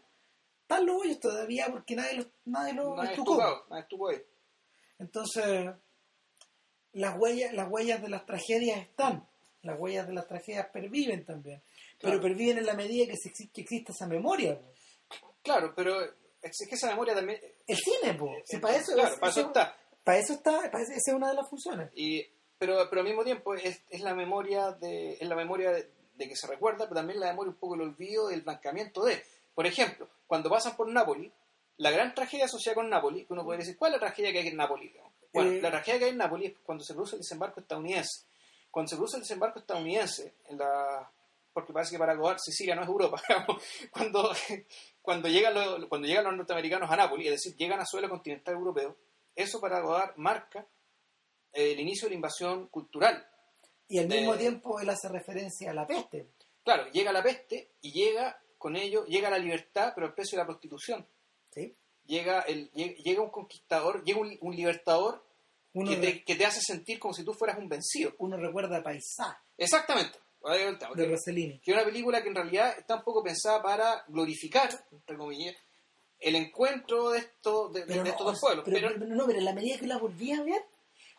están 0.74 0.86
los 0.88 1.02
hoyos 1.02 1.20
todavía 1.20 1.68
porque 1.72 1.96
nadie 1.96 2.18
los, 2.18 2.28
nadie 2.46 2.74
los 2.74 2.96
nadie 2.96 3.12
estucó. 3.12 3.34
estuvo, 3.42 3.66
nadie 3.70 3.82
estuvo 3.84 4.10
ahí. 4.10 4.22
Entonces, 5.00 5.70
las 6.94 7.18
huellas, 7.18 7.54
las 7.54 7.70
huellas 7.70 8.02
de 8.02 8.10
las 8.10 8.26
tragedias 8.26 8.80
están, 8.80 9.28
las 9.64 9.80
huellas 9.80 10.08
de 10.08 10.14
las 10.14 10.28
tragedias 10.28 10.68
perviven 10.72 11.26
también, 11.26 11.62
pero 12.00 12.22
perviven 12.22 12.58
en 12.60 12.66
la 12.66 12.74
medida 12.74 13.06
que, 13.08 13.18
se 13.18 13.32
que 13.52 13.62
existe 13.62 13.92
esa 13.92 14.08
memoria. 14.08 14.60
Claro, 15.42 15.74
pero 15.76 16.02
es 16.04 16.58
que 16.70 16.76
esa 16.76 16.88
memoria 16.90 17.16
también... 17.16 17.40
El 17.68 17.78
cine, 17.78 18.14
po. 18.14 18.34
Si 18.46 18.58
para 18.58 18.76
eso, 18.78 18.94
claro, 18.94 19.14
es- 19.14 19.20
para 19.20 19.32
eso 19.32 19.40
eso- 19.40 19.48
está. 19.50 19.78
para 20.04 20.18
eso 20.20 20.34
está, 20.34 20.72
para 20.72 20.84
esa 20.84 20.94
es 20.94 21.14
una 21.14 21.30
de 21.30 21.36
las 21.36 21.50
funciones. 21.50 21.90
Y, 21.96 22.26
pero, 22.58 22.88
pero 22.90 23.02
al 23.02 23.08
mismo 23.08 23.24
tiempo 23.24 23.54
es, 23.56 23.82
es 23.90 24.02
la 24.02 24.14
memoria 24.14 24.72
de 24.72 25.14
es 25.14 25.28
la 25.28 25.36
memoria 25.36 25.72
de, 25.72 25.90
de 26.16 26.28
que 26.28 26.36
se 26.36 26.48
recuerda, 26.48 26.86
pero 26.86 26.96
también 26.96 27.20
la 27.20 27.28
memoria 27.28 27.52
un 27.52 27.58
poco 27.58 27.76
el 27.76 27.82
olvido 27.82 28.28
del 28.28 28.42
blanqueamiento 28.42 29.04
de. 29.04 29.22
Por 29.54 29.68
ejemplo, 29.68 30.10
cuando 30.28 30.50
pasan 30.50 30.76
por 30.76 30.88
Nápoles, 30.90 31.32
la 31.78 31.92
gran 31.92 32.14
tragedia 32.14 32.46
asociada 32.46 32.76
con 32.76 32.90
Nápoles, 32.90 33.26
que 33.28 33.34
uno 33.34 33.44
puede 33.44 33.60
decir, 33.60 33.78
¿cuál 33.78 33.94
es 33.94 34.02
la 34.02 34.08
tragedia 34.08 34.32
que 34.32 34.40
hay 34.40 34.48
en 34.48 34.58
Nápoles? 34.58 34.92
digamos? 34.92 35.14
Bueno, 35.34 35.52
Eh, 35.52 35.62
la 35.62 35.72
tragedia 35.72 36.00
que 36.00 36.06
hay 36.06 36.12
en 36.12 36.18
Nápoles 36.18 36.52
es 36.52 36.60
cuando 36.60 36.84
se 36.84 36.94
produce 36.94 37.16
el 37.16 37.22
desembarco 37.22 37.60
estadounidense. 37.60 38.26
Cuando 38.70 38.90
se 38.90 38.96
produce 38.96 39.18
el 39.18 39.24
desembarco 39.24 39.60
estadounidense, 39.60 40.36
en 40.46 40.58
la... 40.58 41.12
porque 41.52 41.74
parece 41.74 41.92
que 41.92 42.00
para 42.00 42.16
Godard 42.16 42.40
Sicilia 42.40 42.76
no 42.76 42.84
es 42.84 42.88
Europa, 42.88 43.22
cuando, 43.92 44.32
cuando, 45.02 45.28
llegan 45.28 45.54
los, 45.54 45.86
cuando 45.88 46.08
llegan 46.08 46.24
los 46.26 46.36
norteamericanos 46.36 46.90
a 46.90 46.96
Nápoles, 46.96 47.28
es 47.28 47.32
decir, 47.34 47.56
llegan 47.56 47.80
a 47.80 47.86
suelo 47.86 48.10
continental 48.10 48.56
europeo, 48.56 48.96
eso 49.36 49.60
para 49.60 49.80
Godard 49.82 50.16
marca 50.18 50.66
eh, 51.52 51.72
el 51.72 51.80
inicio 51.80 52.08
de 52.08 52.12
la 52.12 52.16
invasión 52.16 52.68
cultural. 52.68 53.28
y 53.88 54.00
al 54.00 54.08
mismo 54.08 54.34
eh, 54.36 54.38
tiempo 54.38 54.80
él 54.80 54.90
hace 54.90 55.08
referencia 55.10 55.72
a 55.72 55.74
la 55.74 55.86
peste. 55.86 56.28
Claro, 56.64 56.90
llega 56.92 57.12
la 57.12 57.22
peste 57.22 57.74
y 57.82 57.92
llega 57.92 58.40
con 58.64 58.78
ello, 58.78 59.06
llega 59.08 59.30
la 59.30 59.38
libertad, 59.38 59.92
pero 59.94 60.08
al 60.08 60.14
precio 60.14 60.38
de 60.38 60.44
la 60.44 60.48
prostitución. 60.48 61.06
¿sí? 61.52 61.76
Llega, 62.06 62.40
el, 62.44 62.72
llega, 62.72 63.22
un 63.22 63.30
conquistador, 63.30 64.06
llega 64.06 64.22
un, 64.22 64.38
un 64.40 64.56
libertador 64.56 65.22
Uno, 65.74 65.92
que 65.92 65.98
te, 65.98 66.24
que 66.24 66.36
te 66.36 66.46
hace 66.46 66.62
sentir 66.62 66.98
como 66.98 67.14
si 67.14 67.26
tú 67.26 67.34
fueras 67.34 67.58
un 67.58 67.68
vencido. 67.68 68.14
uno 68.20 68.38
recuerda 68.38 68.78
a 68.78 68.84
Paisá 68.84 69.38
Exactamente. 69.58 70.18
De. 70.96 71.06
Rossellini. 71.06 71.60
Que 71.60 71.72
es 71.72 71.78
una 71.78 71.86
película 71.86 72.22
que 72.24 72.30
en 72.30 72.36
realidad 72.36 72.74
está 72.78 72.96
un 72.96 73.04
poco 73.04 73.22
pensada 73.22 73.62
para 73.62 74.06
glorificar, 74.08 74.70
entre 74.92 75.18
comillas, 75.18 75.56
el 76.20 76.36
encuentro 76.36 77.10
de, 77.12 77.20
estos 77.20 77.74
de, 77.74 77.82
estos 77.82 78.26
dos 78.26 78.40
pueblos. 78.40 78.64
pero, 78.66 78.78
Pero, 78.80 79.00
pero 79.00 79.14
no, 79.14 79.26
pero 79.26 79.40
en 79.40 79.46
la 79.46 79.54
medida 79.54 79.78
que 79.78 79.88
la 79.88 79.98
volví 79.98 80.32
a 80.32 80.42
ver, 80.42 80.64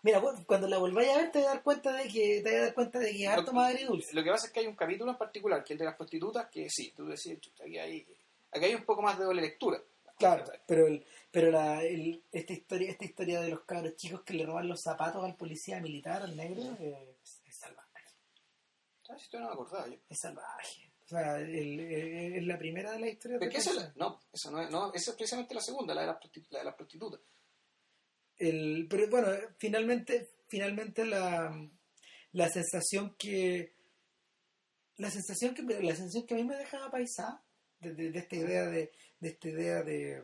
mira, 0.04 0.22
cuando 0.46 0.68
la 0.68 0.78
volváis 0.78 1.08
a 1.08 1.16
ver 1.16 1.32
te 1.32 1.38
vas 1.40 1.48
a 1.48 1.54
dar 1.54 1.62
cuenta 1.64 1.92
de 1.92 2.06
que 2.08 2.40
te 2.42 2.52
vas 2.52 2.60
a 2.60 2.64
dar 2.66 2.74
cuenta 2.74 2.98
de 3.00 3.10
que 3.10 3.22
es 3.24 3.28
harto 3.28 3.52
más 3.52 3.70
agridulce. 3.70 4.14
lo 4.14 4.22
que 4.22 4.30
pasa 4.30 4.46
es 4.46 4.52
que 4.52 4.60
hay 4.60 4.66
un 4.68 4.76
capítulo 4.76 5.10
en 5.10 5.18
particular, 5.18 5.64
que 5.64 5.72
es 5.72 5.74
el 5.74 5.78
de 5.78 5.84
las 5.86 5.96
prostitutas, 5.96 6.48
que 6.48 6.70
sí, 6.70 6.92
tú 6.94 7.06
decís, 7.06 7.36
aquí 7.60 7.76
hay, 7.78 8.06
aquí 8.52 8.64
hay 8.66 8.74
un 8.76 8.84
poco 8.84 9.02
más 9.02 9.18
de 9.18 9.24
doble 9.24 9.42
lectura. 9.42 9.82
Claro, 10.16 10.44
pero 10.64 10.86
el, 10.86 11.04
pero 11.32 11.50
la, 11.50 11.82
el, 11.82 12.22
esta 12.30 12.52
historia, 12.52 12.88
esta 12.92 13.04
historia 13.04 13.40
de 13.40 13.48
los 13.48 13.62
cabros 13.64 13.96
chicos 13.96 14.22
que 14.22 14.34
le 14.34 14.46
roban 14.46 14.68
los 14.68 14.80
zapatos 14.80 15.24
al 15.24 15.34
policía 15.34 15.80
militar, 15.80 16.22
al 16.22 16.36
negro, 16.36 16.62
eh, 16.78 17.16
es, 17.20 17.40
es 17.46 17.56
salvaje. 17.56 17.88
¿Sabes? 19.02 19.22
Esto 19.24 19.40
no 19.40 19.48
me 19.48 19.52
acordaba 19.54 19.88
yo. 19.88 19.96
Es 20.08 20.20
salvaje. 20.20 20.92
O 21.04 21.08
sea, 21.08 21.38
el- 21.40 21.80
el- 21.80 22.34
es 22.36 22.46
la 22.46 22.56
primera 22.56 22.92
de 22.92 23.00
la 23.00 23.08
historia 23.08 23.38
¿Pero 23.40 23.50
de 23.50 23.54
qué 23.56 23.60
es 23.60 23.66
el- 23.66 23.92
No, 23.96 24.20
eso 24.32 24.50
no 24.52 24.62
es, 24.62 24.70
no, 24.70 24.92
esa 24.94 25.10
es 25.10 25.16
precisamente 25.16 25.52
la 25.54 25.60
segunda, 25.60 25.94
la 25.94 26.02
de 26.02 26.06
las, 26.06 26.16
la 26.50 26.58
de 26.60 26.64
las 26.64 26.74
prostitutas. 26.76 27.20
El, 28.38 28.86
pero 28.88 29.08
bueno, 29.08 29.28
finalmente, 29.58 30.30
finalmente 30.48 31.04
la, 31.04 31.70
la 32.32 32.48
sensación 32.48 33.14
que 33.16 33.74
la 34.96 35.10
sensación 35.10 35.54
que 35.54 35.62
la 35.62 35.94
sensación 35.94 36.26
que 36.26 36.34
a 36.34 36.36
mí 36.36 36.44
me 36.44 36.56
dejaba 36.56 36.90
paisá 36.90 37.42
de, 37.80 38.16
esta 38.16 38.36
idea 38.36 38.66
de, 38.66 38.92
esta 39.20 39.48
idea 39.48 39.82
de 39.82 40.22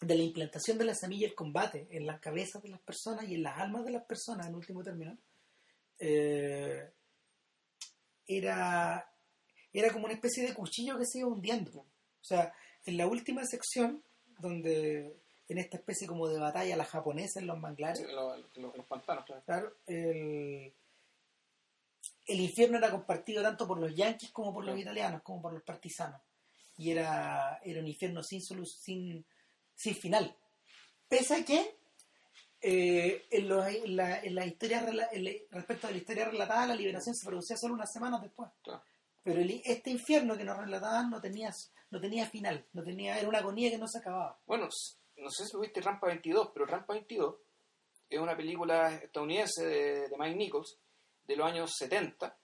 de 0.00 0.14
la 0.14 0.22
implantación 0.22 0.76
de 0.78 0.84
la 0.84 0.94
semilla 0.94 1.26
del 1.26 1.34
combate 1.34 1.88
en 1.90 2.06
las 2.06 2.20
cabezas 2.20 2.62
de 2.62 2.68
las 2.68 2.80
personas 2.80 3.28
y 3.28 3.34
en 3.34 3.42
las 3.42 3.58
almas 3.58 3.84
de 3.84 3.92
las 3.92 4.04
personas 4.04 4.46
en 4.46 4.54
último 4.54 4.82
término 4.82 5.16
eh, 5.98 6.90
era 8.26 9.10
era 9.72 9.92
como 9.92 10.04
una 10.04 10.14
especie 10.14 10.46
de 10.46 10.54
cuchillo 10.54 10.98
que 10.98 11.06
se 11.06 11.20
iba 11.20 11.28
hundiendo. 11.28 11.80
O 11.80 12.24
sea 12.24 12.52
en 12.84 12.96
la 12.96 13.06
última 13.06 13.44
sección 13.44 14.02
donde 14.38 15.16
en 15.48 15.58
esta 15.58 15.76
especie 15.76 16.06
como 16.06 16.28
de 16.28 16.38
batalla 16.38 16.76
la 16.76 16.84
japonesa 16.84 17.40
en 17.40 17.46
los 17.46 17.58
manglares 17.58 17.98
Sí, 17.98 18.04
los, 18.12 18.38
los- 18.56 18.76
los 18.76 18.86
pantanos, 18.86 19.24
claro. 19.24 19.42
Claro, 19.44 19.76
el, 19.86 20.74
el 22.26 22.40
infierno 22.40 22.78
era 22.78 22.90
compartido 22.90 23.42
tanto 23.42 23.66
por 23.66 23.78
los 23.78 23.94
yanquis 23.94 24.30
como 24.32 24.52
por 24.54 24.64
los 24.64 24.78
italianos, 24.78 25.22
como 25.22 25.42
por 25.42 25.52
los 25.52 25.62
partisanos. 25.62 26.20
Y 26.76 26.90
era, 26.90 27.60
era 27.62 27.80
un 27.80 27.86
infierno 27.86 28.22
sin, 28.22 28.40
solu- 28.40 28.64
sin, 28.66 29.24
sin 29.74 29.94
final. 29.94 30.36
Pese 31.08 31.34
a 31.36 31.44
que 31.44 31.78
eh, 32.60 33.26
en, 33.30 33.48
los- 33.48 33.66
en 33.66 33.94
la, 33.96 34.20
en 34.20 34.34
la 34.34 34.46
historia 34.46 34.80
rela- 34.84 35.08
en 35.12 35.24
la- 35.24 35.30
respecto 35.50 35.86
a 35.86 35.90
la 35.90 35.98
historia 35.98 36.24
relatada, 36.24 36.66
la 36.68 36.74
liberación 36.74 37.14
se 37.14 37.26
producía 37.26 37.56
solo 37.56 37.74
unas 37.74 37.92
semanas 37.92 38.22
después. 38.22 38.50
Claro. 38.62 38.82
Pero 39.22 39.40
el- 39.40 39.60
este 39.64 39.90
infierno 39.90 40.36
que 40.36 40.44
nos 40.44 40.56
relataban 40.58 41.10
no 41.10 41.20
tenía, 41.20 41.50
no 41.90 42.00
tenía 42.00 42.26
final, 42.26 42.66
no 42.72 42.82
tenía, 42.82 43.18
era 43.18 43.28
una 43.28 43.38
agonía 43.38 43.70
que 43.70 43.78
no 43.78 43.86
se 43.86 43.98
acababa. 43.98 44.38
Bueno, 44.46 44.68
no 45.24 45.30
sé 45.30 45.46
si 45.46 45.56
viste 45.58 45.80
Rampa 45.80 46.06
22, 46.08 46.50
pero 46.52 46.66
Rampa 46.66 46.92
22 46.92 47.34
es 48.10 48.20
una 48.20 48.36
película 48.36 48.94
estadounidense 48.94 49.64
de, 49.64 50.16
Mike 50.18 50.36
Nichols 50.36 50.78
de 51.26 51.36
los 51.36 51.46
años 51.46 51.72
70, 51.78 52.36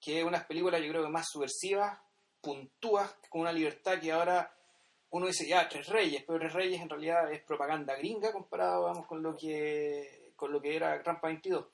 que 0.00 0.20
es 0.20 0.24
una 0.24 0.44
película 0.46 0.78
yo 0.78 0.88
creo 0.88 1.04
que 1.04 1.10
más 1.10 1.28
subversivas, 1.30 2.00
puntúas, 2.40 3.14
con 3.28 3.42
una 3.42 3.52
libertad 3.52 4.00
que 4.00 4.10
ahora 4.10 4.50
uno 5.10 5.26
dice, 5.26 5.46
ya, 5.46 5.68
Tres 5.68 5.88
Reyes, 5.88 6.24
pero 6.26 6.38
Tres 6.38 6.54
Reyes 6.54 6.80
en 6.80 6.88
realidad 6.88 7.30
es 7.30 7.42
propaganda 7.42 7.94
gringa 7.96 8.32
comparado 8.32 8.84
vamos, 8.84 9.06
con, 9.06 9.22
lo 9.22 9.36
que, 9.36 10.32
con 10.34 10.50
lo 10.50 10.60
que 10.62 10.76
era 10.76 11.02
Rampa 11.02 11.28
22. 11.28 11.66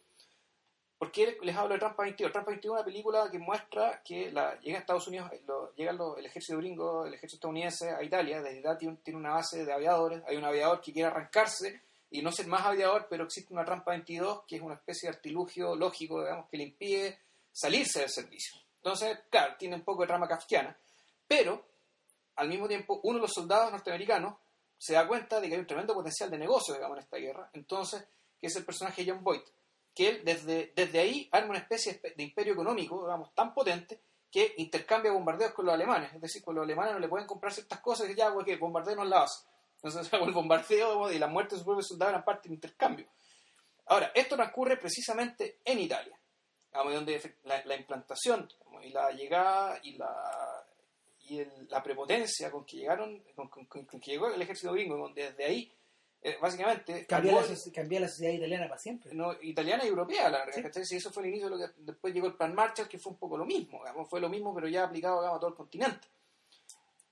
¿Por 1.05 1.13
qué 1.13 1.37
les 1.43 1.55
hablo 1.55 1.75
de 1.75 1.81
Trampa 1.81 2.03
22? 2.05 2.33
Trampa 2.33 2.51
22 2.53 2.77
es 2.77 2.81
una 2.81 2.85
película 2.87 3.31
que 3.31 3.39
muestra 3.39 4.01
que 4.03 4.33
la, 4.33 4.59
llega 4.61 4.79
a 4.79 4.81
Estados 4.81 5.07
Unidos, 5.07 5.31
lo- 5.47 5.75
llega 5.75 5.93
lo- 5.93 6.17
el 6.17 6.25
ejército 6.25 6.57
gringo, 6.57 7.05
el 7.05 7.13
ejército 7.13 7.37
estadounidense 7.37 7.91
a 7.91 8.03
Italia, 8.03 8.41
desde 8.41 8.61
Italia 8.61 8.97
tiene, 9.05 9.19
una 9.19 9.33
base 9.35 9.67
de 9.67 9.71
aviadores, 9.71 10.23
hay 10.27 10.39
un 10.39 10.45
aviador 10.45 10.81
que 10.81 10.95
quiere 10.95 11.09
arrancarse 11.09 11.83
y 12.11 12.23
no 12.23 12.33
ser 12.33 12.47
más 12.47 12.65
aviador, 12.65 13.07
pero 13.11 13.25
existe 13.25 13.53
una 13.53 13.67
Trampa 13.67 13.91
22 13.91 14.45
que 14.49 14.57
es 14.57 14.63
una 14.63 14.77
especie 14.77 15.11
de 15.11 15.17
artilugio 15.17 15.77
lógico, 15.77 16.23
digamos, 16.23 16.49
que 16.49 16.57
le 16.57 16.63
impide 16.65 17.19
salirse 17.53 18.01
del 18.01 18.09
servicio. 18.09 18.55
Entonces, 18.77 19.19
claro, 19.29 19.57
tiene 19.59 19.77
un 19.77 19.83
poco 19.85 20.01
de 20.05 20.07
trama 20.09 20.27
kafkiana, 20.27 20.75
pero 21.29 21.67
al 22.37 22.49
mismo 22.49 22.67
tiempo 22.67 22.99
uno 23.03 23.17
de 23.19 23.23
los 23.25 23.33
soldados 23.35 23.71
norteamericanos 23.71 24.37
se 24.79 24.95
da 24.95 25.07
cuenta 25.07 25.39
de 25.39 25.49
que 25.49 25.55
hay 25.55 25.61
un 25.61 25.67
tremendo 25.67 25.93
potencial 25.93 26.31
de 26.31 26.39
negocio, 26.39 26.73
digamos, 26.73 26.97
en 26.97 27.05
esta 27.05 27.19
guerra, 27.19 27.51
entonces, 27.53 28.07
que 28.41 28.47
es 28.47 28.57
el 28.57 28.65
personaje 28.65 29.05
John 29.07 29.23
Boyd, 29.23 29.43
que 29.95 30.21
desde, 30.25 30.73
desde 30.75 30.99
ahí 30.99 31.29
arma 31.33 31.51
una 31.51 31.59
especie 31.59 32.01
de 32.17 32.23
imperio 32.23 32.55
económico, 32.55 33.03
digamos, 33.03 33.35
tan 33.35 33.55
potente 33.55 34.01
que 34.31 34.55
intercambia 34.59 35.13
bombardeos 35.13 35.53
con 35.53 35.65
los 35.67 35.75
alemanes. 35.75 36.13
Es 36.13 36.21
decir, 36.21 36.43
con 36.43 36.55
los 36.57 36.65
alemanes 36.65 36.95
no 36.95 36.99
le 36.99 37.09
pueden 37.09 37.27
comprar 37.27 37.53
ciertas 37.53 37.81
cosas 37.81 38.11
y 38.11 38.15
ya, 38.17 38.31
güey, 38.31 38.45
que 38.45 38.57
bombardeos 38.57 39.07
la 39.07 39.21
base. 39.21 39.45
Entonces, 39.77 40.13
el 40.13 40.33
bombardeo 40.33 41.13
y 41.13 41.19
la 41.19 41.29
muerte 41.29 41.55
de 41.55 41.59
sus 41.59 41.65
propios 41.67 41.87
soldados 41.87 42.13
eran 42.15 42.25
parte 42.25 42.49
del 42.49 42.55
intercambio. 42.57 43.07
Ahora, 43.87 44.11
esto 44.15 44.35
transcurre 44.35 44.77
precisamente 44.79 45.61
en 45.65 45.79
Italia, 45.79 46.19
digamos, 46.73 46.95
donde 46.95 47.37
la, 47.45 47.65
la 47.65 47.77
implantación 47.77 48.49
y 48.83 48.89
la 48.91 49.11
llegada 49.13 49.79
y 49.83 49.93
la 49.97 50.67
y 51.27 51.43
la 51.71 51.83
prepotencia 51.83 52.51
con 52.51 52.67
que 52.67 52.77
llegaron 52.79 53.23
con- 53.35 53.49
con 53.49 53.87
que 54.01 54.11
llegó 54.11 54.29
el 54.29 54.43
ejército 54.43 54.73
gringo 54.75 54.99
donde 54.99 55.31
desde 55.31 55.45
ahí 55.47 55.73
eh, 56.27 56.39
básicamente 56.41 57.05
Cambió 57.05 57.33
la, 57.39 57.47
cambió 57.73 58.01
sociedad 58.09 58.33
italiana 58.33 58.67
para 58.67 58.81
siempre. 58.81 59.13
no, 59.15 59.35
italiana 59.43 59.85
y 59.85 59.89
europea, 59.89 60.31
la 60.31 60.47
verdad, 60.47 60.73
Sí. 60.73 60.85
Si 60.87 60.97
eso 60.97 61.13
fue 61.13 61.25
el 61.25 61.29
inicio 61.29 61.51
de 61.51 61.57
lo 61.57 61.59
que 61.59 61.73
después 61.83 62.15
llegó 62.15 62.27
el 62.29 62.35
plan 62.35 62.55
Marshall, 62.55 62.89
que 62.89 62.99
fue 62.99 63.13
un 63.13 63.19
poco 63.19 63.37
lo 63.37 63.45
mismo, 63.45 63.81
digamos, 63.81 64.09
fue 64.09 64.21
lo 64.21 64.31
mismo, 64.31 64.55
pero 64.55 64.67
ya 64.67 64.85
aplicado 64.85 65.21
digamos, 65.21 65.37
a 65.37 65.41
todo 65.41 65.51
el 65.51 65.57
continente. 65.57 66.09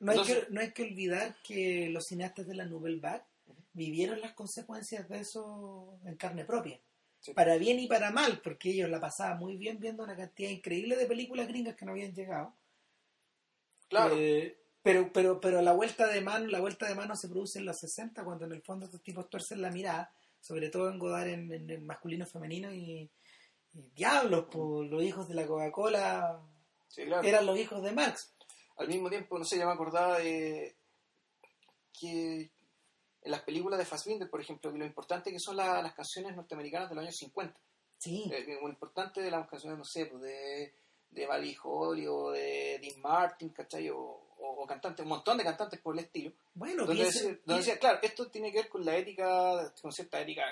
No 0.00 0.12
hay, 0.12 0.22
que, 0.22 0.46
no 0.48 0.60
hay 0.62 0.72
que 0.72 0.82
olvidar 0.82 1.36
que 1.44 1.90
los 1.90 2.04
cineastas 2.06 2.46
de 2.46 2.54
la 2.54 2.64
Nouvelle 2.64 3.00
Vague 3.00 3.22
vivieron 3.74 4.20
las 4.20 4.32
consecuencias 4.32 5.06
de 5.08 5.20
eso 5.20 5.98
en 6.06 6.16
carne 6.16 6.44
propia. 6.46 6.80
Sí. 7.20 7.34
Para 7.34 7.56
bien 7.56 7.78
y 7.78 7.86
para 7.86 8.10
mal, 8.10 8.40
porque 8.42 8.70
ellos 8.70 8.88
la 8.88 8.98
pasaban 8.98 9.38
muy 9.38 9.56
bien 9.56 9.78
viendo 9.78 10.02
una 10.02 10.16
cantidad 10.16 10.48
increíble 10.50 10.96
de 10.96 11.06
películas 11.06 11.46
gringas 11.46 11.76
que 11.76 11.84
no 11.84 11.92
habían 11.92 12.14
llegado. 12.14 12.52
Claro, 13.88 14.16
Eh, 14.16 14.56
pero, 14.82 15.12
pero, 15.12 15.40
pero 15.40 15.62
la 15.62 15.72
vuelta 15.72 16.06
de 16.08 16.20
mano, 16.20 16.46
la 16.46 16.60
vuelta 16.60 16.86
de 16.88 16.94
mano 16.94 17.14
se 17.16 17.28
produce 17.28 17.58
en 17.58 17.66
los 17.66 17.78
60, 17.78 18.24
cuando 18.24 18.44
en 18.46 18.52
el 18.52 18.62
fondo 18.62 18.86
estos 18.86 19.02
tipos 19.02 19.28
tuercen 19.30 19.62
la 19.62 19.70
mirada, 19.70 20.12
sobre 20.40 20.68
todo 20.70 20.90
en 20.90 20.98
Godard 20.98 21.28
en, 21.28 21.52
en- 21.52 21.70
en 21.70 21.86
masculino, 21.86 22.26
femenino 22.26 22.72
y, 22.72 23.08
y 23.74 23.82
diablos, 23.94 24.46
por 24.50 24.84
los 24.86 25.02
hijos 25.02 25.28
de 25.28 25.34
la 25.34 25.46
Coca-Cola 25.46 26.40
sí, 26.88 27.04
claro. 27.04 27.26
eran 27.26 27.46
los 27.46 27.58
hijos 27.58 27.82
de 27.82 27.92
Marx. 27.92 28.34
Al 28.76 28.88
mismo 28.88 29.08
tiempo, 29.08 29.38
no 29.38 29.44
sé, 29.44 29.58
yo 29.58 29.66
me 29.66 29.72
acordaba 29.72 30.18
de 30.18 30.76
que 31.98 32.50
en 33.24 33.30
las 33.30 33.42
películas 33.42 33.78
de 33.78 33.84
Fassbinder, 33.84 34.28
por 34.28 34.40
ejemplo, 34.40 34.72
que 34.72 34.78
lo 34.78 34.84
importante 34.86 35.30
que 35.30 35.38
son 35.38 35.56
la- 35.56 35.80
las 35.82 35.94
canciones 35.94 36.34
norteamericanas 36.34 36.88
de 36.88 36.94
los 36.96 37.02
años 37.02 37.16
50. 37.16 37.58
Sí, 37.98 38.28
Eh, 38.34 38.58
lo 38.60 38.68
importante 38.68 39.20
de 39.22 39.30
las 39.30 39.46
canciones, 39.48 39.78
no 39.78 39.84
sé, 39.84 40.06
pues 40.06 40.22
de, 40.22 40.74
de 41.10 41.56
Holly 41.62 42.06
o 42.08 42.30
de 42.32 42.80
Dean 42.82 43.00
Martin, 43.00 43.50
¿cachai? 43.50 43.88
O, 43.90 44.31
o- 44.42 44.62
o 44.62 44.66
cantantes, 44.66 45.02
un 45.02 45.08
montón 45.10 45.38
de 45.38 45.44
cantantes 45.44 45.80
por 45.80 45.94
el 45.94 46.04
estilo. 46.04 46.32
bueno, 46.54 46.84
Donde 46.84 47.02
piensa- 47.02 47.20
decía, 47.20 47.40
donde 47.46 47.60
decía, 47.62 47.78
claro, 47.78 47.98
esto 48.02 48.30
tiene 48.30 48.50
que 48.52 48.58
ver 48.58 48.68
con 48.68 48.84
la 48.84 48.96
ética, 48.96 49.72
con 49.80 49.92
cierta 49.92 50.20
ética 50.20 50.44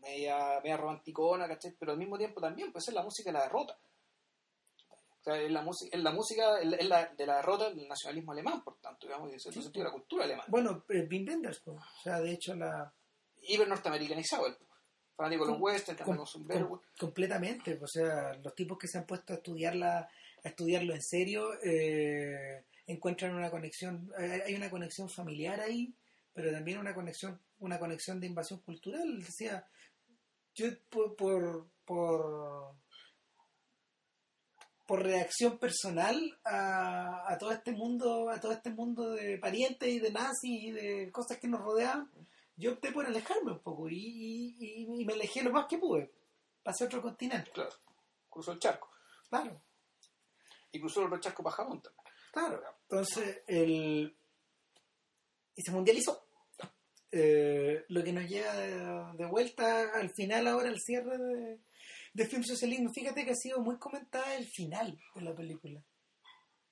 media, 0.00 0.60
media 0.62 0.76
romanticona, 0.76 1.48
¿cachai? 1.48 1.74
Pero 1.78 1.92
al 1.92 1.98
mismo 1.98 2.18
tiempo 2.18 2.40
también 2.40 2.72
puede 2.72 2.84
ser 2.84 2.94
la 2.94 3.02
música 3.02 3.30
de 3.30 3.38
la 3.38 3.42
derrota. 3.44 3.78
O 5.20 5.24
sea, 5.24 5.40
es 5.40 5.50
la 5.50 5.62
música, 5.62 5.96
es 5.96 6.02
la 6.02 6.10
música 6.12 6.58
es 6.60 6.86
la- 6.86 7.06
de 7.06 7.26
la 7.26 7.36
derrota 7.36 7.70
del 7.70 7.88
nacionalismo 7.88 8.32
alemán, 8.32 8.62
por 8.62 8.76
tanto, 8.78 9.06
digamos, 9.06 9.30
y 9.30 9.34
en 9.34 9.40
cierto 9.40 9.60
Sí. 9.60 9.64
sentido 9.64 9.84
de 9.84 9.88
la 9.88 9.92
cultura 9.92 10.24
alemana. 10.24 10.44
Bueno, 10.48 10.84
eh, 10.90 11.08
Wim 11.10 11.26
Wenders, 11.26 11.60
pues. 11.64 11.78
o 11.78 12.02
sea, 12.02 12.20
de 12.20 12.32
hecho, 12.32 12.54
la, 12.54 12.92
Hiper 13.46 13.68
norteamericanizado, 13.68 14.46
el 14.46 14.56
fanático 15.16 15.44
de 15.46 15.52
los 15.52 15.60
westerns, 15.60 16.00
con 16.02 16.26
sombrero, 16.26 16.82
completamente, 16.98 17.78
o 17.82 17.86
sea, 17.86 18.34
los 18.42 18.54
tipos 18.54 18.76
que 18.78 18.88
se 18.88 18.98
han 18.98 19.06
puesto 19.06 19.32
a 19.32 19.36
estudiarla, 19.36 19.98
a 20.44 20.48
estudiarlo 20.48 20.92
en 20.94 21.02
serio, 21.02 21.48
eh, 21.62 22.64
encuentran 22.86 23.34
una 23.34 23.50
conexión, 23.50 24.10
eh, 24.18 24.42
hay 24.46 24.54
una 24.54 24.70
conexión 24.70 25.08
familiar 25.08 25.60
ahí 25.60 25.94
pero 26.34 26.50
también 26.50 26.78
una 26.78 26.94
conexión, 26.94 27.40
una 27.60 27.78
conexión 27.78 28.20
de 28.20 28.26
invasión 28.26 28.58
cultural. 28.60 29.22
Decía, 29.22 29.66
yo 30.54 30.66
por, 30.90 31.14
por, 31.14 31.68
por, 31.86 32.74
por 34.84 35.02
reacción 35.02 35.58
personal 35.58 36.36
a, 36.44 37.32
a 37.32 37.38
todo 37.38 37.52
este 37.52 37.70
mundo, 37.70 38.28
a 38.30 38.40
todo 38.40 38.52
este 38.52 38.70
mundo 38.70 39.12
de 39.12 39.38
parientes 39.38 39.88
y 39.88 40.00
de 40.00 40.10
nazis 40.10 40.64
y 40.64 40.72
de 40.72 41.12
cosas 41.12 41.38
que 41.38 41.46
nos 41.46 41.62
rodean, 41.62 42.10
yo 42.56 42.72
opté 42.72 42.90
por 42.90 43.06
alejarme 43.06 43.52
un 43.52 43.60
poco 43.60 43.88
y, 43.88 44.56
y, 44.58 44.86
y 45.00 45.04
me 45.04 45.12
alejé 45.12 45.42
lo 45.42 45.52
más 45.52 45.66
que 45.66 45.78
pude. 45.78 46.10
Pasé 46.64 46.84
a 46.84 46.86
otro 46.88 47.00
continente. 47.00 47.52
Claro. 47.52 47.70
Cruzó 48.28 48.52
el 48.52 48.58
charco. 48.58 48.90
Claro. 49.28 49.60
Y 50.72 50.80
cruzó 50.80 51.00
el 51.00 51.06
otro 51.06 51.20
charco 51.20 51.44
para 51.44 51.56
Japón 51.56 51.80
también. 51.80 52.03
Claro. 52.34 52.60
Entonces, 52.82 53.42
el... 53.46 54.12
y 55.54 55.62
se 55.62 55.70
mundializó. 55.70 56.26
Eh, 57.12 57.84
lo 57.88 58.02
que 58.02 58.12
nos 58.12 58.28
lleva 58.28 58.52
de, 59.12 59.26
vuelta 59.26 59.92
al 59.94 60.10
final 60.10 60.48
ahora, 60.48 60.68
al 60.68 60.80
cierre 60.80 61.16
de, 61.16 61.60
de 62.12 62.26
Film 62.26 62.42
Socialismo. 62.42 62.90
Fíjate 62.92 63.24
que 63.24 63.30
ha 63.30 63.36
sido 63.36 63.60
muy 63.60 63.78
comentada 63.78 64.34
el 64.34 64.48
final 64.48 64.98
de 65.14 65.20
la 65.20 65.32
película. 65.32 65.80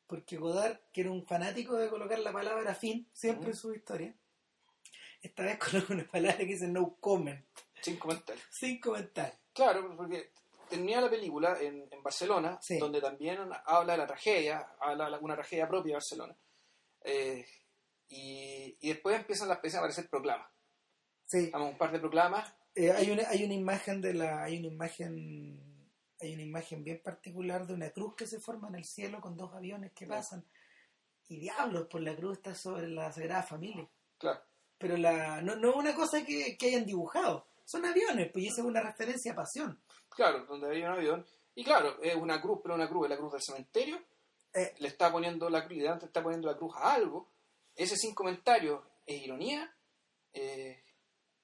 Porque 0.09 0.37
Godard, 0.37 0.81
que 0.93 1.03
era 1.03 1.13
un 1.13 1.25
fanático 1.25 1.77
de 1.77 1.89
colocar 1.89 2.19
la 2.19 2.33
palabra 2.33 2.75
fin 2.75 3.09
siempre 3.13 3.51
en 3.51 3.57
su 3.57 3.73
historia, 3.73 4.17
esta 5.23 5.45
vez 5.45 5.59
coloca 5.71 5.95
una 5.95 6.09
palabra 6.09 6.39
que 6.39 6.47
dice 6.47 6.67
no 6.67 6.97
comment, 6.99 7.47
Sin 7.81 7.99
comentarios. 7.99 8.45
sin 8.51 8.81
comentar. 8.81 9.39
Claro, 9.53 9.97
porque 9.97 10.33
termina 10.77 11.01
la 11.01 11.11
película 11.11 11.59
en, 11.61 11.87
en 11.91 12.03
Barcelona, 12.03 12.59
Sí. 12.61 12.79
donde 12.79 13.01
también 13.01 13.39
habla 13.65 13.93
de 13.93 13.99
la 13.99 14.07
tragedia, 14.07 14.75
habla 14.81 15.11
de 15.11 15.19
una 15.19 15.35
tragedia 15.35 15.69
propia 15.69 15.91
de 15.91 15.95
Barcelona. 15.95 16.37
Eh, 17.05 17.47
y, 18.09 18.77
y 18.81 18.89
después 18.89 19.17
empiezan, 19.17 19.49
las, 19.49 19.57
empiezan 19.59 19.79
a 19.79 19.81
aparecer 19.83 20.09
proclamas. 20.09 20.51
Sí. 21.27 21.51
Vamos, 21.51 21.73
un 21.73 21.79
par 21.79 21.93
de 21.93 21.99
proclamas. 22.01 22.55
Eh, 22.75 22.91
hay 22.91 23.11
una 23.11 23.29
hay 23.29 23.45
una 23.45 23.55
imagen 23.55 24.01
de 24.01 24.15
la 24.15 24.43
hay 24.45 24.59
una 24.59 24.69
imagen 24.69 25.61
hay 26.21 26.33
una 26.35 26.43
imagen 26.43 26.83
bien 26.85 27.03
particular 27.03 27.67
de 27.67 27.75
una 27.75 27.91
cruz 27.91 28.15
que 28.17 28.27
se 28.27 28.41
forma 28.41 28.69
en 28.69 28.77
el 28.77 28.85
cielo 28.85 29.21
con 29.21 29.37
dos 29.37 29.53
aviones 29.55 29.93
que 29.93 30.07
pasan 30.07 30.47
y 31.29 31.39
diablos 31.41 31.89
por 31.89 32.01
la 32.01 32.17
cruz 32.17 32.39
está 32.39 32.55
sobre 32.55 32.89
la 32.89 33.13
Sagrada 33.13 33.43
Familia 33.43 33.87
Claro, 34.17 34.41
pero 34.79 34.97
la 34.97 35.43
no 35.43 35.57
no 35.57 35.71
es 35.71 35.77
una 35.77 35.95
cosa 35.95 36.25
que, 36.25 36.57
que 36.57 36.67
hayan 36.69 36.87
dibujado 36.87 37.47
son 37.65 37.85
aviones 37.85 38.31
pues 38.33 38.45
y 38.45 38.49
esa 38.49 38.61
es 38.63 38.67
una 38.67 38.81
referencia 38.81 39.33
a 39.33 39.37
pasión 39.37 39.81
claro, 40.09 40.45
donde 40.47 40.67
había 40.67 40.89
un 40.89 40.99
avión. 40.99 41.27
Y 41.55 41.65
claro, 41.65 42.01
es 42.03 42.15
una 42.15 42.41
cruz, 42.41 42.61
pero 42.63 42.75
una 42.75 42.89
cruz, 42.89 43.05
es 43.05 43.11
la 43.11 43.17
cruz 43.17 43.33
del 43.33 43.43
cementerio. 43.43 44.03
Eh. 44.55 44.75
Le 44.79 44.89
está 44.89 45.11
poniendo 45.11 45.49
la 45.51 45.65
cruz, 45.67 45.79
le 45.79 45.89
está 45.91 46.23
poniendo 46.23 46.49
la 46.51 46.57
cruz 46.57 46.75
a 46.77 46.93
algo. 46.95 47.31
Ese 47.75 47.97
sin 47.97 48.15
comentarios 48.15 48.83
es 49.07 49.23
ironía. 49.23 49.75
Eh, 50.35 50.83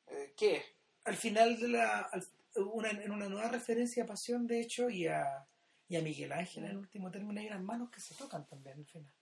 eh, 0.08 0.34
¿Qué 0.36 0.56
es? 0.56 0.64
al 1.04 1.16
final 1.16 1.58
de 1.58 1.68
la 1.68 2.00
al- 2.12 2.26
una, 2.56 2.90
en 2.90 3.10
una 3.10 3.28
nueva 3.28 3.48
referencia 3.48 4.04
a 4.04 4.06
pasión 4.06 4.46
de 4.46 4.60
hecho 4.60 4.90
y 4.90 5.06
a 5.06 5.46
y 5.88 5.96
a 5.96 6.02
Miguel 6.02 6.32
Ángel 6.32 6.64
en 6.64 6.76
último 6.76 7.10
término 7.10 7.40
hay 7.40 7.46
unas 7.46 7.62
manos 7.62 7.90
que 7.90 8.00
se 8.00 8.14
tocan 8.14 8.46
también 8.46 8.78
al 8.78 8.84
final 8.86 9.12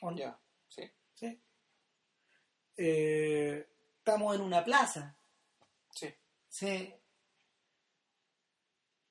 ¿O 0.00 0.10
no? 0.10 0.16
Ya, 0.16 0.38
sí. 0.68 0.82
¿sí? 1.14 1.40
Estamos 2.76 4.34
en 4.34 4.40
una 4.40 4.64
plaza. 4.64 5.16
Sí, 5.94 6.08
Sí. 6.48 6.94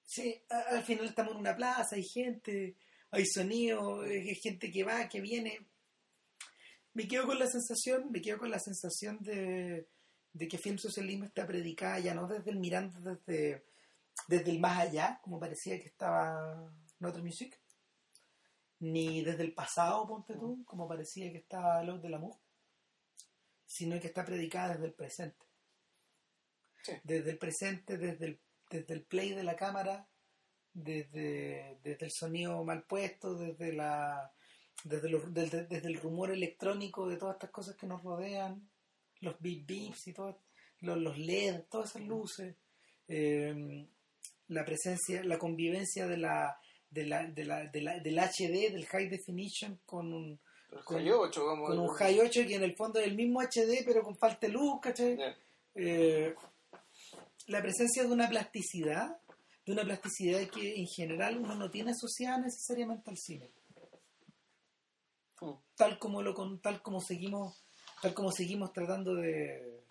Sí, 0.03 0.43
a- 0.49 0.75
al 0.77 0.83
final 0.83 1.05
estamos 1.05 1.33
en 1.33 1.39
una 1.39 1.55
plaza, 1.55 1.95
hay 1.95 2.03
gente, 2.03 2.75
hay 3.11 3.25
sonido, 3.25 4.03
eh, 4.05 4.19
hay 4.29 4.35
gente 4.35 4.69
que 4.71 4.83
va, 4.83 5.07
que 5.07 5.21
viene. 5.21 5.67
Me 6.93 7.07
quedo 7.07 7.25
con 7.25 7.39
la 7.39 7.47
sensación, 7.47 8.11
me 8.11 8.21
quedo 8.21 8.37
con 8.37 8.51
la 8.51 8.59
sensación 8.59 9.19
de, 9.21 9.87
de 10.33 10.47
que 10.47 10.57
Film 10.57 10.77
Socialismo 10.77 11.25
está 11.25 11.47
predicada 11.47 11.99
ya 11.99 12.13
no 12.13 12.27
desde 12.27 12.51
el 12.51 12.57
mirando 12.59 12.99
desde, 12.99 13.65
desde 14.27 14.51
el 14.51 14.59
más 14.59 14.79
allá, 14.79 15.19
como 15.23 15.39
parecía 15.39 15.79
que 15.79 15.87
estaba 15.87 16.69
Notre 16.99 17.23
Music, 17.23 17.57
ni 18.79 19.23
desde 19.23 19.43
el 19.43 19.53
pasado, 19.53 20.05
ponte 20.07 20.33
tú, 20.35 20.63
como 20.65 20.87
parecía 20.87 21.31
que 21.31 21.37
estaba 21.37 21.81
Love 21.83 22.01
de 22.01 22.09
l'amour, 22.09 22.35
sino 23.65 23.97
que 24.01 24.07
está 24.07 24.25
predicada 24.25 24.73
desde 24.73 24.87
el 24.87 24.93
presente. 24.93 25.45
Sí. 26.83 26.93
Desde 27.03 27.31
el 27.31 27.37
presente, 27.37 27.97
desde 27.97 28.25
el, 28.25 28.39
desde 28.69 28.93
el 28.93 29.03
play 29.03 29.33
de 29.33 29.43
la 29.43 29.55
cámara, 29.55 30.07
desde, 30.73 31.77
desde 31.83 32.05
el 32.05 32.11
sonido 32.11 32.63
mal 32.63 32.83
puesto, 32.83 33.35
desde 33.35 33.73
la 33.73 34.31
desde, 34.83 35.09
los- 35.09 35.31
desde, 35.33 35.65
desde 35.65 35.87
el 35.89 35.99
rumor 36.01 36.31
electrónico 36.31 37.07
de 37.07 37.17
todas 37.17 37.35
estas 37.35 37.51
cosas 37.51 37.75
que 37.75 37.85
nos 37.85 38.01
rodean, 38.03 38.67
los 39.19 39.35
beep 39.39 39.65
beeps 39.67 40.07
y 40.07 40.13
todo, 40.13 40.39
los, 40.79 40.97
los 40.97 41.17
LED, 41.19 41.63
todas 41.69 41.91
esas 41.91 42.01
luces, 42.07 42.55
eh, 43.07 43.85
la 44.47 44.65
presencia, 44.65 45.23
la 45.23 45.37
convivencia 45.37 46.07
de 46.07 46.17
la, 46.17 46.57
de 46.89 47.05
la, 47.05 47.25
de 47.27 47.43
la, 47.45 47.65
de 47.67 47.81
la- 47.81 47.99
del 47.99 48.17
HD, 48.17 48.71
del 48.71 48.85
high 48.87 49.07
definition 49.07 49.79
con 49.85 50.11
un, 50.13 50.39
Con- 50.85 50.97
High 50.99 51.11
8, 51.11 51.41
como 51.45 51.67
con 51.67 51.79
un 51.79 51.87
high 51.89 52.19
8 52.21 52.41
que 52.47 52.55
en 52.55 52.63
el 52.63 52.75
fondo 52.75 52.99
es 52.99 53.05
el 53.07 53.15
mismo 53.15 53.41
HD 53.41 53.83
pero 53.85 54.01
con 54.01 54.15
falta 54.17 54.47
de 54.47 54.53
luz, 54.53 54.79
¿cachai? 54.81 55.17
Ya. 55.17 55.35
Eh, 55.75 56.33
la 57.51 57.61
presencia 57.61 58.03
de 58.03 58.09
una 58.09 58.29
plasticidad, 58.29 59.17
de 59.65 59.71
una 59.73 59.83
plasticidad 59.83 60.47
que 60.47 60.75
en 60.75 60.87
general 60.87 61.37
uno 61.37 61.53
no 61.55 61.69
tiene 61.69 61.91
asociada 61.91 62.37
necesariamente 62.37 63.09
al 63.09 63.17
cine. 63.17 63.51
Mm. 65.41 65.51
Tal 65.75 65.99
como 65.99 66.21
lo 66.21 66.33
tal 66.59 66.81
como 66.81 67.01
seguimos, 67.01 67.65
tal 68.01 68.13
como 68.13 68.31
seguimos 68.31 68.71
tratando 68.71 69.15
de 69.15 69.83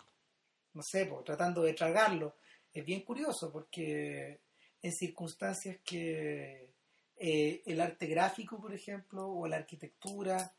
no 0.73 0.81
sé, 0.81 1.09
tratando 1.25 1.61
de 1.61 1.73
tragarlo. 1.73 2.37
Es 2.73 2.83
bien 2.83 3.01
curioso 3.01 3.51
porque 3.51 4.41
en 4.81 4.91
circunstancias 4.93 5.77
que 5.83 6.73
eh, 7.17 7.61
el 7.65 7.81
arte 7.81 8.07
gráfico, 8.07 8.59
por 8.59 8.73
ejemplo, 8.73 9.29
o 9.29 9.47
la 9.47 9.57
arquitectura, 9.57 10.55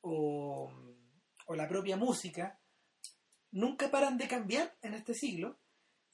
o, 0.00 0.72
o 1.46 1.54
la 1.54 1.68
propia 1.68 1.96
música, 1.96 2.58
nunca 3.50 3.90
paran 3.90 4.16
de 4.16 4.28
cambiar 4.28 4.76
en 4.80 4.94
este 4.94 5.12
siglo. 5.12 5.58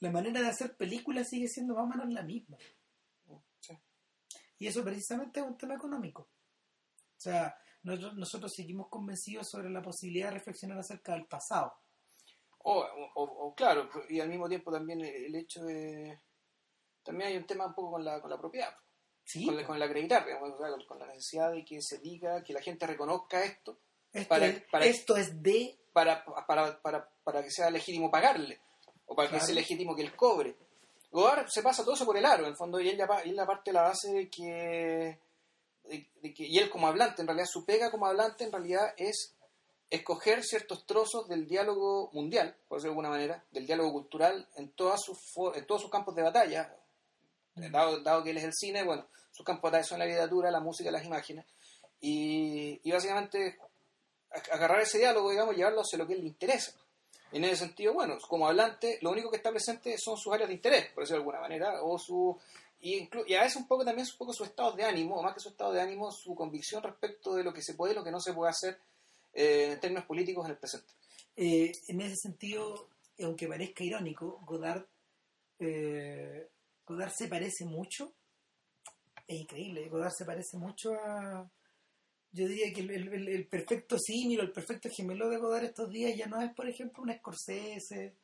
La 0.05 0.11
manera 0.11 0.41
de 0.41 0.47
hacer 0.49 0.75
películas 0.77 1.27
sigue 1.29 1.47
siendo 1.47 1.73
más 1.73 1.83
o 1.85 1.87
menos 1.87 2.13
la 2.13 2.21
misma. 2.23 2.57
Sí. 3.59 3.73
Y 4.59 4.67
eso 4.67 4.83
precisamente 4.83 5.39
es 5.39 5.45
un 5.45 5.57
tema 5.57 5.75
económico. 5.75 6.21
O 6.21 7.19
sea, 7.19 7.57
nosotros, 7.83 8.15
nosotros 8.15 8.53
seguimos 8.55 8.87
convencidos 8.89 9.49
sobre 9.49 9.69
la 9.69 9.81
posibilidad 9.81 10.27
de 10.27 10.35
reflexionar 10.35 10.77
acerca 10.77 11.13
del 11.13 11.25
pasado. 11.25 11.73
O, 12.59 12.79
o, 13.15 13.23
o, 13.23 13.55
claro, 13.55 13.89
y 14.09 14.19
al 14.19 14.29
mismo 14.29 14.47
tiempo 14.49 14.71
también 14.71 15.01
el, 15.01 15.35
hecho 15.35 15.63
de... 15.63 16.19
También 17.03 17.29
hay 17.31 17.37
un 17.37 17.45
tema 17.45 17.67
un 17.67 17.73
poco 17.75 17.91
con 17.91 18.03
la, 18.05 18.19
con 18.21 18.29
la 18.29 18.37
propiedad, 18.37 18.75
Sí, 19.23 19.45
con, 19.45 19.55
la- 19.55 19.65
con 19.65 19.75
el 19.75 19.83
acreditar, 19.83 20.25
con, 20.87 20.99
la 20.99 21.07
necesidad 21.07 21.51
de 21.51 21.63
que 21.65 21.79
se 21.81 21.99
diga, 21.99 22.43
que 22.43 22.53
la 22.53 22.61
gente 22.61 22.85
reconozca 22.87 23.43
esto 23.43 23.79
esto, 24.11 24.29
para- 24.29 24.47
es, 24.47 24.63
para- 24.71 24.85
esto 24.85 25.15
es 25.17 25.41
de... 25.41 25.77
para, 25.93 26.23
para, 26.47 26.79
para, 26.81 27.09
para 27.23 27.43
que 27.43 27.51
sea 27.51 27.69
legítimo 27.69 28.09
pagarle, 28.11 28.59
o 29.07 29.15
para 29.15 29.29
Claro. 29.29 29.41
que 29.41 29.45
sea 29.47 29.55
legítimo 29.55 29.95
que 29.95 30.01
él 30.03 30.15
cobre. 30.15 30.55
Godard 31.11 31.47
se 31.49 31.61
pasa 31.61 31.83
todo 31.83 31.93
eso 31.95 32.05
por 32.05 32.17
el 32.17 32.25
aro, 32.25 32.43
en 32.43 32.49
el 32.51 32.57
fondo, 32.57 32.79
y 32.79 32.89
él, 32.89 32.97
ya, 32.97 33.07
pa- 33.07 33.21
él 33.21 33.35
la 33.35 33.45
parte 33.45 33.71
la 33.71 33.83
base 33.83 34.11
de 34.11 34.29
que, 34.29 35.19
de- 35.85 36.09
de 36.21 36.33
que... 36.33 36.43
Y 36.45 36.57
él 36.57 36.69
como 36.69 36.87
hablante, 36.87 37.21
en 37.21 37.27
realidad 37.27 37.47
su 37.49 37.63
pega 37.65 37.89
como 37.91 38.05
hablante 38.07 38.43
en 38.43 38.51
realidad 38.51 38.93
es 38.97 39.33
escoger 39.89 40.43
ciertos 40.43 40.85
trozos 40.85 41.27
del 41.29 41.47
diálogo 41.47 42.09
mundial, 42.11 42.55
por 42.67 42.77
decirlo 42.79 42.93
de 42.93 42.99
alguna 42.99 43.09
manera, 43.09 43.43
del 43.51 43.65
diálogo 43.67 43.93
cultural 43.93 44.47
en, 44.55 44.69
todas 44.71 44.99
sus 45.01 45.17
en 45.55 45.65
todos 45.67 45.81
sus 45.83 45.91
campos 45.91 46.15
de 46.15 46.23
batalla, 46.23 46.75
Mm. 47.57 47.71
dado, 47.71 48.01
dado 48.01 48.21
que 48.23 48.31
él 48.31 48.37
es 48.37 48.43
el 48.43 48.53
cine, 48.53 48.83
bueno, 48.83 49.07
sus 49.31 49.45
campos 49.45 49.71
de 49.71 49.77
batalla 49.77 49.87
son 49.87 49.99
la 49.99 50.05
literatura, 50.05 50.51
la 50.51 50.59
música, 50.59 50.91
las 50.91 51.05
imágenes, 51.05 51.45
y, 52.01 52.81
y 52.83 52.91
básicamente 52.91 53.57
agarrar 54.51 54.81
ese 54.81 54.97
diálogo, 54.97 55.29
digamos, 55.31 55.55
llevarlo 55.55 55.79
hacia 55.79 55.97
lo 55.97 56.05
que 56.05 56.13
él 56.15 56.19
le 56.21 56.27
interesa. 56.27 56.73
En 57.31 57.43
ese 57.43 57.57
sentido, 57.57 57.93
bueno, 57.93 58.17
como 58.27 58.47
hablante, 58.47 58.99
lo 59.01 59.11
único 59.11 59.29
que 59.29 59.37
está 59.37 59.51
presente 59.51 59.97
son 59.97 60.17
sus 60.17 60.33
áreas 60.33 60.47
de 60.47 60.55
interés, 60.55 60.91
por 60.91 61.03
decirlo 61.03 61.17
de 61.17 61.21
alguna 61.21 61.41
manera, 61.41 61.83
o 61.83 61.97
su 61.97 62.37
y, 62.85 63.09
a 63.35 63.41
veces 63.41 63.55
un 63.55 63.67
poco 63.67 63.83
también 63.83 64.07
un 64.07 64.17
poco 64.17 64.31
su 64.31 64.43
estado 64.43 64.73
de 64.73 64.83
ánimo, 64.83 65.15
o 65.15 65.23
más 65.23 65.33
que 65.33 65.39
su 65.39 65.49
estado 65.49 65.73
de 65.73 65.81
ánimo, 65.81 66.11
su 66.11 66.35
convicción 66.35 66.83
respecto 66.83 67.33
de 67.33 67.43
lo 67.43 67.51
que 67.51 67.63
se 67.63 67.73
puede 67.73 67.93
y 67.93 67.95
lo 67.95 68.03
que 68.03 68.11
no 68.11 68.19
se 68.19 68.33
puede 68.33 68.51
hacer 68.51 68.79
eh, 69.33 69.71
en 69.71 69.79
términos 69.79 70.05
políticos 70.05 70.45
en 70.45 70.51
el 70.51 70.57
presente. 70.57 70.93
Eh, 71.35 71.71
en 71.87 72.01
ese 72.01 72.15
sentido, 72.15 72.89
aunque 73.23 73.47
parezca 73.47 73.83
irónico, 73.83 74.39
Godard, 74.45 74.85
eh, 75.59 76.47
Godard 76.85 77.11
se 77.11 77.27
parece 77.27 77.65
mucho, 77.65 78.13
es 79.27 79.39
increíble, 79.39 79.89
Godard 79.89 80.13
se 80.15 80.25
parece 80.25 80.57
mucho 80.57 80.93
a, 80.93 81.49
yo 82.35 82.47
diría 82.47 82.73
que 82.73 82.81
el, 82.81 82.89
el- 82.91 83.27
el 83.29 83.47
perfecto 83.47 83.97
símil 83.97 84.39
o 84.39 84.43
el 84.43 84.51
perfecto 84.51 84.89
gemelo 84.89 85.29
de 85.29 85.37
Godard 85.37 85.63
estos 85.65 85.89
días 85.89 86.15
ya 86.17 86.27
no 86.27 86.41
es, 86.41 86.53
por 86.53 86.67
ejemplo, 86.67 87.01
un 87.03 87.13
Scorsese, 87.17 88.15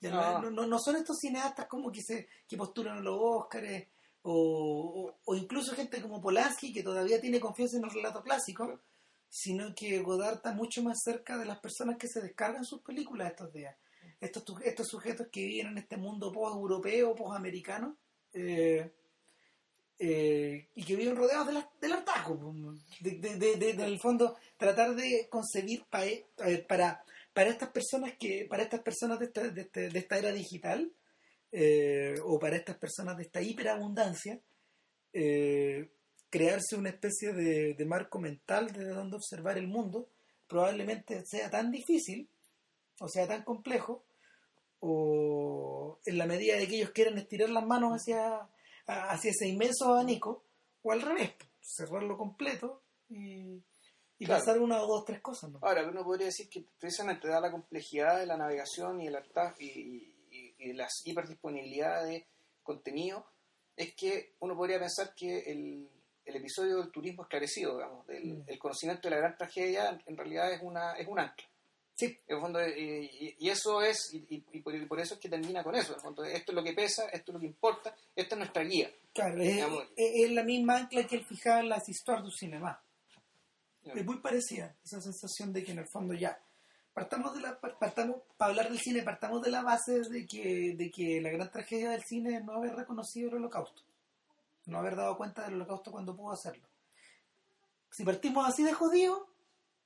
ya 0.00 0.10
no, 0.10 0.40
No. 0.42 0.50
no, 0.50 0.66
no- 0.66 0.78
son 0.78 0.96
estos 0.96 1.18
cineastas 1.18 1.66
como 1.68 1.90
que 1.92 2.02
se 2.02 2.26
que 2.48 2.56
postulan 2.56 2.98
a 2.98 3.00
los 3.00 3.16
Óscares, 3.18 3.88
o, 4.22 4.32
o- 4.34 5.18
o 5.24 5.34
incluso 5.36 5.74
gente 5.74 6.00
como 6.02 6.20
Polanski 6.20 6.72
que 6.72 6.82
todavía 6.82 7.20
tiene 7.20 7.40
confianza 7.40 7.76
en 7.78 7.84
el 7.84 7.90
relato 7.90 8.22
clásico, 8.22 8.80
sino 9.28 9.74
que 9.74 9.98
Godard 10.00 10.36
está 10.36 10.52
mucho 10.52 10.82
más 10.82 10.98
cerca 11.04 11.38
de 11.38 11.46
las 11.46 11.58
personas 11.60 11.96
que 11.98 12.06
se 12.08 12.20
descargan 12.20 12.64
sus 12.64 12.82
películas 12.82 13.30
estos 13.30 13.52
días. 13.52 13.76
Estos, 14.20 14.44
estos 14.64 14.86
sujetos 14.88 15.28
que 15.32 15.44
viven 15.44 15.68
en 15.68 15.78
este 15.78 15.96
mundo 15.96 16.30
post-europeo, 16.30 17.14
post-americano, 17.14 17.96
eh, 18.34 18.92
eh, 20.04 20.66
y 20.74 20.82
que 20.84 20.96
viven 20.96 21.14
rodeados 21.14 21.46
de 21.46 21.52
la- 21.52 21.70
del 21.80 21.92
hartazgo. 21.92 22.74
De, 23.00 23.10
de, 23.12 23.36
de- 23.36 23.56
de- 23.56 23.72
del 23.74 24.00
fondo, 24.00 24.36
tratar 24.56 24.96
de 24.96 25.28
concebir 25.30 25.84
pa- 25.88 26.04
eh, 26.06 26.24
para, 26.68 27.04
para 27.32 27.50
estas 27.50 27.68
personas 27.70 28.14
que 28.18 28.46
para 28.50 28.64
estas 28.64 28.80
personas 28.80 29.18
de 29.20 29.26
esta, 29.26 29.48
de 29.48 29.60
este- 29.60 29.96
esta 29.96 30.18
era 30.18 30.32
digital, 30.32 30.90
eh, 31.52 32.14
o 32.24 32.38
para 32.40 32.56
estas 32.56 32.76
personas 32.78 33.16
de 33.16 33.22
esta 33.24 33.40
hiperabundancia, 33.42 34.40
eh, 35.12 35.90
crearse 36.30 36.74
una 36.76 36.88
especie 36.88 37.32
de, 37.32 37.84
marco 37.84 38.18
mental 38.18 38.72
desde 38.72 38.88
donde 38.94 39.16
observar 39.16 39.56
el 39.58 39.68
mundo 39.68 40.08
probablemente 40.48 41.22
sea 41.26 41.50
tan 41.50 41.70
difícil 41.70 42.26
o 43.00 43.08
sea 43.08 43.26
tan 43.28 43.42
complejo 43.44 44.02
o 44.80 45.98
en 46.06 46.18
la 46.18 46.26
medida 46.26 46.56
de 46.56 46.66
que 46.66 46.76
ellos 46.76 46.90
quieran 46.90 47.18
estirar 47.18 47.50
las 47.50 47.64
manos 47.66 47.92
hacia, 47.92 48.48
hacia 49.10 49.30
ese 49.30 49.48
inmenso 49.48 49.86
abanico 49.86 50.44
o 50.82 50.92
al 50.92 51.02
revés, 51.02 51.32
cerrarlo 51.60 52.16
completo 52.16 52.82
y, 53.08 53.62
y 54.18 54.24
Claro. 54.26 54.40
pasar 54.40 54.60
una 54.60 54.82
o 54.82 54.86
dos, 54.86 55.04
tres 55.04 55.20
cosas. 55.20 55.50
¿no? 55.50 55.58
Ahora, 55.62 55.86
uno 55.88 56.04
podría 56.04 56.26
decir 56.26 56.48
que 56.48 56.64
precisamente 56.78 57.28
da 57.28 57.40
la 57.40 57.50
complejidad 57.50 58.18
de 58.18 58.26
la 58.26 58.36
navegación 58.36 59.00
y 59.00 59.06
el 59.08 59.16
y, 59.58 59.64
y, 60.30 60.54
y 60.58 60.72
las 60.74 61.02
hiperdisponibilidad 61.04 62.04
de 62.04 62.26
contenido, 62.62 63.26
es 63.76 63.94
que 63.94 64.34
uno 64.40 64.56
podría 64.56 64.78
pensar 64.78 65.14
que 65.14 65.40
el, 65.50 65.88
el 66.24 66.36
episodio 66.36 66.78
del 66.78 66.92
turismo 66.92 67.22
esclarecido, 67.22 67.74
digamos, 67.76 68.06
del 68.06 68.38
Mm. 68.38 68.44
el 68.46 68.58
conocimiento 68.58 69.08
de 69.08 69.14
la 69.14 69.20
gran 69.20 69.36
tragedia, 69.36 70.00
en 70.06 70.16
realidad 70.16 70.52
es 70.52 70.62
una 70.62 70.92
es 70.94 71.08
un 71.08 71.18
ancla. 71.18 71.44
Sí, 72.06 72.18
En 72.26 72.34
el 72.36 72.40
fondo, 72.40 72.60
eh, 72.60 73.10
y, 73.20 73.36
y 73.38 73.48
eso 73.50 73.80
es, 73.82 74.12
y, 74.12 74.38
por, 74.60 74.74
y 74.74 74.86
por 74.86 74.98
eso 75.00 75.14
es 75.14 75.20
que 75.20 75.28
termina 75.28 75.62
con 75.62 75.74
eso. 75.74 75.92
En 75.92 75.96
el 75.96 76.00
fondo, 76.02 76.24
esto 76.24 76.52
es 76.52 76.56
lo 76.56 76.62
que 76.64 76.72
pesa, 76.72 77.04
esto 77.06 77.30
es 77.30 77.34
lo 77.34 77.40
que 77.40 77.46
importa, 77.46 77.94
esta 78.16 78.34
es 78.34 78.38
nuestra 78.38 78.62
guía. 78.64 78.90
claro, 79.14 79.40
es, 79.96 80.30
la 80.30 80.42
misma 80.42 80.76
ancla 80.78 81.06
que 81.06 81.16
él 81.16 81.24
fijaba 81.24 81.60
en 81.60 81.68
las 81.68 81.88
historias 81.88 82.24
du 82.24 82.30
cinema. 82.30 82.82
Es 83.84 84.04
muy 84.04 84.18
parecida 84.18 84.74
esa 84.84 85.00
sensación 85.00 85.52
de 85.52 85.64
que 85.64 85.72
en 85.72 85.78
el 85.80 85.88
fondo 85.88 86.14
ya 86.14 86.38
partamos 86.94 87.34
de 87.34 87.40
la 87.40 87.58
par- 87.60 87.78
partamos 87.78 88.16
para 88.36 88.50
hablar 88.50 88.68
del 88.68 88.78
cine 88.78 89.02
partamos 89.02 89.42
de 89.42 89.50
la 89.50 89.62
base 89.62 90.00
de 90.08 90.26
que 90.26 90.74
de 90.76 90.90
que 90.90 91.20
la 91.20 91.30
gran 91.30 91.50
tragedia 91.50 91.90
del 91.90 92.02
cine 92.04 92.36
es 92.36 92.44
no 92.44 92.52
haber 92.52 92.76
reconocido 92.76 93.30
el 93.30 93.36
holocausto 93.36 93.82
no 94.66 94.78
haber 94.78 94.94
dado 94.94 95.16
cuenta 95.16 95.42
del 95.44 95.54
holocausto 95.54 95.90
cuando 95.90 96.14
pudo 96.14 96.32
hacerlo 96.32 96.68
si 97.90 98.04
partimos 98.04 98.46
así 98.46 98.62
de 98.62 98.74
jodido 98.74 99.26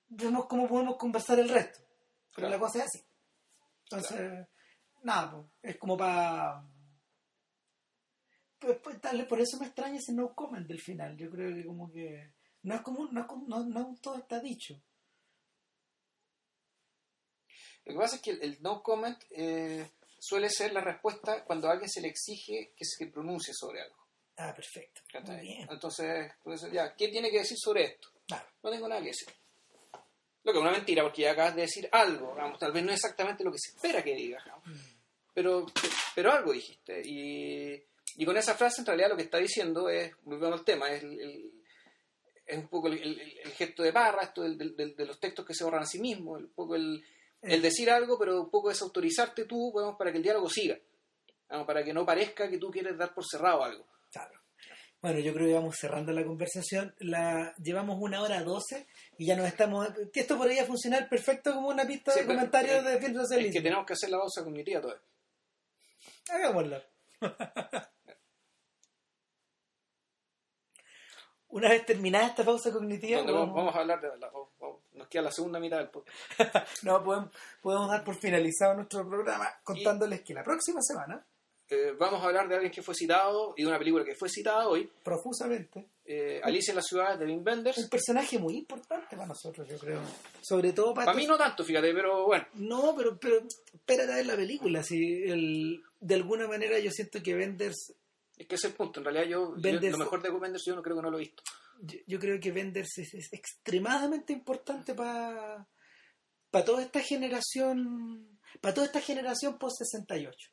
vemos 0.08 0.46
cómo 0.46 0.68
podemos 0.68 0.96
conversar 0.96 1.38
el 1.38 1.48
resto 1.48 1.78
pero 2.36 2.48
Claro. 2.48 2.50
la 2.50 2.58
cosa 2.60 2.78
es 2.78 2.84
así 2.84 3.04
entonces 3.90 4.46
nada 5.02 5.30
pues, 5.32 5.74
es 5.74 5.78
como 5.78 5.96
para 5.96 6.62
pues, 8.58 8.78
pues, 8.82 9.00
tal 9.00 9.18
vez 9.18 9.26
por 9.26 9.40
eso 9.40 9.58
me 9.58 9.66
extraña 9.66 9.96
ese 9.98 10.12
no 10.12 10.34
comment 10.34 10.66
del 10.66 10.80
final 10.80 11.16
yo 11.16 11.30
creo 11.30 11.54
que 11.54 11.64
como 11.64 11.90
que 11.92 12.32
no 12.62 12.74
es 12.74 12.80
como 12.82 13.06
no, 13.10 13.20
es 13.22 13.26
como- 13.26 13.46
no, 13.48 13.64
no 13.64 13.94
todo 14.00 14.16
está 14.18 14.40
dicho 14.40 14.74
Lo 17.84 17.92
que 17.92 17.98
pasa 18.00 18.16
es 18.16 18.22
que 18.22 18.30
el, 18.32 18.42
el 18.42 18.62
no 18.62 18.82
comment 18.82 19.16
eh, 19.30 19.88
suele 20.18 20.50
ser 20.50 20.72
la 20.72 20.80
respuesta 20.80 21.44
cuando 21.44 21.68
a 21.68 21.72
alguien 21.72 21.88
se 21.88 22.00
le 22.00 22.08
exige 22.08 22.72
que 22.76 22.84
se 22.84 23.06
pronuncie 23.06 23.54
sobre 23.54 23.80
algo. 23.80 23.96
Ah, 24.38 24.52
perfecto. 24.52 25.02
Muy 25.24 25.40
bien. 25.40 25.68
Entonces, 25.70 26.32
entonces, 26.38 26.72
ya, 26.72 26.96
¿qué 26.96 27.08
tiene 27.08 27.30
que 27.30 27.38
decir 27.38 27.56
sobre 27.56 27.84
esto? 27.84 28.08
Claro. 28.26 28.44
No 28.64 28.70
tengo 28.72 28.88
nada 28.88 29.00
que 29.02 29.06
decir. 29.08 29.28
Lo 30.46 30.52
que 30.52 30.58
es 30.58 30.62
una 30.62 30.70
mentira, 30.70 31.02
porque 31.02 31.22
ya 31.22 31.32
acabas 31.32 31.56
de 31.56 31.62
decir 31.62 31.88
algo, 31.90 32.30
digamos, 32.34 32.58
tal 32.60 32.70
vez 32.70 32.84
no 32.84 32.92
exactamente 32.92 33.42
lo 33.42 33.50
que 33.50 33.58
se 33.58 33.72
espera 33.74 34.00
que 34.04 34.14
digas, 34.14 34.44
digamos, 34.44 34.64
pero, 35.34 35.66
pero 36.14 36.30
algo 36.32 36.52
dijiste. 36.52 37.02
Y, 37.04 37.82
y 38.16 38.24
con 38.24 38.36
esa 38.36 38.54
frase, 38.54 38.80
en 38.80 38.86
realidad, 38.86 39.08
lo 39.10 39.16
que 39.16 39.24
está 39.24 39.38
diciendo 39.38 39.88
es, 39.90 40.14
volvemos 40.22 40.60
al 40.60 40.64
tema, 40.64 40.88
es, 40.92 41.02
el- 41.02 41.20
el- 41.20 41.52
es 42.46 42.58
un 42.58 42.68
poco 42.68 42.86
el, 42.86 43.20
gesto 43.56 43.82
de 43.82 43.90
barra, 43.90 44.22
esto 44.22 44.42
del- 44.42 44.76
de 44.76 45.04
los 45.04 45.18
textos 45.18 45.44
que 45.44 45.52
se 45.52 45.64
borran 45.64 45.82
a 45.82 45.86
sí 45.86 45.98
mismos, 45.98 46.38
un 46.40 46.52
poco 46.54 46.76
el, 46.76 47.04
el 47.42 47.60
decir 47.60 47.90
algo, 47.90 48.16
pero 48.16 48.40
un 48.40 48.50
poco 48.50 48.68
desautorizarte 48.68 49.46
tú, 49.46 49.72
digamos, 49.74 49.96
para 49.98 50.12
que 50.12 50.18
el 50.18 50.22
diálogo 50.22 50.48
siga, 50.48 50.78
digamos, 51.48 51.66
para 51.66 51.84
que 51.84 51.92
no 51.92 52.06
parezca 52.06 52.48
que 52.48 52.58
tú 52.58 52.70
quieres 52.70 52.96
dar 52.96 53.12
por 53.12 53.24
cerrado 53.28 53.64
algo. 53.64 53.84
Bueno, 55.02 55.20
yo 55.20 55.32
creo 55.34 55.46
que 55.46 55.54
vamos 55.54 55.76
cerrando 55.78 56.12
la 56.12 56.24
conversación. 56.24 56.94
La 56.98 57.54
llevamos 57.62 57.96
una 58.00 58.22
hora 58.22 58.42
doce 58.42 58.86
y 59.18 59.26
ya 59.26 59.36
nos 59.36 59.46
estamos. 59.46 59.88
que 60.12 60.20
Esto 60.20 60.36
podría 60.36 60.64
funcionar 60.64 61.08
perfecto 61.08 61.54
como 61.54 61.68
una 61.68 61.84
pista 61.86 62.12
Sí, 62.12 62.20
de 62.20 62.26
comentarios 62.26 62.84
de 62.84 62.98
film 62.98 63.12
Es 63.12 63.18
socialismo. 63.22 63.52
que 63.52 63.62
tenemos 63.62 63.86
que 63.86 63.92
hacer 63.92 64.10
la 64.10 64.18
pausa 64.18 64.42
cognitiva 64.42 64.80
todavía. 64.80 65.02
Hagámoslo. 66.30 66.82
Una 71.48 71.68
vez 71.70 71.86
terminada 71.86 72.26
esta 72.26 72.44
pausa 72.44 72.72
cognitiva, 72.72 73.18
Donde 73.18 73.32
vamos, 73.32 73.50
podemos- 73.50 73.72
vamos 73.72 73.76
a 73.76 73.80
hablar 73.80 74.00
de 74.00 74.18
la, 74.18 74.30
nos 74.92 75.08
queda 75.08 75.22
la 75.22 75.30
segunda 75.30 75.60
mitad 75.60 75.78
del 75.78 75.88
podcast. 75.90 76.18
no, 76.82 77.02
podemos, 77.04 77.30
podemos 77.62 77.88
dar 77.88 78.04
por 78.04 78.16
finalizado 78.16 78.74
nuestro 78.74 79.08
programa 79.08 79.48
contándoles 79.62 80.22
que 80.22 80.34
la 80.34 80.42
próxima 80.42 80.80
semana, 80.82 81.24
Eh, 81.68 81.94
vamos 81.98 82.22
a 82.22 82.26
hablar 82.26 82.48
de 82.48 82.54
alguien 82.54 82.72
que 82.72 82.82
fue 82.82 82.94
citado 82.94 83.54
y 83.56 83.62
de 83.62 83.68
una 83.68 83.78
película 83.78 84.04
que 84.04 84.14
fue 84.14 84.28
citada 84.28 84.68
hoy, 84.68 84.88
profusamente, 85.02 85.88
eh, 86.04 86.40
Alicia 86.42 86.70
en 86.70 86.76
la 86.76 86.82
ciudad 86.82 87.18
de 87.18 87.26
Wim 87.26 87.42
Wenders. 87.44 87.78
un 87.78 87.88
personaje 87.88 88.38
muy 88.38 88.56
importante 88.56 89.16
para 89.16 89.26
nosotros, 89.26 89.68
yo 89.68 89.76
creo. 89.78 90.00
Sobre 90.40 90.72
todo 90.72 90.94
para, 90.94 91.06
Para 91.06 91.16
mí 91.18 91.26
no 91.26 91.36
tanto, 91.36 91.64
fíjate, 91.64 91.92
pero 91.92 92.26
bueno. 92.26 92.46
No, 92.54 92.94
pero, 92.96 93.18
pero 93.18 93.42
espérate 93.72 94.12
a 94.12 94.16
ver 94.16 94.26
la 94.26 94.36
película. 94.36 94.82
Si 94.84 95.24
el, 95.24 95.82
de 96.00 96.14
alguna 96.14 96.46
manera 96.46 96.78
yo 96.78 96.90
siento 96.92 97.20
que 97.22 97.34
Wenders, 97.34 97.94
Es 98.36 98.46
que 98.46 98.54
ese 98.54 98.68
es 98.68 98.72
el 98.72 98.76
punto. 98.76 99.00
En 99.00 99.04
realidad, 99.04 99.26
yo, 99.26 99.54
lo 99.56 99.98
mejor 99.98 100.22
de 100.22 100.30
Wenders 100.30 100.64
yo 100.64 100.76
no 100.76 100.82
creo 100.82 100.96
que 100.96 101.02
no 101.02 101.10
lo 101.10 101.18
he 101.18 101.22
visto. 101.22 101.42
yo, 101.80 101.98
yo 102.06 102.20
creo 102.20 102.38
que 102.38 102.52
Wenders 102.52 102.98
es, 102.98 103.14
es 103.14 103.32
extremadamente 103.32 104.32
importante 104.32 104.94
para 104.94 105.66
para 106.50 106.64
toda 106.64 106.82
esta 106.82 107.00
generación, 107.00 108.38
para 108.62 108.72
toda 108.72 108.86
esta 108.86 109.00
generación 109.00 109.58
post 109.58 109.76
68. 109.78 110.50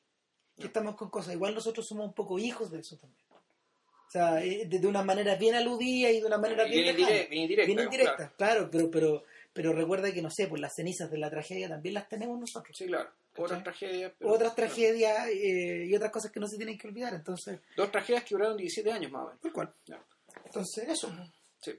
Que 0.56 0.68
estamos 0.68 0.96
con 0.96 1.10
cosas. 1.10 1.34
Igual 1.34 1.54
nosotros 1.56 1.86
somos 1.88 2.06
un 2.08 2.14
poco 2.14 2.38
hijos 2.40 2.70
de 2.72 2.80
eso 2.80 2.98
también. 2.98 3.24
O 3.32 4.12
sea, 4.14 4.44
eh, 4.44 4.66
de, 4.68 4.78
de 4.80 4.88
una 4.88 5.02
manera 5.04 5.36
bien 5.36 5.56
aludida 5.56 6.12
y 6.12 6.20
de 6.20 6.26
una 6.28 6.38
manera 6.38 6.66
bien, 6.66 6.84
bien, 6.84 7.00
indirecta, 7.00 7.30
bien 7.30 7.42
indirecta. 7.44 7.66
Bien 7.66 7.78
digamos, 7.78 7.94
indirecta, 7.96 8.34
claro, 8.38 8.70
pero, 8.72 8.92
pero, 8.92 9.24
pero 9.52 9.74
recuerda 9.74 10.12
que 10.14 10.22
no 10.22 10.30
sé, 10.30 10.48
pues 10.48 10.62
las 10.62 10.74
cenizas 10.76 11.10
de 11.10 11.18
la 11.18 11.32
tragedia 11.32 11.68
también 11.68 11.96
las 11.96 12.08
tenemos 12.08 12.40
nosotros. 12.40 12.78
Sí, 12.78 12.86
claro. 12.86 13.10
Otras 13.36 13.64
tragedias. 13.64 14.12
pero- 14.20 14.32
Otras 14.32 14.54
tragedias 14.56 15.28
eh, 15.30 15.88
y 15.90 15.96
otras 15.96 16.12
cosas 16.12 16.32
que 16.32 16.40
no 16.40 16.48
se 16.48 16.58
tienen 16.58 16.78
que 16.78 16.88
olvidar. 16.88 17.16
Entonces, 17.16 17.60
Dos 17.76 17.92
tragedias 17.92 18.24
que 18.24 18.36
duraron 18.36 18.56
17 18.56 18.92
años 18.92 19.12
más 19.12 19.24
o 19.24 19.26
menos. 19.26 19.42
tal 19.42 19.52
cual. 19.54 19.74
Ya. 19.88 20.06
Entonces, 20.46 20.88
eso. 20.90 21.12
Sí. 21.60 21.72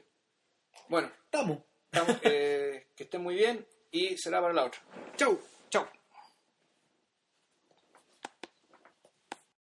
Bueno, 0.89 1.13
Estamos. 1.27 1.59
estamos, 1.93 2.19
eh, 2.25 2.89
que 2.97 3.05
estén 3.05 3.23
muy 3.23 3.37
bien 3.37 3.65
y 3.93 4.17
será 4.19 4.41
para 4.41 4.53
la 4.53 4.65
otra. 4.65 4.81
Chau. 5.17 5.39